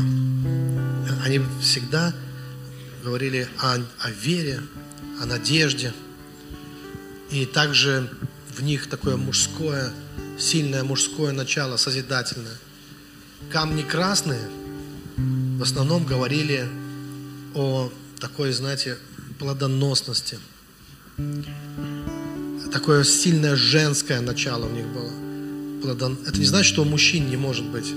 Они 1.22 1.42
всегда 1.60 2.14
говорили 3.04 3.46
о, 3.58 3.84
о 3.98 4.10
вере, 4.12 4.62
о 5.20 5.26
надежде. 5.26 5.92
И 7.30 7.44
также 7.44 8.10
в 8.56 8.62
них 8.62 8.88
такое 8.88 9.18
мужское, 9.18 9.92
сильное 10.38 10.84
мужское 10.84 11.32
начало, 11.32 11.76
созидательное. 11.76 12.56
Камни 13.52 13.82
красные 13.82 14.48
в 15.18 15.62
основном 15.62 16.06
говорили 16.06 16.66
о 17.54 17.92
такой, 18.18 18.52
знаете, 18.52 18.98
плодоносности. 19.38 20.38
Такое 22.72 23.04
сильное 23.04 23.56
женское 23.56 24.20
начало 24.20 24.66
в 24.66 24.72
них 24.72 24.86
было. 24.86 25.10
Плодон... 25.82 26.18
Это 26.26 26.38
не 26.38 26.44
значит, 26.44 26.72
что 26.72 26.82
у 26.82 26.84
мужчин 26.84 27.30
не 27.30 27.36
может 27.36 27.64
быть. 27.64 27.92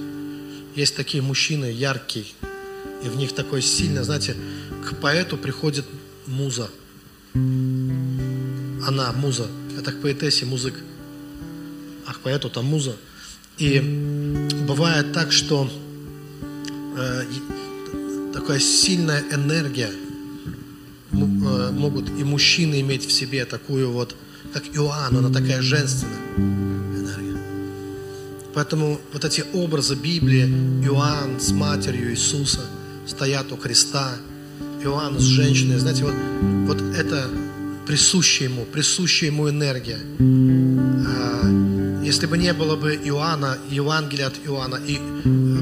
Есть 0.75 0.95
такие 0.95 1.21
мужчины 1.21 1.65
яркие, 1.65 2.25
и 3.03 3.09
в 3.09 3.17
них 3.17 3.33
такое 3.33 3.61
сильное, 3.61 4.03
знаете, 4.03 4.35
к 4.85 4.95
поэту 4.95 5.37
приходит 5.37 5.85
муза. 6.27 6.69
Она 7.33 9.11
муза. 9.13 9.47
Это 9.77 9.91
к 9.91 10.01
поэтессе 10.01 10.45
музык. 10.45 10.75
А 12.05 12.13
к 12.13 12.19
поэту 12.19 12.49
там 12.49 12.65
муза. 12.65 12.95
И 13.57 13.79
бывает 14.67 15.11
так, 15.13 15.31
что 15.31 15.69
э, 16.97 17.23
такая 18.33 18.59
сильная 18.59 19.23
энергия– 19.31 19.91
могут 21.11 22.09
и 22.09 22.23
мужчины 22.23 22.81
иметь 22.81 23.07
в 23.07 23.11
себе 23.11 23.45
такую 23.45 23.91
вот, 23.91 24.15
как 24.53 24.63
Иоанн, 24.75 25.17
она 25.17 25.29
такая 25.29 25.61
женственная 25.61 26.19
энергия. 26.37 27.37
Поэтому 28.53 28.99
вот 29.13 29.25
эти 29.25 29.43
образы 29.53 29.95
Библии, 29.95 30.45
Иоанн 30.85 31.39
с 31.39 31.51
матерью 31.51 32.11
Иисуса 32.11 32.61
стоят 33.07 33.51
у 33.51 33.57
креста, 33.57 34.15
Иоанн 34.83 35.19
с 35.19 35.23
женщиной, 35.23 35.77
знаете, 35.77 36.03
вот, 36.03 36.13
вот 36.67 36.81
это 36.95 37.29
присущая 37.85 38.49
ему, 38.49 38.65
присущая 38.65 39.29
ему 39.29 39.49
энергия. 39.49 39.99
А, 41.07 42.03
если 42.03 42.25
бы 42.25 42.37
не 42.37 42.53
было 42.53 42.75
бы 42.75 42.95
Иоанна, 42.95 43.57
Евангелия 43.69 44.27
от 44.27 44.33
Иоанна 44.45 44.79
и 44.87 44.99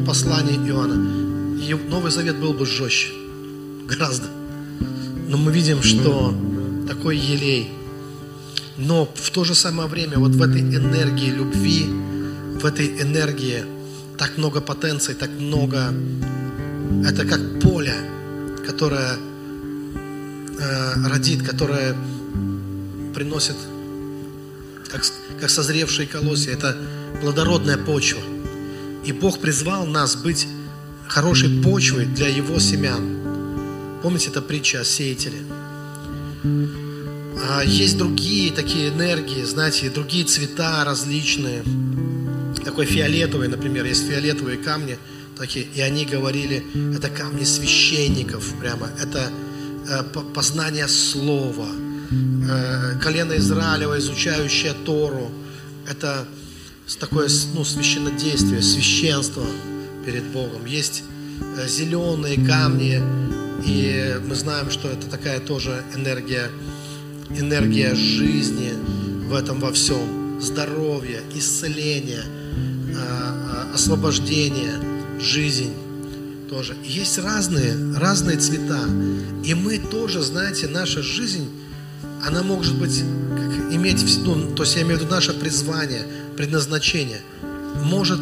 послания 0.06 0.56
Иоанна, 0.68 0.96
Новый 1.90 2.12
Завет 2.12 2.38
был 2.38 2.54
бы 2.54 2.66
жестче, 2.66 3.10
гораздо. 3.88 4.39
Но 5.30 5.38
мы 5.38 5.52
видим, 5.52 5.84
что 5.84 6.34
такой 6.88 7.16
елей. 7.16 7.70
Но 8.78 9.06
в 9.14 9.30
то 9.30 9.44
же 9.44 9.54
самое 9.54 9.88
время 9.88 10.18
вот 10.18 10.32
в 10.32 10.42
этой 10.42 10.62
энергии 10.62 11.30
любви, 11.30 11.86
в 12.60 12.66
этой 12.66 13.00
энергии 13.00 13.64
так 14.18 14.38
много 14.38 14.60
потенций, 14.60 15.14
так 15.14 15.30
много... 15.30 15.94
Это 17.06 17.26
как 17.26 17.60
поле, 17.60 17.94
которое 18.66 19.18
э, 20.60 21.08
родит, 21.08 21.44
которое 21.44 21.96
приносит, 23.14 23.56
как, 24.92 25.04
как 25.40 25.52
созревшие 25.52 26.08
колосья. 26.08 26.54
Это 26.54 26.76
плодородная 27.22 27.78
почва. 27.78 28.22
И 29.06 29.12
Бог 29.12 29.38
призвал 29.38 29.86
нас 29.86 30.16
быть 30.16 30.48
хорошей 31.08 31.62
почвой 31.62 32.08
для 32.08 32.30
Его 32.30 32.58
семян. 32.58 33.19
Помните, 34.02 34.30
это 34.30 34.42
притча 34.42 34.82
о 34.82 34.86
сеятеле? 34.86 35.44
А 37.52 37.64
есть 37.64 37.98
другие 37.98 38.52
такие 38.52 38.90
энергии, 38.90 39.44
знаете, 39.44 39.90
другие 39.90 40.26
цвета 40.26 40.84
различные. 40.86 41.64
Такой 42.64 42.86
фиолетовый, 42.86 43.48
например, 43.48 43.86
есть 43.86 44.08
фиолетовые 44.08 44.58
камни 44.58 44.98
такие, 45.38 45.66
и 45.74 45.82
они 45.82 46.06
говорили, 46.06 46.64
это 46.96 47.10
камни 47.10 47.44
священников 47.44 48.54
прямо, 48.60 48.90
это 49.02 49.32
э, 49.90 50.04
познание 50.34 50.88
слова, 50.88 51.68
э, 52.12 53.00
колено 53.02 53.38
Израилева, 53.38 53.98
изучающее 54.00 54.74
Тору, 54.86 55.32
это 55.90 56.26
такое 57.00 57.30
ну, 57.54 57.64
священнодействие, 57.64 58.62
священство 58.62 59.46
перед 60.06 60.26
Богом. 60.26 60.66
Есть 60.66 61.04
э, 61.58 61.68
зеленые 61.68 62.46
камни, 62.46 63.02
и 63.66 64.16
мы 64.28 64.36
знаем, 64.36 64.70
что 64.70 64.88
это 64.88 65.08
такая 65.08 65.40
тоже 65.40 65.84
энергия, 65.96 66.50
энергия 67.30 67.96
жизни 67.96 68.74
в 69.28 69.34
этом 69.34 69.60
во 69.60 69.72
всем. 69.72 70.40
Здоровье, 70.42 71.22
исцеление, 71.36 72.24
а, 72.96 73.68
а, 73.72 73.76
освобождение, 73.76 74.74
жизнь 75.20 75.74
тоже. 76.50 76.76
есть 76.84 77.20
разные, 77.20 77.76
разные 77.98 78.38
цвета. 78.38 78.86
И 79.44 79.54
мы 79.54 79.78
тоже, 79.78 80.22
знаете, 80.22 80.68
наша 80.68 81.02
жизнь, 81.02 81.48
она 82.26 82.42
может 82.42 82.78
быть, 82.80 83.04
как, 83.36 83.74
иметь, 83.74 84.04
ну, 84.24 84.56
то 84.56 84.64
есть 84.64 84.76
я 84.76 84.82
имею 84.82 84.98
в 84.98 85.02
виду 85.02 85.12
наше 85.12 85.34
призвание, 85.34 86.04
предназначение, 86.36 87.22
может 87.84 88.22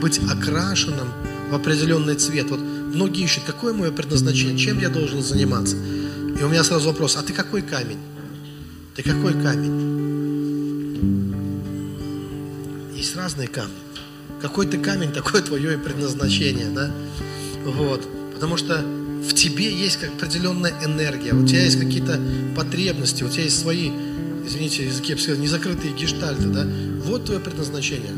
быть 0.00 0.20
окрашенным 0.30 1.08
в 1.50 1.54
определенный 1.54 2.14
цвет. 2.14 2.50
Вот 2.50 2.60
многие 2.96 3.24
ищут, 3.24 3.44
какое 3.44 3.72
мое 3.72 3.92
предназначение, 3.92 4.58
чем 4.58 4.80
я 4.80 4.88
должен 4.88 5.22
заниматься. 5.22 5.76
И 5.76 6.42
у 6.42 6.48
меня 6.48 6.64
сразу 6.64 6.88
вопрос, 6.88 7.16
а 7.16 7.22
ты 7.22 7.32
какой 7.32 7.62
камень? 7.62 7.98
Ты 8.94 9.02
какой 9.02 9.32
камень? 9.34 9.94
Есть 12.96 13.14
разные 13.14 13.48
камни. 13.48 13.76
Какой 14.40 14.66
ты 14.66 14.78
камень, 14.78 15.12
такое 15.12 15.42
твое 15.42 15.74
и 15.74 15.76
предназначение, 15.76 16.70
да? 16.70 16.90
Вот. 17.64 18.02
Потому 18.34 18.56
что 18.56 18.78
в 18.78 19.34
тебе 19.34 19.70
есть 19.70 20.02
определенная 20.02 20.72
энергия, 20.84 21.32
у 21.34 21.46
тебя 21.46 21.64
есть 21.64 21.78
какие-то 21.78 22.18
потребности, 22.56 23.24
у 23.24 23.28
тебя 23.28 23.44
есть 23.44 23.60
свои, 23.60 23.90
извините, 24.46 24.86
языки, 24.86 25.12
незакрытые 25.12 25.92
гештальты, 25.94 26.46
да? 26.46 26.66
Вот 27.04 27.26
твое 27.26 27.40
предназначение 27.40 28.12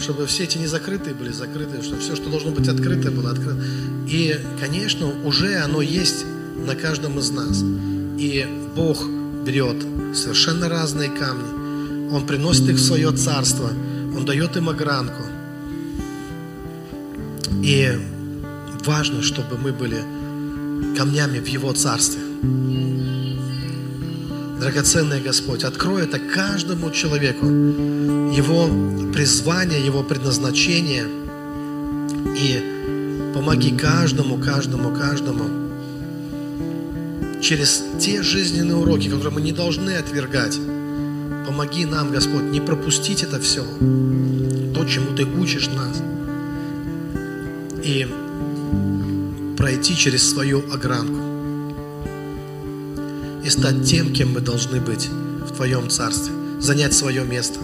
чтобы 0.00 0.26
все 0.26 0.44
эти 0.44 0.58
незакрытые 0.58 1.14
были 1.14 1.30
закрыты, 1.30 1.82
чтобы 1.82 2.00
все, 2.00 2.16
что 2.16 2.30
должно 2.30 2.50
быть 2.50 2.68
открыто, 2.68 3.10
было 3.10 3.30
открыто. 3.30 3.62
И, 4.08 4.38
конечно, 4.58 5.06
уже 5.24 5.56
оно 5.56 5.82
есть 5.82 6.24
на 6.56 6.74
каждом 6.74 7.18
из 7.18 7.30
нас. 7.30 7.62
И 8.18 8.46
Бог 8.74 9.06
берет 9.44 9.76
совершенно 10.14 10.68
разные 10.68 11.10
камни, 11.10 12.12
Он 12.12 12.26
приносит 12.26 12.68
их 12.68 12.76
в 12.76 12.82
свое 12.82 13.12
царство, 13.12 13.70
Он 14.16 14.24
дает 14.24 14.56
им 14.56 14.68
огранку. 14.68 15.22
И 17.62 17.92
важно, 18.84 19.22
чтобы 19.22 19.58
мы 19.58 19.72
были 19.72 20.02
камнями 20.96 21.38
в 21.40 21.46
Его 21.46 21.72
царстве. 21.72 22.20
Драгоценный 24.60 25.22
Господь, 25.22 25.64
открой 25.64 26.02
это 26.02 26.18
каждому 26.18 26.90
человеку, 26.90 27.46
его 27.46 28.68
призвание, 29.10 29.82
его 29.82 30.02
предназначение, 30.02 31.06
и 32.36 33.32
помоги 33.34 33.70
каждому, 33.74 34.36
каждому, 34.36 34.94
каждому. 34.94 35.44
Через 37.40 37.82
те 37.98 38.22
жизненные 38.22 38.76
уроки, 38.76 39.08
которые 39.08 39.30
мы 39.32 39.40
не 39.40 39.52
должны 39.52 39.92
отвергать. 39.92 40.58
Помоги 41.46 41.86
нам, 41.86 42.10
Господь, 42.12 42.42
не 42.42 42.60
пропустить 42.60 43.22
это 43.22 43.40
все, 43.40 43.64
то, 44.74 44.84
чему 44.84 45.16
Ты 45.16 45.24
учишь 45.24 45.68
нас, 45.68 46.02
и 47.82 48.06
пройти 49.56 49.96
через 49.96 50.28
свою 50.28 50.62
огранку 50.70 51.19
и 53.50 53.52
стать 53.52 53.84
тем, 53.84 54.12
кем 54.12 54.32
мы 54.32 54.40
должны 54.40 54.80
быть 54.80 55.08
в 55.08 55.56
Твоем 55.56 55.90
Царстве, 55.90 56.32
занять 56.60 56.94
свое 56.94 57.24
место. 57.24 57.58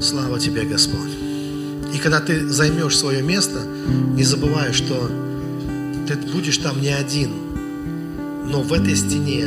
Слава 0.00 0.40
Тебе, 0.40 0.62
Господь. 0.62 1.10
И 1.94 1.98
когда 1.98 2.20
ты 2.20 2.48
займешь 2.48 2.96
свое 2.96 3.22
место, 3.22 3.60
не 4.14 4.24
забывай, 4.24 4.72
что 4.72 5.10
ты 6.06 6.16
будешь 6.32 6.56
там 6.56 6.80
не 6.80 6.88
один, 6.88 7.28
но 8.46 8.62
в 8.62 8.72
этой 8.72 8.96
стене 8.96 9.46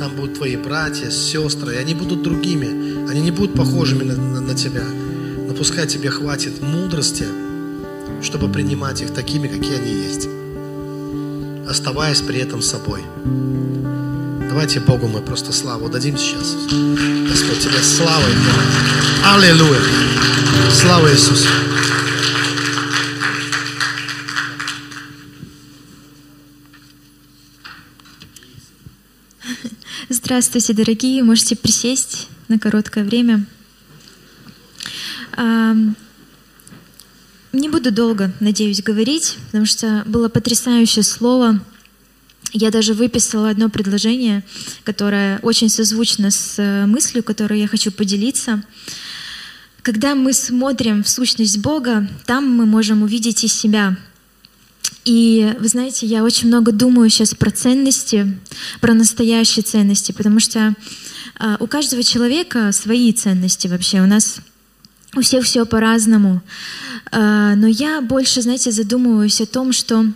Там 0.00 0.16
будут 0.16 0.34
твои 0.34 0.56
братья, 0.56 1.10
сестры, 1.10 1.74
и 1.74 1.76
они 1.76 1.94
будут 1.94 2.22
другими. 2.22 3.08
Они 3.08 3.20
не 3.20 3.30
будут 3.30 3.54
похожими 3.54 4.02
на, 4.02 4.16
на, 4.16 4.40
на 4.40 4.54
тебя. 4.54 4.84
Но 5.46 5.54
пускай 5.54 5.86
тебе 5.86 6.10
хватит 6.10 6.60
мудрости, 6.60 7.26
чтобы 8.22 8.48
принимать 8.48 9.02
их 9.02 9.10
такими, 9.12 9.46
какие 9.46 9.76
они 9.76 9.92
есть. 9.92 10.28
Оставаясь 11.68 12.22
при 12.22 12.38
этом 12.38 12.62
собой. 12.62 13.02
Давайте 14.52 14.80
Богу 14.80 15.08
мы 15.08 15.22
просто 15.22 15.50
славу 15.50 15.88
дадим 15.88 16.18
сейчас. 16.18 16.56
Господь, 17.26 17.58
тебе 17.58 17.82
слава 17.82 18.28
и 18.28 18.34
хвала. 18.34 19.34
Аллилуйя. 19.34 19.80
Слава 20.70 21.10
Иисусу. 21.10 21.48
Здравствуйте, 30.10 30.74
дорогие. 30.74 31.22
Можете 31.22 31.56
присесть 31.56 32.28
на 32.48 32.58
короткое 32.58 33.04
время. 33.04 33.46
Не 35.38 35.94
буду 37.70 37.90
долго, 37.90 38.30
надеюсь, 38.38 38.82
говорить, 38.82 39.38
потому 39.46 39.64
что 39.64 40.02
было 40.04 40.28
потрясающее 40.28 41.04
слово. 41.04 41.58
Я 42.52 42.70
даже 42.70 42.94
выписала 42.94 43.50
одно 43.50 43.70
предложение, 43.70 44.44
которое 44.84 45.38
очень 45.40 45.68
созвучно 45.68 46.30
с 46.30 46.58
э, 46.58 46.86
мыслью, 46.86 47.22
которой 47.22 47.60
я 47.60 47.66
хочу 47.66 47.90
поделиться. 47.90 48.62
Когда 49.82 50.14
мы 50.14 50.32
смотрим 50.32 51.02
в 51.02 51.08
сущность 51.08 51.58
Бога, 51.58 52.08
там 52.26 52.48
мы 52.48 52.66
можем 52.66 53.02
увидеть 53.02 53.44
и 53.44 53.48
себя— 53.48 53.96
и 55.04 55.56
вы 55.58 55.66
знаете, 55.66 56.06
я 56.06 56.22
очень 56.22 56.48
много 56.48 56.70
думаю 56.70 57.10
сейчас 57.10 57.34
про 57.34 57.50
ценности, 57.50 58.38
про 58.80 58.94
настоящие 58.94 59.64
ценности, 59.64 60.12
потому 60.12 60.38
что 60.38 60.74
э, 61.40 61.56
у 61.58 61.66
каждого 61.66 62.04
человека 62.04 62.70
свои 62.70 63.12
ценности 63.12 63.66
вообще. 63.66 64.00
У 64.00 64.06
нас 64.06 64.36
у 65.16 65.20
всех 65.20 65.44
все 65.44 65.66
по-разному. 65.66 66.40
Э, 67.10 67.54
но 67.56 67.66
я 67.66 68.00
больше, 68.00 68.42
знаете, 68.42 68.70
задумываюсь 68.70 69.40
о 69.40 69.46
том, 69.46 69.72
что 69.72 70.06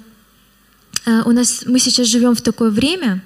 у 1.06 1.32
нас 1.32 1.64
мы 1.66 1.78
сейчас 1.78 2.08
живем 2.08 2.34
в 2.34 2.40
такое 2.42 2.70
время, 2.70 3.22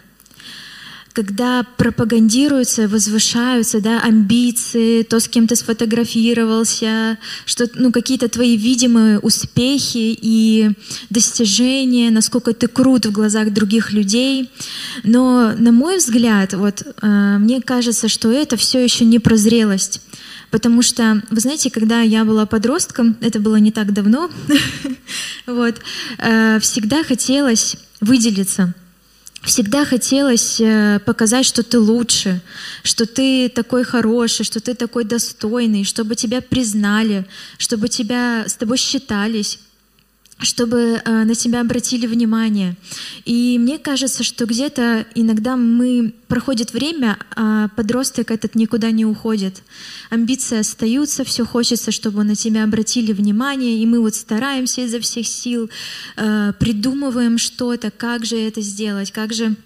когда 1.12 1.64
пропагандируются, 1.76 2.88
возвышаются 2.88 3.80
да, 3.80 4.00
амбиции, 4.00 5.02
то, 5.02 5.18
с 5.20 5.28
кем 5.28 5.46
ты 5.46 5.56
сфотографировался, 5.56 7.18
что, 7.44 7.68
ну, 7.74 7.92
какие-то 7.92 8.28
твои 8.28 8.56
видимые 8.56 9.18
успехи 9.18 10.16
и 10.20 10.70
достижения, 11.10 12.10
насколько 12.10 12.52
ты 12.52 12.68
крут 12.68 13.06
в 13.06 13.12
глазах 13.12 13.52
других 13.52 13.92
людей. 13.92 14.50
Но, 15.02 15.52
на 15.58 15.72
мой 15.72 15.98
взгляд, 15.98 16.54
вот, 16.54 16.82
э, 17.02 17.36
мне 17.38 17.60
кажется, 17.60 18.08
что 18.08 18.30
это 18.30 18.56
все 18.56 18.82
еще 18.82 19.04
не 19.04 19.18
прозрелость. 19.18 20.00
Потому 20.50 20.82
что, 20.82 21.22
вы 21.30 21.40
знаете, 21.40 21.70
когда 21.70 22.00
я 22.00 22.24
была 22.24 22.44
подростком, 22.46 23.16
это 23.20 23.38
было 23.38 23.56
не 23.56 23.70
так 23.70 23.92
давно, 23.92 24.30
вот, 25.46 25.76
э, 26.18 26.58
всегда 26.60 27.04
хотелось 27.04 27.76
выделиться– 28.00 28.74
всегда 29.42 29.84
хотелось 29.84 30.60
э, 30.60 31.00
показать, 31.04 31.46
что 31.46 31.62
ты 31.62 31.78
лучше, 31.78 32.40
что 32.82 33.06
ты 33.06 33.48
такой 33.48 33.84
хороший, 33.84 34.44
что 34.44 34.60
ты 34.60 34.74
такой 34.74 35.04
достойный, 35.04 35.84
чтобы 35.84 36.14
тебя 36.14 36.40
признали, 36.40 37.26
чтобы 37.58 37.88
тебя, 37.88 38.44
с 38.46 38.54
тобой 38.54 38.76
считались 38.76 39.58
чтобы 40.40 41.00
э, 41.04 41.24
на 41.24 41.34
себя 41.34 41.60
обратили 41.60 42.06
внимание. 42.06 42.76
И 43.24 43.58
мне 43.58 43.78
кажется, 43.78 44.24
что 44.24 44.46
где-то 44.46 45.06
иногда 45.14 45.56
мы 45.56 46.14
проходит 46.28 46.72
время, 46.72 47.18
а 47.36 47.68
подросток 47.76 48.30
этот 48.30 48.54
никуда 48.54 48.90
не 48.90 49.04
уходит. 49.04 49.62
Амбиции 50.10 50.58
остаются, 50.58 51.24
все 51.24 51.44
хочется, 51.44 51.90
чтобы 51.90 52.24
на 52.24 52.34
тебя 52.34 52.64
обратили 52.64 53.12
внимание, 53.12 53.82
и 53.82 53.86
мы 53.86 54.00
вот 54.00 54.14
стараемся 54.14 54.82
изо 54.82 55.00
всех 55.00 55.26
сил, 55.26 55.70
э, 56.16 56.52
придумываем 56.58 57.38
что-то, 57.38 57.90
как 57.90 58.24
же 58.24 58.36
это 58.36 58.60
сделать, 58.60 59.12
как 59.12 59.32
же 59.32 59.56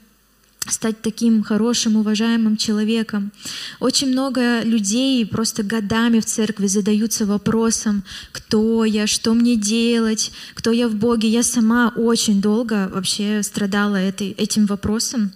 стать 0.67 1.03
таким 1.03 1.43
хорошим, 1.43 1.97
уважаемым 1.97 2.57
человеком. 2.57 3.33
Очень 3.81 4.09
много 4.09 4.63
людей 4.63 5.25
просто 5.27 5.63
годами 5.63 6.21
в 6.21 6.25
церкви 6.25 6.67
задаются 6.67 7.27
вопросом, 7.27 8.05
кто 8.33 8.85
я, 8.85 9.07
что 9.07 9.35
мне 9.35 9.57
делать, 9.57 10.33
кто 10.55 10.71
я 10.71 10.89
в 10.89 10.95
Боге. 10.95 11.29
Я 11.29 11.43
сама 11.43 11.93
очень 11.97 12.41
долго 12.41 12.91
вообще 12.93 13.43
страдала 13.43 13.97
этой, 13.97 14.31
этим 14.31 14.67
вопросом, 14.67 15.33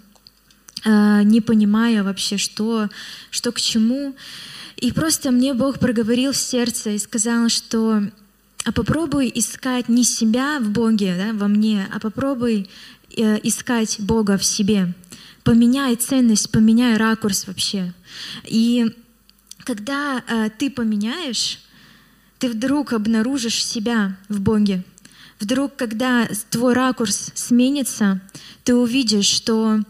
а, 0.85 1.23
не 1.23 1.41
понимая 1.41 2.03
вообще, 2.03 2.37
что, 2.39 2.89
что 3.31 3.53
к 3.53 3.61
чему. 3.61 4.15
И 4.77 4.93
просто 4.93 5.31
мне 5.31 5.55
Бог 5.55 5.79
проговорил 5.79 6.33
в 6.33 6.37
сердце 6.37 6.91
и 6.91 6.99
сказал, 6.99 7.49
что 7.49 8.03
а 8.65 8.73
попробуй 8.73 9.33
искать 9.35 9.89
не 9.89 10.05
себя 10.05 10.59
в 10.61 10.71
Боге, 10.71 11.15
да, 11.17 11.33
во 11.33 11.49
мне, 11.49 11.87
а 11.93 12.01
попробуй 12.01 12.69
э, 13.17 13.39
искать 13.43 13.97
Бога 13.99 14.37
в 14.37 14.45
себе 14.45 14.95
поменяй 15.49 15.97
ценность, 15.97 16.51
поменяй 16.51 16.99
ракурс 16.99 17.47
вообще. 17.47 17.95
И 18.45 18.95
когда 19.61 20.23
э, 20.29 20.51
ты 20.59 20.71
поменяешь, 20.71 21.61
ты 22.39 22.51
вдруг 22.51 22.93
обнаружишь 22.93 23.65
себя 23.65 24.19
в 24.29 24.43
Боге. 24.43 24.85
Вдруг, 25.41 25.75
когда 25.75 26.29
твой 26.51 26.75
ракурс 26.75 27.31
сменится, 27.35 28.21
ты 28.63 28.75
увидишь, 28.75 29.25
что 29.25 29.81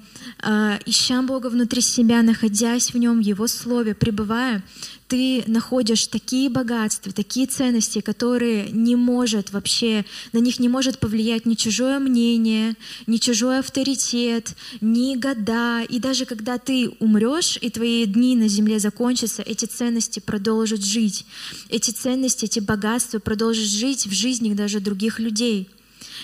э, 0.44 0.78
ища 0.86 1.22
Бога 1.22 1.48
внутри 1.48 1.80
себя, 1.80 2.22
находясь 2.22 2.94
в 2.94 2.96
Нем, 2.96 3.18
Его 3.18 3.48
Слове, 3.48 3.96
пребывая, 3.96 4.62
ты 5.08 5.42
находишь 5.46 6.06
такие 6.06 6.50
богатства, 6.50 7.12
такие 7.12 7.46
ценности, 7.46 8.00
которые 8.00 8.70
не 8.70 8.94
может 8.94 9.50
вообще, 9.50 10.04
на 10.32 10.38
них 10.38 10.60
не 10.60 10.68
может 10.68 10.98
повлиять 10.98 11.46
ни 11.46 11.54
чужое 11.54 11.98
мнение, 11.98 12.76
ни 13.06 13.16
чужой 13.16 13.60
авторитет, 13.60 14.54
ни 14.82 15.16
года. 15.16 15.82
И 15.88 15.98
даже 15.98 16.26
когда 16.26 16.58
ты 16.58 16.90
умрешь, 17.00 17.58
и 17.60 17.70
твои 17.70 18.04
дни 18.04 18.36
на 18.36 18.48
земле 18.48 18.78
закончатся, 18.78 19.42
эти 19.42 19.64
ценности 19.64 20.20
продолжат 20.20 20.84
жить. 20.84 21.24
Эти 21.70 21.90
ценности, 21.90 22.44
эти 22.44 22.60
богатства 22.60 23.18
продолжат 23.18 23.64
жить 23.64 24.06
в 24.06 24.12
жизни 24.12 24.52
даже 24.52 24.80
других 24.80 25.18
людей. 25.18 25.70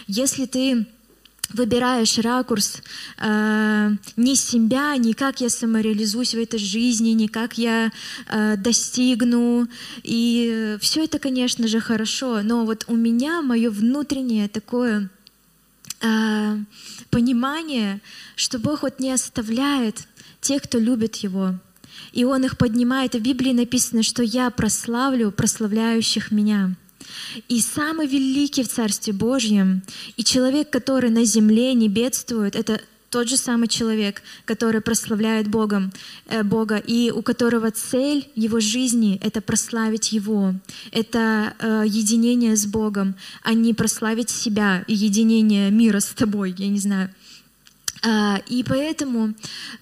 Если 0.07 0.45
ты 0.45 0.87
выбираешь 1.53 2.19
ракурс 2.19 2.83
э, 3.19 3.91
не 4.17 4.37
себя, 4.37 4.97
не 4.97 5.15
как 5.15 5.41
я 5.41 5.49
самореализуюсь 5.49 6.35
в 6.35 6.39
этой 6.39 6.59
жизни, 6.59 7.11
не 7.11 7.29
как 7.29 7.59
я 7.59 7.93
э, 8.29 8.57
достигну. 8.57 9.69
И 10.03 10.77
все 10.81 11.05
это, 11.05 11.19
конечно 11.19 11.69
же, 11.69 11.81
хорошо, 11.81 12.43
но 12.43 12.65
вот 12.65 12.85
у 12.89 12.97
меня 12.97 13.43
мое 13.43 13.71
внутреннее 13.71 14.49
такое 14.49 15.11
э, 16.01 16.57
понимание, 17.11 18.01
что 18.37 18.59
Бог 18.59 18.83
вот 18.83 19.01
не 19.01 19.13
оставляет 19.13 20.07
тех, 20.41 20.63
кто 20.63 20.79
любит 20.79 21.17
Его. 21.17 21.55
И 22.13 22.25
Он 22.25 22.45
их 22.45 22.57
поднимает. 22.59 23.15
В 23.15 23.21
Библии 23.21 23.53
написано, 23.53 24.03
что 24.03 24.23
я 24.23 24.51
прославлю 24.51 25.31
прославляющих 25.33 26.31
меня. 26.31 26.75
И 27.49 27.61
самый 27.61 28.07
великий 28.07 28.63
в 28.63 28.69
Царстве 28.69 29.13
Божьем, 29.13 29.83
и 30.17 30.25
человек, 30.25 30.71
который 30.71 31.11
на 31.11 31.25
земле 31.25 31.75
не 31.75 31.89
бедствует, 31.89 32.57
это 32.57 32.81
тот 33.15 33.29
же 33.29 33.37
самый 33.37 33.69
человек, 33.69 34.23
который 34.45 34.81
прославляет 34.81 35.47
Богом, 35.47 35.93
э, 36.27 36.43
Бога, 36.43 36.79
и 36.79 37.13
у 37.13 37.23
которого 37.23 37.71
цель 37.71 38.29
его 38.35 38.59
жизни— 38.59 39.21
это 39.23 39.41
прославить 39.41 40.13
Его, 40.13 40.55
это 40.91 41.55
э, 41.61 41.85
единение 41.87 42.57
с 42.57 42.67
Богом, 42.67 43.15
а 43.45 43.55
не 43.55 43.73
прославить 43.73 44.31
себя 44.31 44.85
и 44.89 44.95
единение 44.95 45.71
мира 45.71 46.01
с 46.01 46.07
тобой, 46.07 46.57
я 46.59 46.69
не 46.69 46.81
знаю. 46.81 47.09
Э, 48.03 48.39
и 48.49 48.65
поэтому 48.65 49.35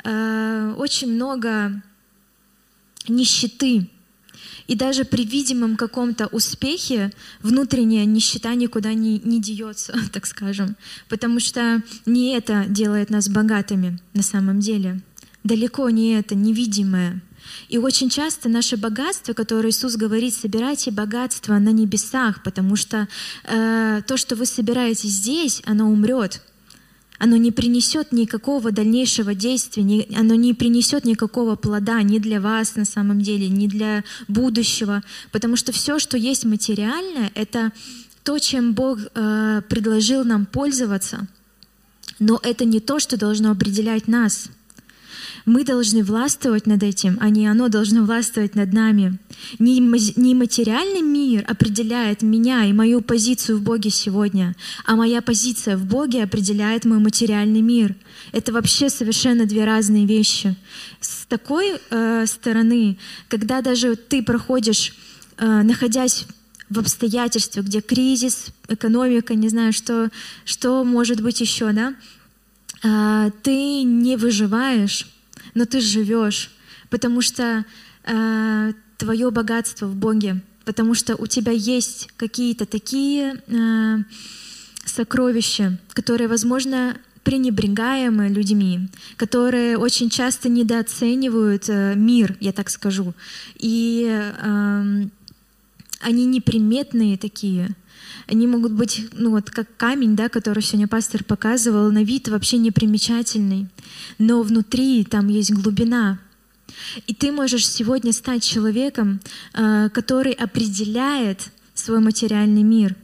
э, 0.05 0.74
очень 0.77 1.15
много 1.15 1.82
нищеты 3.09 3.89
и 4.73 4.74
даже 4.74 5.05
при 5.05 5.27
видимом 5.27 5.77
каком-то 5.77 6.28
успехе 6.28 7.12
внутренняя 7.43 8.07
нищета 8.07 8.55
никуда 8.55 8.94
не, 8.94 9.19
не 9.19 9.39
деется, 9.39 9.94
так 10.15 10.24
скажем. 10.24 10.77
Потому 11.11 11.40
что 11.40 11.82
не 12.07 12.35
это 12.35 12.65
делает 12.66 13.11
нас 13.11 13.28
богатыми 13.28 13.99
на 14.15 14.23
самом 14.23 14.61
деле. 14.61 15.03
Далеко 15.44 15.90
не 15.90 16.15
это, 16.15 16.35
невидимое. 16.35 17.20
И 17.69 17.77
очень 17.77 18.09
часто 18.09 18.49
наше 18.49 18.78
богатство, 18.78 19.35
которое 19.35 19.69
Иисус 19.69 19.97
говорит, 19.97 20.32
собирайте 20.32 20.90
богатство 20.90 21.59
на 21.59 21.69
небесах, 21.69 22.43
потому 22.43 22.77
что 22.77 23.09
э, 23.44 24.01
то, 24.07 24.16
что 24.16 24.36
вы 24.36 24.47
собираете 24.47 25.07
здесь, 25.07 25.61
оно 25.66 25.90
умрет 25.90 26.40
оно 27.23 27.36
не 27.36 27.53
принесет 27.53 28.11
никакого 28.11 28.73
дальнейшего 28.73 29.32
действия, 29.32 30.09
оно 30.19 30.35
не 30.35 30.55
принесет 30.55 31.05
никакого 31.05 31.55
плода 31.55 32.03
ни 32.03 32.19
для 32.19 32.40
вас 32.40 32.74
на 32.74 32.85
самом 32.85 33.20
деле, 33.20 33.49
ни 33.49 33.69
для 33.69 34.03
будущего, 34.27 35.05
потому 35.31 35.55
что 35.55 35.70
все, 35.70 36.01
что 36.01 36.16
есть 36.19 36.44
материальное, 36.44 37.31
это 37.36 37.70
то, 38.24 38.40
чем 38.40 38.73
Бог 38.73 38.99
э, 39.15 39.62
предложил 39.69 40.24
нам 40.24 40.47
пользоваться, 40.47 41.28
но 42.19 42.40
это 42.43 42.65
не 42.65 42.81
то, 42.81 42.99
что 42.99 43.16
должно 43.16 43.53
определять 43.53 44.09
нас. 44.09 44.49
Мы 45.44 45.64
должны 45.64 46.05
властвовать 46.05 46.66
над 46.66 46.82
этим, 46.82 47.19
а 47.20 47.28
не 47.28 47.47
оно 47.47 47.69
должно 47.69 48.05
властвовать 48.05 48.55
над 48.55 48.73
нами. 48.73 49.19
Не, 49.59 49.81
материальный 50.35 51.02
мир 51.02 51.44
определяет 51.48 52.23
меня 52.23 52.64
и 52.64 52.73
мою 52.73 53.01
позицию 53.01 53.59
в 53.59 53.62
Боге 53.62 53.90
сегодня, 53.90 54.55
а 54.85 54.94
моя 54.94 55.20
позиция 55.20 55.77
в 55.77 55.85
Боге 55.85 56.23
определяет 56.23 56.85
мой 56.85 56.98
материальный 56.98 57.60
мир. 57.60 57.94
Это 58.32 58.52
вообще 58.52 58.89
совершенно 58.89 59.44
две 59.47 59.64
разные 59.64 60.06
вещи. 60.06 60.55
С 61.01 61.27
такой 61.27 61.81
э, 61.90 62.27
стороны, 62.27 62.98
когда 63.28 63.62
даже 63.62 63.97
ты 63.97 64.23
проходишь, 64.23 64.94
э, 65.39 65.62
находясь 65.62 66.27
в 66.70 66.78
обстоятельствах, 66.78 67.66
где 67.66 67.81
кризис, 67.81 68.47
экономика, 68.69 69.35
не 69.35 69.48
знаю, 69.48 69.73
что, 69.73 70.10
что 70.44 70.85
может 70.85 71.20
быть 71.20 71.40
еще, 71.40 71.73
да, 71.73 71.94
э, 72.82 73.31
ты 73.43 73.82
не 73.82 74.16
выживаешь, 74.16 75.06
но 75.55 75.65
ты 75.65 75.81
живешь, 75.81 76.51
потому 76.91 77.20
что 77.20 77.65
э, 78.05 78.73
твое 78.99 79.31
богатство 79.31 79.87
в 79.87 79.97
Боге, 79.97 80.41
потому 80.65 80.95
что 80.95 81.16
у 81.16 81.27
тебя 81.27 81.53
есть 81.53 82.09
какие-то 82.16 82.66
такие 82.66 83.43
э, 83.47 83.97
сокровища, 84.85 85.79
которые, 85.93 86.29
возможно, 86.29 86.97
пренебрегаемы 87.24 88.29
людьми, 88.29 88.89
которые 89.16 89.79
очень 89.79 90.11
часто 90.11 90.49
недооценивают 90.49 91.69
э, 91.69 91.95
мир, 91.95 92.37
я 92.41 92.53
так 92.53 92.69
скажу, 92.69 93.15
и 93.59 94.07
э, 94.09 95.05
они 96.01 96.27
неприметные 96.27 97.16
такие. 97.16 97.70
Они 98.27 98.47
могут 98.47 98.73
быть, 98.73 99.09
ну 99.12 99.31
вот 99.31 99.51
как 99.51 99.77
камень, 99.77 100.16
да, 100.16 100.29
который 100.29 100.62
сегодня 100.62 100.89
пастор 100.89 101.24
показывал, 101.24 101.91
на 101.91 102.03
вид 102.03 102.29
вообще 102.29 102.59
непримечательный, 102.59 103.69
но 104.19 104.43
внутри 104.43 105.05
там 105.05 105.29
есть 105.29 105.53
глубина. 105.53 106.19
И 107.07 107.15
ты 107.15 107.33
можешь 107.33 107.69
сегодня 107.69 108.12
стать 108.12 108.43
человеком, 108.43 109.20
э, 109.55 109.89
который 109.91 110.33
определяет 110.33 111.51
свой 111.74 112.01
материальный 112.01 112.62
мир. 112.62 112.97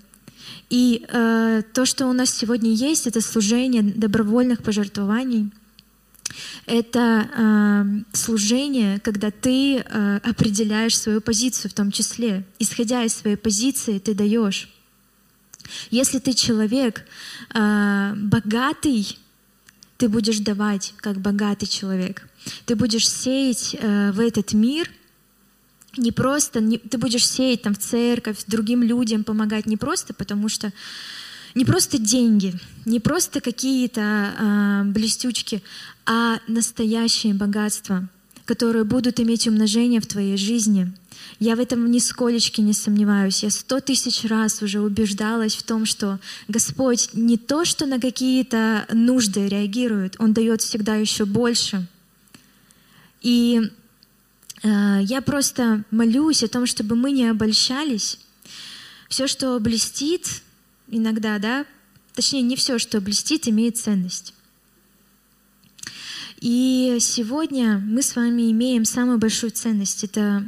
И 0.70 1.04
э, 1.08 1.62
то, 1.72 1.86
что 1.86 2.06
у 2.06 2.12
нас 2.12 2.30
сегодня 2.30 2.72
есть, 2.72 3.06
это 3.06 3.20
служение 3.20 3.82
добровольных 3.82 4.62
пожертвований. 4.62 5.50
Это 6.66 7.28
э, 7.34 7.84
служение, 8.12 9.00
когда 9.00 9.30
ты 9.30 9.78
э, 9.78 10.20
определяешь 10.22 10.98
свою 10.98 11.20
позицию 11.20 11.70
в 11.70 11.74
том 11.74 11.90
числе. 11.90 12.44
Исходя 12.58 13.02
из 13.04 13.14
своей 13.14 13.36
позиции, 13.36 13.98
ты 13.98 14.14
даешь. 14.14 14.68
Если 15.90 16.18
ты 16.18 16.32
человек 16.32 17.04
э, 17.54 18.14
богатый, 18.16 19.18
ты 19.96 20.08
будешь 20.08 20.38
давать 20.38 20.94
как 20.98 21.20
богатый 21.20 21.66
человек. 21.66 22.28
Ты 22.66 22.76
будешь 22.76 23.08
сеять 23.08 23.76
э, 23.78 24.12
в 24.12 24.20
этот 24.20 24.52
мир 24.52 24.90
не 25.96 26.12
просто, 26.12 26.60
не, 26.60 26.78
ты 26.78 26.98
будешь 26.98 27.26
сеять 27.26 27.62
там 27.62 27.74
в 27.74 27.78
церковь, 27.78 28.44
другим 28.46 28.82
людям 28.82 29.24
помогать 29.24 29.66
не 29.66 29.76
просто, 29.76 30.14
потому 30.14 30.48
что 30.48 30.72
не 31.54 31.64
просто 31.64 31.98
деньги, 31.98 32.54
не 32.84 33.00
просто 33.00 33.40
какие-то 33.40 34.00
э, 34.00 34.82
блестючки, 34.84 35.62
а 36.06 36.38
настоящее 36.46 37.34
богатство, 37.34 38.08
которые 38.44 38.84
будут 38.84 39.18
иметь 39.18 39.48
умножение 39.48 40.00
в 40.00 40.06
твоей 40.06 40.36
жизни— 40.36 40.92
я 41.38 41.56
в 41.56 41.60
этом 41.60 41.90
нисколечки 41.90 42.60
не 42.60 42.72
сомневаюсь. 42.72 43.42
Я 43.42 43.50
сто 43.50 43.80
тысяч 43.80 44.24
раз 44.24 44.62
уже 44.62 44.80
убеждалась 44.80 45.54
в 45.54 45.62
том, 45.62 45.84
что 45.84 46.18
Господь 46.48 47.10
не 47.12 47.36
то, 47.36 47.64
что 47.64 47.86
на 47.86 48.00
какие-то 48.00 48.86
нужды 48.92 49.48
реагирует, 49.48 50.16
Он 50.18 50.32
дает 50.32 50.62
всегда 50.62 50.96
еще 50.96 51.24
больше. 51.24 51.86
И 53.22 53.60
э, 54.62 55.00
я 55.02 55.22
просто 55.22 55.84
молюсь 55.90 56.42
о 56.42 56.48
том, 56.48 56.66
чтобы 56.66 56.96
мы 56.96 57.12
не 57.12 57.26
обольщались. 57.26 58.18
Все, 59.08 59.26
что 59.26 59.58
блестит 59.58 60.42
иногда, 60.88 61.38
да, 61.38 61.66
точнее, 62.14 62.42
не 62.42 62.56
все, 62.56 62.78
что 62.78 63.00
блестит, 63.00 63.48
имеет 63.48 63.76
ценность. 63.76 64.34
И 66.40 66.98
сегодня 67.00 67.78
мы 67.78 68.02
с 68.02 68.14
вами 68.14 68.50
имеем 68.52 68.84
самую 68.84 69.18
большую 69.18 69.50
ценность. 69.50 70.04
Это 70.04 70.44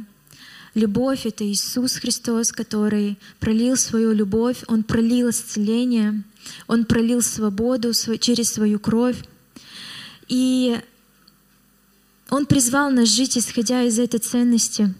Любовь— 0.73 1.21
это 1.25 1.45
Иисус 1.45 1.95
Христос, 1.95 2.53
который 2.53 3.17
пролил 3.39 3.75
свою 3.75 4.13
любовь, 4.13 4.63
Он 4.67 4.83
пролил 4.83 5.29
исцеление, 5.29 6.23
Он 6.67 6.85
пролил 6.85 7.21
свободу 7.21 7.91
через 7.93 8.53
свою 8.53 8.79
кровь. 8.79 9.17
И 10.29 10.79
Он 12.29 12.45
призвал 12.45 12.89
нас 12.89 13.09
жить, 13.09 13.37
исходя 13.37 13.83
из 13.83 13.99
этой 13.99 14.21
ценности, 14.21 14.93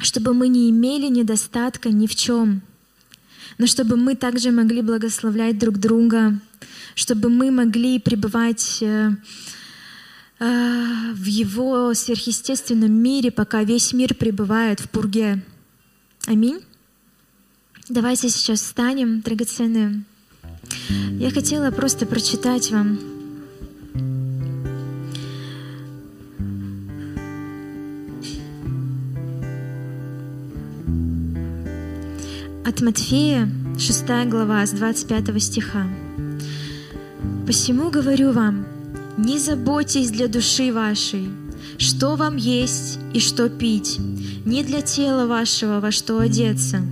чтобы 0.00 0.34
мы 0.34 0.48
не 0.48 0.68
имели 0.68 1.08
недостатка 1.08 1.88
ни 1.88 2.06
в 2.06 2.14
чем, 2.14 2.60
но 3.56 3.66
чтобы 3.66 3.96
мы 3.96 4.16
также 4.16 4.50
могли 4.50 4.82
благословлять 4.82 5.58
друг 5.58 5.78
друга, 5.78 6.38
чтобы 6.94 7.30
мы 7.30 7.50
могли 7.50 7.98
пребывать 7.98 8.78
э, 8.82 9.12
в 10.44 11.24
его 11.24 11.94
сверхъестественном 11.94 12.92
мире, 12.92 13.30
пока 13.30 13.62
весь 13.62 13.92
мир 13.92 14.14
пребывает 14.14 14.80
в 14.80 14.90
пурге. 14.90 15.42
Аминь. 16.26 16.60
Давайте 17.88 18.28
сейчас 18.28 18.60
встанем, 18.60 19.20
драгоценные. 19.20 20.04
Я 21.18 21.30
хотела 21.30 21.70
просто 21.70 22.06
прочитать 22.06 22.70
вам 22.70 22.98
от 32.64 32.80
Матфея, 32.80 33.50
6 33.78 34.04
глава, 34.26 34.66
с 34.66 34.70
25 34.70 35.42
стиха. 35.42 35.86
«Посему 37.46 37.90
говорю 37.90 38.32
вам, 38.32 38.66
не 39.16 39.38
заботьтесь 39.38 40.10
для 40.10 40.28
души 40.28 40.72
вашей, 40.72 41.28
что 41.78 42.16
вам 42.16 42.36
есть 42.36 42.98
и 43.12 43.20
что 43.20 43.48
пить, 43.48 43.98
не 44.44 44.62
для 44.62 44.82
тела 44.82 45.26
вашего 45.26 45.80
во 45.80 45.90
что 45.90 46.18
одеться. 46.18 46.82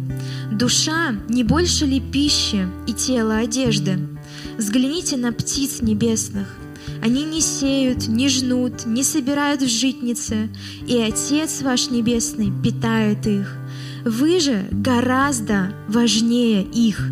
Душа 0.51 1.15
не 1.29 1.45
больше 1.45 1.87
ли 1.87 2.01
пищи 2.01 2.69
и 2.87 2.93
тело 2.93 3.39
одежды? 3.39 3.99
Взгляните 4.59 5.17
на 5.17 5.33
птиц 5.33 5.81
небесных. 5.81 6.47
Они 7.03 7.25
не 7.25 7.41
сеют, 7.41 8.07
не 8.07 8.29
жнут, 8.29 8.87
не 8.87 9.03
собирают 9.03 9.63
в 9.63 9.69
житнице, 9.69 10.49
и 10.87 10.99
Отец 10.99 11.63
ваш 11.63 11.91
Небесный 11.91 12.53
питает 12.63 13.27
их. 13.27 13.57
Вы 14.05 14.41
же 14.41 14.67
гораздо 14.71 15.73
важнее 15.89 16.63
их. 16.63 17.09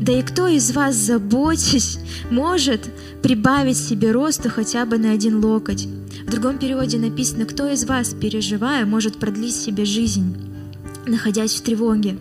Да 0.00 0.12
и 0.12 0.22
кто 0.22 0.46
из 0.46 0.72
вас, 0.72 0.94
заботясь, 0.94 1.98
может 2.30 2.90
прибавить 3.26 3.76
себе 3.76 4.12
росту 4.12 4.48
хотя 4.48 4.86
бы 4.86 4.98
на 4.98 5.10
один 5.10 5.44
локоть? 5.44 5.88
В 6.28 6.30
другом 6.30 6.60
переводе 6.60 6.96
написано, 6.96 7.44
кто 7.44 7.68
из 7.68 7.84
вас, 7.84 8.14
переживая, 8.14 8.86
может 8.86 9.18
продлить 9.18 9.56
себе 9.56 9.84
жизнь, 9.84 10.36
находясь 11.08 11.54
в 11.54 11.62
тревоге? 11.62 12.18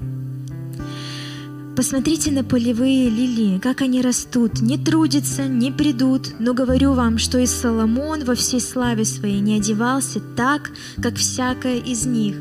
Посмотрите 1.75 2.31
на 2.31 2.43
полевые 2.43 3.11
лилии, 3.11 3.59
как 3.59 3.83
они 3.83 4.01
растут, 4.01 4.61
не 4.61 4.79
трудятся, 4.79 5.43
не 5.43 5.71
придут, 5.71 6.39
но 6.39 6.55
говорю 6.55 6.93
вам, 6.93 7.19
что 7.19 7.37
и 7.37 7.45
Соломон 7.45 8.23
во 8.23 8.33
всей 8.33 8.59
славе 8.59 9.05
своей 9.05 9.41
не 9.41 9.57
одевался 9.57 10.19
так, 10.35 10.71
как 11.03 11.17
всякая 11.17 11.77
из 11.77 12.07
них. 12.07 12.35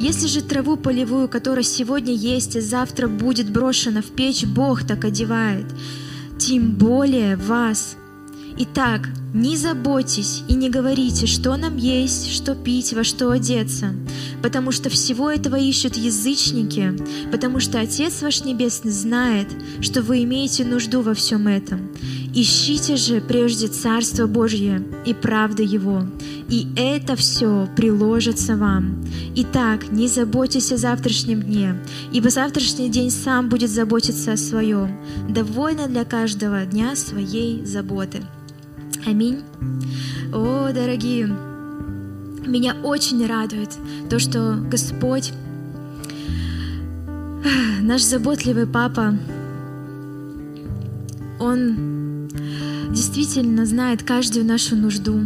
Если 0.00 0.26
же 0.26 0.42
траву 0.42 0.76
полевую, 0.76 1.28
которая 1.28 1.62
сегодня 1.62 2.12
есть 2.12 2.56
и 2.56 2.60
завтра 2.60 3.06
будет 3.06 3.52
брошена 3.52 4.02
в 4.02 4.06
печь, 4.06 4.44
Бог 4.44 4.84
так 4.84 5.04
одевает, 5.04 5.66
тем 6.46 6.72
более 6.72 7.36
вас. 7.36 7.96
Итак, 8.58 9.10
не 9.34 9.56
заботьтесь 9.56 10.42
и 10.46 10.54
не 10.54 10.68
говорите, 10.68 11.26
что 11.26 11.56
нам 11.56 11.76
есть, 11.76 12.30
что 12.30 12.54
пить, 12.54 12.92
во 12.92 13.02
что 13.02 13.30
одеться, 13.30 13.94
потому 14.42 14.72
что 14.72 14.90
всего 14.90 15.30
этого 15.30 15.56
ищут 15.56 15.96
язычники, 15.96 16.94
потому 17.30 17.58
что 17.58 17.80
Отец 17.80 18.20
ваш 18.22 18.44
Небесный 18.44 18.92
знает, 18.92 19.48
что 19.80 20.02
вы 20.02 20.24
имеете 20.24 20.64
нужду 20.64 21.00
во 21.00 21.14
всем 21.14 21.48
этом. 21.48 21.90
Ищите 22.34 22.96
же 22.96 23.20
прежде 23.20 23.68
Царство 23.68 24.26
Божье 24.26 24.86
и 25.06 25.14
правда 25.14 25.62
Его, 25.62 26.02
и 26.48 26.68
это 26.76 27.16
все 27.16 27.68
приложится 27.74 28.56
вам. 28.56 29.02
Итак, 29.36 29.90
не 29.90 30.08
заботьтесь 30.08 30.72
о 30.72 30.76
завтрашнем 30.76 31.42
дне, 31.42 31.82
ибо 32.12 32.28
завтрашний 32.28 32.90
день 32.90 33.10
сам 33.10 33.48
будет 33.48 33.70
заботиться 33.70 34.32
о 34.32 34.36
своем. 34.36 34.98
Довольно 35.28 35.88
для 35.88 36.04
каждого 36.04 36.64
дня 36.66 36.96
своей 36.96 37.64
заботы. 37.64 38.22
Аминь. 39.06 39.42
О, 40.32 40.70
дорогие, 40.72 41.26
меня 42.46 42.76
очень 42.82 43.26
радует 43.26 43.70
то, 44.08 44.18
что 44.18 44.56
Господь, 44.70 45.32
наш 47.82 48.02
заботливый 48.02 48.66
Папа, 48.66 49.14
Он 51.40 52.28
действительно 52.90 53.66
знает 53.66 54.02
каждую 54.02 54.44
нашу 54.44 54.76
нужду. 54.76 55.20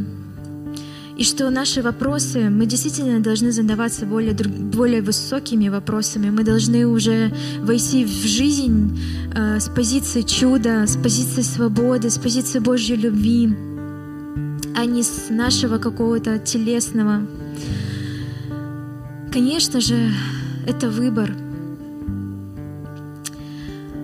И 1.16 1.24
что 1.24 1.48
наши 1.48 1.80
вопросы, 1.80 2.50
мы 2.50 2.66
действительно 2.66 3.20
должны 3.20 3.50
задаваться 3.50 4.04
более, 4.04 4.34
более 4.34 5.00
высокими 5.00 5.70
вопросами. 5.70 6.28
Мы 6.28 6.42
должны 6.44 6.86
уже 6.86 7.32
войти 7.62 8.04
в 8.04 8.10
жизнь 8.10 9.00
э, 9.34 9.58
с 9.58 9.70
позиции 9.70 10.20
чуда, 10.20 10.86
с 10.86 10.98
позиции 10.98 11.40
свободы, 11.40 12.10
с 12.10 12.18
позиции 12.18 12.58
Божьей 12.58 12.96
любви, 12.96 13.48
а 14.76 14.84
не 14.84 15.02
с 15.02 15.30
нашего 15.30 15.78
какого-то 15.78 16.38
телесного. 16.38 17.22
Конечно 19.32 19.80
же, 19.80 20.12
это 20.66 20.90
выбор. 20.90 21.34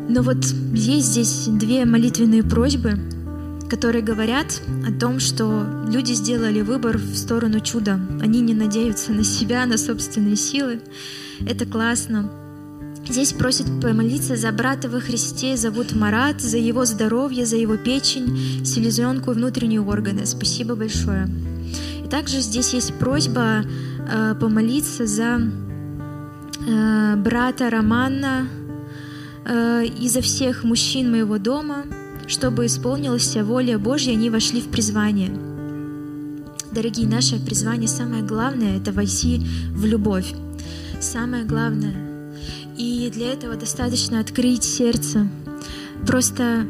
Но 0.08 0.22
вот 0.22 0.46
есть 0.72 1.08
здесь 1.08 1.46
две 1.46 1.84
молитвенные 1.84 2.42
просьбы— 2.42 2.98
которые 3.72 4.02
говорят 4.02 4.60
о 4.86 4.92
том, 4.92 5.18
что 5.18 5.66
люди 5.88 6.12
сделали 6.12 6.60
выбор 6.60 6.98
в 6.98 7.16
сторону 7.16 7.58
чуда. 7.60 7.98
Они 8.20 8.42
не 8.42 8.52
надеются 8.52 9.12
на 9.12 9.24
себя, 9.24 9.64
на 9.64 9.78
собственные 9.78 10.36
силы. 10.36 10.82
Это 11.48 11.64
классно. 11.64 12.30
Здесь 13.08 13.32
просят 13.32 13.66
помолиться 13.80 14.36
за 14.36 14.52
брата 14.52 14.90
во 14.90 15.00
Христе, 15.00 15.56
зовут 15.56 15.94
Марат, 15.94 16.42
за 16.42 16.58
его 16.58 16.84
здоровье, 16.84 17.46
за 17.46 17.56
его 17.56 17.78
печень, 17.78 18.62
селезенку 18.62 19.30
и 19.30 19.34
внутренние 19.34 19.80
органы. 19.80 20.26
Спасибо 20.26 20.74
большое. 20.74 21.26
И 22.04 22.08
также 22.10 22.42
здесь 22.42 22.74
есть 22.74 22.92
просьба 22.98 23.64
э, 23.64 24.34
помолиться 24.38 25.06
за 25.06 25.40
э, 26.68 27.16
брата 27.16 27.70
Романа 27.70 28.48
э, 29.46 29.86
и 29.86 30.10
за 30.10 30.20
всех 30.20 30.62
мужчин 30.62 31.10
моего 31.10 31.38
дома, 31.38 31.84
чтобы 32.32 32.64
исполнилась 32.64 33.36
воля 33.36 33.78
Божья, 33.78 34.12
они 34.12 34.30
вошли 34.30 34.62
в 34.62 34.68
призвание. 34.68 35.30
Дорогие, 36.72 37.06
наше 37.06 37.38
призвание 37.38 37.88
самое 37.88 38.22
главное— 38.22 38.76
это 38.78 38.90
войти 38.90 39.42
в 39.74 39.84
любовь. 39.84 40.32
Самое 40.98 41.44
главное. 41.44 41.94
И 42.78 43.10
для 43.12 43.34
этого 43.34 43.56
достаточно 43.56 44.18
открыть 44.18 44.64
сердце. 44.64 45.28
Просто 46.06 46.66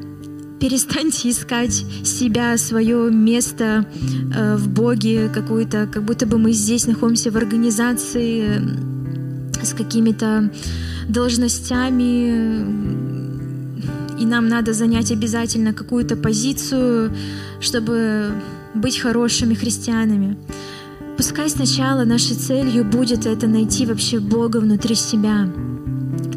перестаньте 0.58 1.30
искать 1.30 1.84
себя, 2.04 2.58
свое 2.58 3.08
место 3.12 3.86
э, 4.34 4.56
в 4.56 4.68
Боге, 4.68 5.28
какую-то, 5.28 5.86
как 5.86 6.02
будто 6.02 6.26
бы 6.26 6.38
мы 6.38 6.52
здесь 6.52 6.88
находимся 6.88 7.30
в 7.30 7.36
организации 7.36 8.58
э, 8.58 9.64
с 9.64 9.74
какими-то 9.74 10.50
должностями, 11.08 13.11
и 14.22 14.26
нам 14.26 14.48
надо 14.48 14.72
занять 14.72 15.10
обязательно 15.10 15.72
какую-то 15.72 16.16
позицию, 16.16 17.12
чтобы 17.60 18.32
быть 18.72 19.00
хорошими 19.00 19.54
христианами. 19.54 20.36
Пускай 21.16 21.50
сначала 21.50 22.04
нашей 22.04 22.36
целью 22.36 22.84
будет 22.84 23.26
это 23.26 23.48
найти 23.48 23.84
вообще 23.84 24.20
Бога 24.20 24.58
внутри 24.58 24.94
себя. 24.94 25.48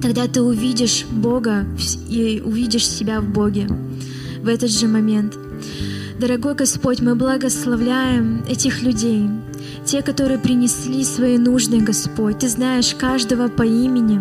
Тогда 0.02 0.28
ты 0.28 0.42
увидишь 0.42 1.06
Бога 1.12 1.66
и 2.10 2.42
увидишь 2.44 2.88
себя 2.88 3.22
в 3.22 3.30
Боге 3.30 3.68
в 4.42 4.48
этот 4.48 4.72
же 4.72 4.88
момент. 4.88 5.38
Дорогой 6.20 6.56
Господь, 6.56 7.02
мы 7.02 7.14
благословляем 7.16 8.44
этих 8.50 8.82
людей, 8.82 9.30
те, 9.86 10.02
которые 10.02 10.40
принесли 10.40 11.04
свои 11.04 11.38
нужды, 11.38 11.80
Господь. 11.80 12.40
Ты 12.40 12.50
знаешь 12.50 12.96
каждого 12.96 13.48
по 13.48 13.64
имени. 13.64 14.20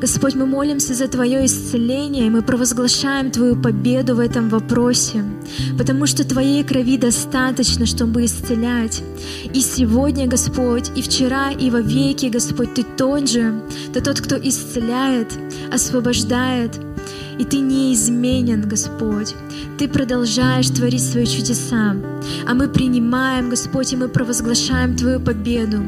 Господь, 0.00 0.34
мы 0.34 0.44
молимся 0.46 0.94
за 0.94 1.06
Твое 1.06 1.46
исцеление, 1.46 2.26
и 2.26 2.30
мы 2.30 2.42
провозглашаем 2.42 3.30
Твою 3.30 3.54
победу 3.54 4.16
в 4.16 4.18
этом 4.18 4.48
вопросе, 4.48 5.24
потому 5.78 6.06
что 6.06 6.24
Твоей 6.24 6.64
крови 6.64 6.98
достаточно, 6.98 7.86
чтобы 7.86 8.24
исцелять. 8.24 9.02
И 9.54 9.60
сегодня, 9.60 10.26
Господь, 10.26 10.90
и 10.96 11.02
вчера, 11.02 11.52
и 11.52 11.70
во 11.70 11.80
веки, 11.80 12.26
Господь, 12.26 12.74
Ты 12.74 12.82
тот 12.82 13.30
же, 13.30 13.62
Ты 13.94 14.00
тот, 14.00 14.20
кто 14.20 14.36
исцеляет, 14.36 15.28
освобождает, 15.72 16.80
и 17.38 17.44
Ты 17.44 17.60
неизменен, 17.60 18.68
Господь. 18.68 19.34
Ты 19.78 19.88
продолжаешь 19.88 20.68
творить 20.70 21.04
свои 21.04 21.26
чудеса, 21.26 21.96
а 22.46 22.54
мы 22.54 22.68
принимаем, 22.68 23.50
Господь, 23.50 23.92
и 23.92 23.96
мы 23.96 24.08
провозглашаем 24.08 24.96
Твою 24.96 25.20
победу. 25.20 25.82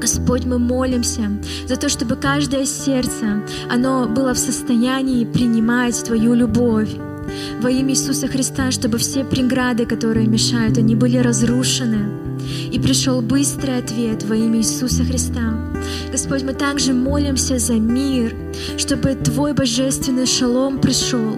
Господь, 0.00 0.44
мы 0.44 0.58
молимся 0.58 1.30
за 1.66 1.76
то, 1.76 1.88
чтобы 1.88 2.16
каждое 2.16 2.64
сердце, 2.66 3.42
оно 3.68 4.06
было 4.06 4.32
в 4.32 4.38
состоянии 4.38 5.24
принимать 5.24 6.02
Твою 6.04 6.34
любовь. 6.34 6.90
Во 7.60 7.70
имя 7.70 7.90
Иисуса 7.90 8.28
Христа, 8.28 8.70
чтобы 8.70 8.98
все 8.98 9.24
преграды, 9.24 9.86
которые 9.86 10.26
мешают, 10.26 10.78
они 10.78 10.94
были 10.94 11.18
разрушены. 11.18 12.08
И 12.72 12.78
пришел 12.78 13.20
быстрый 13.20 13.78
ответ 13.78 14.22
во 14.24 14.36
имя 14.36 14.58
Иисуса 14.58 15.04
Христа. 15.04 15.67
Господь, 16.10 16.42
мы 16.42 16.54
также 16.54 16.92
молимся 16.92 17.58
за 17.58 17.74
мир, 17.74 18.34
чтобы 18.76 19.14
Твой 19.14 19.52
божественный 19.52 20.26
шалом 20.26 20.80
пришел, 20.80 21.36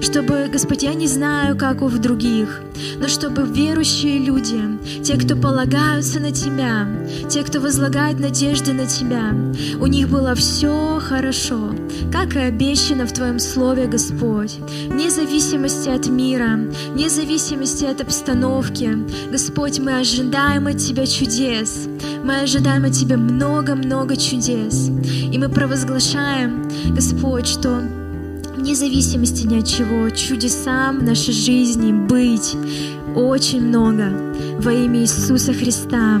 чтобы, 0.00 0.48
Господь, 0.52 0.82
я 0.82 0.94
не 0.94 1.06
знаю, 1.06 1.56
как 1.56 1.82
у 1.82 1.88
других, 1.88 2.62
но 3.00 3.08
чтобы 3.08 3.42
верующие 3.42 4.18
люди, 4.18 4.60
те, 5.02 5.16
кто 5.16 5.36
полагаются 5.36 6.20
на 6.20 6.32
Тебя, 6.32 6.86
те, 7.28 7.42
кто 7.42 7.60
возлагает 7.60 8.20
надежды 8.20 8.72
на 8.72 8.86
Тебя, 8.86 9.34
у 9.80 9.86
них 9.86 10.08
было 10.08 10.34
все 10.34 11.00
хорошо, 11.00 11.74
как 12.12 12.36
и 12.36 12.40
обещано 12.40 13.06
в 13.06 13.12
Твоем 13.12 13.38
Слове, 13.38 13.86
Господь, 13.86 14.58
вне 14.88 15.10
зависимости 15.10 15.88
от 15.88 16.08
мира, 16.08 16.58
вне 16.92 17.08
зависимости 17.08 17.84
от 17.84 18.00
обстановки. 18.00 18.90
Господь, 19.30 19.78
мы 19.78 19.98
ожидаем 19.98 20.66
от 20.66 20.78
Тебя 20.78 21.06
чудес, 21.06 21.88
мы 22.24 22.40
ожидаем 22.40 22.84
от 22.84 22.92
Тебя 22.92 23.16
много-много 23.16 24.16
чудес, 24.16 24.90
и 25.32 25.38
мы 25.38 25.48
провозглашаем, 25.48 26.68
Господь, 26.94 27.46
что 27.46 27.82
вне 28.58 28.74
зависимости 28.74 29.46
ни 29.46 29.58
от 29.60 29.66
чего, 29.66 30.10
чудесам 30.10 30.98
в 30.98 31.02
нашей 31.04 31.32
жизни 31.32 31.92
быть 31.92 32.56
очень 33.14 33.62
много 33.62 34.12
во 34.60 34.72
имя 34.72 35.00
Иисуса 35.00 35.52
Христа. 35.52 36.20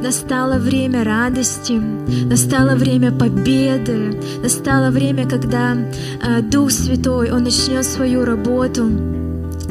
Настало 0.00 0.58
время 0.58 1.04
радости, 1.04 1.72
настало 1.72 2.76
время 2.76 3.10
победы, 3.10 4.20
настало 4.42 4.90
время, 4.90 5.28
когда 5.28 5.76
э, 5.76 6.42
Дух 6.42 6.70
Святой, 6.70 7.32
Он 7.32 7.44
начнет 7.44 7.84
свою 7.84 8.24
работу 8.24 8.88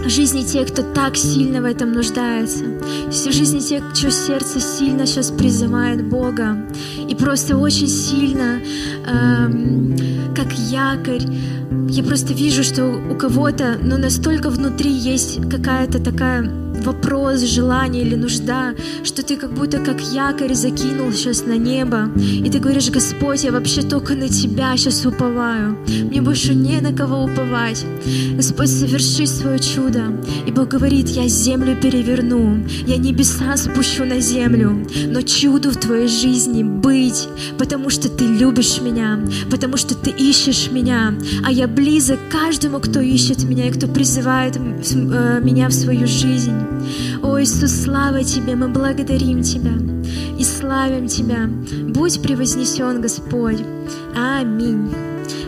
жизни 0.09 0.43
тех, 0.43 0.67
кто 0.67 0.81
так 0.81 1.15
сильно 1.15 1.61
в 1.61 1.65
этом 1.65 1.91
нуждается, 1.93 2.65
в 3.07 3.31
жизни 3.31 3.59
тех, 3.59 3.83
чье 3.93 4.11
сердце 4.11 4.59
сильно 4.59 5.05
сейчас 5.05 5.31
призывает 5.31 6.07
Бога, 6.07 6.57
и 7.09 7.15
просто 7.15 7.57
очень 7.57 7.87
сильно, 7.87 8.61
эм, 9.05 9.95
как 10.35 10.51
якорь, 10.53 11.25
я 11.89 12.03
просто 12.03 12.33
вижу, 12.33 12.63
что 12.63 12.85
у 12.85 13.15
кого-то, 13.15 13.77
ну, 13.81 13.97
настолько 13.97 14.49
внутри 14.49 14.91
есть 14.91 15.39
какая-то 15.49 15.99
такая 16.03 16.49
вопрос, 16.81 17.41
желание 17.41 18.03
или 18.03 18.15
нужда, 18.15 18.73
что 19.03 19.23
ты 19.23 19.35
как 19.37 19.53
будто 19.53 19.79
как 19.79 20.01
якорь 20.01 20.53
закинул 20.53 21.11
сейчас 21.11 21.45
на 21.45 21.57
небо, 21.57 22.09
и 22.15 22.49
ты 22.49 22.59
говоришь, 22.59 22.89
Господь, 22.89 23.43
я 23.43 23.51
вообще 23.51 23.81
только 23.81 24.15
на 24.15 24.27
Тебя 24.27 24.75
сейчас 24.77 25.05
уповаю, 25.05 25.77
мне 25.87 26.21
больше 26.21 26.53
не 26.53 26.79
на 26.81 26.93
кого 26.93 27.23
уповать. 27.23 27.85
Господь, 28.35 28.69
соверши 28.69 29.27
свое 29.27 29.59
чудо. 29.59 30.03
И 30.45 30.51
Бог 30.51 30.69
говорит, 30.69 31.09
я 31.09 31.27
землю 31.27 31.75
переверну, 31.75 32.65
я 32.87 32.97
небеса 32.97 33.57
спущу 33.57 34.05
на 34.05 34.19
землю, 34.19 34.85
но 35.07 35.21
чуду 35.21 35.71
в 35.71 35.77
твоей 35.77 36.07
жизни 36.07 36.63
быть, 36.63 37.27
потому 37.57 37.89
что 37.89 38.09
ты 38.09 38.25
любишь 38.25 38.81
меня, 38.81 39.19
потому 39.49 39.77
что 39.77 39.95
ты 39.95 40.11
ищешь 40.11 40.69
меня, 40.71 41.13
а 41.45 41.51
я 41.51 41.67
близок 41.67 42.19
каждому, 42.31 42.79
кто 42.79 42.99
ищет 42.99 43.43
меня 43.43 43.67
и 43.67 43.71
кто 43.71 43.87
призывает 43.87 44.57
э, 44.57 45.39
меня 45.43 45.67
в 45.69 45.73
свою 45.73 46.07
жизнь. 46.07 46.70
О, 47.23 47.41
Иисус, 47.41 47.83
слава 47.83 48.23
Тебе, 48.23 48.55
мы 48.55 48.67
благодарим 48.67 49.43
Тебя 49.43 49.73
и 50.37 50.43
славим 50.43 51.07
Тебя. 51.07 51.49
Будь 51.89 52.21
превознесен, 52.21 53.01
Господь. 53.01 53.63
Аминь. 54.15 54.93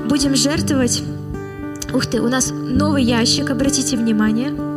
Будем 0.07 0.35
жертвовать. 0.35 1.03
Ух 1.93 2.05
ты, 2.05 2.21
у 2.21 2.29
нас 2.29 2.51
новый 2.51 3.03
ящик, 3.03 3.49
обратите 3.49 3.97
внимание. 3.97 4.72